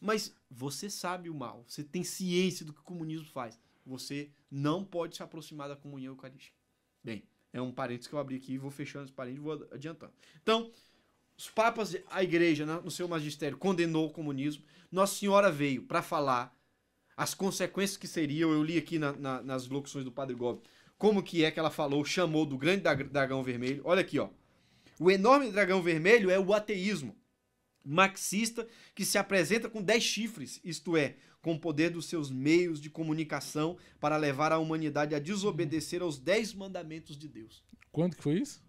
Mas 0.00 0.32
você 0.48 0.88
sabe 0.88 1.28
o 1.28 1.34
mal, 1.34 1.64
você 1.66 1.82
tem 1.82 2.04
ciência 2.04 2.64
do 2.64 2.72
que 2.72 2.80
o 2.80 2.84
comunismo 2.84 3.26
faz. 3.26 3.58
Você 3.84 4.30
não 4.48 4.84
pode 4.84 5.16
se 5.16 5.22
aproximar 5.22 5.68
da 5.68 5.74
comunhão 5.74 6.12
eucarística. 6.12 6.56
Bem, 7.02 7.24
é 7.52 7.60
um 7.60 7.72
parênteses 7.72 8.06
que 8.06 8.14
eu 8.14 8.18
abri 8.18 8.36
aqui, 8.36 8.56
vou 8.56 8.70
fechando 8.70 9.06
esse 9.06 9.12
parênteses 9.12 9.42
e 9.42 9.44
vou 9.44 9.68
adiantando. 9.72 10.12
Então, 10.40 10.70
os 11.36 11.50
papas, 11.50 11.96
a 12.10 12.22
igreja, 12.22 12.64
no 12.66 12.90
seu 12.90 13.08
magistério, 13.08 13.58
condenou 13.58 14.06
o 14.06 14.10
comunismo. 14.10 14.62
Nossa 14.92 15.16
Senhora 15.16 15.50
veio 15.50 15.82
para 15.82 16.02
falar 16.02 16.56
as 17.16 17.34
consequências 17.34 17.96
que 17.96 18.06
seriam, 18.06 18.52
eu 18.52 18.62
li 18.62 18.78
aqui 18.78 18.98
na, 18.98 19.12
na, 19.12 19.42
nas 19.42 19.66
locuções 19.66 20.04
do 20.04 20.12
Padre 20.12 20.36
Gobi, 20.36 20.62
como 20.98 21.22
que 21.22 21.44
é 21.44 21.50
que 21.50 21.58
ela 21.58 21.70
falou, 21.70 22.04
chamou 22.04 22.44
do 22.44 22.58
grande 22.58 22.82
dragão 23.04 23.42
vermelho. 23.42 23.82
Olha 23.84 24.00
aqui, 24.00 24.18
ó. 24.18 24.28
O 24.98 25.10
enorme 25.10 25.50
dragão 25.50 25.80
vermelho 25.80 26.30
é 26.30 26.38
o 26.38 26.52
ateísmo 26.52 27.16
marxista 27.84 28.68
que 28.94 29.04
se 29.04 29.16
apresenta 29.16 29.68
com 29.68 29.82
dez 29.82 30.02
chifres, 30.02 30.60
isto 30.62 30.96
é, 30.96 31.16
com 31.40 31.54
o 31.54 31.58
poder 31.58 31.90
dos 31.90 32.06
seus 32.06 32.30
meios 32.30 32.80
de 32.80 32.90
comunicação 32.90 33.78
para 33.98 34.16
levar 34.16 34.52
a 34.52 34.58
humanidade 34.58 35.14
a 35.14 35.18
desobedecer 35.18 36.02
aos 36.02 36.18
dez 36.18 36.52
mandamentos 36.52 37.16
de 37.16 37.26
Deus. 37.26 37.62
Quando 37.90 38.16
que 38.16 38.22
foi 38.22 38.40
isso? 38.40 38.62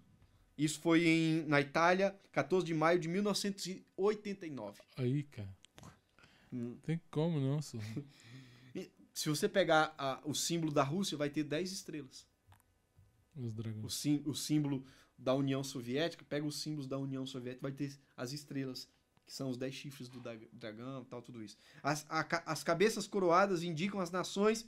Isso 0.58 0.80
foi 0.80 1.06
em, 1.06 1.46
na 1.48 1.60
Itália, 1.60 2.16
14 2.32 2.66
de 2.66 2.74
maio 2.74 3.00
de 3.00 3.08
1989. 3.08 4.80
Aí, 4.98 5.24
cara. 5.24 5.58
Hum. 6.52 6.78
Tem 6.84 7.00
como 7.12 7.40
não, 7.40 7.62
senhor. 7.62 7.86
Se 9.20 9.28
você 9.28 9.50
pegar 9.50 9.94
a, 9.98 10.22
o 10.24 10.34
símbolo 10.34 10.72
da 10.72 10.82
Rússia, 10.82 11.18
vai 11.18 11.30
ter 11.30 11.44
10 11.44 11.74
estrelas. 11.74 12.26
Os 13.36 13.52
dragões. 13.52 13.84
O, 13.84 13.90
sim, 13.90 14.24
o 14.26 14.34
símbolo 14.34 14.86
da 15.18 15.36
União 15.36 15.62
Soviética, 15.62 16.24
pega 16.24 16.46
os 16.46 16.62
símbolos 16.62 16.88
da 16.88 16.98
União 16.98 17.26
Soviética, 17.26 17.62
vai 17.62 17.74
ter 17.74 18.00
as 18.16 18.32
estrelas, 18.32 18.88
que 19.26 19.34
são 19.34 19.50
os 19.50 19.58
10 19.58 19.76
chifres 19.76 20.08
do 20.08 20.22
dragão 20.54 21.04
tal, 21.04 21.22
tudo 21.22 21.44
isso. 21.44 21.58
As, 21.84 22.06
a, 22.08 22.26
as 22.46 22.64
cabeças 22.64 23.08
coroadas 23.08 23.62
indicam 23.62 24.00
as 24.00 24.10
nações 24.10 24.66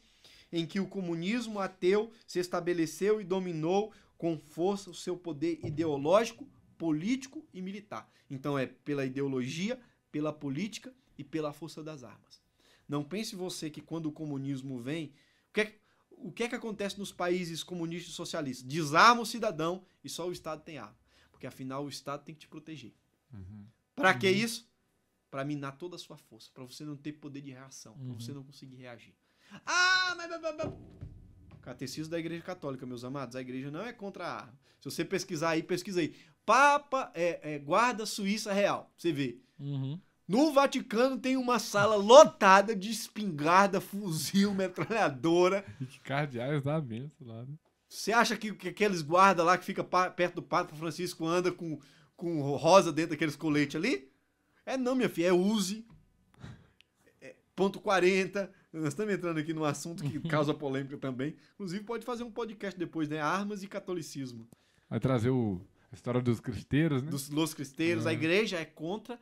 em 0.52 0.66
que 0.66 0.82
o 0.82 0.88
comunismo 0.90 1.58
ateu 1.58 2.12
se 2.28 2.38
estabeleceu 2.38 3.22
e 3.22 3.24
dominou 3.24 3.94
com 4.18 4.38
força 4.38 4.90
o 4.90 4.94
seu 4.94 5.16
poder 5.16 5.62
ideológico, 5.64 6.46
político 6.78 7.48
e 7.54 7.62
militar. 7.62 8.12
Então 8.30 8.60
é 8.60 8.66
pela 8.66 9.06
ideologia, 9.06 9.80
pela 10.12 10.34
política 10.34 10.94
e 11.18 11.24
pela 11.24 11.54
força 11.54 11.82
das 11.82 12.04
armas. 12.04 12.51
Não 12.92 13.06
pense 13.06 13.38
você 13.38 13.70
que 13.70 13.80
quando 13.80 14.08
o 14.08 14.12
comunismo 14.12 14.78
vem, 14.78 15.14
o 15.48 15.54
que, 15.54 15.62
é, 15.62 15.80
o 16.12 16.30
que 16.30 16.44
é 16.44 16.50
que 16.50 16.56
acontece 16.56 17.00
nos 17.00 17.10
países 17.10 17.64
comunistas 17.64 18.12
e 18.12 18.16
socialistas? 18.16 18.68
Desarma 18.68 19.22
o 19.22 19.26
cidadão 19.26 19.86
e 20.04 20.10
só 20.10 20.28
o 20.28 20.32
Estado 20.34 20.62
tem 20.62 20.78
arma. 20.78 20.98
Porque 21.32 21.48
afinal 21.48 21.86
o 21.86 21.88
Estado 21.88 22.26
tem 22.26 22.36
que 22.36 22.42
te 22.42 22.50
proteger. 22.50 22.94
Uhum. 23.34 23.66
Para 23.96 24.14
que 24.14 24.28
uhum. 24.28 24.34
isso? 24.34 24.70
Para 25.30 25.46
minar 25.46 25.78
toda 25.78 25.96
a 25.96 26.00
sua 26.00 26.18
força, 26.18 26.52
para 26.54 26.66
você 26.66 26.84
não 26.84 26.98
ter 26.98 27.14
poder 27.14 27.40
de 27.40 27.52
reação, 27.52 27.94
uhum. 27.94 28.08
para 28.10 28.26
você 28.26 28.34
não 28.34 28.44
conseguir 28.44 28.76
reagir. 28.76 29.16
Ah, 29.66 30.14
mas, 30.18 30.30
mas, 30.30 30.42
mas 30.42 30.74
Catecismo 31.62 32.12
da 32.12 32.20
Igreja 32.20 32.44
Católica, 32.44 32.86
meus 32.86 33.06
amados. 33.06 33.38
A 33.38 33.42
igreja 33.42 33.72
não 33.72 33.86
é 33.86 33.94
contra 33.94 34.26
a 34.26 34.36
arma. 34.42 34.60
Se 34.82 34.92
você 34.92 35.06
pesquisar 35.06 35.52
aí, 35.52 35.64
pesquisa 35.64 36.02
aí. 36.02 36.14
Papa 36.46 37.10
é, 37.14 37.54
é 37.54 37.60
guarda 37.60 38.06
suíça 38.06 38.52
real. 38.52 38.92
Você 38.98 39.14
vê. 39.14 39.40
Uhum. 39.58 39.98
No 40.32 40.54
Vaticano 40.54 41.18
tem 41.18 41.36
uma 41.36 41.60
sala 41.60 41.96
lotada 41.98 42.74
de 42.74 42.90
espingarda, 42.90 43.82
fuzil, 43.82 44.54
metralhadora. 44.54 45.66
E 45.82 45.86
que 45.86 46.00
cardeais 46.00 46.64
da 46.64 46.80
benção 46.80 47.28
lá, 47.28 47.44
né? 47.44 47.54
Você 47.90 48.14
acha 48.14 48.38
que, 48.38 48.54
que 48.54 48.70
aqueles 48.70 49.02
guardas 49.02 49.46
lá 49.46 49.58
que 49.58 49.66
fica 49.66 49.84
perto 49.84 50.36
do 50.36 50.42
Papa 50.42 50.74
Francisco 50.74 51.26
anda 51.28 51.52
com, 51.52 51.78
com 52.16 52.42
rosa 52.56 52.94
dentro 52.94 53.12
daqueles 53.12 53.36
coletes 53.36 53.76
ali? 53.76 54.10
É 54.66 54.78
não, 54.78 54.96
minha 54.96 55.10
filha, 55.10 55.28
é 55.28 55.34
Uzi. 55.34 55.86
É 57.20 57.36
ponto 57.54 57.82
40. 57.82 58.50
Nós 58.72 58.86
estamos 58.86 59.14
entrando 59.14 59.38
aqui 59.38 59.54
num 59.54 59.66
assunto 59.66 60.02
que 60.02 60.18
causa 60.30 60.54
polêmica 60.54 60.98
também. 60.98 61.36
Inclusive, 61.56 61.84
pode 61.84 62.06
fazer 62.06 62.24
um 62.24 62.32
podcast 62.32 62.80
depois, 62.80 63.10
né? 63.10 63.20
Armas 63.20 63.64
e 63.64 63.68
catolicismo. 63.68 64.48
Vai 64.90 65.02
trazer 65.02 65.30
o, 65.30 65.60
a 65.92 65.96
história 65.96 66.22
dos 66.22 66.40
cristeiros, 66.40 67.04
né? 67.04 67.10
Dos 67.12 67.30
Los 67.30 67.54
Cristeiros. 67.54 68.08
A 68.08 68.12
É. 68.12 68.14
igreja 68.14 68.58
é 68.58 68.64
contra 68.64 69.20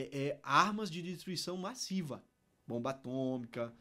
é, 0.00 0.18
é, 0.28 0.40
armas 0.42 0.90
de 0.90 1.00
destruição 1.02 1.56
massiva. 1.56 2.22
Bomba 2.66 2.90
atômica, 2.90 3.72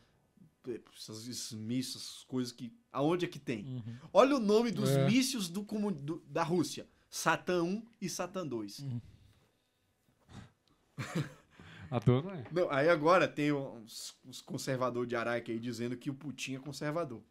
é, 0.67 0.79
essas, 0.95 1.27
esses 1.27 1.51
mísseis, 1.53 1.95
essas 2.03 2.23
coisas 2.23 2.51
que... 2.51 2.71
Aonde 2.91 3.25
é 3.25 3.27
que 3.27 3.39
tem? 3.39 3.65
Uhum. 3.65 3.97
Olha 4.13 4.35
o 4.35 4.39
nome 4.39 4.71
dos 4.71 4.89
É. 4.91 5.05
mísseis 5.07 5.49
do, 5.49 5.61
do- 5.91 6.23
da 6.27 6.43
Rússia. 6.43 6.87
Satã 7.09 7.63
1 7.63 7.85
e 8.01 8.09
Satã 8.09 8.45
2. 8.45 8.85
À 11.91 11.99
toa 11.99 12.21
não 12.21 12.31
é. 12.31 12.43
Não, 12.51 12.71
aí 12.71 12.89
agora 12.89 13.27
tem 13.27 13.51
uns, 13.51 14.15
uns 14.25 14.41
conservadores 14.41 15.07
de 15.07 15.15
Araque 15.15 15.51
aí 15.51 15.59
dizendo 15.59 15.95
que 15.95 16.09
o 16.09 16.13
Putin 16.15 16.55
é 16.55 16.59
conservador. 16.59 17.21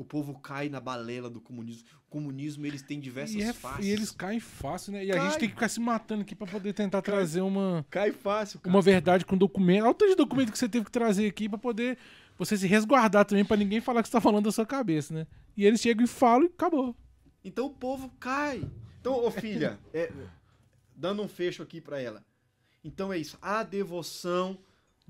O 0.00 0.04
povo 0.04 0.38
cai 0.38 0.70
na 0.70 0.80
balela 0.80 1.28
do 1.28 1.42
comunismo. 1.42 1.86
O 2.06 2.10
comunismo, 2.10 2.64
eles 2.64 2.80
têm 2.80 2.98
diversas 2.98 3.36
E, 3.36 3.42
é- 3.42 3.52
faces. 3.52 3.84
e 3.86 3.90
eles 3.90 4.10
caem 4.10 4.40
fácil, 4.40 4.92
né? 4.94 5.04
E 5.04 5.10
a 5.12 5.14
Cai. 5.14 5.26
gente 5.26 5.38
tem 5.40 5.48
que 5.50 5.54
ficar 5.54 5.68
se 5.68 5.78
matando 5.78 6.22
aqui 6.22 6.34
pra 6.34 6.46
poder 6.46 6.72
tentar 6.72 7.02
trazer 7.02 7.42
uma, 7.42 7.84
Cai 7.90 8.10
fácil, 8.10 8.60
cara. 8.60 8.74
uma 8.74 8.80
verdade 8.80 9.26
com 9.26 9.36
documento. 9.36 9.82
Olha 9.82 9.90
o 9.90 9.94
tanto 9.94 10.08
de 10.12 10.16
documento 10.16 10.52
que 10.52 10.58
você 10.58 10.70
teve 10.70 10.86
que 10.86 10.90
trazer 10.90 11.26
aqui 11.26 11.50
pra 11.50 11.58
poder 11.58 11.98
você 12.38 12.56
se 12.56 12.66
resguardar 12.66 13.26
também, 13.26 13.44
pra 13.44 13.58
ninguém 13.58 13.82
falar 13.82 14.00
que 14.02 14.08
você 14.08 14.12
tá 14.12 14.22
falando 14.22 14.46
da 14.46 14.52
sua 14.52 14.64
cabeça, 14.64 15.12
né? 15.12 15.26
E 15.54 15.66
eles 15.66 15.82
chegam 15.82 16.02
e 16.02 16.08
falam 16.08 16.44
e 16.44 16.46
acabou. 16.46 16.96
Então 17.44 17.66
o 17.66 17.70
povo 17.70 18.08
cai. 18.18 18.66
Então, 19.02 19.22
ô 19.22 19.30
filha, 19.30 19.78
é, 19.92 20.10
dando 20.96 21.22
um 21.22 21.28
fecho 21.28 21.62
aqui 21.62 21.78
pra 21.78 22.00
ela. 22.00 22.24
Então 22.82 23.12
é 23.12 23.18
isso. 23.18 23.36
A 23.42 23.62
devoção 23.62 24.56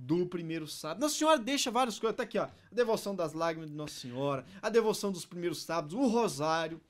do 0.03 0.25
primeiro 0.27 0.67
sábado. 0.67 1.01
Nossa 1.01 1.15
Senhora 1.17 1.39
deixa 1.39 1.71
várias 1.71 1.99
coisas. 1.99 2.17
Tá 2.17 2.23
aqui, 2.23 2.39
ó. 2.39 2.45
A 2.45 2.51
devoção 2.75 3.15
das 3.15 3.33
lágrimas 3.35 3.71
de 3.71 3.77
Nossa 3.77 3.95
Senhora. 3.95 4.45
A 4.63 4.69
devoção 4.71 5.13
dos 5.13 5.25
primeiros 5.27 5.63
sábados. 5.63 5.95
O 5.95 6.07
rosário. 6.07 6.81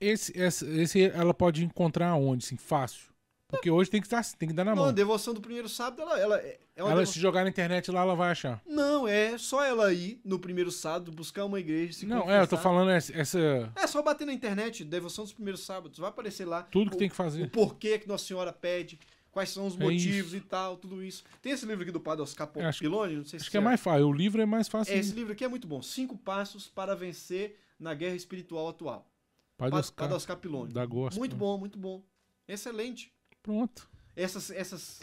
Esse, 0.00 0.32
esse, 0.38 0.64
esse 0.80 1.02
ela 1.04 1.34
pode 1.34 1.64
encontrar 1.64 2.14
onde, 2.14 2.44
assim, 2.44 2.56
fácil? 2.56 3.12
Porque 3.48 3.70
hoje 3.70 3.90
tem 3.90 4.00
que, 4.00 4.06
estar, 4.06 4.24
tem 4.36 4.48
que 4.48 4.54
dar 4.54 4.64
na 4.64 4.74
Não, 4.74 4.82
a 4.82 4.86
mão. 4.86 4.94
devoção 4.94 5.32
do 5.34 5.40
primeiro 5.40 5.68
sábado, 5.68 6.02
ela, 6.02 6.18
ela 6.18 6.38
é 6.38 6.58
é 6.76 6.82
uma 6.82 6.90
Ela 6.90 7.00
devoção- 7.00 7.12
se 7.12 7.20
jogar 7.20 7.44
na 7.44 7.50
internet 7.50 7.88
lá, 7.90 8.00
ela 8.00 8.16
vai 8.16 8.30
achar. 8.32 8.60
Não, 8.66 9.06
é 9.06 9.38
só 9.38 9.62
ela 9.62 9.92
ir 9.92 10.20
no 10.24 10.40
primeiro 10.40 10.72
sábado, 10.72 11.12
buscar 11.12 11.44
uma 11.44 11.60
igreja, 11.60 11.92
se 11.92 12.06
Não, 12.06 12.22
confessar. 12.22 12.38
é, 12.38 12.42
eu 12.42 12.48
tô 12.48 12.56
falando 12.56 12.90
essa, 12.90 13.16
essa- 13.16 13.70
É 13.76 13.86
só 13.86 14.02
bater 14.02 14.26
na 14.26 14.32
internet, 14.32 14.82
devoção 14.84 15.22
dos 15.24 15.32
primeiros 15.32 15.64
sábados, 15.64 15.98
vai 15.98 16.08
aparecer 16.08 16.46
lá. 16.46 16.62
tudo 16.64 16.90
que 16.90 16.96
o, 16.96 16.98
tem 16.98 17.08
que 17.08 17.14
O 17.14 17.16
fazer. 17.16 17.48
porquê 17.50 17.98
que 17.98 18.08
Nossa 18.08 18.24
Senhora 18.24 18.52
pede, 18.52 18.98
quais 19.34 19.50
são 19.50 19.66
os 19.66 19.74
É 19.74 19.78
motivos 19.78 20.28
isso. 20.28 20.36
e 20.36 20.40
tal, 20.40 20.76
tudo 20.76 21.02
isso. 21.02 21.24
Tem 21.42 21.52
esse 21.52 21.66
livro 21.66 21.82
aqui 21.82 21.90
do 21.90 22.00
Padre 22.00 22.22
Oscar 22.22 22.48
Piloni, 22.78 23.16
não 23.16 23.24
sei 23.24 23.40
se 23.40 23.42
Acho 23.42 23.50
que 23.50 23.56
é 23.56 23.60
mais 23.60 23.80
fácil. 23.80 24.08
O 24.08 24.12
livro 24.12 24.40
é 24.40 24.46
mais 24.46 24.68
fácil. 24.68 24.94
É, 24.94 24.98
esse 24.98 25.12
livro 25.12 25.32
aqui 25.32 25.44
é 25.44 25.48
muito 25.48 25.66
bom. 25.66 25.82
Cinco 25.82 26.16
passos 26.16 26.68
para 26.68 26.94
vencer 26.94 27.58
na 27.78 27.92
guerra 27.92 28.14
espiritual 28.14 28.68
atual. 28.68 29.10
Padre 29.56 29.80
Oscar, 29.80 29.96
Padre 29.96 30.14
Oscar 30.16 30.36
Piloni. 30.36 30.72
da 30.72 30.86
Gospel. 30.86 31.18
Muito 31.18 31.34
bom, 31.34 31.58
muito 31.58 31.76
bom. 31.76 32.02
Excelente. 32.46 33.12
Pronto. 33.42 33.88
Essas, 34.14 34.50
essas, 34.52 35.02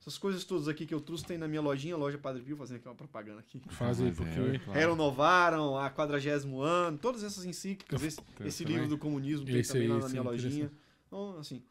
essas 0.00 0.18
coisas 0.18 0.44
todas 0.44 0.66
aqui 0.66 0.84
que 0.84 0.92
eu 0.94 1.00
trouxe 1.00 1.24
tem 1.24 1.38
na 1.38 1.46
minha 1.46 1.60
lojinha, 1.60 1.96
loja 1.96 2.18
Padre 2.18 2.42
Pio, 2.42 2.56
fazendo 2.56 2.78
aqui 2.78 2.88
uma 2.88 2.94
propaganda 2.96 3.38
aqui. 3.38 3.62
Faz 3.68 4.00
aí, 4.00 4.06
Mas 4.06 4.20
é, 4.20 4.24
porque... 4.24 4.58
claro. 4.64 4.80
Renovaram 4.80 5.78
a 5.78 5.88
40 5.88 6.48
ano, 6.60 6.98
todas 6.98 7.22
essas 7.22 7.44
encíclicas, 7.44 8.02
esse, 8.02 8.18
esse 8.44 8.64
livro 8.64 8.88
do 8.88 8.98
comunismo 8.98 9.46
tem 9.46 9.58
Esse 9.58 9.72
também 9.72 9.86
aí, 9.86 9.92
lá 9.92 9.98
na 10.00 10.08
minha 10.08 10.20
é 10.20 10.24
lojinha. 10.24 10.72
Então, 11.06 11.38
assim, 11.38 11.62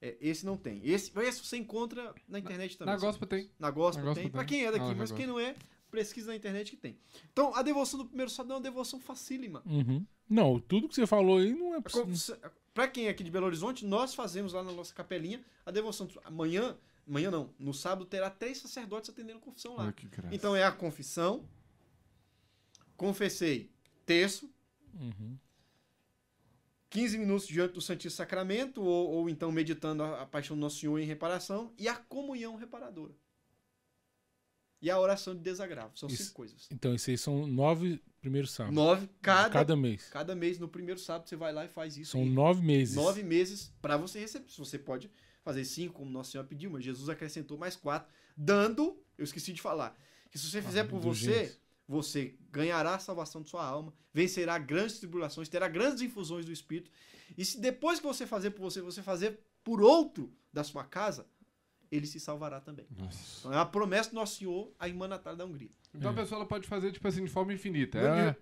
é, 0.00 0.16
esse 0.20 0.44
não 0.44 0.56
tem. 0.56 0.80
Esse, 0.84 1.10
esse 1.20 1.44
você 1.44 1.56
encontra 1.56 2.14
na 2.28 2.38
internet 2.38 2.76
também. 2.76 2.94
Na 2.94 3.00
gospel 3.00 3.26
tem. 3.28 3.50
Na 3.58 3.70
Gospel 3.70 4.04
Na 4.04 4.14
tem. 4.14 4.24
Gospel 4.24 4.30
Pra 4.32 4.44
tem. 4.46 4.58
quem 4.58 4.66
é 4.66 4.72
daqui, 4.72 4.84
Ah, 4.90 4.94
mas 4.94 5.12
quem 5.12 5.26
não 5.26 5.38
é, 5.40 5.54
pesquisa 5.90 6.28
na 6.28 6.36
internet 6.36 6.70
que 6.72 6.76
tem. 6.76 6.98
Então, 7.32 7.54
a 7.54 7.62
devoção 7.62 7.98
do 7.98 8.06
primeiro 8.06 8.30
sábado 8.30 8.52
é 8.52 8.56
uma 8.56 8.62
devoção 8.62 9.00
facílima. 9.00 9.62
Uhum. 9.64 10.04
Não, 10.28 10.58
tudo 10.60 10.88
que 10.88 10.94
você 10.94 11.06
falou 11.06 11.38
aí 11.38 11.54
não 11.54 11.74
é 11.74 11.80
possível. 11.80 12.36
Pra 12.74 12.86
quem 12.88 13.06
é 13.06 13.10
aqui 13.10 13.24
de 13.24 13.30
Belo 13.30 13.46
Horizonte, 13.46 13.86
nós 13.86 14.14
fazemos 14.14 14.52
lá 14.52 14.62
na 14.62 14.70
nossa 14.72 14.92
capelinha 14.92 15.42
a 15.64 15.70
devoção. 15.70 16.06
Amanhã, 16.24 16.76
amanhã 17.08 17.30
não, 17.30 17.54
no 17.58 17.72
sábado 17.72 18.04
terá 18.04 18.28
três 18.28 18.58
sacerdotes 18.58 19.08
atendendo 19.08 19.40
confissão 19.40 19.76
lá. 19.76 19.90
Graça. 20.10 20.34
Então 20.34 20.54
é 20.54 20.62
a 20.64 20.70
confissão, 20.72 21.48
confessei, 22.96 23.70
terço, 24.04 24.50
Uhum. 24.98 25.36
15 26.90 27.18
minutos 27.18 27.46
diante 27.46 27.74
do 27.74 27.80
Santíssimo 27.80 28.16
Sacramento, 28.16 28.82
ou, 28.82 29.10
ou 29.10 29.28
então 29.28 29.50
meditando 29.50 30.02
a, 30.02 30.22
a 30.22 30.26
paixão 30.26 30.56
do 30.56 30.60
Nosso 30.60 30.78
Senhor 30.78 30.98
em 30.98 31.04
reparação, 31.04 31.72
e 31.78 31.88
a 31.88 31.96
comunhão 31.96 32.56
reparadora. 32.56 33.14
E 34.80 34.90
a 34.90 35.00
oração 35.00 35.34
de 35.34 35.40
desagravo. 35.40 35.96
São 35.98 36.08
Isso. 36.08 36.24
cinco 36.24 36.34
coisas. 36.34 36.68
Então, 36.70 36.94
esses 36.94 37.08
aí 37.08 37.18
são 37.18 37.46
nove 37.46 38.00
primeiros 38.20 38.52
sábados. 38.52 38.76
Nove, 38.76 39.08
cada, 39.22 39.44
cada, 39.44 39.52
Cada 39.52 39.76
mês. 39.76 40.10
mês, 40.36 40.58
no 40.58 40.68
primeiro 40.68 41.00
sábado, 41.00 41.28
você 41.28 41.34
vai 41.34 41.52
lá 41.52 41.64
e 41.64 41.68
faz 41.68 41.96
isso. 41.96 42.12
São 42.12 42.22
aí. 42.22 42.30
nove 42.30 42.62
meses. 42.62 42.94
nove 42.94 43.22
meses 43.22 43.72
para 43.80 43.96
você 43.96 44.20
receber. 44.20 44.48
Se 44.50 44.58
você 44.58 44.78
pode 44.78 45.10
fazer 45.42 45.64
cinco, 45.64 45.94
como 45.94 46.10
Nossa 46.10 46.32
Senhora 46.32 46.46
pediu, 46.46 46.70
mas 46.70 46.84
Jesus 46.84 47.08
acrescentou 47.08 47.56
mais 47.56 47.74
quatro, 47.74 48.12
dando, 48.36 49.02
eu 49.16 49.24
esqueci 49.24 49.52
de 49.52 49.62
falar, 49.62 49.96
que 50.30 50.38
se 50.38 50.50
você 50.50 50.60
fizer 50.60 50.84
por 50.84 51.00
você. 51.00 51.56
Você 51.88 52.36
ganhará 52.50 52.94
a 52.94 52.98
salvação 52.98 53.42
de 53.42 53.50
sua 53.50 53.64
alma, 53.64 53.92
vencerá 54.12 54.58
grandes 54.58 54.98
tribulações, 54.98 55.48
terá 55.48 55.68
grandes 55.68 56.02
infusões 56.02 56.44
do 56.44 56.52
Espírito. 56.52 56.90
E 57.36 57.44
se 57.44 57.60
depois 57.60 58.00
que 58.00 58.06
você 58.06 58.26
fazer 58.26 58.50
por 58.50 58.62
você, 58.62 58.80
você 58.80 59.02
fazer 59.02 59.40
por 59.62 59.80
outro 59.80 60.32
da 60.52 60.64
sua 60.64 60.84
casa, 60.84 61.26
ele 61.90 62.06
se 62.06 62.18
salvará 62.18 62.60
também. 62.60 62.86
Nossa. 62.96 63.40
Então 63.40 63.52
é 63.52 63.58
a 63.58 63.64
promessa 63.64 64.10
do 64.10 64.16
Nosso 64.16 64.38
Senhor 64.38 64.72
à 64.78 64.88
irmã 64.88 65.06
Natália 65.06 65.38
da 65.38 65.44
Hungria. 65.44 65.70
Então 65.94 66.10
a 66.10 66.14
pessoa 66.14 66.38
ela 66.38 66.46
pode 66.46 66.66
fazer, 66.66 66.92
tipo 66.92 67.06
assim, 67.06 67.24
de 67.24 67.30
forma 67.30 67.52
infinita. 67.52 68.00
Não, 68.00 68.36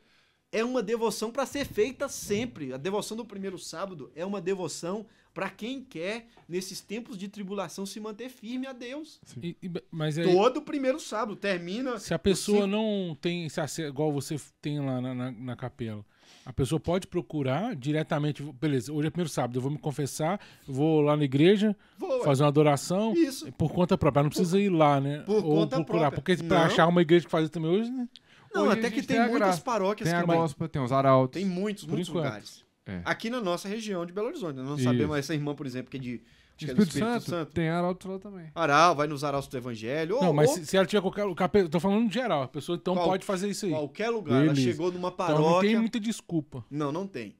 É, 0.54 0.60
É 0.60 0.64
uma 0.64 0.82
devoção 0.82 1.30
para 1.30 1.44
ser 1.46 1.64
feita 1.66 2.08
sempre. 2.08 2.72
A 2.72 2.76
devoção 2.76 3.16
do 3.16 3.24
primeiro 3.24 3.58
sábado 3.58 4.10
é 4.14 4.24
uma 4.24 4.40
devoção 4.40 5.04
para 5.34 5.50
quem 5.50 5.82
quer, 5.82 6.28
nesses 6.48 6.80
tempos 6.80 7.18
de 7.18 7.26
tribulação, 7.26 7.84
se 7.84 7.98
manter 7.98 8.28
firme 8.28 8.68
a 8.68 8.72
Deus. 8.72 9.20
E- 9.42 9.56
e- 9.60 9.70
mas 9.90 10.16
aí, 10.16 10.32
Todo 10.32 10.62
primeiro 10.62 11.00
sábado. 11.00 11.34
Termina. 11.34 11.98
se 11.98 12.14
a 12.14 12.18
pessoa 12.20 12.58
cinco- 12.62 12.68
não 12.68 13.16
tem 13.20 13.48
igual 13.88 14.12
você 14.12 14.36
tem 14.62 14.78
lá 14.78 15.00
na, 15.00 15.12
na, 15.12 15.32
na 15.32 15.56
capela, 15.56 16.06
a 16.46 16.52
pessoa 16.52 16.78
pode 16.78 17.08
procurar 17.08 17.74
diretamente. 17.74 18.44
Beleza, 18.44 18.92
hoje 18.92 19.08
é 19.08 19.10
primeiro 19.10 19.28
sábado, 19.28 19.56
eu 19.58 19.60
vou 19.62 19.72
me 19.72 19.78
confessar, 19.78 20.38
vou 20.68 21.00
lá 21.00 21.16
na 21.16 21.24
igreja, 21.24 21.76
Vou, 21.98 22.18
ué. 22.18 22.24
fazer 22.24 22.44
uma 22.44 22.48
adoração. 22.48 23.12
Isso. 23.14 23.50
Por 23.54 23.72
conta 23.72 23.98
própria, 23.98 24.22
não 24.22 24.30
precisa 24.30 24.60
ir 24.60 24.68
lá, 24.70 25.00
né? 25.00 25.18
por 25.26 25.44
Ou 25.44 25.62
conta 25.62 25.76
procurar. 25.78 26.12
própria. 26.12 26.22
Porque 26.36 26.44
pra 26.46 26.58
Não. 26.60 26.66
achar 26.66 26.86
uma 26.86 27.02
igreja 27.02 27.24
que 27.24 27.30
faz 27.30 27.42
isso 27.46 27.52
também 27.52 27.70
hoje, 27.72 27.90
né? 27.90 28.08
Não, 28.54 28.62
Hoje 28.62 28.70
a 28.70 28.72
até 28.74 28.90
que 28.90 28.96
tem 29.02 29.16
tem 29.16 29.18
a 29.18 29.28
muitas 29.28 29.58
paróquias 29.58 30.08
tem 30.08 30.16
a 30.16 30.20
que 30.22 30.26
vai- 30.26 30.36
gospel, 30.36 30.68
tem 30.68 30.82
os 30.82 30.92
arautos. 30.92 31.40
Tem 31.40 31.44
muitos, 31.48 31.84
muitos 31.86 32.08
enquanto. 32.08 32.24
lugares. 32.24 32.64
É. 32.86 33.00
Aqui 33.04 33.28
na 33.30 33.40
nossa 33.40 33.66
região 33.68 34.04
de 34.06 34.12
Belo 34.12 34.28
Horizonte. 34.28 34.56
Nós 34.56 34.66
não 34.66 34.74
Isso. 34.76 34.84
sabemos 34.84 35.16
essa 35.18 35.34
irmã, 35.34 35.54
por 35.54 35.66
exemplo, 35.66 35.90
que 35.90 35.96
é 35.96 36.00
de. 36.00 36.22
Acho 36.56 36.70
é 36.70 36.74
do 36.74 36.82
Espírito, 36.84 37.20
Santo, 37.22 37.52
tem 37.52 37.68
arautos 37.68 38.08
lá 38.08 38.16
também. 38.18 38.46
Aral, 38.54 38.94
vai 38.94 39.08
nos 39.08 39.24
arautos 39.24 39.48
do 39.48 39.56
Evangelho. 39.56 40.20
não, 40.20 40.28
ou, 40.28 40.32
mas 40.32 40.50
ou 40.50 40.56
se, 40.56 40.66
se 40.66 40.76
ela 40.76 40.86
tiver 40.86 41.00
qualquer. 41.02 41.34
Capeta, 41.34 41.68
tô 41.68 41.80
falando 41.80 42.06
de 42.06 42.14
geral. 42.14 42.42
A 42.44 42.48
pessoa 42.48 42.76
então 42.76 42.94
Qual- 42.94 43.08
pode 43.08 43.24
fazer 43.26 43.48
isso 43.48 43.66
aí. 43.66 43.72
qualquer 43.72 44.08
lugar. 44.10 44.34
Ela 44.36 44.52
Beleza. 44.52 44.60
chegou 44.60 44.92
numa 44.92 45.08
Então 45.08 45.26
não 45.28 45.34
tem 45.34 45.44
paróquia. 45.46 45.80
muita 45.80 45.98
desculpa. 45.98 46.64
Não, 46.70 46.92
não 46.92 47.08
tem. 47.08 47.34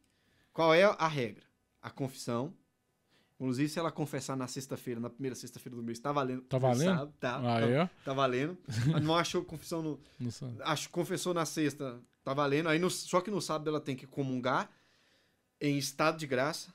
Qual 0.53 0.75
é 0.75 0.83
a 0.83 1.07
regra? 1.07 1.45
A 1.81 1.91
confissão. 1.91 2.53
Inclusive, 3.35 3.69
se 3.69 3.79
ela 3.79 3.91
confessar 3.91 4.37
na 4.37 4.47
sexta-feira, 4.47 5.01
na 5.01 5.11
primeira 5.11 5.35
sexta-feira 5.35 5.75
do 5.77 5.83
mês, 5.83 5.99
tá 5.99 6.13
valendo. 6.13 6.43
Tá 6.43 6.57
valendo? 6.59 6.97
sabe, 6.99 7.13
Tá, 7.19 7.37
Ah, 7.39 7.61
tá, 7.61 7.67
é? 7.69 7.91
tá 8.05 8.13
valendo. 8.13 8.57
Não 9.03 9.17
achou 9.17 9.45
confissão 9.45 9.83
no. 9.83 10.01
Não 10.21 10.31
sabe. 10.31 10.57
Acho, 10.61 10.89
confessou 10.91 11.35
na 11.35 11.45
sexta, 11.45 12.01
tá 12.23 12.33
valendo. 12.33 12.69
Aí 12.69 12.79
no- 12.79 12.89
só 12.91 13.21
que 13.21 13.31
no 13.31 13.41
sábado 13.41 13.69
ela 13.69 13.81
tem 13.81 13.97
que 13.97 14.07
comungar 14.07 14.71
em 15.61 15.77
estado 15.77 16.17
de 16.17 16.27
graça. 16.27 16.73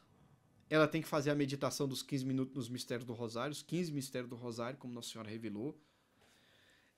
Ela 0.69 0.87
tem 0.87 1.01
que 1.01 1.07
fazer 1.07 1.31
a 1.31 1.35
meditação 1.35 1.87
dos 1.87 2.03
15 2.03 2.25
minutos 2.25 2.55
nos 2.55 2.69
mistérios 2.69 3.05
do 3.05 3.13
Rosário, 3.13 3.51
os 3.53 3.63
15 3.63 3.91
mistérios 3.91 4.29
do 4.29 4.35
Rosário, 4.35 4.77
como 4.77 4.93
Nossa 4.93 5.09
Senhora 5.09 5.29
revelou. 5.29 5.75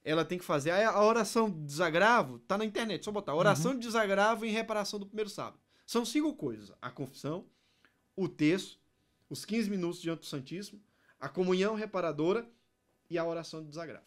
Ela 0.04 0.26
tem 0.26 0.38
que 0.40 0.44
fazer 0.44 0.72
a 0.72 0.90
a 0.90 1.06
oração 1.06 1.50
de 1.50 1.60
desagravo, 1.64 2.40
tá 2.40 2.58
na 2.58 2.66
internet, 2.66 3.06
só 3.06 3.12
botar 3.12 3.36
oração 3.36 3.74
de 3.76 3.82
desagravo 3.82 4.44
em 4.46 4.50
reparação 4.52 5.00
do 5.00 5.06
primeiro 5.06 5.30
sábado. 5.30 5.60
São 5.86 6.04
cinco 6.04 6.34
coisas: 6.34 6.72
a 6.82 6.90
confissão, 6.90 7.46
o 8.16 8.28
texto, 8.28 8.80
os 9.32 9.45
15 9.45 9.70
minutos 9.70 10.02
diante 10.02 10.20
do 10.20 10.26
Santíssimo, 10.26 10.84
a 11.18 11.30
comunhão 11.30 11.74
reparadora 11.74 12.45
e 13.10 13.18
a 13.18 13.26
oração 13.26 13.62
de 13.62 13.70
desagravo. 13.70 14.06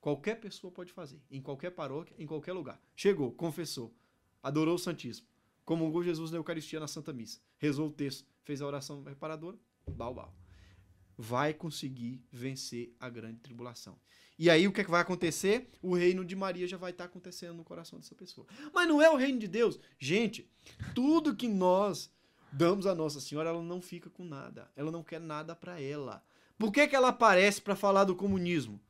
Qualquer 0.00 0.40
pessoa 0.40 0.72
pode 0.72 0.90
fazer, 0.90 1.20
em 1.30 1.42
qualquer 1.42 1.72
paróquia, 1.72 2.16
em 2.18 2.26
qualquer 2.26 2.54
lugar. 2.54 2.80
Chegou, 2.94 3.30
confessou, 3.32 3.94
adorou 4.42 4.76
o 4.76 4.78
Santíssimo, 4.78 5.28
comungou 5.66 6.02
Jesus 6.02 6.30
na 6.30 6.38
Eucaristia 6.38 6.80
na 6.80 6.88
Santa 6.88 7.12
Missa, 7.12 7.40
rezou 7.58 7.88
o 7.88 7.92
texto, 7.92 8.26
fez 8.42 8.62
a 8.62 8.66
oração 8.66 9.02
reparadora, 9.02 9.58
bau. 9.86 10.34
Vai 11.18 11.52
conseguir 11.52 12.24
vencer 12.32 12.96
a 12.98 13.10
grande 13.10 13.40
tribulação. 13.40 13.98
E 14.38 14.48
aí 14.48 14.66
o 14.66 14.72
que, 14.72 14.80
é 14.80 14.84
que 14.84 14.90
vai 14.90 15.02
acontecer? 15.02 15.70
O 15.82 15.94
reino 15.94 16.24
de 16.24 16.34
Maria 16.34 16.66
já 16.66 16.78
vai 16.78 16.90
estar 16.90 17.04
acontecendo 17.04 17.54
no 17.54 17.64
coração 17.64 17.98
dessa 17.98 18.14
pessoa. 18.14 18.46
Mas 18.72 18.88
não 18.88 19.00
é 19.02 19.10
o 19.10 19.16
reino 19.16 19.38
de 19.38 19.48
Deus. 19.48 19.78
Gente, 19.98 20.50
tudo 20.94 21.36
que 21.36 21.48
nós 21.48 22.10
damos 22.56 22.86
a 22.86 22.94
Nossa 22.94 23.20
Senhora, 23.20 23.50
ela 23.50 23.62
não 23.62 23.82
fica 23.82 24.08
com 24.08 24.24
nada. 24.24 24.70
Ela 24.74 24.90
não 24.90 25.02
quer 25.02 25.20
nada 25.20 25.54
para 25.54 25.80
ela. 25.80 26.24
Por 26.58 26.72
que, 26.72 26.88
que 26.88 26.96
ela 26.96 27.08
aparece 27.08 27.60
para 27.60 27.76
falar 27.76 28.04
do 28.04 28.16
comunismo? 28.16 28.80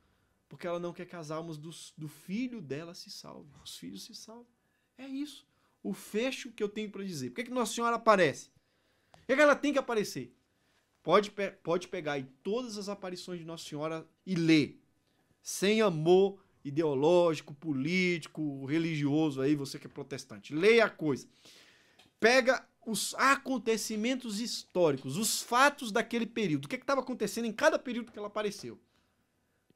Porque 0.47 0.65
ela 0.65 0.79
não 0.79 0.93
quer 0.93 1.05
que 1.05 1.15
as 1.15 1.29
almas 1.29 1.57
do, 1.57 1.69
do 1.97 2.07
filho 2.07 2.61
dela 2.61 2.93
se 2.93 3.11
salvem. 3.11 3.51
Os 3.61 3.77
filhos 3.77 4.03
se 4.05 4.15
salvem. 4.15 4.47
É 4.97 5.05
isso. 5.05 5.45
O 5.83 5.93
fecho 5.93 6.51
que 6.51 6.63
eu 6.63 6.69
tenho 6.69 6.89
para 6.89 7.03
dizer. 7.03 7.29
Por 7.29 7.35
que, 7.35 7.43
que 7.43 7.51
Nossa 7.51 7.73
Senhora 7.73 7.97
aparece? 7.97 8.49
Por 9.11 9.27
que, 9.27 9.35
que 9.35 9.41
ela 9.41 9.55
tem 9.55 9.73
que 9.73 9.79
aparecer? 9.79 10.33
Pode, 11.03 11.31
pode 11.61 11.89
pegar 11.89 12.13
aí 12.13 12.23
todas 12.41 12.77
as 12.77 12.87
aparições 12.87 13.39
de 13.39 13.45
Nossa 13.45 13.67
Senhora 13.67 14.07
e 14.25 14.35
ler. 14.35 14.81
Sem 15.41 15.81
amor 15.81 16.41
ideológico, 16.63 17.53
político, 17.53 18.65
religioso 18.65 19.41
aí, 19.41 19.55
você 19.55 19.77
que 19.77 19.87
é 19.87 19.89
protestante. 19.89 20.53
Leia 20.53 20.85
a 20.85 20.89
coisa. 20.89 21.27
Pega 22.19 22.65
os 22.87 23.13
acontecimentos 23.15 24.39
históricos, 24.39 25.17
os 25.17 25.41
fatos 25.41 25.91
daquele 25.91 26.25
período. 26.25 26.65
O 26.65 26.67
que 26.67 26.75
é 26.75 26.79
estava 26.79 27.01
acontecendo 27.01 27.45
em 27.45 27.53
cada 27.53 27.77
período 27.77 28.11
que 28.11 28.17
ela 28.17 28.27
apareceu 28.27 28.79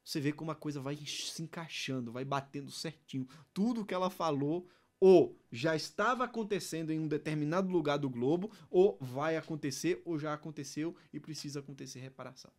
você 0.04 0.20
vê 0.20 0.32
como 0.32 0.50
a 0.50 0.54
coisa 0.54 0.80
vai 0.80 0.96
se 0.96 1.42
encaixando, 1.42 2.12
vai 2.12 2.24
batendo 2.24 2.70
certinho. 2.70 3.26
Tudo 3.54 3.84
que 3.84 3.94
ela 3.94 4.10
falou 4.10 4.68
ou 4.98 5.36
já 5.50 5.74
estava 5.74 6.24
acontecendo 6.24 6.90
em 6.90 6.98
um 6.98 7.08
determinado 7.08 7.68
lugar 7.68 7.98
do 7.98 8.08
globo, 8.08 8.52
ou 8.70 8.96
vai 9.00 9.36
acontecer, 9.36 10.00
ou 10.04 10.16
já 10.16 10.32
aconteceu 10.32 10.94
e 11.12 11.18
precisa 11.18 11.58
acontecer 11.58 11.98
reparação. 11.98 12.52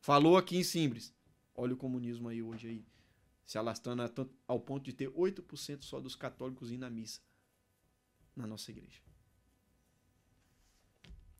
Falou 0.00 0.38
aqui 0.38 0.56
em 0.56 0.64
Simbres. 0.64 1.12
Olha 1.54 1.74
o 1.74 1.76
comunismo 1.76 2.30
aí 2.30 2.42
hoje 2.42 2.68
aí, 2.68 2.86
se 3.44 3.58
alastrando 3.58 4.02
ao 4.48 4.58
ponto 4.58 4.84
de 4.84 4.94
ter 4.94 5.10
8% 5.10 5.82
só 5.82 6.00
dos 6.00 6.16
católicos 6.16 6.72
indo 6.72 6.86
à 6.86 6.90
missa 6.90 7.20
na 8.34 8.46
nossa 8.46 8.70
igreja. 8.70 9.01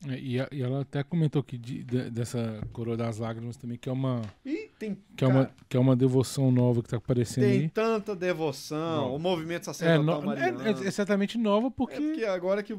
É, 0.07 0.19
e, 0.19 0.37
e, 0.51 0.61
ela 0.61 0.81
até 0.81 1.03
comentou 1.03 1.39
aqui 1.39 1.57
de, 1.57 1.83
de, 1.83 2.09
dessa 2.09 2.61
coroa 2.73 2.97
das 2.97 3.17
lágrimas 3.17 3.57
também, 3.57 3.77
que 3.77 3.87
é 3.87 3.91
uma. 3.91 4.21
E 4.45 4.69
tem, 4.77 4.97
que, 5.15 5.23
é 5.23 5.27
uma 5.27 5.51
que 5.69 5.77
é 5.77 5.79
uma 5.79 5.95
devoção 5.95 6.51
nova 6.51 6.81
que 6.81 6.87
está 6.87 6.97
aparecendo 6.97 7.45
tem 7.45 7.61
aí. 7.61 7.69
tanta 7.69 8.15
devoção. 8.15 9.15
O 9.15 9.19
movimento 9.19 9.65
sacerdotal 9.65 10.33
é, 10.33 10.51
no, 10.51 10.61
é, 10.61 10.71
é, 10.71 10.87
é 10.87 10.91
certamente 10.91 11.37
nova 11.37 11.71
porque. 11.71 11.95
É 11.95 11.99
porque 11.99 12.25
agora 12.25 12.61
que 12.61 12.75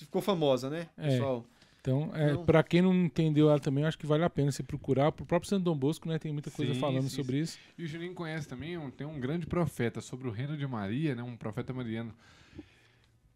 ficou 0.00 0.20
famosa, 0.20 0.68
né, 0.68 0.88
é. 0.98 1.10
pessoal? 1.10 1.44
Então, 1.80 2.10
é, 2.14 2.32
então... 2.32 2.44
para 2.44 2.64
quem 2.64 2.82
não 2.82 2.92
entendeu 2.92 3.48
ela 3.48 3.60
também, 3.60 3.84
acho 3.84 3.96
que 3.96 4.06
vale 4.06 4.24
a 4.24 4.30
pena 4.30 4.50
se 4.50 4.60
procurar. 4.64 5.12
Pro 5.12 5.24
próprio 5.24 5.48
Santo 5.48 5.62
Dom 5.62 5.76
Bosco, 5.76 6.08
né? 6.08 6.18
Tem 6.18 6.32
muita 6.32 6.50
coisa 6.50 6.74
sim, 6.74 6.80
falando 6.80 7.08
sim, 7.08 7.14
sobre 7.14 7.36
sim. 7.36 7.42
isso. 7.42 7.58
E 7.78 7.84
o 7.84 7.86
Juninho 7.86 8.12
conhece 8.12 8.48
também, 8.48 8.76
um, 8.76 8.90
tem 8.90 9.06
um 9.06 9.20
grande 9.20 9.46
profeta 9.46 10.00
sobre 10.00 10.26
o 10.26 10.32
reino 10.32 10.56
de 10.56 10.66
Maria, 10.66 11.14
né? 11.14 11.22
Um 11.22 11.36
profeta 11.36 11.72
mariano 11.72 12.12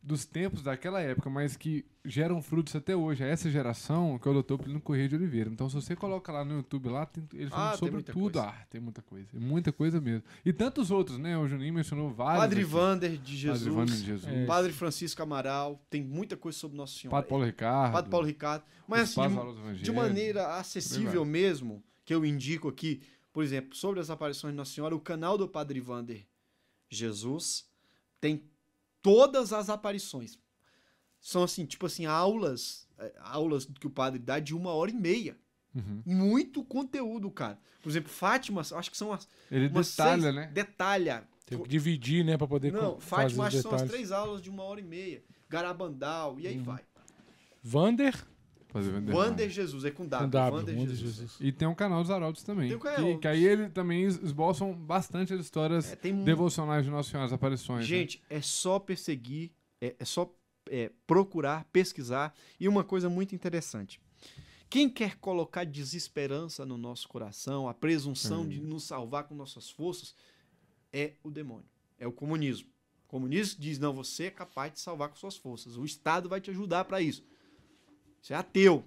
dos 0.03 0.25
tempos 0.25 0.63
daquela 0.63 1.01
época, 1.01 1.29
mas 1.29 1.57
que 1.57 1.85
geram 2.05 2.41
frutos 2.41 2.75
até 2.75 2.97
hoje. 2.97 3.23
É 3.23 3.29
essa 3.29 3.51
geração 3.51 4.19
que 4.19 4.27
é 4.27 4.31
o 4.31 4.35
doutor 4.35 4.59
Plínio 4.59 4.81
Correia 4.81 5.09
de 5.09 5.15
Oliveira. 5.15 5.51
Então, 5.51 5.69
se 5.69 5.75
você 5.75 5.95
coloca 5.95 6.33
lá 6.33 6.45
no 6.45 6.57
YouTube, 6.57 6.89
lá 6.89 7.05
tem, 7.05 7.29
ele 7.35 7.51
fala 7.51 7.73
ah, 7.73 7.77
sobre 7.77 8.03
tudo. 8.03 8.33
Coisa. 8.33 8.49
Ah, 8.49 8.67
tem 8.71 8.81
muita 8.81 9.03
coisa. 9.03 9.29
Muita 9.35 9.73
coisa 9.73 10.01
mesmo. 10.01 10.25
E 10.45 10.53
tantos 10.53 10.91
outros, 10.91 11.19
né? 11.19 11.37
O 11.37 11.47
Juninho 11.47 11.75
mencionou 11.75 12.11
vários. 12.11 12.41
Padre 12.41 12.65
Vander 12.65 13.19
de 13.19 13.37
Jesus. 13.37 13.63
Padre 13.63 13.75
Vander 13.75 13.95
de 13.95 14.05
Jesus. 14.05 14.33
É. 14.33 14.47
Padre 14.47 14.73
Francisco 14.73 15.23
Amaral. 15.23 15.85
Tem 15.91 16.03
muita 16.03 16.37
coisa 16.37 16.59
sobre 16.59 16.77
Nossa 16.77 16.99
Senhora. 16.99 17.17
Padre 17.17 17.29
Paulo 17.29 17.45
Ricardo. 17.45 17.93
Padre 17.93 18.11
Paulo 18.11 18.27
Ricardo. 18.27 18.65
Mas 18.89 19.17
assim, 19.17 19.75
de, 19.75 19.83
de, 19.83 19.93
maneira 19.93 20.57
acessível 20.57 21.25
mesmo, 21.25 21.85
que 22.05 22.15
eu 22.15 22.25
indico 22.25 22.69
aqui, 22.69 23.03
por 23.33 23.45
exemplo, 23.45 23.77
sobre 23.77 24.01
as 24.01 24.09
aparições 24.09 24.53
de 24.53 24.57
Nossa 24.57 24.73
Senhora, 24.73 24.97
o 24.97 25.01
canal 25.01 25.37
do 25.37 25.47
Padre 25.47 25.79
Vander 25.79 26.27
Jesus 26.89 27.69
tem 28.21 28.51
todas 29.03 29.53
as 29.53 29.69
aparições. 29.69 30.39
São 31.21 31.43
assim, 31.43 31.67
tipo 31.67 31.87
assim, 31.87 32.07
aulas, 32.07 32.89
é, 32.99 33.13
aulas 33.21 33.65
que 33.65 33.87
o 33.87 33.91
padre 33.91 34.19
dá 34.19 34.39
de 34.39 34.55
uma 34.55 34.73
hora 34.73 34.91
e 34.91 34.95
meia. 34.95 35.37
Uhum. 35.75 36.03
Muito 36.05 36.65
conteúdo, 36.65 37.31
cara. 37.31 37.59
Por 37.83 37.91
exemplo, 37.91 38.11
Fátima, 38.11 38.61
acho 38.61 38.91
que 38.91 38.97
são 38.97 39.13
as. 39.13 39.29
Ele 39.51 39.69
detalha, 39.69 40.23
seis, 40.23 40.35
né? 40.35 40.47
Detalha. 40.53 41.29
Tem 41.47 41.61
que 41.61 41.69
dividir, 41.69 42.25
né, 42.25 42.39
para 42.39 42.47
poder 42.47 42.73
Não, 42.73 43.01
Fátima, 43.01 43.47
acho 43.47 43.57
que 43.57 43.63
são 43.63 43.75
as 43.75 43.83
três 43.83 44.13
aulas 44.13 44.41
de 44.41 44.49
uma 44.49 44.63
hora 44.63 44.81
e 44.81 44.85
meia. 44.85 45.23
Garabandal, 45.49 46.39
e 46.39 46.47
aí 46.47 46.57
uhum. 46.57 46.63
vai. 46.63 46.85
Vander. 47.63 48.15
Wander 49.13 49.49
Jesus, 49.49 49.85
é 49.85 49.91
com 49.91 50.07
W. 50.07 50.27
Com 50.27 50.31
w 50.31 50.57
Wander 50.57 50.95
Jesus. 50.95 50.99
Jesus. 50.99 51.37
E 51.41 51.53
tem 51.53 51.67
um 51.67 51.75
canal 51.75 52.03
dos 52.03 52.11
Arautos 52.11 52.43
também. 52.43 52.69
Tem 52.69 52.77
um 52.77 52.81
canal. 52.81 53.05
Que, 53.05 53.19
que 53.19 53.29
aí 53.29 53.45
ele 53.45 53.69
também 53.69 54.05
esboçam 54.05 54.73
bastante 54.75 55.33
as 55.35 55.41
histórias 55.41 55.93
é, 55.93 55.97
devocionais 55.97 56.85
de 56.85 56.91
Nossa 56.91 57.11
Senhora, 57.11 57.27
as 57.27 57.33
aparições. 57.33 57.81
Né? 57.81 57.87
Gente, 57.87 58.19
né? 58.31 58.37
é 58.37 58.41
só 58.41 58.79
perseguir, 58.79 59.51
é, 59.81 59.95
é 59.99 60.05
só 60.05 60.33
é, 60.69 60.91
procurar, 61.07 61.65
pesquisar. 61.73 62.35
E 62.59 62.69
uma 62.69 62.85
coisa 62.85 63.09
muito 63.09 63.35
interessante. 63.35 64.01
Quem 64.71 64.89
quer 64.89 65.17
colocar 65.17 65.65
desesperança 65.65 66.65
no 66.65 66.79
nosso 66.79 67.09
coração, 67.09 67.69
a 67.69 67.75
presunção 67.75 68.49
de 68.49 68.61
nos 68.61 68.85
salvar 68.85 69.25
com 69.25 69.35
nossas 69.35 69.69
forças, 69.69 70.15
é 70.93 71.15
o 71.25 71.31
demônio, 71.31 71.69
é 71.99 72.07
o 72.07 72.13
comunismo. 72.13 72.69
O 73.05 73.09
comunismo 73.09 73.61
diz: 73.61 73.81
não, 73.81 73.93
você 73.93 74.27
é 74.27 74.31
capaz 74.31 74.73
de 74.73 74.79
salvar 74.79 75.09
com 75.09 75.17
suas 75.17 75.37
forças. 75.37 75.77
O 75.77 75.85
Estado 75.85 76.29
vai 76.29 76.41
te 76.41 76.51
ajudar 76.51 76.85
para 76.85 77.01
isso. 77.01 77.25
Você 78.21 78.35
é 78.35 78.37
ateu. 78.37 78.85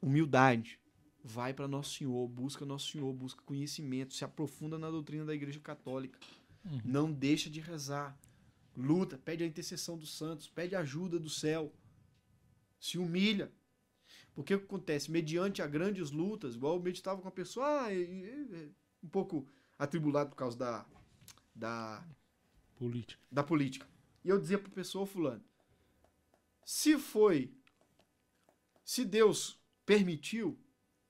Humildade. 0.00 0.80
Vai 1.22 1.54
para 1.54 1.68
Nosso 1.68 1.98
Senhor, 1.98 2.26
busca 2.28 2.64
Nosso 2.64 2.90
Senhor, 2.90 3.12
busca 3.12 3.42
conhecimento, 3.42 4.14
se 4.14 4.24
aprofunda 4.24 4.76
na 4.76 4.90
doutrina 4.90 5.24
da 5.24 5.34
Igreja 5.34 5.60
Católica. 5.60 6.18
Uhum. 6.64 6.80
Não 6.84 7.12
deixa 7.12 7.48
de 7.48 7.60
rezar. 7.60 8.18
Luta, 8.76 9.18
pede 9.18 9.44
a 9.44 9.46
intercessão 9.46 9.96
dos 9.96 10.16
santos, 10.16 10.48
pede 10.48 10.74
a 10.74 10.80
ajuda 10.80 11.18
do 11.18 11.28
céu. 11.28 11.72
Se 12.80 12.98
humilha. 12.98 13.52
Porque 14.34 14.54
o 14.54 14.58
que 14.58 14.64
acontece? 14.64 15.10
Mediante 15.10 15.60
a 15.60 15.66
grandes 15.66 16.10
lutas, 16.10 16.54
igual 16.54 16.76
eu 16.76 16.82
meditava 16.82 17.20
com 17.20 17.28
a 17.28 17.32
pessoa, 17.32 17.84
ah, 17.84 17.92
é, 17.92 18.00
é, 18.00 18.46
é, 18.52 18.68
um 19.02 19.08
pouco 19.08 19.46
atribulado 19.78 20.30
por 20.30 20.36
causa 20.36 20.56
da, 20.56 20.86
da 21.54 22.04
política. 22.76 23.22
Da 23.30 23.44
política. 23.44 23.86
E 24.24 24.28
eu 24.28 24.40
dizia 24.40 24.58
para 24.58 24.68
a 24.68 24.74
pessoa, 24.74 25.06
fulano, 25.06 25.44
se 26.64 26.98
foi 26.98 27.52
se 28.84 29.04
Deus 29.04 29.58
permitiu, 29.84 30.58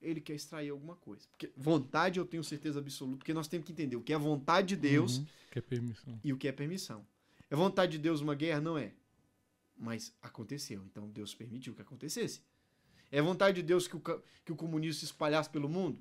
ele 0.01 0.21
quer 0.21 0.33
extrair 0.33 0.69
alguma 0.69 0.95
coisa. 0.95 1.27
Porque 1.29 1.51
vontade 1.55 2.19
eu 2.19 2.25
tenho 2.25 2.43
certeza 2.43 2.79
absoluta, 2.79 3.17
porque 3.17 3.33
nós 3.33 3.47
temos 3.47 3.65
que 3.65 3.71
entender 3.71 3.95
o 3.95 4.01
que 4.01 4.13
é 4.13 4.17
vontade 4.17 4.69
de 4.69 4.75
Deus 4.75 5.17
uhum, 5.17 5.25
que 5.51 5.59
é 5.59 5.61
permissão. 5.61 6.19
e 6.23 6.33
o 6.33 6.37
que 6.37 6.47
é 6.47 6.51
permissão. 6.51 7.05
É 7.49 7.55
vontade 7.55 7.93
de 7.93 7.97
Deus 7.99 8.21
uma 8.21 8.35
guerra? 8.35 8.61
Não 8.61 8.77
é. 8.77 8.93
Mas 9.77 10.13
aconteceu, 10.21 10.83
então 10.85 11.09
Deus 11.09 11.33
permitiu 11.33 11.73
que 11.73 11.81
acontecesse. 11.81 12.41
É 13.11 13.21
vontade 13.21 13.61
de 13.61 13.63
Deus 13.63 13.87
que 13.87 13.95
o, 13.95 14.01
que 14.43 14.51
o 14.51 14.55
comunismo 14.55 14.99
se 14.99 15.05
espalhasse 15.05 15.49
pelo 15.49 15.69
mundo? 15.69 15.99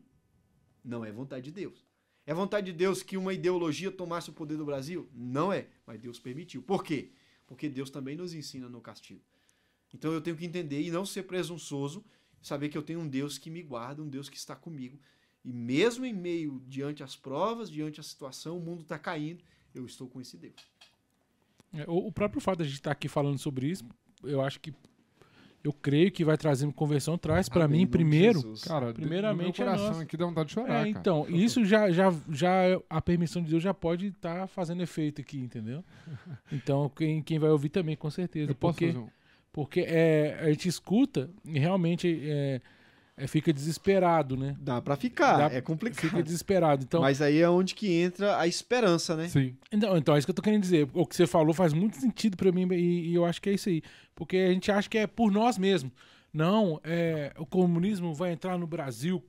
Não 0.84 1.04
é 1.04 1.12
vontade 1.12 1.44
de 1.44 1.50
Deus. 1.52 1.84
É 2.24 2.32
vontade 2.32 2.70
de 2.70 2.78
Deus 2.78 3.02
que 3.02 3.16
uma 3.16 3.34
ideologia 3.34 3.90
tomasse 3.90 4.30
o 4.30 4.32
poder 4.32 4.56
do 4.56 4.64
Brasil? 4.64 5.08
Não 5.12 5.52
é, 5.52 5.68
mas 5.86 6.00
Deus 6.00 6.18
permitiu. 6.18 6.62
Por 6.62 6.84
quê? 6.84 7.10
Porque 7.46 7.68
Deus 7.68 7.90
também 7.90 8.16
nos 8.16 8.32
ensina 8.32 8.68
no 8.68 8.80
castigo. 8.80 9.20
Então 9.94 10.12
eu 10.12 10.20
tenho 10.20 10.36
que 10.36 10.46
entender 10.46 10.82
e 10.82 10.90
não 10.90 11.04
ser 11.04 11.24
presunçoso, 11.24 12.04
saber 12.40 12.68
que 12.68 12.78
eu 12.78 12.82
tenho 12.82 13.00
um 13.00 13.08
Deus 13.08 13.38
que 13.38 13.50
me 13.50 13.62
guarda, 13.62 14.02
um 14.02 14.08
Deus 14.08 14.28
que 14.28 14.36
está 14.36 14.56
comigo. 14.56 14.98
E 15.44 15.52
mesmo 15.52 16.04
em 16.04 16.12
meio, 16.12 16.62
diante 16.66 17.02
as 17.02 17.16
provas, 17.16 17.70
diante 17.70 18.00
a 18.00 18.02
situação, 18.02 18.58
o 18.58 18.60
mundo 18.60 18.82
está 18.82 18.98
caindo, 18.98 19.42
eu 19.74 19.84
estou 19.84 20.08
com 20.08 20.20
esse 20.20 20.36
Deus. 20.36 20.54
É, 21.74 21.84
o 21.88 22.12
próprio 22.12 22.40
fato 22.40 22.58
de 22.58 22.64
a 22.64 22.66
gente 22.66 22.74
estar 22.76 22.92
aqui 22.92 23.08
falando 23.08 23.38
sobre 23.38 23.66
isso, 23.66 23.84
eu 24.22 24.40
acho 24.40 24.60
que 24.60 24.72
eu 25.64 25.72
creio 25.72 26.10
que 26.10 26.24
vai 26.24 26.36
trazer 26.36 26.70
conversão, 26.72 27.16
traz 27.16 27.48
para 27.48 27.68
mim 27.68 27.86
primeiro, 27.86 28.54
cara, 28.64 28.92
primeiramente 28.92 29.62
meu 29.62 29.70
coração 29.70 30.00
aqui 30.00 30.16
dá 30.16 30.26
vontade 30.26 30.48
de 30.48 30.54
chorar, 30.54 30.86
é, 30.86 30.90
então, 30.90 31.22
cara. 31.24 31.34
isso 31.36 31.64
já, 31.64 31.90
já, 31.90 32.12
já 32.30 32.52
a 32.90 33.00
permissão 33.00 33.42
de 33.42 33.50
Deus 33.50 33.62
já 33.62 33.72
pode 33.72 34.08
estar 34.08 34.40
tá 34.40 34.46
fazendo 34.46 34.82
efeito 34.82 35.20
aqui, 35.20 35.38
entendeu? 35.38 35.84
Então, 36.52 36.90
quem, 36.90 37.22
quem 37.22 37.38
vai 37.38 37.50
ouvir 37.50 37.70
também 37.70 37.96
com 37.96 38.10
certeza, 38.10 38.50
eu 38.50 38.54
porque 38.54 38.90
um... 38.90 39.08
Porque 39.52 39.80
é, 39.80 40.38
a 40.40 40.48
gente 40.48 40.68
escuta 40.68 41.28
e 41.44 41.58
realmente 41.58 42.22
é, 42.24 42.60
é, 43.16 43.26
fica 43.26 43.52
desesperado, 43.52 44.36
né? 44.36 44.56
Dá 44.58 44.80
para 44.80 44.96
ficar, 44.96 45.48
Dá, 45.48 45.54
é 45.54 45.60
complicado. 45.60 46.00
Fica 46.00 46.22
desesperado. 46.22 46.84
Então, 46.84 47.02
Mas 47.02 47.20
aí 47.20 47.38
é 47.38 47.48
onde 47.48 47.74
que 47.74 47.92
entra 47.92 48.38
a 48.38 48.46
esperança, 48.46 49.14
né? 49.14 49.28
Sim. 49.28 49.54
Então, 49.70 49.96
então 49.96 50.14
é 50.14 50.18
isso 50.18 50.26
que 50.26 50.30
eu 50.30 50.34
tô 50.34 50.42
querendo 50.42 50.62
dizer. 50.62 50.88
O 50.94 51.06
que 51.06 51.14
você 51.14 51.26
falou 51.26 51.52
faz 51.52 51.74
muito 51.74 51.98
sentido 51.98 52.36
para 52.36 52.50
mim 52.50 52.66
e, 52.72 53.10
e, 53.10 53.14
eu 53.14 53.26
acho 53.26 53.42
que 53.42 53.50
é 53.50 53.52
isso 53.52 53.68
aí. 53.68 53.82
Porque 54.14 54.36
a 54.38 54.52
gente 54.52 54.72
acha 54.72 54.88
que 54.88 54.96
é 54.96 55.06
por 55.06 55.30
nós 55.30 55.58
mesmos. 55.58 55.92
Não, 56.32 56.80
é, 56.82 57.30
o 57.36 57.44
comunismo 57.44 58.14
vai 58.14 58.32
entrar 58.32 58.56
no 58.56 58.66
Brasil 58.66 59.22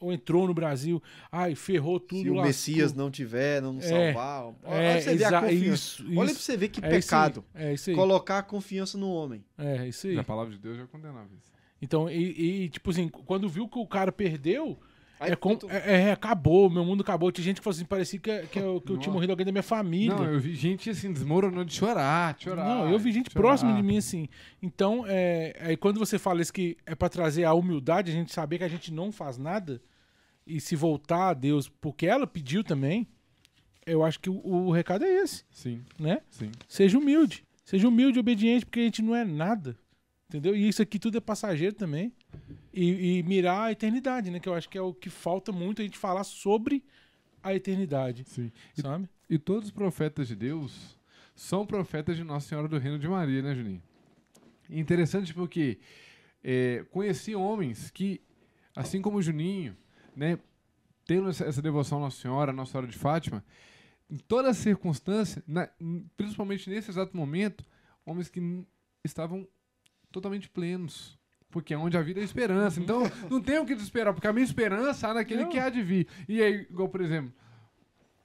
ou 0.00 0.12
entrou 0.12 0.46
no 0.46 0.54
Brasil, 0.54 1.02
ai, 1.30 1.54
ferrou 1.54 2.00
tudo. 2.00 2.22
Se 2.22 2.30
o 2.30 2.34
lascou. 2.34 2.46
Messias 2.46 2.94
não 2.94 3.10
tiver, 3.10 3.60
não 3.62 3.74
nos 3.74 3.84
É, 3.84 4.12
salvar. 4.12 4.44
Olha 4.64 4.74
É, 4.74 4.92
pra 4.92 5.00
você 5.02 5.14
ver 5.16 5.24
a 5.24 5.40
confiança. 5.40 5.74
isso, 5.74 6.02
Olha 6.06 6.14
pra 6.14 6.24
isso. 6.26 6.34
você 6.40 6.56
ver 6.56 6.68
que 6.68 6.80
É 6.84 6.88
isso 6.88 6.94
aí, 6.94 7.00
pecado. 7.02 7.44
É 7.54 7.72
isso 7.74 7.90
aí. 7.90 7.96
Colocar 7.96 8.38
a 8.38 8.42
confiança 8.42 8.96
no 8.98 9.10
homem. 9.10 9.44
É 9.58 9.86
isso 9.88 10.06
aí. 10.06 10.18
A 10.18 10.24
palavra 10.24 10.52
de 10.52 10.58
Deus 10.58 10.76
já 10.76 10.86
condenava 10.86 11.28
isso. 11.38 11.50
Então, 11.82 12.10
e, 12.10 12.64
e, 12.64 12.68
tipo 12.68 12.90
assim, 12.90 13.08
quando 13.08 13.48
viu 13.48 13.66
que 13.68 13.78
o 13.78 13.86
cara 13.86 14.12
perdeu, 14.12 14.78
Aí 15.20 15.32
é, 15.32 15.36
com, 15.36 15.58
é, 15.68 16.08
é, 16.08 16.12
acabou, 16.12 16.70
meu 16.70 16.82
mundo 16.82 17.02
acabou. 17.02 17.30
Tinha 17.30 17.44
gente 17.44 17.58
que 17.58 17.64
falou 17.64 17.76
assim, 17.76 17.84
parecia 17.84 18.18
que, 18.18 18.46
que, 18.46 18.58
eu, 18.58 18.80
que 18.80 18.90
eu 18.90 18.96
tinha 18.96 19.12
morrido 19.12 19.30
alguém 19.30 19.44
da 19.44 19.52
minha 19.52 19.62
família. 19.62 20.16
Não, 20.16 20.24
eu 20.24 20.40
vi 20.40 20.54
gente 20.54 20.88
assim, 20.88 21.12
desmoronando 21.12 21.66
de 21.66 21.74
chorar, 21.74 22.32
de 22.32 22.44
chorar. 22.44 22.64
Não, 22.64 22.90
eu 22.90 22.98
vi 22.98 23.12
gente 23.12 23.30
chorar. 23.30 23.42
próxima 23.42 23.74
de 23.74 23.82
mim 23.82 23.98
assim. 23.98 24.26
Então, 24.62 25.04
é, 25.06 25.54
aí 25.60 25.76
quando 25.76 25.98
você 25.98 26.18
fala 26.18 26.40
isso 26.40 26.50
que 26.50 26.74
é 26.86 26.94
pra 26.94 27.10
trazer 27.10 27.44
a 27.44 27.52
humildade, 27.52 28.10
a 28.10 28.14
gente 28.14 28.32
saber 28.32 28.56
que 28.56 28.64
a 28.64 28.68
gente 28.68 28.90
não 28.90 29.12
faz 29.12 29.36
nada 29.36 29.82
e 30.46 30.58
se 30.58 30.74
voltar 30.74 31.28
a 31.28 31.34
Deus, 31.34 31.68
porque 31.68 32.06
ela 32.06 32.26
pediu 32.26 32.64
também, 32.64 33.06
eu 33.84 34.02
acho 34.02 34.18
que 34.18 34.30
o, 34.30 34.40
o 34.42 34.72
recado 34.72 35.04
é 35.04 35.22
esse, 35.22 35.44
Sim, 35.50 35.82
né? 35.98 36.22
sim. 36.30 36.50
Seja 36.66 36.96
humilde. 36.96 37.44
Seja 37.62 37.86
humilde 37.86 38.18
e 38.18 38.20
obediente, 38.20 38.64
porque 38.64 38.80
a 38.80 38.84
gente 38.84 39.02
não 39.02 39.14
é 39.14 39.22
nada. 39.22 39.76
Entendeu? 40.30 40.56
E 40.56 40.66
isso 40.66 40.80
aqui 40.80 40.98
tudo 40.98 41.18
é 41.18 41.20
passageiro 41.20 41.74
também. 41.74 42.10
E, 42.72 43.18
e 43.18 43.22
mirar 43.24 43.64
a 43.64 43.72
eternidade, 43.72 44.30
né? 44.30 44.38
Que 44.38 44.48
eu 44.48 44.54
acho 44.54 44.68
que 44.68 44.78
é 44.78 44.82
o 44.82 44.94
que 44.94 45.10
falta 45.10 45.50
muito 45.50 45.82
a 45.82 45.84
gente 45.84 45.98
falar 45.98 46.22
sobre 46.24 46.84
a 47.42 47.54
eternidade. 47.54 48.24
sim. 48.28 48.52
E, 48.76 48.80
Sabe? 48.82 49.08
e 49.28 49.38
todos 49.38 49.66
os 49.66 49.70
profetas 49.72 50.28
de 50.28 50.36
Deus 50.36 50.96
são 51.34 51.66
profetas 51.66 52.16
de 52.16 52.22
Nossa 52.22 52.48
Senhora 52.48 52.68
do 52.68 52.78
Reino 52.78 52.98
de 52.98 53.08
Maria, 53.08 53.42
né, 53.42 53.54
Juninho? 53.54 53.82
E 54.68 54.78
Interessante 54.78 55.34
porque 55.34 55.78
é, 56.44 56.84
conheci 56.90 57.34
homens 57.34 57.90
que, 57.90 58.20
assim 58.76 59.00
como 59.02 59.18
o 59.18 59.22
Juninho, 59.22 59.76
né, 60.14 60.38
tendo 61.06 61.28
essa, 61.28 61.44
essa 61.44 61.60
devoção 61.62 61.98
à 61.98 62.02
Nossa 62.02 62.20
Senhora, 62.20 62.50
à 62.52 62.54
Nossa 62.54 62.72
Senhora 62.72 62.86
de 62.86 62.96
Fátima, 62.96 63.44
em 64.08 64.16
toda 64.18 64.52
circunstância, 64.54 65.42
na- 65.46 65.68
principalmente 66.16 66.68
nesse 66.70 66.90
exato 66.90 67.16
momento, 67.16 67.64
homens 68.04 68.28
que 68.28 68.64
estavam 69.04 69.46
totalmente 70.12 70.48
plenos. 70.48 71.18
Porque 71.50 71.74
é 71.74 71.78
onde 71.78 71.96
a 71.96 72.02
vida 72.02 72.20
é 72.20 72.22
esperança. 72.24 72.80
Então, 72.80 73.02
não 73.28 73.40
tem 73.40 73.58
o 73.58 73.66
que 73.66 73.74
desesperar, 73.74 74.14
porque 74.14 74.26
a 74.28 74.32
minha 74.32 74.44
esperança 74.44 75.08
há 75.08 75.14
naquele 75.14 75.42
Não. 75.42 75.50
que 75.50 75.58
há 75.58 75.68
de 75.68 75.82
vir. 75.82 76.06
E 76.28 76.40
aí, 76.40 76.66
igual, 76.70 76.88
por 76.88 77.00
exemplo, 77.00 77.32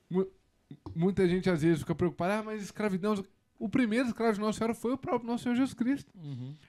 mu- 0.10 0.28
muita 0.96 1.28
gente 1.28 1.50
às 1.50 1.62
vezes 1.64 1.80
fica 1.80 1.96
preocupada, 1.96 2.40
ah, 2.40 2.44
mas 2.44 2.62
escravidão. 2.62 3.16
O 3.58 3.68
primeiro 3.70 4.08
escravo 4.08 4.34
de 4.34 4.40
Nossa 4.40 4.58
Senhora 4.60 4.74
foi 4.76 4.94
o 4.94 4.98
próprio 4.98 5.28
Nosso 5.30 5.44
Senhor 5.44 5.56
Jesus 5.56 5.74
Cristo. 5.74 6.14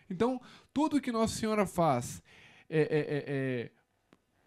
Então, 0.09 0.41
tudo 0.73 1.01
que 1.01 1.11
Nossa 1.13 1.35
Senhora 1.35 1.67
faz, 1.67 2.23
é, 2.71 2.81
é- 2.81 2.85
é- 2.85 3.25
é- 3.27 3.71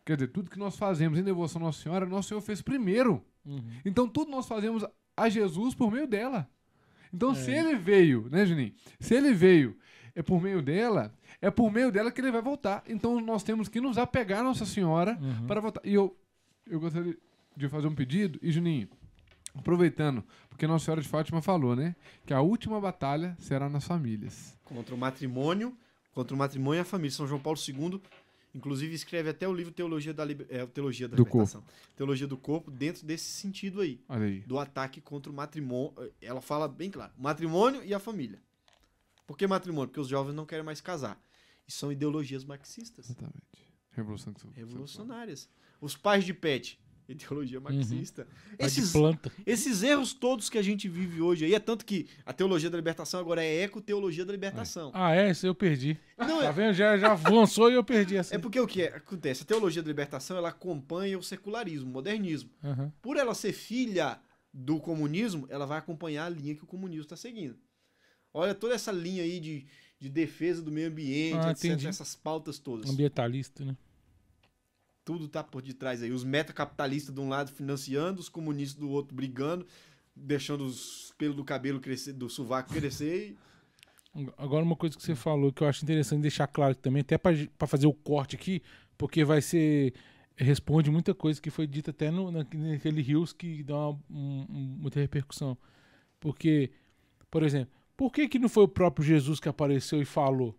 quer 0.05 0.15
dizer, 0.15 0.27
tudo 0.29 0.49
que 0.49 0.57
nós 0.57 0.75
fazemos 0.77 1.19
em 1.19 1.23
devoção 1.23 1.61
à 1.61 1.65
Nossa 1.65 1.81
Senhora, 1.83 2.05
Nosso 2.05 2.29
Senhor 2.29 2.41
fez 2.41 2.61
primeiro. 2.61 3.23
Uhum. 3.45 3.61
Então, 3.85 4.07
tudo 4.07 4.31
nós 4.31 4.47
fazemos 4.47 4.85
a 5.15 5.29
Jesus 5.29 5.75
por 5.75 5.91
meio 5.91 6.07
dela. 6.07 6.49
Então, 7.13 7.31
É. 7.31 7.35
se 7.35 7.51
ele 7.51 7.75
veio, 7.75 8.27
né, 8.31 8.45
Juninho? 8.45 8.73
Se 8.99 9.13
ele 9.15 9.33
veio 9.33 9.75
é 10.19 10.21
por 10.21 10.41
meio 10.41 10.61
dela, 10.61 11.13
é 11.41 11.49
por 11.49 11.71
meio 11.71 11.91
dela 11.91 12.11
que 12.11 12.19
ele 12.19 12.31
vai 12.31 12.41
voltar. 12.41 12.83
Então, 12.87 13.21
nós 13.21 13.41
temos 13.43 13.69
que 13.69 13.79
nos 13.79 13.97
apegar 13.97 14.39
a 14.41 14.43
Nossa 14.43 14.65
Senhora 14.65 15.17
Uhum. 15.21 15.47
para 15.47 15.61
voltar. 15.61 15.81
E 15.85 15.93
eu, 15.93 16.15
eu 16.67 16.79
gostaria 16.79 17.17
de 17.55 17.69
fazer 17.69 17.87
um 17.87 17.95
pedido, 17.95 18.37
e 18.41 18.51
Juninho, 18.51 18.89
aproveitando, 19.55 20.23
porque 20.49 20.67
Nossa 20.67 20.85
Senhora 20.85 21.01
de 21.01 21.07
Fátima 21.07 21.41
falou, 21.41 21.75
né? 21.75 21.95
Que 22.25 22.33
a 22.33 22.41
última 22.41 22.79
batalha 22.79 23.35
será 23.39 23.69
nas 23.69 23.85
famílias. 23.85 24.57
Contra 24.63 24.93
o 24.93 24.97
matrimônio, 24.97 25.75
contra 26.13 26.35
o 26.35 26.37
matrimônio 26.37 26.79
e 26.79 26.81
a 26.81 26.85
família. 26.85 27.11
São 27.11 27.27
João 27.27 27.39
Paulo 27.39 27.57
II, 27.67 28.01
inclusive, 28.53 28.93
escreve 28.93 29.29
até 29.29 29.47
o 29.47 29.53
livro 29.53 29.71
Teologia 29.73 30.13
da, 30.13 30.23
Liber- 30.25 30.47
é, 30.49 30.65
Teologia 30.65 31.07
da 31.07 31.15
Do 31.15 31.23
Libertação. 31.23 31.63
Teologia 31.95 32.27
do 32.27 32.37
Corpo, 32.37 32.69
dentro 32.71 33.05
desse 33.05 33.25
sentido 33.31 33.81
aí. 33.81 33.99
Olha 34.07 34.25
aí. 34.25 34.39
do 34.41 34.59
ataque 34.59 35.01
contra 35.01 35.31
o 35.31 35.35
matrimônio. 35.35 35.93
Ela 36.21 36.41
fala 36.41 36.67
bem 36.67 36.91
claro: 36.91 37.11
matrimônio 37.17 37.81
e 37.83 37.93
a 37.93 37.99
família. 37.99 38.39
Por 39.29 39.37
que 39.37 39.45
matrimônio? 39.45 39.87
Porque 39.89 39.99
os 39.99 40.07
jovens 40.07 40.33
não 40.33 40.43
querem 40.43 40.65
mais 40.65 40.81
casar. 40.81 41.21
E 41.67 41.71
são 41.71 41.91
ideologias 41.91 42.43
marxistas, 42.43 43.05
Exatamente. 43.11 43.45
Revolução 43.91 44.33
revolucionárias. 44.55 45.47
Os 45.79 45.95
pais 45.95 46.23
de 46.25 46.33
pet, 46.33 46.79
ideologia 47.07 47.59
marxista. 47.59 48.27
De 48.57 48.65
Esses, 48.65 48.91
planta. 48.91 49.31
esses 49.45 49.83
erros 49.83 50.13
todos 50.13 50.49
que 50.49 50.57
a 50.57 50.63
gente 50.63 50.89
vive 50.89 51.21
hoje 51.21 51.45
aí, 51.45 51.53
é 51.53 51.59
tanto 51.59 51.85
que 51.85 52.07
a 52.25 52.33
teologia 52.33 52.71
da 52.71 52.77
libertação 52.77 53.19
agora 53.19 53.43
é 53.45 53.61
eco-teologia 53.61 54.25
da 54.25 54.31
libertação. 54.31 54.89
Ah, 54.95 55.13
é? 55.15 55.29
Isso 55.29 55.45
eu 55.45 55.53
perdi. 55.53 55.95
Não, 56.17 56.39
Tá 56.39 56.45
é, 56.45 56.51
vendo? 56.51 56.73
Já, 56.73 56.97
já 56.97 57.11
avançou 57.11 57.69
e 57.69 57.75
eu 57.75 57.83
perdi 57.83 58.17
essa. 58.17 58.33
é 58.33 58.39
porque 58.39 58.59
o 58.59 58.65
que 58.65 58.81
é- 58.81 58.95
acontece? 58.95 59.43
A 59.43 59.45
teologia 59.45 59.83
da 59.83 59.87
libertação 59.89 60.37
ela 60.37 60.49
acompanha 60.49 61.19
o 61.19 61.23
secularismo, 61.23 61.87
o 61.87 61.93
modernismo. 61.93 62.49
Aham. 62.63 62.91
por 62.99 63.15
ela 63.15 63.35
ser 63.35 63.53
filha 63.53 64.19
do 64.51 64.79
comunismo, 64.79 65.45
ela 65.51 65.67
vai 65.67 65.77
acompanhar 65.77 66.25
a 66.25 66.29
linha 66.29 66.55
que 66.55 66.63
o 66.63 66.67
comunismo 66.67 67.03
está 67.03 67.15
seguindo. 67.15 67.55
Olha 68.33 68.53
toda 68.55 68.75
essa 68.75 68.91
linha 68.91 69.23
aí 69.23 69.39
de, 69.39 69.65
de 69.99 70.09
defesa 70.09 70.61
do 70.61 70.71
meio 70.71 70.87
ambiente, 70.87 71.37
Ah, 71.45 71.51
etc, 71.51 71.65
entendi. 71.65 71.87
essas 71.87 72.15
pautas 72.15 72.59
todas. 72.59 72.89
Ambientalista, 72.89 73.65
né? 73.65 73.75
Tudo 75.03 75.27
tá 75.27 75.43
por 75.43 75.61
detrás 75.61 76.03
aí. 76.03 76.11
Os 76.11 76.23
metacapitalistas 76.23 77.13
de 77.13 77.19
um 77.19 77.29
lado 77.29 77.51
financiando, 77.51 78.19
os 78.19 78.29
comunistas 78.29 78.79
do 78.79 78.89
outro 78.89 79.15
brigando, 79.15 79.65
deixando 80.15 80.65
os 80.65 81.13
pelos 81.17 81.35
do 81.35 81.43
cabelo 81.43 81.79
crescer, 81.79 82.13
do 82.13 82.29
sovaco 82.29 82.71
crescer. 82.71 83.35
E... 84.15 84.27
Agora, 84.37 84.63
uma 84.63 84.75
coisa 84.75 84.95
que 84.95 85.01
você 85.03 85.15
falou 85.15 85.51
que 85.51 85.63
eu 85.63 85.67
acho 85.67 85.83
interessante 85.83 86.21
deixar 86.21 86.45
claro 86.47 86.75
também, 86.75 87.01
até 87.01 87.17
pra 87.17 87.67
fazer 87.67 87.87
o 87.87 87.93
corte 87.93 88.35
aqui, 88.35 88.61
porque 88.97 89.23
vai 89.23 89.41
ser. 89.41 89.93
Responde 90.35 90.89
muita 90.89 91.13
coisa 91.13 91.41
que 91.41 91.49
foi 91.49 91.67
dita 91.67 91.91
até 91.91 92.09
no, 92.09 92.31
na- 92.31 92.45
naquele 92.53 93.01
Rios 93.01 93.33
que 93.33 93.61
dá 93.63 93.75
uma- 93.89 93.99
um- 94.09 94.45
um- 94.49 94.77
muita 94.79 94.99
repercussão. 94.99 95.57
Porque, 96.19 96.71
por 97.29 97.43
exemplo, 97.43 97.73
por 97.99 98.13
que, 98.13 98.29
que 98.29 98.39
não 98.39 98.47
foi 98.47 98.63
o 98.63 98.67
próprio 98.69 99.05
Jesus 99.05 99.41
que 99.41 99.49
apareceu 99.49 100.01
e 100.01 100.05
falou? 100.05 100.57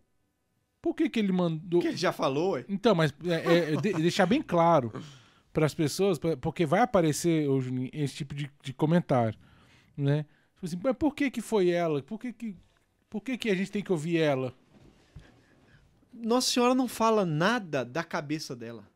Por 0.83 0.95
que, 0.95 1.09
que 1.09 1.19
ele 1.19 1.33
mandou. 1.33 1.81
Que 1.81 1.89
ele 1.89 1.97
já 1.97 2.13
falou, 2.13 2.51
ué. 2.51 2.67
Então, 2.69 2.95
mas 2.95 3.15
é, 3.25 3.73
é, 3.73 3.77
de- 3.77 3.95
deixar 3.95 4.27
bem 4.27 4.43
claro 4.43 4.93
para 5.51 5.65
as 5.65 5.73
pessoas, 5.73 6.19
pra- 6.19 6.37
porque 6.37 6.67
vai 6.67 6.81
aparecer 6.81 7.49
ô, 7.49 7.59
Juninho, 7.59 7.89
esse 7.95 8.17
tipo 8.17 8.35
de, 8.35 8.51
de 8.63 8.75
comentário, 8.75 9.39
né? 9.97 10.27
Tipo 10.53 10.67
assim, 10.67 10.79
mas 10.85 10.95
por 10.99 11.15
que 11.15 11.31
que 11.31 11.41
foi 11.41 11.71
ela? 11.71 12.03
Por 12.03 12.21
que 12.21 12.31
que, 12.31 12.55
por 13.09 13.23
que 13.23 13.39
que 13.39 13.49
a 13.49 13.55
gente 13.55 13.73
tem 13.73 13.83
que 13.83 13.91
ouvir 13.91 14.19
ela? 14.19 14.55
Nossa 16.13 16.51
Senhora 16.51 16.75
não 16.75 16.87
fala 16.87 17.25
nada 17.25 17.87
da 17.87 18.05
cabeça 18.05 18.55
dela. 18.55 18.87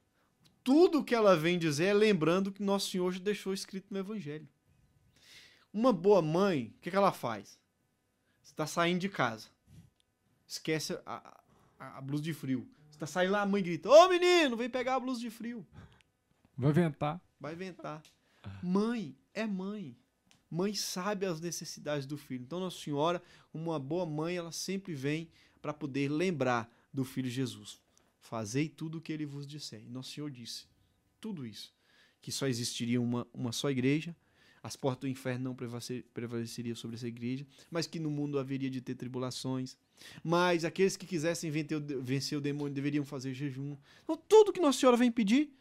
Tudo 0.63 1.03
que 1.03 1.15
ela 1.15 1.35
vem 1.35 1.59
dizer 1.59 1.87
é 1.87 1.95
lembrando 1.95 2.53
que 2.53 2.63
Nosso 2.63 2.91
Senhor 2.91 3.11
já 3.11 3.21
deixou 3.21 3.55
escrito 3.55 3.87
no 3.91 3.99
Evangelho. 3.99 4.47
Uma 5.73 5.95
boa 5.95 6.21
mãe, 6.21 6.75
o 6.77 6.81
que, 6.83 6.91
que 6.91 6.97
ela 6.97 7.11
faz? 7.11 7.59
Você 8.45 8.53
está 8.53 8.67
saindo 8.67 9.01
de 9.01 9.09
casa. 9.09 9.49
Esquece 10.47 10.93
a, 11.07 11.43
a- 11.79 11.99
a 11.99 12.01
blusa 12.01 12.23
de 12.23 12.33
frio. 12.33 12.69
Você 12.89 12.97
está 12.97 13.07
saindo 13.07 13.33
lá, 13.33 13.43
a 13.43 13.47
mãe 13.47 13.63
grita: 13.63 13.89
Ô 13.89 14.09
menino, 14.09 14.57
vem 14.57 14.71
pegar 14.71 14.95
a 14.97 15.01
blusa 15.01 15.21
de 15.21 15.31
frio. 15.31 15.67
Vai 16.57 16.73
ventar. 16.73 17.21
Vai 17.41 17.57
ventar. 17.57 18.03
Mãe 18.63 19.17
é 19.33 19.47
mãe. 19.47 19.97
Mãe 20.51 20.73
sabe 20.75 21.27
as 21.27 21.41
necessidades 21.41 22.07
do 22.07 22.17
filho. 22.17 22.45
Então, 22.45 22.61
Nossa 22.61 22.79
Senhora, 22.79 23.21
uma 23.53 23.79
boa 23.81 24.07
mãe, 24.07 24.37
ela 24.37 24.53
sempre 24.53 24.95
vem 24.95 25.29
para 25.61 25.73
poder 25.75 26.09
lembrar 26.09 26.71
do 26.93 27.05
filho 27.05 27.29
Jesus. 27.29 27.81
Fazei 28.21 28.69
tudo 28.69 28.99
o 28.99 29.01
que 29.01 29.13
ele 29.13 29.27
vos 29.27 29.47
disser. 29.47 29.83
E 29.83 29.89
Nosso 29.89 30.13
Senhor 30.13 30.31
disse 30.31 30.67
tudo 31.21 31.45
isso. 31.47 31.75
Que 32.23 32.31
só 32.31 32.47
existiria 32.47 33.01
uma, 33.01 33.27
uma 33.35 33.51
só 33.51 33.69
igreja, 33.71 34.15
as 34.65 34.77
portas 34.77 35.03
do 35.03 35.09
inferno 35.09 35.45
não 35.45 35.55
prevalecer- 35.55 36.07
prevaleceriam 36.15 36.75
sobre 36.75 36.97
essa 36.97 37.07
igreja, 37.07 37.47
mas 37.71 37.87
que 37.87 38.01
no 38.01 38.11
mundo 38.11 38.39
haveria 38.39 38.71
de 38.71 38.81
ter 38.81 38.95
tribulações. 38.95 39.77
Mas 40.23 40.65
aqueles 40.65 40.97
que 40.97 41.07
quisessem 41.07 41.51
vencer 41.51 42.39
o, 42.39 42.41
demônio 42.41 42.73
deveriam 42.73 43.05
fazer 43.05 43.35
jejum. 43.35 43.77
Então, 44.03 44.17
tudo 44.27 44.55
que 44.55 44.61
Nossa 44.61 44.81
Senhora 44.81 44.97
vem 44.97 45.13
pedir 45.13 45.53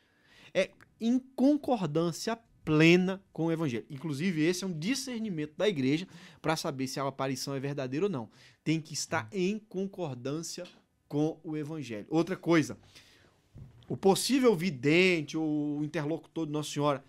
é 0.53 0.71
em 1.01 1.19
concordância 1.19 2.39
plena 2.63 3.21
com 3.33 3.47
o 3.47 3.51
evangelho. 3.51 3.85
Inclusive, 3.89 4.41
esse 4.41 4.63
é 4.63 4.67
um 4.67 4.79
discernimento 4.79 5.53
da 5.57 5.67
igreja 5.67 6.07
para 6.41 6.55
saber 6.55 6.87
se 6.87 6.97
a 6.97 7.05
aparição 7.05 7.53
é 7.53 7.59
verdadeira 7.59 8.05
ou 8.05 8.09
não. 8.09 8.29
Tem 8.63 8.79
que 8.79 8.93
estar 8.93 9.27
em 9.33 9.59
concordância 9.59 10.65
com 11.09 11.37
o 11.43 11.57
evangelho. 11.57 12.07
Outra 12.09 12.37
coisa, 12.37 12.77
o 13.89 13.97
possível 13.97 14.55
vidente 14.55 15.37
ou 15.37 15.83
interlocutor 15.83 16.45
de 16.45 16.53
Nossa 16.53 16.71
Senhora, 16.71 17.03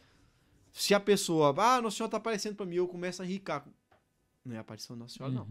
se 0.75 0.93
a 0.93 0.99
pessoa, 1.01 1.55
ah, 1.57 1.81
Nossa 1.81 1.97
Senhora 1.97 2.09
está 2.09 2.17
aparecendo 2.19 2.57
para 2.57 2.67
mim, 2.67 2.75
eu 2.77 2.89
começo 2.89 3.23
a 3.23 3.25
ricar. 3.25 3.65
Não 4.45 4.55
é 4.55 4.59
a 4.59 4.61
aparição 4.61 4.97
de 4.97 5.01
Nossa 5.03 5.17
Senhora, 5.17 5.33
não. 5.33 5.47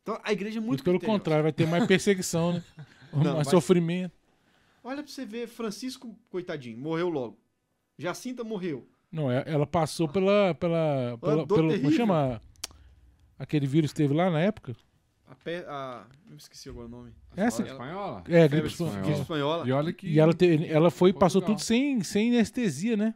Então, 0.00 0.18
a 0.22 0.32
igreja 0.32 0.58
é 0.58 0.60
muito 0.60 0.68
Muito 0.68 0.84
pelo 0.84 0.98
criteriosa. 0.98 1.18
contrário, 1.18 1.42
vai 1.42 1.52
ter 1.52 1.66
mais 1.66 1.86
perseguição, 1.86 2.52
né? 2.54 2.64
Não, 3.12 3.34
mais 3.34 3.46
vai- 3.46 3.50
sofrimento. 3.50 4.12
Olha 4.82 5.02
para 5.02 5.10
você 5.12 5.24
ver, 5.24 5.46
Francisco, 5.48 6.16
coitadinho, 6.30 6.76
morreu 6.78 7.08
logo. 7.08 7.38
Jacinta 7.98 8.42
morreu. 8.44 8.88
Não, 9.10 9.30
é- 9.30 9.44
ela 9.46 9.66
passou 9.66 10.08
pela. 10.08 10.54
pela, 10.54 11.16
pela 11.20 11.46
pelo, 11.46 11.80
como 11.80 11.90
chama? 11.92 12.40
Aquele 13.38 13.66
vírus 13.66 13.92
que 13.92 13.96
teve 13.98 14.12
lá 14.14 14.30
na 14.30 14.40
época? 14.40 14.76
A 15.28 15.34
pe- 15.36 15.64
a- 15.66 16.04
eu 16.30 16.36
esqueci 16.36 16.68
agora 16.68 16.86
o 16.86 16.90
nome. 16.90 17.12
Essa? 17.36 17.64
Fala 17.64 17.70
espanhola? 17.72 18.24
É, 18.28 18.48
gripe 18.48 18.66
espanhola. 18.68 19.10
espanhola. 19.12 19.68
E 19.68 19.72
olha 19.72 19.92
que. 19.92 20.06
E 20.08 20.18
ela, 20.20 20.34
te- 20.34 20.66
ela 20.66 20.90
foi 20.90 21.12
passou 21.12 21.40
tudo 21.40 21.60
sem, 21.60 22.02
sem 22.02 22.30
anestesia, 22.34 22.96
né? 22.96 23.14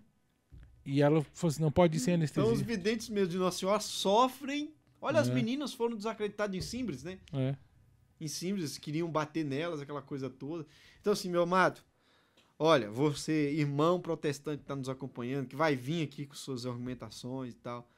E 0.90 1.02
ela 1.02 1.22
falou 1.34 1.50
assim, 1.52 1.60
não 1.62 1.70
pode 1.70 1.96
ir 1.96 2.00
sem 2.00 2.14
Então 2.14 2.44
os 2.44 2.48
anestesia. 2.50 2.66
videntes 2.76 3.08
mesmo 3.10 3.28
de 3.28 3.36
Nossa 3.38 3.58
Senhora 3.58 3.80
sofrem. 3.80 4.72
Olha, 5.00 5.20
as 5.20 5.28
É. 5.28 5.34
meninas 5.34 5.74
foram 5.74 5.94
desacreditadas 5.96 6.56
em 6.56 6.60
Simbres, 6.60 7.02
né? 7.04 7.18
É. 7.32 7.54
Em 8.20 8.26
Simbres, 8.26 8.78
queriam 8.78 9.10
bater 9.10 9.44
nelas, 9.44 9.80
aquela 9.80 10.00
coisa 10.02 10.30
toda. 10.30 10.66
Então, 11.00 11.12
assim, 11.12 11.28
meu 11.28 11.42
amado, 11.42 11.80
olha, 12.58 12.90
você, 12.90 13.52
irmão 13.52 14.00
protestante 14.00 14.58
que 14.58 14.64
está 14.64 14.74
nos 14.74 14.88
acompanhando, 14.88 15.46
que 15.46 15.54
vai 15.56 15.76
vir 15.76 16.02
aqui 16.02 16.24
com 16.26 16.34
suas 16.34 16.64
argumentações 16.66 17.52
e 17.54 17.56
tal, 17.58 17.88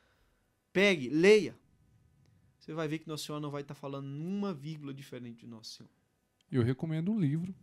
pegue, 0.73 1.09
leia. 1.09 1.57
Você 2.59 2.75
vai 2.75 2.87
ver 2.89 2.99
que 2.99 3.09
Nossa 3.09 3.25
Senhora 3.25 3.41
não 3.41 3.51
vai 3.51 3.63
estar 3.63 3.75
falando 3.75 4.07
uma 4.07 4.53
vírgula 4.53 4.93
diferente 4.93 5.41
de 5.41 5.47
Nossa 5.47 5.77
Senhora. 5.79 5.95
Eu 6.53 6.63
recomendo 6.63 7.11
um 7.13 7.19
livro, 7.19 7.55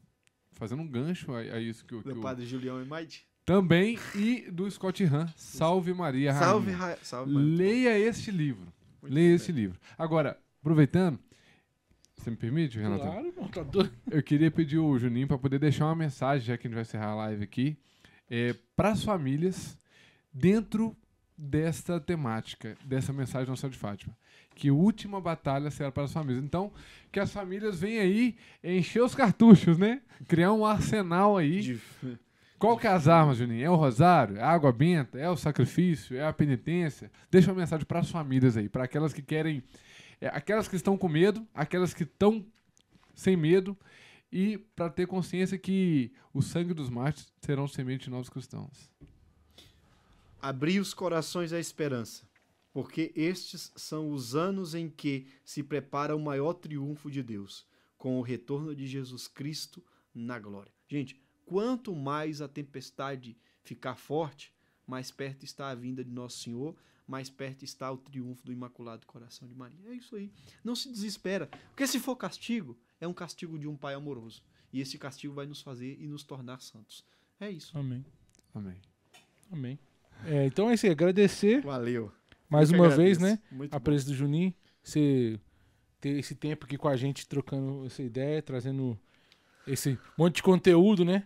fazendo 0.54 0.82
um 0.82 0.88
gancho 0.88 1.32
a, 1.34 1.40
a 1.40 1.60
isso 1.62 1.86
que, 1.86 1.94
o- 1.94 2.02
que 2.02 2.10
Do 2.14 2.20
o- 2.20 2.22
Padre 2.22 2.46
Julião 2.46 2.82
e 2.82 2.86
Maide. 2.86 3.28
Também 3.48 3.98
e 4.14 4.42
do 4.52 4.70
Scott 4.70 5.02
Hahn, 5.06 5.26
Salve 5.38 5.94
Maria 5.94 6.34
Rainha. 6.34 6.46
Salve, 6.46 6.72
Ra... 6.72 6.98
Salve, 7.02 7.32
mano. 7.32 7.56
Leia 7.56 7.98
este 7.98 8.30
livro. 8.30 8.68
Muito 9.02 9.14
Leia 9.14 9.28
bem. 9.28 9.36
este 9.38 9.54
livro. 9.54 9.80
Agora, 9.98 10.38
aproveitando, 10.60 11.18
você 12.14 12.30
me 12.30 12.36
permite, 12.36 12.78
Renato? 12.78 13.04
Claro, 13.04 13.26
irmão, 13.26 13.48
tá 13.48 13.64
doido. 13.64 13.94
Eu 14.12 14.22
queria 14.22 14.52
pedir 14.52 14.80
o 14.80 15.00
Juninho 15.00 15.30
para 15.30 15.38
poder 15.38 15.60
deixar 15.60 15.86
uma 15.86 15.96
mensagem, 15.96 16.46
já 16.46 16.58
que 16.58 16.68
a 16.68 16.70
gente 16.70 16.76
vai 16.76 16.82
encerrar 16.82 17.12
a 17.12 17.16
live 17.16 17.42
aqui, 17.46 17.78
é, 18.30 18.54
para 18.76 18.90
as 18.90 19.02
famílias 19.02 19.80
dentro 20.34 20.94
desta 21.38 22.02
temática, 22.02 22.76
dessa 22.84 23.14
mensagem 23.14 23.46
de 23.46 23.52
Nossa 23.52 23.70
de 23.70 23.78
Fátima. 23.78 24.14
Que 24.56 24.72
última 24.72 25.22
batalha 25.22 25.72
será 25.72 25.90
para 25.90 26.04
as 26.04 26.12
famílias. 26.12 26.44
Então, 26.44 26.74
que 27.14 27.20
as 27.22 27.32
famílias 27.32 27.80
venham 27.80 28.02
aí 28.04 28.36
encher 28.62 29.04
os 29.04 29.16
cartuchos, 29.16 29.78
né? 29.78 30.02
Criar 30.28 30.52
um 30.52 30.66
arsenal 30.66 31.38
aí. 31.38 31.80
Qual 32.60 32.76
que 32.78 32.88
é 32.88 32.90
as 32.90 33.08
armas, 33.08 33.38
Juninho? 33.38 33.64
É 33.64 33.70
o 33.70 33.76
rosário? 33.76 34.38
É 34.38 34.42
a 34.42 34.50
água 34.50 34.72
benta? 34.72 35.20
É 35.20 35.30
o 35.30 35.38
sacrifício? 35.38 36.18
É 36.18 36.26
a 36.26 36.34
penitência? 36.34 37.12
Deixa 37.30 37.52
uma 37.52 37.60
mensagem 37.60 37.86
para 37.86 38.00
as 38.00 38.10
famílias 38.10 38.58
aí, 38.58 38.68
para 38.68 38.84
aquelas 38.84 39.14
que 39.14 39.22
querem, 39.22 39.64
é, 40.20 40.28
aquelas 40.28 40.68
que 40.68 40.76
estão 40.76 40.98
com 40.98 41.08
medo, 41.08 41.48
aquelas 41.54 41.94
que 41.94 42.04
estão 42.04 42.44
sem 43.14 43.38
medo 43.38 43.78
e 44.32 44.58
para 44.76 44.90
ter 44.90 45.06
consciência 45.06 45.58
que 45.58 46.12
o 46.34 46.42
sangue 46.42 46.74
dos 46.74 46.90
mártires 46.90 47.32
serão 47.42 47.68
semente 47.68 48.06
de 48.06 48.10
novos 48.10 48.30
cristãos. 48.30 48.90
Abrir 50.42 50.80
os 50.80 50.94
corações 50.94 51.54
à 51.54 51.60
esperança, 51.60 52.28
porque 52.74 53.12
estes 53.16 53.72
são 53.76 54.12
os 54.12 54.36
anos 54.36 54.74
em 54.74 54.90
que 54.90 55.28
se 55.46 55.62
prepara 55.62 56.16
o 56.16 56.20
maior 56.20 56.54
triunfo 56.54 57.10
de 57.10 57.22
Deus, 57.22 57.68
com 57.98 58.18
o 58.18 58.22
retorno 58.22 58.76
de 58.76 58.88
Jesus 58.88 59.28
Cristo 59.28 59.84
na 60.14 60.40
glória. 60.40 60.72
Gente, 60.88 61.20
quanto 61.48 61.96
mais 61.96 62.42
a 62.42 62.48
tempestade 62.48 63.36
ficar 63.64 63.96
forte, 63.96 64.54
mais 64.86 65.10
perto 65.10 65.44
está 65.44 65.70
a 65.70 65.76
vinda 65.76 66.04
de 66.04 66.12
Nosso 66.12 66.40
Senhor, 66.40 66.76
mais 67.08 67.30
perto 67.30 67.64
está 67.64 67.90
o 67.92 67.98
triunfo 67.98 68.46
do 68.46 68.52
Imaculado 68.52 69.08
Coração 69.08 69.48
de 69.48 69.56
Maria. 69.56 69.80
É 69.90 69.94
isso 69.94 70.16
aí. 70.16 70.30
Não 70.64 70.76
se 70.76 70.92
desespera, 70.92 71.48
porque 71.70 71.88
se 71.88 72.00
for 72.00 72.18
castigo, 72.18 72.78
é 73.00 73.08
um 73.08 73.14
castigo 73.14 73.58
de 73.58 73.68
um 73.68 73.78
Pai 73.78 73.94
amoroso. 73.94 74.44
E 74.74 74.82
esse 74.82 74.98
castigo 74.98 75.34
vai 75.34 75.46
nos 75.46 75.62
fazer 75.62 75.98
e 76.00 76.06
nos 76.06 76.24
tornar 76.24 76.60
santos. 76.62 77.04
É 77.40 77.50
isso. 77.50 77.78
Amém. 77.78 78.06
Amém. 78.54 78.78
Amém. 79.50 79.80
É, 80.26 80.46
então 80.46 80.70
é 80.70 80.74
isso 80.74 80.86
aí, 80.86 80.92
agradecer 80.92 81.62
Valeu. 81.62 82.12
mais 82.50 82.70
uma 82.72 82.90
vez, 82.90 83.18
né? 83.18 83.40
Muito 83.50 83.74
A 83.74 83.80
bom. 83.80 83.84
presença 83.86 84.10
do 84.10 84.16
Juninho, 84.16 84.54
você 84.84 85.40
ter 86.02 86.20
esse 86.20 86.36
tempo 86.36 86.66
aqui 86.66 86.78
com 86.78 86.90
a 86.90 86.98
gente, 86.98 87.26
trocando 87.28 87.86
essa 87.86 88.04
ideia, 88.04 88.42
trazendo 88.42 89.00
esse 89.66 89.98
monte 90.18 90.38
de 90.38 90.44
conteúdo, 90.44 91.06
né? 91.06 91.26